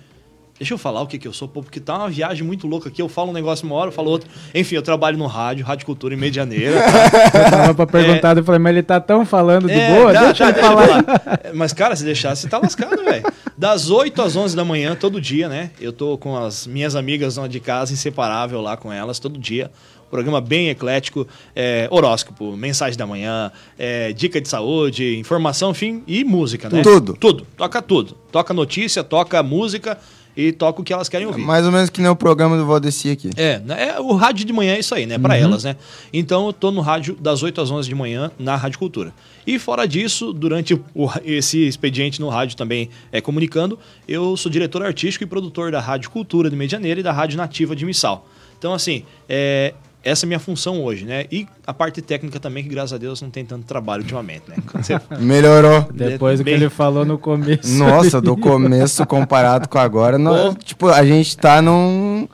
Deixa 0.59 0.75
eu 0.75 0.77
falar 0.77 1.01
o 1.01 1.07
que, 1.07 1.17
que 1.17 1.27
eu 1.27 1.33
sou, 1.33 1.47
pô, 1.47 1.63
porque 1.63 1.79
tá 1.79 1.97
uma 1.97 2.09
viagem 2.09 2.41
muito 2.41 2.67
louca 2.67 2.87
aqui. 2.87 3.01
Eu 3.01 3.09
falo 3.09 3.31
um 3.31 3.33
negócio 3.33 3.65
uma 3.65 3.75
hora, 3.75 3.87
eu 3.87 3.91
falo 3.91 4.11
outro. 4.11 4.29
Enfim, 4.53 4.75
eu 4.75 4.83
trabalho 4.83 5.17
no 5.17 5.25
rádio, 5.25 5.65
Rádio 5.65 5.85
Cultura 5.85 6.13
em 6.13 6.17
Medianeira. 6.17 6.79
tá? 6.79 7.33
Eu 7.45 7.51
tava 7.51 7.73
pra 7.73 7.87
perguntar, 7.87 8.37
eu 8.37 8.43
falei, 8.43 8.59
mas 8.59 8.71
ele 8.71 8.83
tá 8.83 8.99
tão 8.99 9.25
falando 9.25 9.67
de 9.67 9.73
É, 9.73 9.95
boa, 9.95 10.13
tá, 10.13 10.25
deixa 10.25 10.43
tá, 10.45 10.49
ele 10.49 10.53
deixa 10.53 10.69
eu 10.69 10.75
falar. 10.75 11.39
É, 11.43 11.53
Mas, 11.53 11.73
cara, 11.73 11.95
se 11.95 12.03
deixar, 12.03 12.35
você 12.35 12.47
tá 12.47 12.59
lascado, 12.59 13.03
velho. 13.03 13.23
Das 13.57 13.89
8 13.89 14.21
às 14.21 14.35
11 14.35 14.55
da 14.55 14.63
manhã, 14.63 14.95
todo 14.95 15.19
dia, 15.19 15.49
né? 15.49 15.71
Eu 15.81 15.91
tô 15.91 16.17
com 16.17 16.37
as 16.37 16.67
minhas 16.67 16.95
amigas 16.95 17.37
de 17.49 17.59
casa, 17.59 17.91
inseparável 17.91 18.61
lá 18.61 18.77
com 18.77 18.93
elas, 18.93 19.19
todo 19.19 19.39
dia. 19.39 19.71
Programa 20.13 20.39
bem 20.39 20.69
eclético, 20.69 21.27
é, 21.55 21.87
horóscopo, 21.89 22.55
mensagem 22.55 22.95
da 22.95 23.07
manhã, 23.07 23.51
é, 23.79 24.13
dica 24.13 24.39
de 24.39 24.47
saúde, 24.47 25.17
informação, 25.17 25.71
enfim, 25.71 26.03
e 26.05 26.23
música, 26.23 26.69
né? 26.69 26.83
Tudo. 26.83 27.15
Tudo. 27.19 27.47
Toca 27.57 27.81
tudo. 27.81 28.13
Toca 28.31 28.53
notícia, 28.53 29.03
toca 29.03 29.41
música 29.41 29.97
e 30.37 30.51
toca 30.51 30.81
o 30.81 30.83
que 30.83 30.93
elas 30.93 31.09
querem 31.09 31.25
ouvir. 31.25 31.41
Mais 31.41 31.65
ou 31.65 31.71
menos 31.71 31.89
que 31.89 31.99
nem 31.99 32.11
o 32.11 32.15
programa 32.15 32.55
do 32.55 32.63
Valdeci 32.63 33.09
aqui. 33.09 33.31
É, 33.35 33.57
né, 33.57 33.87
é, 33.89 33.99
o 33.99 34.13
rádio 34.13 34.45
de 34.45 34.53
manhã 34.53 34.75
é 34.75 34.79
isso 34.79 34.93
aí, 34.93 35.07
né? 35.07 35.17
Pra 35.17 35.35
elas, 35.35 35.63
né? 35.63 35.75
Então 36.13 36.45
eu 36.45 36.53
tô 36.53 36.69
no 36.69 36.81
rádio 36.81 37.15
das 37.19 37.41
8 37.41 37.59
às 37.59 37.71
11 37.71 37.89
de 37.89 37.95
manhã 37.95 38.29
na 38.37 38.55
Rádio 38.55 38.77
Cultura. 38.77 39.11
E 39.47 39.57
fora 39.57 39.87
disso, 39.87 40.31
durante 40.31 40.75
o- 40.93 41.09
esse 41.25 41.57
expediente 41.67 42.21
no 42.21 42.29
rádio 42.29 42.55
também 42.55 42.87
é, 43.11 43.19
comunicando, 43.19 43.79
eu 44.07 44.37
sou 44.37 44.51
diretor 44.51 44.83
artístico 44.85 45.23
e 45.23 45.27
produtor 45.27 45.71
da 45.71 45.79
Rádio 45.79 46.11
Cultura 46.11 46.51
de 46.51 46.55
Medianeira 46.55 46.99
e 46.99 47.03
da 47.03 47.11
Rádio 47.11 47.35
Nativa 47.35 47.75
de 47.75 47.83
Missal. 47.83 48.27
Então, 48.59 48.73
assim, 48.73 49.03
é, 49.27 49.73
essa 50.03 50.25
é 50.25 50.27
a 50.27 50.29
minha 50.29 50.39
função 50.39 50.83
hoje, 50.83 51.05
né? 51.05 51.25
E 51.31 51.47
a 51.65 51.73
parte 51.73 52.01
técnica 52.01 52.39
também, 52.39 52.63
que 52.63 52.69
graças 52.69 52.93
a 52.93 52.97
Deus 52.97 53.21
não 53.21 53.29
tem 53.29 53.45
tanto 53.45 53.65
trabalho 53.65 54.01
ultimamente, 54.03 54.43
né? 54.47 54.55
Você- 54.73 54.99
Melhorou. 55.19 55.87
Depois 55.93 56.39
do 56.39 56.43
que 56.43 56.51
Bem- 56.51 56.59
ele 56.61 56.69
falou 56.69 57.05
no 57.05 57.17
começo. 57.17 57.67
Nossa, 57.77 58.19
do 58.21 58.35
começo 58.37 59.05
comparado 59.05 59.67
com 59.69 59.77
agora, 59.79 60.17
Pô. 60.19 60.53
tipo, 60.63 60.89
a 60.89 61.05
gente 61.05 61.37
tá 61.37 61.61
num, 61.61 62.27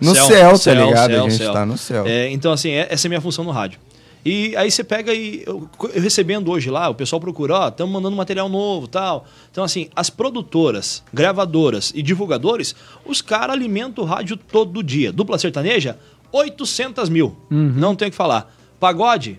no 0.00 0.14
Céu, 0.14 0.26
céu, 0.26 0.50
tá 0.52 0.56
céu, 0.58 0.86
ligado? 0.86 1.10
céu, 1.10 1.24
a 1.24 1.28
gente 1.28 1.38
céu. 1.38 1.52
tá 1.52 1.66
no 1.66 1.76
céu. 1.78 2.06
É, 2.06 2.30
então, 2.30 2.52
assim, 2.52 2.70
é- 2.70 2.86
essa 2.90 3.06
é 3.06 3.08
a 3.08 3.10
minha 3.10 3.20
função 3.20 3.44
no 3.44 3.50
rádio. 3.50 3.80
E 4.28 4.56
aí 4.56 4.68
você 4.68 4.82
pega 4.82 5.14
e 5.14 5.44
eu, 5.46 5.68
eu 5.94 6.02
recebendo 6.02 6.50
hoje 6.50 6.68
lá, 6.68 6.88
o 6.88 6.94
pessoal 6.96 7.20
procura, 7.20 7.54
ó, 7.54 7.68
estamos 7.68 7.92
mandando 7.92 8.16
material 8.16 8.48
novo 8.48 8.88
tal. 8.88 9.24
Então, 9.52 9.62
assim, 9.62 9.88
as 9.94 10.10
produtoras, 10.10 11.00
gravadoras 11.14 11.92
e 11.94 12.02
divulgadores, 12.02 12.74
os 13.04 13.22
caras 13.22 13.54
alimentam 13.54 14.02
o 14.02 14.06
rádio 14.06 14.36
todo 14.36 14.82
dia. 14.82 15.12
Dupla 15.12 15.38
sertaneja, 15.38 15.96
800 16.32 17.08
mil. 17.08 17.36
Não 17.50 17.94
tem 17.94 18.08
o 18.08 18.10
que 18.10 18.16
falar. 18.16 18.54
Pagode, 18.78 19.38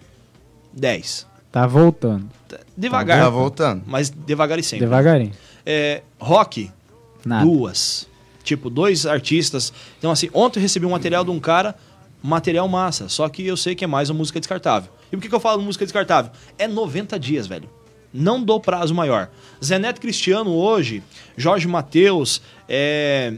10. 0.74 1.28
Tá 1.52 1.66
voltando. 1.66 2.30
Devagar. 2.76 3.20
Tá 3.20 3.30
voltando. 3.30 3.84
Mas 3.86 4.10
devagar 4.10 4.60
e 4.60 4.64
sempre. 4.64 4.86
Devagarinho. 4.86 5.34
É, 5.66 6.04
rock, 6.20 6.72
Nada. 7.26 7.44
duas. 7.46 8.08
Tipo, 8.44 8.70
dois 8.70 9.06
artistas. 9.06 9.74
Então, 9.98 10.12
assim, 10.12 10.30
ontem 10.34 10.60
eu 10.60 10.62
recebi 10.62 10.86
um 10.86 10.92
material 10.92 11.24
de 11.24 11.32
um 11.32 11.40
cara, 11.40 11.76
material 12.22 12.68
massa. 12.68 13.10
Só 13.10 13.28
que 13.28 13.46
eu 13.46 13.58
sei 13.58 13.76
que 13.76 13.84
é 13.84 13.88
mais 13.88 14.10
uma 14.10 14.18
música 14.18 14.40
descartável. 14.40 14.92
E 15.12 15.16
por 15.16 15.22
que, 15.22 15.30
que 15.30 15.36
eu 15.36 15.40
falo 15.40 15.62
música 15.62 15.86
descartável? 15.86 16.32
É 16.58 16.68
90 16.68 17.20
dias, 17.20 17.48
velho. 17.48 17.70
Não 18.14 18.42
dou 18.42 18.60
prazo 18.60 18.94
maior. 18.96 19.30
Zé 19.64 19.78
Neto 19.78 20.00
Cristiano 20.00 20.52
hoje, 20.52 21.04
Jorge 21.36 21.68
Matheus, 21.68 22.42
é... 22.68 23.34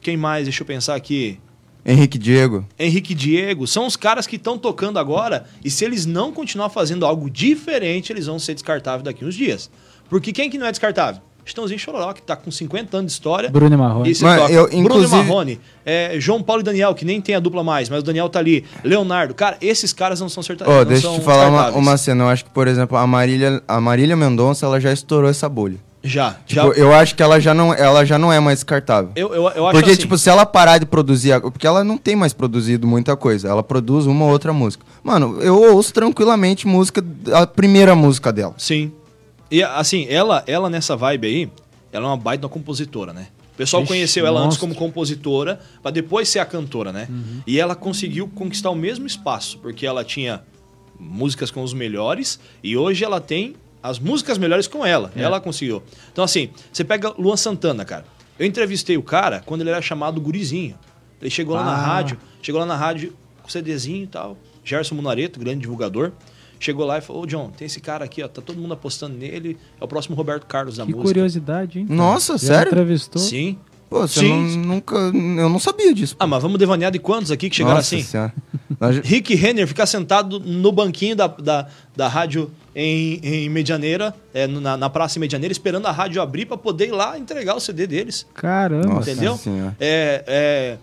quem 0.00 0.16
mais? 0.16 0.44
Deixa 0.44 0.62
eu 0.62 0.66
pensar 0.66 0.94
aqui. 0.94 1.40
Henrique 1.84 2.18
Diego. 2.18 2.64
Henrique 2.78 3.14
Diego, 3.14 3.66
são 3.66 3.86
os 3.86 3.96
caras 3.96 4.26
que 4.26 4.36
estão 4.36 4.58
tocando 4.58 4.98
agora 4.98 5.44
e 5.64 5.70
se 5.70 5.84
eles 5.84 6.06
não 6.06 6.32
continuar 6.32 6.68
fazendo 6.70 7.06
algo 7.06 7.30
diferente, 7.30 8.12
eles 8.12 8.26
vão 8.26 8.38
ser 8.38 8.54
descartáveis 8.54 9.02
daqui 9.04 9.24
uns 9.24 9.34
dias. 9.34 9.70
Porque 10.08 10.32
quem 10.32 10.50
que 10.50 10.58
não 10.58 10.66
é 10.66 10.70
descartável? 10.70 11.22
Estãozinho 11.44 11.78
Chororó, 11.80 12.12
que 12.12 12.20
tá 12.22 12.36
com 12.36 12.50
50 12.50 12.96
anos 12.98 13.10
de 13.12 13.16
história. 13.16 13.48
Bruno 13.50 13.74
e 13.74 13.78
Marrone. 13.78 14.12
Mas 14.20 14.50
eu, 14.50 14.66
Bruno 14.68 14.78
inclusive- 14.84 15.16
Marrone, 15.16 15.60
é, 15.84 16.14
João 16.20 16.42
Paulo 16.42 16.60
e 16.60 16.64
Daniel, 16.64 16.94
que 16.94 17.04
nem 17.04 17.20
tem 17.20 17.34
a 17.34 17.40
dupla 17.40 17.64
mais, 17.64 17.88
mas 17.88 18.00
o 18.00 18.02
Daniel 18.02 18.28
tá 18.28 18.38
ali. 18.38 18.64
Leonardo, 18.84 19.34
cara, 19.34 19.56
esses 19.60 19.92
caras 19.92 20.20
não 20.20 20.28
são 20.28 20.42
Ó, 20.42 20.44
sertanejos. 20.44 20.86
deixa 20.86 21.06
eu 21.08 21.14
te 21.14 21.20
falar 21.22 21.48
uma, 21.48 21.70
uma 21.70 21.96
cena. 21.96 22.24
Eu 22.24 22.28
acho 22.28 22.44
que, 22.44 22.50
por 22.50 22.68
exemplo, 22.68 22.96
a 22.96 23.06
Marília, 23.06 23.60
a 23.66 23.80
Marília 23.80 24.14
Mendonça, 24.16 24.66
ela 24.66 24.78
já 24.78 24.92
estourou 24.92 25.28
essa 25.30 25.48
bolha. 25.48 25.78
Já, 26.02 26.36
já. 26.46 26.62
Tipo, 26.62 26.72
eu 26.80 26.94
acho 26.94 27.14
que 27.14 27.22
ela 27.22 27.38
já 27.38 27.52
não, 27.52 27.74
ela 27.74 28.04
já 28.06 28.18
não 28.18 28.32
é 28.32 28.40
mais 28.40 28.58
descartável. 28.60 29.10
eu, 29.14 29.34
eu, 29.34 29.42
eu 29.50 29.66
acho 29.66 29.76
Porque, 29.76 29.90
assim, 29.90 30.00
tipo, 30.00 30.16
se 30.16 30.30
ela 30.30 30.46
parar 30.46 30.78
de 30.78 30.86
produzir. 30.86 31.32
a- 31.32 31.40
Porque 31.40 31.66
ela 31.66 31.84
não 31.84 31.98
tem 31.98 32.16
mais 32.16 32.32
produzido 32.32 32.86
muita 32.86 33.14
coisa. 33.16 33.48
Ela 33.48 33.62
produz 33.62 34.06
uma 34.06 34.24
ou 34.24 34.30
outra 34.30 34.52
música. 34.52 34.84
Mano, 35.02 35.38
eu 35.42 35.60
ouço 35.74 35.92
tranquilamente 35.92 36.66
música. 36.66 37.04
A 37.34 37.46
primeira 37.46 37.94
música 37.94 38.32
dela. 38.32 38.54
Sim. 38.56 38.92
E 39.50 39.62
assim, 39.62 40.06
ela, 40.08 40.42
ela 40.46 40.70
nessa 40.70 40.96
vibe 40.96 41.26
aí, 41.26 41.50
ela 41.92 42.06
é 42.06 42.08
uma 42.08 42.16
baita 42.16 42.48
compositora, 42.48 43.12
né? 43.12 43.26
O 43.52 43.56
pessoal 43.60 43.82
Ixi, 43.82 43.88
conheceu 43.92 44.24
ela 44.26 44.38
antes 44.40 44.56
monstro. 44.56 44.60
como 44.68 44.74
compositora, 44.74 45.60
pra 45.82 45.90
depois 45.90 46.28
ser 46.30 46.38
a 46.38 46.46
cantora, 46.46 46.92
né? 46.92 47.08
E 47.46 47.60
ela 47.60 47.74
conseguiu 47.74 48.26
conquistar 48.34 48.70
o 48.70 48.74
mesmo 48.74 49.06
espaço, 49.06 49.58
porque 49.58 49.84
ela 49.84 50.02
tinha 50.02 50.40
músicas 50.98 51.50
com 51.50 51.62
os 51.62 51.74
melhores 51.74 52.40
e 52.62 52.76
hoje 52.76 53.04
ela 53.04 53.20
tem 53.20 53.54
as 53.82 53.98
músicas 53.98 54.38
melhores 54.38 54.66
com 54.66 54.84
ela. 54.84 55.10
Ela 55.16 55.40
conseguiu. 55.40 55.82
Então 56.12 56.24
assim, 56.24 56.50
você 56.72 56.84
pega 56.84 57.12
Luan 57.18 57.36
Santana, 57.36 57.84
cara. 57.84 58.04
Eu 58.38 58.46
entrevistei 58.46 58.96
o 58.96 59.02
cara 59.02 59.42
quando 59.44 59.60
ele 59.62 59.70
era 59.70 59.82
chamado 59.82 60.20
Gurizinho. 60.20 60.74
Ele 61.20 61.30
chegou 61.30 61.54
lá 61.54 61.64
na 61.64 61.72
Ah. 61.72 61.76
rádio, 61.76 62.18
chegou 62.40 62.58
lá 62.60 62.66
na 62.66 62.76
rádio 62.76 63.12
com 63.42 63.48
CDzinho 63.48 64.04
e 64.04 64.06
tal. 64.06 64.36
Gerson 64.64 64.94
Munareto, 64.94 65.38
grande 65.38 65.60
divulgador. 65.60 66.12
Chegou 66.58 66.84
lá 66.86 66.98
e 66.98 67.00
falou: 67.00 67.22
Ô 67.22 67.26
John, 67.26 67.50
tem 67.50 67.66
esse 67.66 67.80
cara 67.80 68.04
aqui, 68.04 68.22
ó, 68.22 68.28
tá 68.28 68.42
todo 68.42 68.58
mundo 68.60 68.72
apostando 68.74 69.16
nele. 69.16 69.56
É 69.80 69.84
o 69.84 69.88
próximo 69.88 70.14
Roberto 70.14 70.44
Carlos 70.46 70.76
da 70.76 70.84
Que 70.84 70.92
música. 70.92 71.08
curiosidade, 71.08 71.78
hein? 71.80 71.86
Nossa, 71.88 72.34
Já 72.34 72.38
sério? 72.54 72.70
entrevistou? 72.70 73.20
Sim. 73.20 73.58
Pô, 73.88 74.06
você 74.06 74.20
Sim. 74.20 74.56
não- 74.58 74.74
nunca. 74.74 74.94
Eu 74.96 75.48
não 75.48 75.58
sabia 75.58 75.92
disso. 75.92 76.14
Ah, 76.18 76.26
mas 76.26 76.42
vamos 76.42 76.58
devanear 76.58 76.92
de 76.92 76.98
quantos 76.98 77.30
aqui 77.30 77.50
que 77.50 77.56
chegaram 77.56 77.76
Nossa 77.76 77.96
assim? 77.96 78.04
Senhora. 78.04 78.32
Rick 79.02 79.34
Renner 79.34 79.66
ficar 79.66 79.86
sentado 79.86 80.38
no 80.38 80.70
banquinho 80.70 81.16
da, 81.16 81.26
da, 81.26 81.66
da 81.96 82.08
rádio 82.08 82.50
em, 82.74 83.18
em 83.22 83.48
Medianeira, 83.48 84.14
é, 84.32 84.46
na, 84.46 84.76
na 84.76 84.90
Praça 84.90 85.18
Medianeira, 85.18 85.52
esperando 85.52 85.86
a 85.86 85.90
rádio 85.92 86.20
abrir 86.22 86.46
pra 86.46 86.56
poder 86.56 86.88
ir 86.88 86.92
lá 86.92 87.18
entregar 87.18 87.54
o 87.56 87.60
CD 87.60 87.86
deles. 87.86 88.26
Caramba. 88.34 88.86
Nossa 88.86 89.10
entendeu? 89.10 89.38
É, 89.80 90.24
é, 90.26 90.78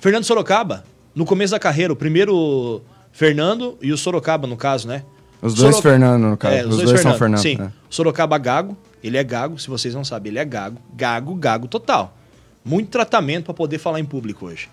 Fernando 0.00 0.24
Sorocaba, 0.24 0.84
no 1.14 1.24
começo 1.24 1.50
da 1.52 1.58
carreira, 1.58 1.92
o 1.92 1.96
primeiro 1.96 2.82
Fernando 3.12 3.76
e 3.82 3.92
o 3.92 3.98
Sorocaba, 3.98 4.46
no 4.46 4.56
caso, 4.56 4.88
né? 4.88 5.02
Os 5.40 5.54
dois 5.54 5.74
Soro- 5.76 5.82
Fernando, 5.82 6.22
no 6.22 6.36
caso. 6.36 6.54
É, 6.54 6.66
os, 6.66 6.76
dois, 6.76 7.00
são 7.00 7.14
Fernando. 7.18 7.40
Sim. 7.40 7.56
né? 7.56 7.72
Sorocaba 7.90 8.38
Gago, 8.38 8.76
ele 9.02 9.16
é 9.16 9.24
gago, 9.24 9.58
se 9.58 9.68
vocês 9.68 9.92
não 9.94 10.04
sabem, 10.04 10.30
ele 10.30 10.38
é 10.38 10.44
gago. 10.44 10.78
Gago, 10.94 11.34
gago 11.34 11.66
total. 11.66 12.16
Muito 12.64 12.88
tratamento 12.90 13.46
pra 13.46 13.54
poder 13.54 13.78
falar 13.78 13.98
em 13.98 14.04
público 14.04 14.46
hoje. 14.46 14.68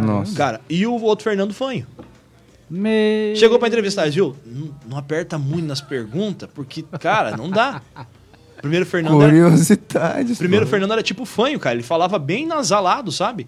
Nossa. 0.00 0.34
Cara, 0.34 0.60
e 0.68 0.86
o 0.86 0.94
outro 1.02 1.24
Fernando 1.24 1.52
Fanho. 1.52 1.86
Me... 2.68 3.34
Chegou 3.36 3.58
pra 3.58 3.68
entrevistar, 3.68 4.10
viu? 4.10 4.36
Não, 4.44 4.74
não 4.88 4.98
aperta 4.98 5.38
muito 5.38 5.66
nas 5.66 5.80
perguntas, 5.80 6.48
porque, 6.54 6.82
cara, 6.98 7.36
não 7.36 7.50
dá. 7.50 7.82
Primeiro 8.60 8.86
Fernando 8.86 9.20
era, 9.20 9.30
Curiosidades. 9.30 10.38
primeiro 10.38 10.64
pô. 10.64 10.70
Fernando 10.70 10.92
era 10.92 11.02
tipo 11.02 11.24
fanho, 11.26 11.60
cara. 11.60 11.74
Ele 11.76 11.82
falava 11.82 12.18
bem 12.18 12.46
nasalado, 12.46 13.12
sabe? 13.12 13.46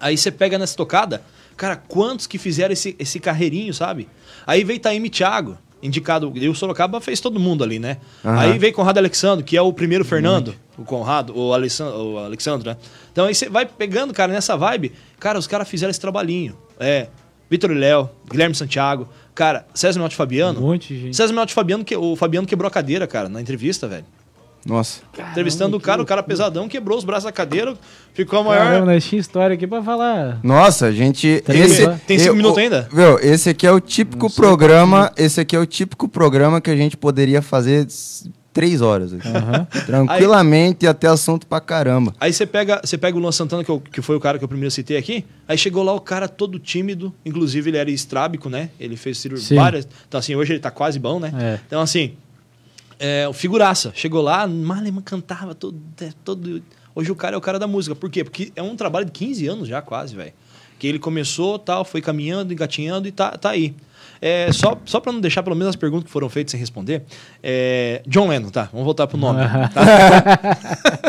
Aí 0.00 0.18
você 0.18 0.30
pega 0.30 0.58
nessa 0.58 0.76
tocada, 0.76 1.22
cara, 1.56 1.76
quantos 1.76 2.26
que 2.26 2.36
fizeram 2.36 2.72
esse, 2.72 2.96
esse 2.98 3.20
carreirinho, 3.20 3.72
sabe? 3.72 4.08
Aí 4.44 4.64
veio 4.64 4.80
Taime 4.80 5.08
Thiago, 5.08 5.56
indicado. 5.80 6.32
E 6.34 6.48
o 6.48 6.54
Sorocaba 6.54 7.00
fez 7.00 7.20
todo 7.20 7.38
mundo 7.38 7.62
ali, 7.62 7.78
né? 7.78 7.98
Aham. 8.24 8.40
Aí 8.40 8.58
veio 8.58 8.72
Conrado 8.72 8.98
Alexandre, 8.98 9.44
que 9.44 9.56
é 9.56 9.62
o 9.62 9.72
primeiro 9.72 10.04
Fernando. 10.04 10.54
O 10.76 10.84
Conrado, 10.84 11.32
o 11.38 11.54
Alexandre, 11.54 11.96
o 11.96 12.18
Alexandre, 12.18 12.70
né? 12.70 12.76
Então 13.12 13.26
aí 13.26 13.34
você 13.34 13.48
vai 13.48 13.64
pegando, 13.64 14.12
cara, 14.12 14.32
nessa 14.32 14.56
vibe. 14.56 14.92
Cara, 15.20 15.38
os 15.38 15.46
caras 15.46 15.68
fizeram 15.68 15.92
esse 15.92 16.00
trabalhinho. 16.00 16.58
É. 16.80 17.06
Vitor 17.54 17.70
e 17.70 17.74
Léo, 17.74 18.10
Guilherme 18.28 18.52
Santiago, 18.54 19.08
cara, 19.32 19.64
César 19.72 20.00
Menotti 20.00 20.16
Fabiano. 20.16 20.58
Um 20.58 20.62
monte 20.72 20.92
de 20.92 21.00
gente. 21.02 21.16
César 21.16 21.32
Menotti 21.32 21.54
Fabiano, 21.54 21.84
que, 21.84 21.96
o 21.96 22.16
Fabiano 22.16 22.48
quebrou 22.48 22.66
a 22.66 22.70
cadeira, 22.70 23.06
cara, 23.06 23.28
na 23.28 23.40
entrevista, 23.40 23.86
velho. 23.86 24.04
Nossa. 24.66 25.02
Entrevistando 25.30 25.76
o 25.76 25.80
cara, 25.80 26.02
o 26.02 26.06
cara 26.06 26.20
pesadão 26.22 26.66
quebrou 26.68 26.98
os 26.98 27.04
braços 27.04 27.24
da 27.24 27.32
cadeira, 27.32 27.76
ficou 28.12 28.40
a 28.40 28.44
maior. 28.44 28.64
Caramba, 28.64 28.92
nós 28.92 29.04
tinha 29.04 29.20
história 29.20 29.54
aqui 29.54 29.66
pra 29.66 29.82
falar. 29.82 30.40
Nossa, 30.42 30.86
a 30.86 30.90
gente. 30.90 31.42
Tem- 31.44 31.60
esse, 31.60 31.86
tem 32.06 32.18
cinco 32.18 32.30
eu- 32.30 32.36
minutos 32.36 32.58
ainda? 32.58 32.88
Viu, 32.90 33.18
esse 33.20 33.50
aqui 33.50 33.66
é 33.66 33.70
o 33.70 33.78
típico 33.78 34.28
programa. 34.34 35.12
Esse 35.16 35.38
aqui 35.40 35.54
é 35.54 35.58
o 35.60 35.66
típico 35.66 36.08
programa 36.08 36.60
que 36.62 36.70
a 36.70 36.76
gente 36.76 36.96
poderia 36.96 37.42
fazer 37.42 37.86
três 38.54 38.80
horas. 38.80 39.12
aqui. 39.12 39.28
Aham. 39.28 39.66
Tranquilamente 39.84 40.86
e 40.86 40.88
até 40.88 41.08
assunto 41.08 41.46
pra 41.46 41.60
caramba. 41.60 42.14
Aí 42.18 42.32
você 42.32 42.46
pega, 42.46 42.80
você 42.82 42.96
pega 42.96 43.16
o 43.16 43.20
Luan 43.20 43.32
Santana, 43.32 43.62
que, 43.62 43.70
eu- 43.70 43.80
que 43.80 44.00
foi 44.00 44.16
o 44.16 44.20
cara 44.20 44.38
que 44.38 44.44
eu 44.44 44.48
primeiro 44.48 44.70
citei 44.70 44.96
aqui. 44.96 45.24
Aí 45.46 45.58
chegou 45.58 45.82
lá 45.82 45.92
o 45.92 46.00
cara 46.00 46.26
todo 46.28 46.58
tímido, 46.58 47.12
inclusive 47.26 47.68
ele 47.68 47.76
era 47.76 47.90
estrábico, 47.90 48.48
né? 48.48 48.70
Ele 48.80 48.96
fez 48.96 49.18
cirurgia 49.18 49.60
várias. 49.60 49.86
Então, 50.08 50.18
assim, 50.18 50.34
hoje 50.34 50.52
ele 50.54 50.60
tá 50.60 50.70
quase 50.70 50.98
bom, 50.98 51.20
né? 51.20 51.32
É. 51.38 51.60
Então, 51.66 51.80
assim, 51.82 52.14
é, 52.98 53.26
o 53.28 53.32
figuraça. 53.32 53.92
Chegou 53.94 54.22
lá, 54.22 54.46
Malema 54.46 55.02
cantava 55.02 55.54
todo, 55.54 55.78
é, 56.00 56.10
todo. 56.24 56.62
Hoje 56.94 57.10
o 57.10 57.16
cara 57.16 57.34
é 57.34 57.38
o 57.38 57.40
cara 57.40 57.58
da 57.58 57.66
música. 57.66 57.94
Por 57.94 58.08
quê? 58.08 58.22
Porque 58.22 58.52
é 58.54 58.62
um 58.62 58.76
trabalho 58.76 59.04
de 59.04 59.12
15 59.12 59.46
anos 59.48 59.68
já, 59.68 59.82
quase, 59.82 60.14
velho. 60.14 60.32
Que 60.78 60.86
ele 60.86 60.98
começou, 60.98 61.58
tal, 61.58 61.84
foi 61.84 62.00
caminhando, 62.00 62.52
engatinhando 62.52 63.08
e 63.08 63.12
tá, 63.12 63.32
tá 63.32 63.50
aí. 63.50 63.74
É, 64.26 64.50
só, 64.52 64.78
só 64.86 65.00
pra 65.00 65.12
não 65.12 65.20
deixar 65.20 65.42
pelo 65.42 65.54
menos 65.54 65.68
as 65.68 65.76
perguntas 65.76 66.06
que 66.06 66.10
foram 66.10 66.30
feitas 66.30 66.52
sem 66.52 66.58
responder. 66.58 67.02
é, 67.42 68.00
John 68.06 68.26
Lennon, 68.28 68.48
tá? 68.48 68.70
Vamos 68.72 68.86
voltar 68.86 69.06
pro 69.06 69.18
nome. 69.18 69.40
tá? 69.40 69.70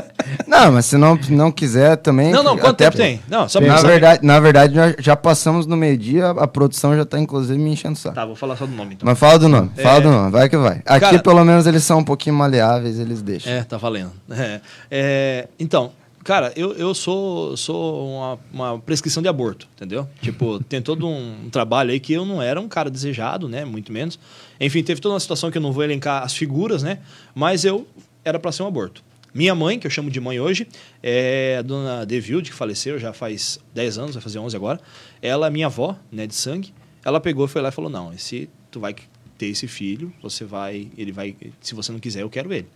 Não, 0.47 0.71
mas 0.71 0.85
se 0.85 0.97
não, 0.97 1.19
não 1.29 1.51
quiser 1.51 1.97
também. 1.97 2.31
Não, 2.31 2.41
não, 2.41 2.57
quanto 2.57 2.77
tempo 2.77 2.95
tem? 2.97 3.21
Não, 3.27 3.47
só 3.47 3.59
Na 3.61 3.79
verdade, 3.81 4.25
na 4.25 4.39
verdade, 4.39 4.75
nós 4.75 4.95
já 4.99 5.15
passamos 5.15 5.65
no 5.67 5.77
meio-dia, 5.77 6.29
a 6.31 6.47
produção 6.47 6.95
já 6.95 7.05
tá 7.05 7.19
inclusive 7.19 7.57
me 7.59 7.71
enchendo 7.71 7.93
o 7.93 7.97
saco. 7.97 8.15
Tá, 8.15 8.25
vou 8.25 8.35
falar 8.35 8.55
só 8.55 8.65
do 8.65 8.73
nome 8.73 8.95
então. 8.95 9.05
Mas 9.07 9.19
fala 9.19 9.37
do 9.37 9.47
nome, 9.47 9.69
fala 9.81 9.97
É. 9.97 10.01
do 10.01 10.09
nome, 10.09 10.31
vai 10.31 10.49
que 10.49 10.57
vai. 10.57 10.81
Aqui, 10.85 10.99
Cara- 10.99 11.19
pelo 11.19 11.43
menos, 11.45 11.67
eles 11.67 11.83
são 11.83 11.99
um 11.99 12.03
pouquinho 12.03 12.35
maleáveis, 12.35 12.97
eles 12.99 13.21
deixam. 13.21 13.51
É, 13.53 13.63
tá 13.63 13.77
valendo. 13.77 14.11
É. 14.31 14.61
É, 14.89 15.47
então, 15.59 15.91
cara, 16.25 16.51
eu, 16.55 16.73
eu 16.73 16.93
sou, 16.95 17.55
sou 17.55 18.09
uma, 18.09 18.39
uma 18.51 18.79
prescrição 18.79 19.21
de 19.21 19.29
aborto, 19.29 19.69
entendeu? 19.75 20.09
Tipo, 20.21 20.61
tem 20.63 20.81
todo 20.81 21.07
um, 21.07 21.49
trabalho 21.51 21.91
aí 21.91 21.99
que 21.99 22.11
eu 22.13 22.25
não 22.25 22.41
era 22.41 22.59
um 22.59 22.67
cara 22.67 22.89
desejado, 22.89 23.47
né? 23.47 23.63
Muito 23.63 23.93
menos. 23.93 24.19
Enfim, 24.59 24.83
teve 24.83 24.99
toda 24.99 25.13
uma 25.13 25.19
situação 25.19 25.51
que 25.51 25.57
eu 25.59 25.61
não 25.61 25.71
vou 25.71 25.83
elencar 25.83 26.23
as 26.23 26.33
figuras, 26.33 26.81
né? 26.81 26.97
Mas 27.35 27.63
eu 27.63 27.87
era 28.23 28.39
para 28.39 28.51
ser 28.51 28.63
um 28.63 28.67
aborto. 28.67 29.03
Minha 29.35 29.53
mãe, 29.53 29.77
que 29.77 29.85
eu 29.85 29.91
chamo 29.91 30.09
de 30.09 30.19
mãe 30.19 30.39
hoje, 30.39 30.67
é 31.03 31.57
a 31.59 31.61
dona 31.61 32.05
Devilde, 32.05 32.49
que 32.49 32.55
faleceu 32.55 32.97
já 32.97 33.13
faz 33.13 33.59
10 33.75 33.97
anos, 33.99 34.15
vai 34.15 34.23
fazer 34.23 34.39
11 34.39 34.55
agora. 34.55 34.79
Ela, 35.21 35.49
minha 35.51 35.67
avó, 35.67 35.95
né, 36.11 36.25
de 36.25 36.33
sangue, 36.33 36.73
ela 37.03 37.21
pegou, 37.21 37.47
foi 37.47 37.61
lá 37.61 37.69
e 37.69 37.71
falou: 37.71 37.91
"Não, 37.91 38.11
esse 38.11 38.49
tu 38.71 38.79
vai 38.79 38.95
ter 39.37 39.45
esse 39.45 39.67
filho, 39.67 40.11
você 40.23 40.43
vai, 40.43 40.89
ele 40.97 41.11
vai, 41.11 41.35
se 41.61 41.75
você 41.75 41.91
não 41.91 41.99
quiser, 41.99 42.23
eu 42.23 42.29
quero 42.31 42.51
ele". 42.51 42.67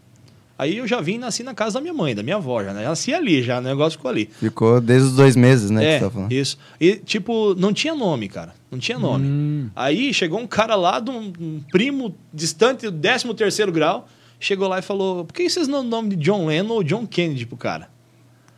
Aí 0.59 0.77
eu 0.77 0.85
já 0.85 0.99
vim 0.99 1.13
e 1.13 1.17
nasci 1.19 1.41
na 1.41 1.53
casa 1.53 1.75
da 1.75 1.81
minha 1.81 1.93
mãe, 1.93 2.13
da 2.13 2.21
minha 2.21 2.35
avó, 2.35 2.61
já, 2.61 2.73
né? 2.73 2.83
Nasci 2.83 3.13
ali, 3.13 3.41
já, 3.41 3.59
o 3.59 3.61
negócio 3.61 3.93
ficou 3.97 4.11
ali. 4.11 4.29
Ficou 4.41 4.81
desde 4.81 5.07
os 5.07 5.15
dois 5.15 5.33
meses, 5.37 5.71
né? 5.71 5.79
que 5.79 5.87
É, 5.87 5.99
você 5.99 6.03
tá 6.03 6.11
falando. 6.11 6.31
isso. 6.33 6.57
E, 6.81 6.97
tipo, 6.97 7.55
não 7.55 7.71
tinha 7.71 7.95
nome, 7.95 8.27
cara. 8.27 8.53
Não 8.69 8.77
tinha 8.77 8.99
nome. 8.99 9.25
Hum. 9.25 9.69
Aí 9.73 10.13
chegou 10.13 10.37
um 10.37 10.45
cara 10.45 10.75
lá, 10.75 10.99
de 10.99 11.09
um, 11.11 11.31
um 11.39 11.61
primo 11.71 12.13
distante, 12.33 12.91
13 12.91 13.33
terceiro 13.35 13.71
grau, 13.71 14.05
chegou 14.37 14.67
lá 14.67 14.79
e 14.79 14.81
falou, 14.81 15.23
por 15.23 15.33
que 15.33 15.49
vocês 15.49 15.65
não 15.65 15.79
dão 15.79 15.99
o 15.99 16.01
nome 16.03 16.17
de 16.17 16.23
John 16.25 16.45
Lennon 16.47 16.73
ou 16.73 16.83
John 16.83 17.07
Kennedy 17.07 17.45
pro 17.45 17.55
cara? 17.55 17.87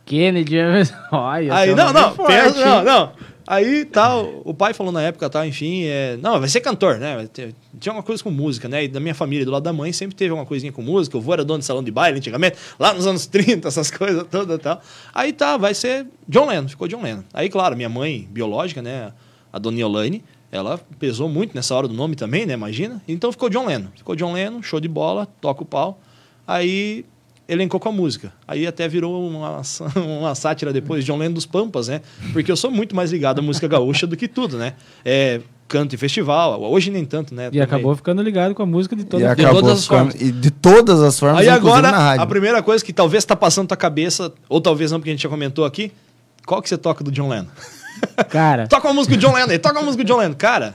Kennedy, 0.04 0.56
olha. 1.12 1.54
Aí, 1.54 1.72
não, 1.72 1.92
não, 1.92 2.14
forte, 2.16 2.32
pensa, 2.32 2.64
não, 2.64 2.82
não. 2.84 3.12
Aí 3.46 3.84
tal, 3.84 4.40
o 4.44 4.54
pai 4.54 4.72
falou 4.72 4.92
na 4.92 5.02
época, 5.02 5.28
tal, 5.28 5.44
enfim, 5.44 5.84
é, 5.84 6.16
não, 6.18 6.38
vai 6.38 6.48
ser 6.48 6.60
cantor, 6.60 6.98
né? 6.98 7.28
Tinha 7.34 7.52
alguma 7.88 8.02
coisa 8.02 8.22
com 8.22 8.30
música, 8.30 8.68
né? 8.68 8.84
E 8.84 8.88
da 8.88 9.00
minha 9.00 9.14
família, 9.14 9.44
do 9.44 9.50
lado 9.50 9.62
da 9.62 9.72
mãe, 9.72 9.92
sempre 9.92 10.14
teve 10.14 10.30
alguma 10.30 10.46
coisinha 10.46 10.72
com 10.72 10.82
música. 10.82 11.18
O 11.18 11.20
vô 11.20 11.32
era 11.32 11.44
dono 11.44 11.58
de 11.58 11.64
salão 11.64 11.82
de 11.82 11.90
baile 11.90 12.18
antigamente, 12.18 12.56
lá 12.78 12.94
nos 12.94 13.06
anos 13.06 13.26
30, 13.26 13.66
essas 13.66 13.90
coisas 13.90 14.24
todas 14.30 14.56
e 14.56 14.60
tal. 14.60 14.80
Aí 15.12 15.32
tá, 15.32 15.56
vai 15.56 15.74
ser 15.74 16.06
John 16.28 16.46
Lennon, 16.46 16.68
ficou 16.68 16.86
John 16.86 17.02
Lennon. 17.02 17.24
Aí, 17.34 17.48
claro, 17.48 17.76
minha 17.76 17.88
mãe 17.88 18.28
biológica, 18.30 18.80
né? 18.80 19.12
A 19.52 19.58
dona 19.58 19.78
Yolaine, 19.78 20.24
ela 20.50 20.78
pesou 20.98 21.28
muito 21.28 21.54
nessa 21.54 21.74
hora 21.74 21.88
do 21.88 21.94
nome 21.94 22.14
também, 22.14 22.46
né? 22.46 22.54
Imagina. 22.54 23.02
Então 23.08 23.32
ficou 23.32 23.48
John 23.48 23.66
Lennon. 23.66 23.88
Ficou 23.96 24.14
John 24.14 24.32
Lennon, 24.32 24.62
show 24.62 24.80
de 24.80 24.88
bola, 24.88 25.26
toca 25.40 25.62
o 25.62 25.66
pau. 25.66 26.00
Aí 26.46 27.04
elencou 27.52 27.78
com 27.78 27.88
a 27.88 27.92
música. 27.92 28.32
Aí 28.46 28.66
até 28.66 28.88
virou 28.88 29.28
uma, 29.28 29.60
uma 29.96 30.34
sátira 30.34 30.72
depois, 30.72 31.04
John 31.04 31.18
Lennon 31.18 31.34
dos 31.34 31.46
Pampas, 31.46 31.88
né? 31.88 32.00
Porque 32.32 32.50
eu 32.50 32.56
sou 32.56 32.70
muito 32.70 32.96
mais 32.96 33.12
ligado 33.12 33.38
à 33.40 33.42
música 33.42 33.68
gaúcha 33.68 34.06
do 34.06 34.16
que 34.16 34.26
tudo, 34.26 34.56
né? 34.58 34.74
É, 35.04 35.40
canto 35.68 35.94
em 35.94 35.98
festival, 35.98 36.60
hoje 36.62 36.90
nem 36.90 37.04
tanto, 37.04 37.34
né? 37.34 37.48
E 37.52 37.60
acabou 37.60 37.94
ficando 37.96 38.22
ligado 38.22 38.54
com 38.54 38.62
a 38.62 38.66
música 38.66 38.94
de 38.94 39.02
E 39.02 39.04
toda 39.04 39.30
a 39.30 39.34
de 39.34 39.42
todas 39.46 39.78
as 39.78 39.86
formas. 39.86 40.14
e 40.20 40.30
de 40.32 40.50
todas 40.50 41.00
as 41.00 41.18
formas, 41.18 41.40
Aí 41.40 41.48
agora, 41.48 41.90
na 41.90 41.98
rádio. 41.98 42.22
a 42.22 42.26
primeira 42.26 42.62
coisa 42.62 42.84
que 42.84 42.92
talvez 42.92 43.24
tá 43.24 43.34
passando 43.34 43.64
na 43.64 43.68
tua 43.68 43.76
cabeça, 43.76 44.32
ou 44.48 44.60
talvez 44.60 44.90
não, 44.92 44.98
porque 44.98 45.10
a 45.10 45.12
gente 45.14 45.22
já 45.22 45.28
comentou 45.28 45.64
aqui, 45.64 45.92
qual 46.46 46.60
que 46.60 46.68
você 46.68 46.76
toca 46.76 47.02
do 47.02 47.10
John 47.10 47.28
Lennon? 47.28 47.46
Cara, 48.28 48.66
Toca 48.68 48.88
uma 48.88 48.94
música 48.94 49.16
do 49.16 49.20
John 49.20 49.32
Lennon 49.34 49.50
aí, 49.50 49.58
toca 49.58 49.78
uma 49.78 49.84
música 49.84 50.02
do 50.04 50.06
John 50.06 50.18
Lennon. 50.18 50.34
Cara, 50.34 50.74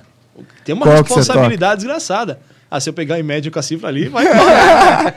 tem 0.64 0.74
uma 0.74 0.86
Qual 0.86 0.96
responsabilidade 0.98 1.82
desgraçada. 1.82 2.40
Ah, 2.70 2.82
se 2.82 2.90
eu 2.90 2.94
pegar 2.94 3.18
em 3.18 3.24
média 3.24 3.50
com 3.50 3.58
a 3.60 3.62
cifra 3.62 3.88
ali, 3.88 4.10
vai 4.10 4.26
embora. 4.26 5.16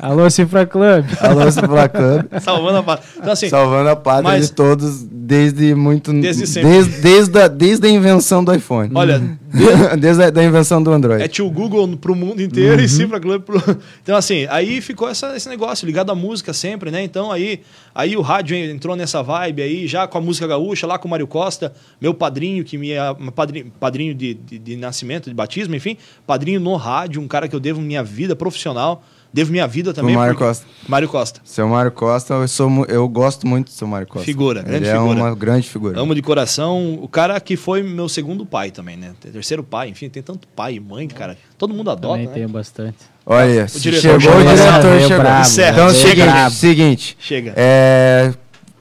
alô 0.02 0.28
Cifra 0.28 0.66
Club. 0.66 1.04
Alô, 1.18 1.50
Cifra 1.50 1.88
Club, 1.88 2.26
salvando 2.42 2.78
a 2.78 2.82
paz. 2.82 3.00
Então, 3.16 3.32
assim, 3.32 3.48
salvando 3.48 3.88
a 3.88 3.96
pátria 3.96 4.32
mas- 4.34 4.48
de 4.48 4.52
todos 4.52 5.02
desde 5.02 5.74
muito... 5.74 6.12
Desde 6.12 6.46
sempre. 6.46 6.70
Desde, 6.70 7.00
desde, 7.00 7.38
a, 7.40 7.48
desde 7.48 7.86
a 7.86 7.90
invenção 7.90 8.44
do 8.44 8.54
iPhone. 8.54 8.90
olha, 8.94 9.22
desde 9.98 10.22
a 10.24 10.30
da 10.30 10.42
invenção 10.42 10.82
do 10.82 10.90
Android. 10.90 11.22
É 11.22 11.28
tio 11.28 11.48
Google 11.50 11.96
pro 11.96 12.14
mundo 12.14 12.42
inteiro 12.42 12.78
Uhum. 12.78 12.84
e 12.84 12.88
Cifra 12.88 13.20
Club 13.20 13.42
pro... 13.42 13.56
Então, 14.02 14.16
assim, 14.16 14.46
aí 14.50 14.80
ficou 14.80 15.08
essa- 15.08 15.36
esse 15.36 15.48
negócio 15.48 15.86
ligado 15.86 16.10
à 16.10 16.14
música 16.14 16.52
sempre, 16.52 16.90
né? 16.90 17.02
Então, 17.04 17.30
aí, 17.30 17.60
aí 17.94 18.16
o 18.16 18.20
rádio 18.20 18.56
entrou 18.56 18.96
nessa 18.96 19.22
vibe 19.22 19.62
aí, 19.62 19.86
já 19.86 20.06
com 20.06 20.18
a 20.18 20.20
música 20.20 20.46
gaúcha, 20.46 20.86
lá 20.86 20.98
com 20.98 21.06
o 21.06 21.10
Mário 21.10 21.26
Costa, 21.26 21.72
meu 22.00 22.12
padrinho, 22.12 22.64
que 22.64 22.76
me 22.76 22.90
é 22.92 22.98
padrinho, 23.34 23.72
padrinho 23.78 24.14
de, 24.14 24.34
de, 24.34 24.58
de 24.58 24.76
nascimento, 24.76 25.28
de 25.28 25.34
batismo, 25.34 25.74
enfim, 25.74 25.96
padrinho 26.26 26.58
no 26.60 26.74
rádio, 26.76 27.20
um 27.22 27.28
cara 27.28 27.46
que 27.48 27.54
eu 27.54 27.60
devo 27.60 27.80
minha 27.80 28.02
vida 28.02 28.34
profissional, 28.34 29.04
devo 29.34 29.50
minha 29.52 29.66
vida 29.66 29.92
também. 29.92 30.14
Mário 30.14 30.34
porque- 30.34 30.46
Costa. 30.46 30.66
Mário 30.88 31.08
Costa. 31.08 31.40
Seu 31.44 31.68
Mário 31.68 31.90
Costa, 31.90 32.34
eu, 32.34 32.48
sou, 32.48 32.86
eu 32.88 33.08
gosto 33.08 33.46
muito 33.46 33.66
do 33.66 33.72
seu 33.72 33.86
Mário 33.88 34.06
Costa. 34.06 34.24
Figura, 34.24 34.60
Ele 34.60 34.68
grande 34.68 34.86
é 34.88 34.92
figura. 34.92 35.16
uma 35.18 35.34
grande 35.34 35.68
figura. 35.68 36.00
Amo 36.00 36.14
de 36.14 36.22
coração. 36.22 36.98
O 37.02 37.08
cara 37.08 37.38
que 37.40 37.56
foi 37.56 37.82
meu 37.82 38.08
segundo 38.08 38.46
pai 38.46 38.70
também, 38.70 38.96
né? 38.96 39.12
Terceiro 39.20 39.62
pai, 39.64 39.88
enfim, 39.88 40.08
tem 40.08 40.22
tanto 40.22 40.46
pai 40.48 40.74
e 40.76 40.80
mãe, 40.80 41.08
cara. 41.08 41.36
Todo 41.58 41.74
mundo 41.74 41.90
adota, 41.90 42.12
Também 42.14 42.26
né? 42.28 42.32
tenho 42.32 42.48
bastante. 42.48 42.96
Olha, 43.26 43.66
O 43.74 43.78
diretor 43.80 44.00
chegou 44.02 44.20
chegou. 44.20 44.36
o 44.40 44.44
diretor, 44.56 45.00
chegou. 45.00 45.18
bravo. 45.18 45.50
Então, 45.50 45.88
veio 45.88 45.90
seguinte, 45.90 46.50
seguinte, 46.54 47.16
Chega. 47.18 47.54
é, 47.56 48.32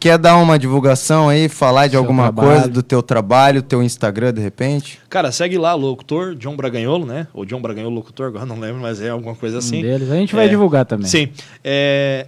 quer 0.04 0.18
dar 0.18 0.36
uma 0.36 0.60
divulgação 0.60 1.30
aí, 1.30 1.48
falar 1.48 1.88
de 1.88 1.92
Seu 1.92 2.00
alguma 2.02 2.24
trabalho. 2.24 2.50
coisa 2.50 2.68
do 2.68 2.84
teu 2.84 3.02
trabalho, 3.02 3.62
teu 3.62 3.82
Instagram, 3.82 4.34
de 4.34 4.42
repente? 4.42 5.00
Cara, 5.10 5.32
segue 5.32 5.58
lá, 5.58 5.74
locutor, 5.74 6.36
John 6.36 6.58
Braganholo, 6.58 7.06
né? 7.06 7.26
Ou 7.34 7.46
John 7.46 7.62
Braganholo 7.62 7.96
locutor, 7.96 8.28
agora 8.28 8.46
não 8.46 8.60
lembro, 8.60 8.82
mas 8.82 9.02
é 9.02 9.10
alguma 9.10 9.34
coisa 9.34 9.60
assim. 9.60 9.80
Um 9.80 9.82
deles. 9.82 10.12
A 10.12 10.16
gente 10.16 10.36
vai 10.36 10.46
É, 10.46 10.50
divulgar 10.50 10.86
também. 10.86 11.08
Sim. 11.08 11.30
É, 11.64 12.28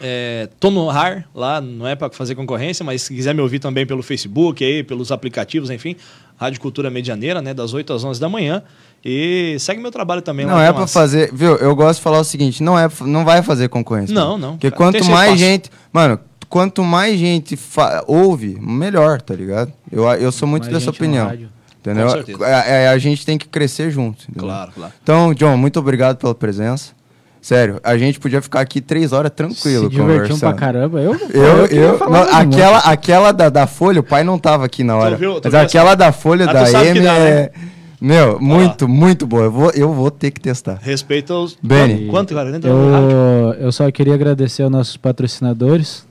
é, 0.00 0.48
tô 0.60 0.70
no 0.70 0.88
RAR, 0.88 1.26
lá 1.34 1.60
não 1.60 1.86
é 1.86 1.94
para 1.94 2.10
fazer 2.10 2.34
concorrência, 2.34 2.84
mas 2.84 3.02
se 3.02 3.14
quiser 3.14 3.34
me 3.34 3.40
ouvir 3.40 3.58
também 3.58 3.86
pelo 3.86 4.02
Facebook, 4.02 4.64
aí, 4.64 4.82
pelos 4.82 5.12
aplicativos, 5.12 5.68
enfim, 5.70 5.94
Rádio 6.38 6.60
Cultura 6.60 6.90
Medianeira, 6.90 7.40
né? 7.40 7.52
Das 7.54 7.72
8 7.74 7.92
às 7.92 8.04
11 8.04 8.20
da 8.20 8.28
manhã. 8.28 8.62
E 9.04 9.56
segue 9.58 9.80
meu 9.80 9.90
trabalho 9.90 10.20
também. 10.20 10.44
Não 10.46 10.54
lá 10.54 10.64
é 10.64 10.68
as- 10.70 10.92
fazer, 10.92 11.30
viu? 11.32 11.56
Eu 11.56 11.74
gosto 11.76 11.98
de 11.98 12.02
falar 12.02 12.18
o 12.20 12.24
seguinte, 12.24 12.62
não 12.62 12.78
é, 12.78 12.88
não 13.02 13.24
vai 13.24 13.42
fazer 13.42 13.68
concorrência. 13.68 14.14
Não, 14.14 14.36
não. 14.36 14.52
Porque 14.52 14.70
Tem 14.70 14.76
quanto 14.76 15.04
mais 15.06 15.32
espaço. 15.32 15.36
gente, 15.36 15.70
mano, 15.92 16.18
quanto 16.48 16.82
mais 16.84 17.18
gente 17.18 17.56
fa- 17.56 18.02
ouve, 18.06 18.58
melhor, 18.60 19.20
tá 19.20 19.34
ligado? 19.34 19.72
Eu, 19.90 20.04
eu 20.12 20.30
sou 20.32 20.46
muito 20.48 20.64
Mais 20.64 20.74
dessa 20.74 20.86
gente 20.92 21.00
no 21.00 21.06
opinião. 21.06 21.26
rádio. 21.28 21.48
Entendeu? 21.80 22.06
Com 22.06 22.12
certeza. 22.12 22.46
É- 22.46 22.84
é- 22.84 22.88
a 22.88 22.98
gente 22.98 23.24
tem 23.24 23.38
que 23.38 23.46
crescer 23.48 23.90
junto. 23.90 24.24
entendeu? 24.28 24.48
Claro, 24.48 24.72
claro. 24.74 24.92
Então, 25.02 25.32
John, 25.34 25.56
muito 25.56 25.78
obrigado 25.78 26.16
pela 26.16 26.34
presença. 26.34 26.94
Sério, 27.40 27.78
a 27.84 27.96
gente 27.96 28.18
podia 28.18 28.42
ficar 28.42 28.58
aqui 28.60 28.80
três 28.80 29.12
horas 29.12 29.30
tranquilo 29.30 29.84
Se 29.84 29.90
divertiu 29.90 30.02
conversando. 30.02 30.40
pra 30.40 30.52
caramba. 30.54 31.00
Eu, 31.00 31.14
Eu, 31.30 31.66
eu, 31.66 31.96
falar 31.98 32.24
não, 32.26 32.34
muito. 32.38 32.54
aquela, 32.56 32.78
aquela 32.78 33.32
da, 33.32 33.48
da 33.48 33.66
Folha, 33.68 34.00
o 34.00 34.02
pai 34.02 34.24
não 34.24 34.36
tava 34.36 34.64
aqui 34.64 34.82
na 34.82 34.96
hora. 34.96 35.12
ouviu- 35.12 35.34
tu 35.40 35.44
mas 35.44 35.52
viu 35.52 35.60
aquela 35.60 35.94
da 35.94 36.10
Folha 36.10 36.44
Ah, 36.46 36.48
tu 36.64 36.72
da 36.72 36.84
M 36.86 37.00
dá, 37.00 37.14
é. 37.18 37.52
Meu, 38.00 38.40
muito, 38.40 38.88
muito 38.88 39.26
boa. 39.28 39.44
Eu 39.44 39.52
vou, 39.52 39.70
eu 39.70 39.92
vou 39.92 40.10
ter 40.10 40.32
que 40.32 40.40
testar. 40.40 40.78
Respeita 40.82 41.34
os. 41.34 41.56
Benny. 41.62 42.08
Quanto, 42.08 42.34
cara? 42.34 42.50
Eu, 42.64 43.54
eu 43.60 43.70
só 43.70 43.88
queria 43.92 44.14
agradecer 44.14 44.64
aos 44.64 44.72
nossos 44.72 44.96
patrocinadores. 44.96 46.04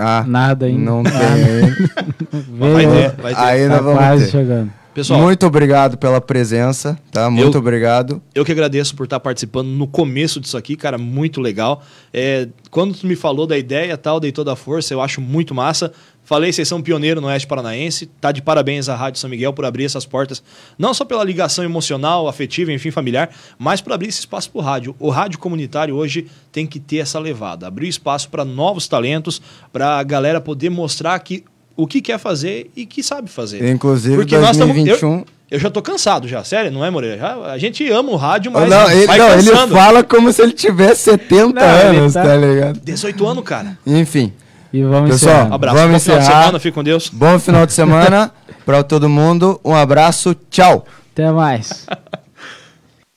Ah, 0.00 0.24
Nada 0.26 0.66
ainda. 0.66 0.78
não 0.80 1.02
tem. 1.02 1.12
Vai 2.58 2.86
ter, 2.86 3.10
vai 3.20 3.34
ter. 3.34 3.40
Aí 3.40 3.62
tá 3.62 3.68
nós 3.68 3.84
vamos 3.84 3.98
quase 3.98 4.24
ter. 4.26 4.30
chegando. 4.30 4.72
Pessoal, 4.94 5.20
Muito 5.20 5.46
obrigado 5.46 5.96
pela 5.96 6.20
presença, 6.20 6.98
tá? 7.12 7.30
Muito 7.30 7.56
Eu- 7.56 7.60
obrigado. 7.60 8.20
Eu 8.34 8.44
que 8.44 8.50
agradeço 8.50 8.96
por 8.96 9.04
estar 9.04 9.20
participando 9.20 9.68
no 9.68 9.86
começo 9.86 10.40
disso 10.40 10.56
aqui, 10.56 10.74
cara, 10.76 10.98
muito 10.98 11.40
legal. 11.40 11.82
É, 12.12 12.48
quando 12.70 12.94
tu 12.94 13.06
me 13.06 13.14
falou 13.14 13.46
da 13.46 13.56
ideia 13.56 13.92
e 13.92 13.96
tal, 13.96 14.18
dei 14.18 14.32
toda 14.32 14.52
a 14.52 14.56
força, 14.56 14.92
eu 14.94 15.00
acho 15.00 15.20
muito 15.20 15.54
massa. 15.54 15.92
Falei, 16.28 16.52
vocês 16.52 16.68
são 16.68 16.82
pioneiro 16.82 17.22
no 17.22 17.26
Oeste 17.28 17.46
Paranaense. 17.46 18.04
Tá 18.20 18.30
de 18.30 18.42
parabéns 18.42 18.86
à 18.90 18.94
Rádio 18.94 19.18
São 19.18 19.30
Miguel 19.30 19.50
por 19.54 19.64
abrir 19.64 19.86
essas 19.86 20.04
portas, 20.04 20.42
não 20.78 20.92
só 20.92 21.02
pela 21.02 21.24
ligação 21.24 21.64
emocional, 21.64 22.28
afetiva, 22.28 22.70
enfim, 22.70 22.90
familiar, 22.90 23.30
mas 23.58 23.80
por 23.80 23.94
abrir 23.94 24.08
esse 24.08 24.18
espaço 24.20 24.50
para 24.50 24.58
o 24.60 24.62
rádio. 24.62 24.94
O 24.98 25.08
rádio 25.08 25.38
comunitário 25.38 25.94
hoje 25.96 26.26
tem 26.52 26.66
que 26.66 26.78
ter 26.78 26.98
essa 26.98 27.18
levada, 27.18 27.66
abrir 27.66 27.88
espaço 27.88 28.28
para 28.28 28.44
novos 28.44 28.86
talentos, 28.86 29.40
para 29.72 29.98
a 29.98 30.02
galera 30.02 30.38
poder 30.38 30.68
mostrar 30.68 31.18
que 31.20 31.44
o 31.74 31.86
que 31.86 32.02
quer 32.02 32.18
fazer 32.18 32.70
e 32.76 32.84
que 32.84 33.02
sabe 33.02 33.30
fazer. 33.30 33.66
Inclusive, 33.66 34.16
Porque 34.16 34.36
nós 34.36 34.54
tamo- 34.54 34.74
2021. 34.74 35.24
Eu 35.50 35.58
já 35.58 35.70
tô 35.70 35.80
cansado 35.80 36.28
já, 36.28 36.44
sério, 36.44 36.70
não 36.70 36.84
é, 36.84 36.90
Moreira? 36.90 37.16
Já- 37.16 37.52
a 37.52 37.56
gente 37.56 37.90
ama 37.90 38.10
o 38.12 38.16
rádio, 38.16 38.52
mas 38.52 38.68
não, 38.68 38.90
ele, 38.90 39.06
vai 39.06 39.16
não, 39.18 39.30
ele 39.32 39.50
fala 39.68 40.04
como 40.04 40.30
se 40.30 40.42
ele 40.42 40.52
tivesse 40.52 41.04
70 41.04 41.54
Não, 41.58 41.62
anos, 41.98 42.12
tá- 42.12 42.22
tá 42.22 42.36
ligado? 42.36 42.80
18 42.84 43.26
anos, 43.26 43.44
cara. 43.44 43.78
Enfim, 43.86 44.30
E 44.72 44.82
vamos 44.82 45.10
Pessoal, 45.10 45.34
encerrando. 45.34 45.54
Abraço. 45.54 45.76
Vamos 45.76 45.92
Bom 45.92 46.00
final 46.00 46.18
de 46.18 46.22
encerrar. 46.24 46.40
semana, 46.42 46.58
fique 46.60 46.74
com 46.74 46.84
Deus. 46.84 47.08
bom 47.08 47.38
final 47.38 47.66
de 47.66 47.72
semana 47.72 48.30
pra 48.66 48.82
todo 48.82 49.08
mundo. 49.08 49.60
Um 49.64 49.74
abraço, 49.74 50.34
tchau. 50.50 50.84
Até 51.12 51.30
mais. 51.30 51.86